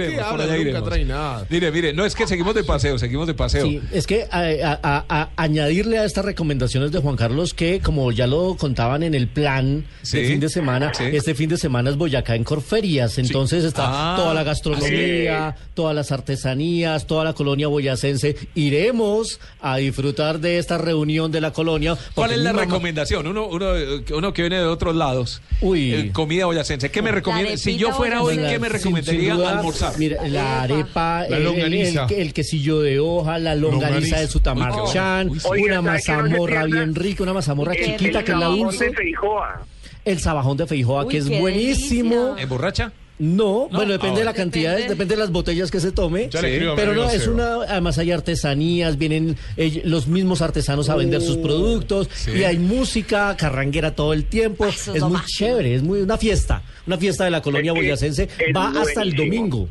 Nunca 0.57 0.83
trae 0.83 1.05
nada. 1.05 1.45
Mire, 1.49 1.71
mire, 1.71 1.93
no 1.93 2.05
es 2.05 2.15
que 2.15 2.27
seguimos 2.27 2.55
de 2.55 2.63
paseo, 2.63 2.97
seguimos 2.97 3.27
de 3.27 3.33
paseo. 3.33 3.65
Sí, 3.65 3.81
es 3.91 4.07
que 4.07 4.25
a, 4.31 4.39
a- 4.39 4.79
a- 4.81 5.05
a- 5.09 5.29
añadirle 5.35 5.99
a 5.99 6.05
estas 6.05 6.25
recomendaciones 6.25 6.91
de 6.91 6.99
Juan 6.99 7.15
Carlos 7.15 7.53
que, 7.53 7.79
como 7.81 8.11
ya 8.11 8.27
lo 8.27 8.55
contaban 8.57 9.03
en 9.03 9.13
el 9.13 9.27
plan 9.27 9.85
Sí, 10.01 10.21
de 10.21 10.27
fin 10.29 10.39
de 10.39 10.49
semana, 10.49 10.91
sí. 10.93 11.03
este 11.13 11.35
fin 11.35 11.49
de 11.49 11.57
semana 11.57 11.89
es 11.89 11.97
Boyacá 11.97 12.35
en 12.35 12.43
Corferias. 12.43 13.17
Entonces 13.17 13.63
está 13.63 13.83
Ah, 13.87 14.15
toda 14.17 14.33
la 14.33 14.43
gastronomía, 14.43 15.55
todas 15.73 15.95
las 15.95 16.11
artesanías, 16.11 16.94
toda 16.99 17.23
la 17.25 17.33
colonia 17.33 17.67
boyacense. 17.67 18.35
Iremos 18.55 19.39
a 19.61 19.77
disfrutar 19.77 20.39
de 20.39 20.57
esta 20.57 20.77
reunión 20.77 21.31
de 21.31 21.41
la 21.41 21.51
colonia. 21.51 21.97
¿Cuál 22.13 22.31
es 22.31 22.37
la 22.39 22.53
mamá- 22.53 22.65
recomendación? 22.65 23.27
Uno, 23.27 23.47
uno, 23.47 23.73
uno 24.15 24.33
que 24.33 24.41
viene 24.43 24.57
de 24.59 24.65
otros 24.65 24.95
lados. 24.95 25.41
Uy. 25.61 25.93
Eh, 25.93 26.11
comida 26.13 26.45
boyacense. 26.45 26.89
¿Qué 26.91 27.01
me 27.01 27.11
recomienda? 27.11 27.57
Si 27.57 27.75
yo 27.77 27.91
fuera 27.93 28.21
hoy, 28.21 28.37
¿qué 28.37 28.59
me 28.59 28.69
recomendaría 28.69 29.21
sin 29.33 29.37
duda, 29.37 29.57
almorzar? 29.57 29.97
Mira, 29.99 30.27
la 30.27 30.63
arepa, 30.63 31.21
La 31.21 31.25
el- 31.27 31.33
el, 31.33 31.43
longaniza. 31.43 32.05
el- 32.09 32.13
el 32.21 32.33
quesillo 32.33 32.79
de 32.81 32.99
hoja, 32.99 33.37
la 33.39 33.55
longaniza, 33.55 33.89
Longaniza. 33.89 34.19
de 34.19 34.27
Sutamarchán, 34.27 35.29
una 35.29 35.41
Oiga, 35.41 35.41
¿sabe 35.41 35.61
qué 35.61 35.69
no 35.69 35.75
se 35.75 35.81
mazamorra 35.81 36.65
bien 36.65 36.95
rica, 36.95 37.23
una 37.23 37.33
mazamorra 37.33 37.73
chiquita 37.75 38.19
el 38.19 38.25
que 38.25 38.31
es 38.31 38.37
la 38.37 38.45
sabajón 38.45 38.59
dulce. 38.59 38.85
de 38.85 38.93
Feijoa. 38.93 39.65
El 40.05 40.19
sabajón 40.19 40.57
de 40.57 40.67
Feijoa, 40.67 41.03
Uy, 41.05 41.11
que 41.11 41.17
es 41.17 41.39
buenísimo. 41.39 42.15
delicia. 42.25 42.43
¿Emborracha? 42.43 42.91
No, 43.17 43.69
bueno, 43.69 43.93
depende 43.93 44.17
Ah, 44.17 44.19
de 44.19 44.25
la 44.25 44.31
bueno. 44.31 44.33
cantidad, 44.33 44.71
Depende. 44.71 44.93
depende. 44.93 45.15
de 45.15 45.19
las 45.21 45.31
botellas 45.31 45.71
que 45.71 45.79
se 45.79 45.91
tome. 45.93 46.23
Mi 46.25 46.29
Pero 46.75 46.93
no, 46.93 47.09
es 47.09 47.27
una, 47.27 47.61
además 47.63 47.97
hay 47.97 48.11
artesanías, 48.11 48.97
vienen 48.97 49.37
eh, 49.55 49.81
los 49.85 50.07
mismos 50.07 50.41
artesanos 50.41 50.89
a 50.89 50.95
vender 50.97 51.21
sus 51.21 51.37
productos 51.37 52.09
y 52.27 52.43
hay 52.43 52.57
música 52.59 53.35
carranguera 53.37 53.95
todo 53.95 54.11
el 54.11 54.25
tiempo. 54.25 54.65
Eso 54.65 54.93
es 54.93 55.01
muy 55.01 55.13
máximo. 55.13 55.47
chévere, 55.47 55.75
es 55.75 55.83
muy 55.83 56.01
una 56.01 56.17
fiesta, 56.17 56.61
una 56.85 56.97
fiesta 56.97 57.23
de 57.23 57.31
la 57.31 57.41
colonia 57.41 57.71
Es 57.71 57.75
que 57.75 57.81
boyacense. 57.85 58.23
es 58.23 58.55
Va 58.55 58.73
hasta 58.81 59.01
el 59.01 59.13
domingo. 59.15 59.69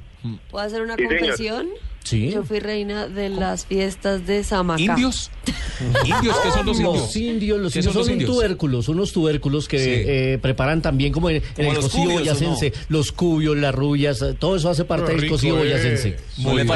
¿Puedo 0.51 0.65
hacer 0.65 0.81
una 0.81 0.97
Sí, 0.97 1.05
señor. 1.37 1.67
Sí. 2.05 2.31
Yo 2.31 2.45
fui 2.45 2.61
reina 2.61 3.09
de 3.09 3.31
las 3.31 3.65
fiestas 3.67 4.27
de 4.27 4.45
Samacá. 4.45 4.81
¿Indios? 4.83 5.31
¿Indios? 6.05 6.37
¿Qué 6.43 6.51
son 6.51 6.67
los 6.67 6.77
indios? 6.79 6.97
Los 6.99 7.17
indios, 7.17 7.59
los 7.61 7.73
¿Qué 7.73 7.79
indios 7.81 7.93
son 7.95 7.99
los 8.01 8.07
son, 8.07 8.13
indios? 8.13 8.31
tubérculos, 8.31 8.89
unos 8.89 9.13
tubérculos 9.13 9.69
que 9.69 9.79
Sí. 9.79 9.91
eh, 9.91 10.39
preparan 10.41 10.83
también 10.83 11.13
como 11.13 11.31
en, 11.31 11.37
en 11.37 11.43
¿Como 11.57 11.69
el 11.71 11.75
los 11.77 11.85
cocido 11.87 12.13
boyacense, 12.13 12.73
los 12.89 13.11
cubios, 13.11 13.57
las 13.57 13.75
rubias, 13.75 14.23
todo 14.39 14.57
eso 14.57 14.69
hace 14.71 14.85
parte 14.85 15.15
Qué 15.15 15.21
del 15.23 15.31
cocido 15.31 15.57
boyacense. 15.57 16.17
Muy 16.37 16.63
bien. 16.63 16.67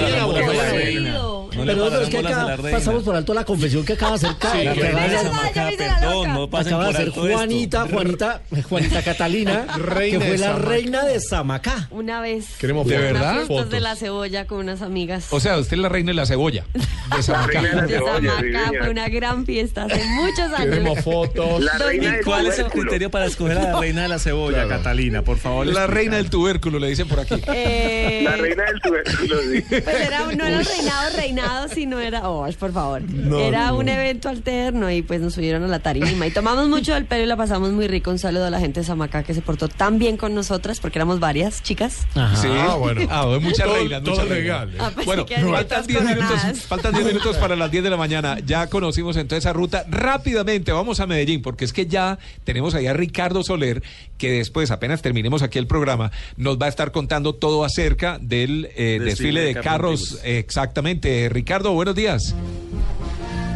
La. 1.51 1.57
No 1.57 1.65
le 1.65 1.73
Pero 1.75 1.85
paran 1.89 2.03
es 2.03 2.09
que 2.09 2.23
la 2.23 2.29
acá 2.53 2.63
pasamos 2.71 3.03
por 3.03 3.17
alto 3.17 3.35
la 3.35 3.45
confesión 3.45 3.85
que 3.85 3.93
acaba 3.95 4.17
de 4.19 4.27
hacer 4.27 4.39
Ca- 4.39 4.53
Sí, 4.53 4.65
la 4.65 4.75
perdón, 4.75 6.35
no 6.35 6.51
pasen 6.51 6.75
acaba 6.75 6.85
de 6.85 6.91
hacer 6.91 7.07
alto 7.09 7.27
esto. 7.27 7.37
Juanita, 7.39 7.87
Juanita, 7.91 8.43
Juanita 8.69 9.03
Catalina, 9.03 9.67
Reina 9.79 10.19
que 10.19 10.25
fue 10.27 10.39
la 10.39 10.53
reina 10.57 11.05
de 11.05 11.21
Samacá. 11.21 11.89
Una 11.91 12.21
vez. 12.21 12.47
Queremos 12.59 12.87
¿De 12.87 12.99
verdad? 12.99 13.47
Fotos. 13.47 13.71
de 13.71 13.81
la 13.81 13.97
cebolla 13.97 14.47
con 14.47 14.59
unas 14.59 14.83
amigas. 14.83 15.27
O 15.31 15.41
sea, 15.41 15.57
usted 15.59 15.77
es 15.77 15.83
la 15.83 15.89
reina 15.89 16.11
de 16.11 16.15
la 16.15 16.27
cebolla. 16.27 16.65
De 16.73 17.17
La 17.17 17.23
Samacá. 17.23 17.61
reina 17.61 17.83
de 17.83 18.01
la 18.01 18.17
cebolla, 18.19 18.69
fue 18.81 18.91
una 18.91 19.09
gran 19.09 19.47
fiesta 19.47 19.85
hace 19.85 20.05
muchos 20.05 20.39
años. 20.53 20.59
Queremos 20.75 21.01
fotos. 21.05 21.63
La 21.63 21.79
reina 21.79 22.13
del 22.13 22.25
¿Cuál 22.25 22.47
es 22.47 22.59
el 22.59 22.67
criterio 22.67 23.11
para 23.11 23.27
escoger 23.27 23.59
a 23.59 23.73
la 23.73 23.81
reina 23.81 24.03
de 24.03 24.09
la 24.09 24.19
cebolla, 24.19 24.65
Claro. 24.65 24.69
Catalina? 24.83 25.23
Por 25.23 25.39
favor. 25.39 25.67
La 25.67 25.87
reina 25.87 26.17
del 26.17 26.31
tubérculo, 26.31 26.79
le 26.79 26.89
dicen 26.89 27.09
por 27.09 27.21
aquí. 27.21 27.35
Eh, 27.53 28.21
La 28.25 28.37
reina 28.37 28.65
del 28.65 28.81
tubérculo, 28.81 29.37
sí. 29.51 29.63
Pues 29.69 29.87
era, 29.87 30.21
no 30.25 30.45
era 30.47 30.59
un 30.59 30.65
reinado, 30.65 31.11
reinado, 31.41 31.69
sino 31.69 31.99
era, 32.01 32.29
oh, 32.29 32.47
por 32.59 32.73
favor. 32.73 33.03
No, 33.03 33.39
era 33.39 33.69
no. 33.69 33.79
un 33.79 33.89
evento 33.89 34.29
alterno 34.29 34.91
y 34.91 35.03
pues 35.03 35.21
nos 35.21 35.35
subieron 35.35 35.63
a 35.65 35.69
la 35.69 35.79
tarima 35.79 36.27
y 36.27 36.31
tomamos 36.31 36.69
mucho 36.69 36.95
del 36.95 37.05
pelo 37.05 37.25
y 37.25 37.27
la 37.27 37.37
pasamos 37.37 37.71
muy 37.71 37.87
rico. 37.89 38.11
Un 38.11 38.19
saludo 38.19 38.47
a 38.47 38.51
la 38.51 38.61
gente 38.61 38.81
de 38.81 38.87
Samacá 38.87 39.23
que 39.23 39.35
se 39.35 39.43
portó 39.43 39.69
tan 39.69 39.99
bien 39.99 40.17
con 40.17 40.35
nosotras 40.35 40.81
porque 40.81 40.99
éramos 40.99 41.21
varias 41.21 41.63
chicas. 41.63 42.07
Sí. 42.41 42.49
Ah, 42.51 42.77
bueno. 42.79 43.03
Ah, 43.11 43.27
muchas 43.41 43.67
Todo- 43.67 43.77
reinas, 43.77 44.03
todo 44.03 44.15
muchas 44.15 44.29
legal. 44.31 44.75
Ah, 44.79 44.91
pensé 44.95 45.05
Bueno, 45.07 45.27
eran 45.29 45.49
faltan 45.51 45.69
todas 45.69 45.87
10 45.87 46.03
minutos, 46.03 46.61
faltan 46.67 46.93
10 46.95 47.07
minutos 47.07 47.37
para 47.37 47.57
las 47.57 47.71
10 47.71 47.85
de 47.85 47.91
la 47.91 47.97
mañana. 47.97 48.39
Ya 48.45 48.67
conocimos 48.69 49.17
entonces 49.17 49.45
esa 49.45 49.53
ruta. 49.53 49.85
Rápidamente 49.89 50.73
vamos 50.73 51.01
a 51.01 51.07
Medellín, 51.07 51.43
porque 51.43 51.65
es 51.65 51.73
que 51.73 51.87
ya 51.87 52.19
tenemos 52.45 52.75
ahí 52.75 52.87
a 52.87 52.93
Ricardo 52.93 53.43
Soler, 53.43 53.83
que 54.19 54.31
después, 54.33 54.71
apenas 54.71 55.01
terminemos 55.01 55.43
aquí 55.43 55.59
el 55.59 55.67
programa, 55.67 56.11
nos 56.37 56.59
va 56.59 56.67
a 56.67 56.69
estar 56.69 56.93
contando 56.93 57.35
todo 57.35 57.65
acerca 57.65 58.19
del 58.21 58.67
eh, 58.77 58.99
desfile, 59.01 59.05
Desfile 59.05 59.41
de 59.41 59.55
de 59.55 59.61
carros. 59.61 60.19
Exactamente. 60.25 61.29
Ricardo, 61.31 61.73
buenos 61.73 61.95
días. 61.95 62.35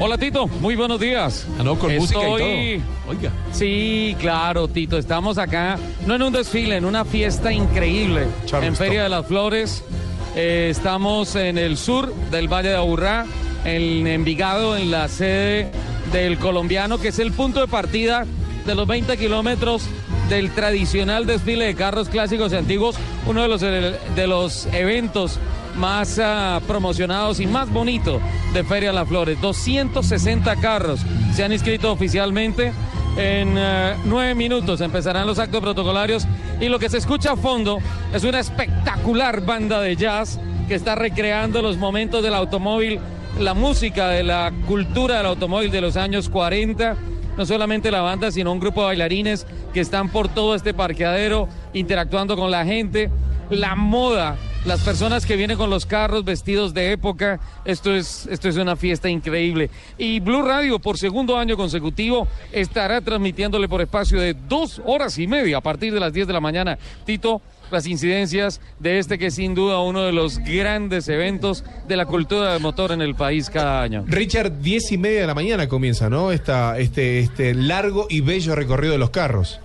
Hola 0.01 0.19
Tito, 0.19 0.49
muy 0.49 0.75
buenos 0.75 0.99
días. 0.99 1.47
Ah, 1.59 1.63
no, 1.63 1.79
con 1.79 1.95
música 1.95 2.19
y 2.21 2.23
Estoy- 2.23 2.79
todo. 3.07 3.11
Oiga. 3.13 3.31
Sí, 3.53 4.17
claro, 4.19 4.67
Tito, 4.67 4.99
estamos 4.99 5.39
acá, 5.39 5.79
no 6.07 6.15
en 6.17 6.23
un 6.23 6.33
desfile, 6.33 6.77
en 6.77 6.85
una 6.85 7.05
fiesta 7.05 7.53
increíble 7.53 8.27
en 8.63 8.75
Feria 8.75 9.05
de 9.05 9.09
las 9.09 9.27
Flores. 9.27 9.85
Eh, 10.35 10.69
estamos 10.71 11.37
en 11.37 11.59
el 11.59 11.77
sur 11.77 12.13
del 12.31 12.49
Valle 12.49 12.71
de 12.71 12.77
Aburrá, 12.77 13.27
en 13.65 14.07
Envigado, 14.07 14.77
en 14.77 14.91
la 14.91 15.07
sede 15.09 15.71
del 16.11 16.39
colombiano, 16.39 16.99
que 16.99 17.09
es 17.09 17.19
el 17.19 17.31
punto 17.33 17.61
de 17.61 17.69
partida 17.69 18.27
de 18.67 18.75
los 18.75 18.87
20 18.89 19.17
kilómetros 19.19 19.83
del 20.29 20.51
tradicional 20.51 21.27
desfile 21.27 21.67
de 21.67 21.75
carros 21.75 22.09
clásicos 22.09 22.53
y 22.53 22.57
antiguos, 22.57 22.97
uno 23.27 23.43
de 23.43 23.49
los, 23.49 23.61
de 23.61 24.27
los 24.27 24.67
eventos 24.73 25.39
más 25.77 26.19
ah, 26.19 26.61
promocionados 26.67 27.41
y 27.41 27.47
más 27.47 27.71
bonitos 27.71 28.21
de 28.53 28.65
Feria 28.65 28.93
las 28.93 29.09
Flores. 29.09 29.41
260 29.41 30.57
carros 30.57 31.01
se 31.35 31.45
han 31.45 31.53
inscrito 31.53 31.93
oficialmente. 31.93 32.73
En 33.17 33.59
eh, 33.59 33.95
nueve 34.07 34.35
minutos 34.35 34.81
empezarán 34.81 35.27
los 35.27 35.39
actos 35.39 35.61
protocolarios 35.61 36.27
y 36.61 36.69
lo 36.69 36.79
que 36.79 36.89
se 36.89 36.97
escucha 36.97 37.33
a 37.33 37.37
fondo 37.37 37.79
es 38.15 38.25
una 38.25 38.41
espectacular 38.41 39.45
banda 39.45 39.83
de 39.83 39.97
jazz 39.97 40.41
que 40.67 40.75
está 40.75 40.95
recreando 40.95 41.61
los 41.61 41.77
momentos 41.77 42.23
del 42.23 42.35
automóvil, 42.35 43.01
la 43.39 43.53
música 43.53 44.09
de 44.09 44.23
la 44.23 44.51
cultura 44.67 45.19
del 45.19 45.27
automóvil 45.27 45.71
de 45.71 45.83
los 45.83 45.99
años 45.99 46.31
40 46.31 46.97
no 47.37 47.47
solamente 47.47 47.91
la 47.91 48.01
banda, 48.01 48.31
sino 48.31 48.53
un 48.53 48.61
grupo 48.61 48.81
de 48.81 48.87
bailarines 48.89 49.47
que 49.73 49.81
están 49.81 50.11
por 50.11 50.29
todo 50.29 50.55
este 50.55 50.75
parqueadero 50.75 51.49
interactuando 51.73 52.37
con 52.37 52.51
la 52.51 52.65
gente, 52.65 53.11
la 53.51 53.75
moda, 53.75 54.37
las 54.65 54.81
personas 54.81 55.27
que 55.27 55.37
vienen 55.37 55.57
con 55.57 55.71
los 55.71 55.87
carros 55.87 56.25
vestidos 56.25 56.73
de 56.73 56.93
época, 56.93 57.41
esto 57.65 57.95
es, 57.95 58.27
esto 58.27 58.49
es 58.49 58.57
una 58.57 58.77
fiesta 58.77 59.09
increíble. 59.09 59.71
Y 59.99 60.21
Blue 60.21 60.43
Radio, 60.43 60.79
por 60.79 60.99
segundo 60.99 61.37
año 61.37 61.57
consecutivo, 61.57 62.29
estará 62.53 63.01
transmitiéndole 63.01 63.69
por 63.69 63.81
espacio 63.81 64.21
de 64.21 64.35
dos 64.35 64.81
horas 64.85 65.19
y 65.19 65.27
media 65.27 65.59
a 65.59 65.61
partir 65.61 65.93
de 65.93 66.01
las 66.01 66.13
10 66.13 66.29
de 66.29 66.33
la 66.33 66.41
mañana. 66.41 66.79
Tito, 67.05 67.43
las 67.73 67.87
incidencias 67.87 68.61
de 68.79 68.99
este 68.99 69.19
que 69.19 69.27
es 69.27 69.35
sin 69.35 69.55
duda 69.55 69.81
uno 69.81 70.03
de 70.03 70.13
los 70.13 70.39
grandes 70.39 71.09
eventos 71.09 71.65
de 71.89 71.97
la 71.97 72.07
cultura 72.07 72.53
del 72.53 72.63
motor 72.63 72.93
en 72.93 73.03
el 73.03 73.15
país 73.15 73.51
cada 73.51 73.83
año. 73.83 74.05
Richard, 74.07 74.61
diez 74.61 74.93
y 74.93 74.99
media 74.99 75.23
de 75.23 75.27
la 75.27 75.35
mañana 75.35 75.69
comienza, 75.69 76.09
¿no? 76.09 76.33
Esta, 76.33 76.79
este, 76.79 77.21
este 77.21 77.55
largo 77.55 78.07
y 78.09 78.21
bello 78.21 78.55
recorrido 78.55 78.93
de 78.93 78.99
los 78.99 79.11
carros. 79.11 79.61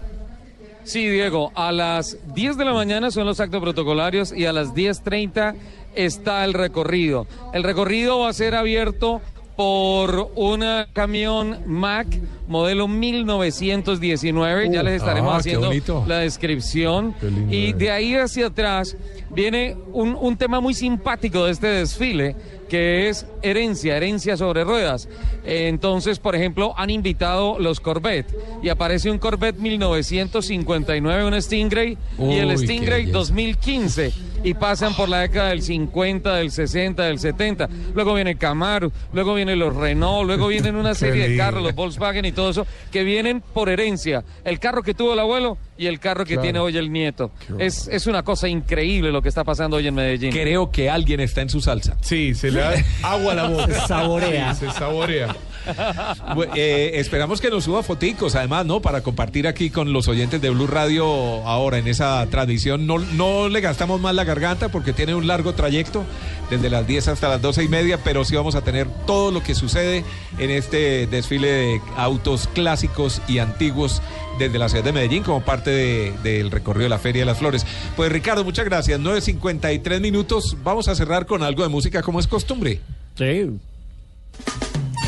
Sí, 0.88 1.10
Diego, 1.10 1.52
a 1.54 1.74
las 1.74 2.18
10 2.34 2.56
de 2.56 2.64
la 2.64 2.72
mañana 2.72 3.12
son 3.12 3.26
los 3.26 3.42
actos 3.42 3.62
protocolarios 3.62 4.32
y 4.32 4.46
a 4.46 4.54
las 4.54 4.74
10.30 4.74 5.54
está 5.96 6.46
el 6.46 6.54
recorrido. 6.54 7.28
El 7.54 7.64
recorrido 7.64 8.20
va 8.20 8.30
a 8.30 8.34
ser 8.34 8.56
abierto 8.56 9.22
por 9.58 10.32
un 10.36 10.64
camión 10.94 11.58
Mack 11.66 12.08
modelo 12.48 12.88
1919. 12.88 14.70
ya 14.72 14.82
Uh, 14.82 14.84
les 14.84 15.02
estaremos 15.02 15.34
ah, 15.34 15.38
haciendo 15.38 15.72
la 16.06 16.20
descripción. 16.20 17.16
Y 17.50 17.74
de 17.74 17.92
ahí 17.92 18.16
hacia 18.16 18.48
atrás 18.48 18.96
viene 19.32 19.76
un, 19.92 20.16
un 20.16 20.38
tema 20.38 20.62
muy 20.62 20.74
simpático 20.74 21.46
de 21.46 21.52
este 21.52 21.68
desfile 21.68 22.36
que 22.68 23.10
es 23.10 23.26
herencia, 23.42 23.98
herencia 23.98 24.38
sobre 24.38 24.64
ruedas. 24.64 25.08
Entonces, 25.46 26.20
por 26.20 26.36
ejemplo, 26.36 26.74
han 26.78 26.90
invitado 26.90 27.60
los 27.60 27.80
Corvette 27.80 28.36
y 28.62 28.70
aparece 28.70 29.10
un 29.10 29.18
Corvette 29.18 29.58
1959, 29.58 31.26
un 31.26 31.42
Stingray 31.42 31.98
y 32.20 32.38
el 32.38 32.58
Stingray 32.58 33.02
belleza. 33.02 33.18
2015 33.18 34.14
y 34.44 34.54
pasan 34.54 34.96
por 34.96 35.10
la 35.10 35.22
década 35.22 35.50
del 35.50 35.62
50, 35.62 36.36
del 36.36 36.52
60, 36.52 37.04
del 37.04 37.20
70. 37.20 37.70
Luego 37.94 38.14
viene 38.14 38.38
Camaro, 38.38 38.92
luego 39.14 39.34
vienen 39.34 39.60
los 39.60 39.76
Renault, 39.76 40.28
luego 40.28 40.48
vienen 40.48 40.76
una 40.76 40.94
serie 40.96 41.30
de 41.30 41.38
carros, 41.38 41.64
los 41.64 41.76
Volkswagen 41.76 42.26
y 42.26 42.32
todo 42.32 42.50
eso, 42.50 42.68
que 42.92 43.04
vienen 43.04 43.42
por 43.42 43.70
herencia. 43.70 44.24
El 44.44 44.60
carro 44.60 44.84
que 44.84 44.94
tuvo 44.94 45.14
el 45.14 45.20
abuelo 45.20 45.58
y 45.78 45.88
el 45.88 46.00
carro 46.00 46.24
que 46.26 46.34
Claro. 46.34 46.42
tiene 46.44 46.60
hoy 46.60 46.78
el 46.78 46.92
nieto. 46.92 47.32
Es, 47.58 47.88
es 47.88 48.08
una 48.08 48.24
cosa 48.24 48.48
increíble 48.48 49.12
lo 49.12 49.22
que 49.22 49.30
está 49.30 49.44
pasando 49.44 49.78
hoy 49.78 49.88
en 49.88 49.96
Medellín. 49.96 50.32
Creo 50.32 50.72
que 50.72 50.90
alguien 50.90 51.20
está 51.20 51.42
en 51.42 51.50
su 51.50 51.62
salsa. 51.62 51.98
Sí, 52.02 52.34
se 52.36 52.52
le 52.52 52.60
da 52.60 52.74
agua 53.04 53.32
a 53.32 53.36
la 53.36 53.48
boca. 53.50 53.68
Se 53.82 53.88
saborea. 53.88 54.54
Sí, 54.56 54.66
se 54.66 54.72
saborea. 54.72 55.36
Eh, 56.56 56.92
esperamos 56.96 57.42
que 57.42 57.50
nos 57.50 57.64
suba 57.66 57.84
foticos, 57.84 58.36
además, 58.36 58.66
¿no? 58.66 58.82
Para 58.82 59.02
compartir 59.02 59.48
aquí 59.48 59.70
con 59.70 59.92
los 59.94 60.08
oyentes 60.08 60.42
de 60.42 60.50
Blue 60.50 60.68
Radio 60.68 61.06
ahora 61.48 61.78
en 61.78 61.88
esa 61.88 62.26
transmisión. 62.30 62.88
No, 62.88 63.00
no 63.00 63.50
le 63.50 63.62
gastamos 63.62 64.00
más 64.02 64.16
la 64.16 64.24
garganta 64.24 64.70
porque 64.70 64.94
tiene 64.94 65.14
un 65.16 65.28
largo 65.28 65.54
trayecto, 65.54 66.04
desde 66.50 66.70
las 66.70 66.88
10 66.88 67.10
hasta 67.10 67.28
las 67.30 67.42
12 67.42 67.64
y 67.64 67.68
media, 67.68 68.00
pero 68.04 68.24
sí 68.26 68.36
vamos 68.36 68.56
a 68.56 68.62
tener 68.62 68.88
todo 69.06 69.32
lo 69.32 69.44
que 69.44 69.56
sucede 69.56 70.04
en 70.38 70.50
este 70.50 71.08
desfile 71.08 71.48
de 71.48 71.82
autos 71.98 72.48
clásicos 72.54 73.22
y 73.28 73.40
antiguos 73.40 74.02
desde 74.40 74.58
la 74.60 74.70
ciudad 74.70 74.84
de 74.84 74.94
Medellín 74.94 75.24
como 75.24 75.42
parte 75.42 75.70
de- 75.72 76.14
del 76.24 76.52
recorrido 76.52 76.84
de 76.84 76.90
la 76.90 77.00
Feria 77.00 77.22
de 77.24 77.26
las 77.26 77.38
Flores. 77.40 77.66
Pues 77.96 78.12
Ricardo, 78.12 78.44
muchas 78.44 78.66
gracias. 78.66 79.00
9.53 79.00 80.00
minutos. 80.00 80.56
Vamos 80.64 80.88
a 80.88 80.96
cerrar 80.96 81.26
con 81.26 81.44
algo 81.44 81.64
de 81.64 81.70
música 81.70 82.02
como 82.02 82.20
es 82.20 82.28
costumbre. 82.28 82.80
Sí. 83.18 83.50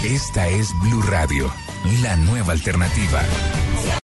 Esta 0.03 0.47
es 0.47 0.73
Blue 0.79 1.01
Radio, 1.01 1.53
la 2.01 2.15
nueva 2.15 2.53
alternativa. 2.53 3.21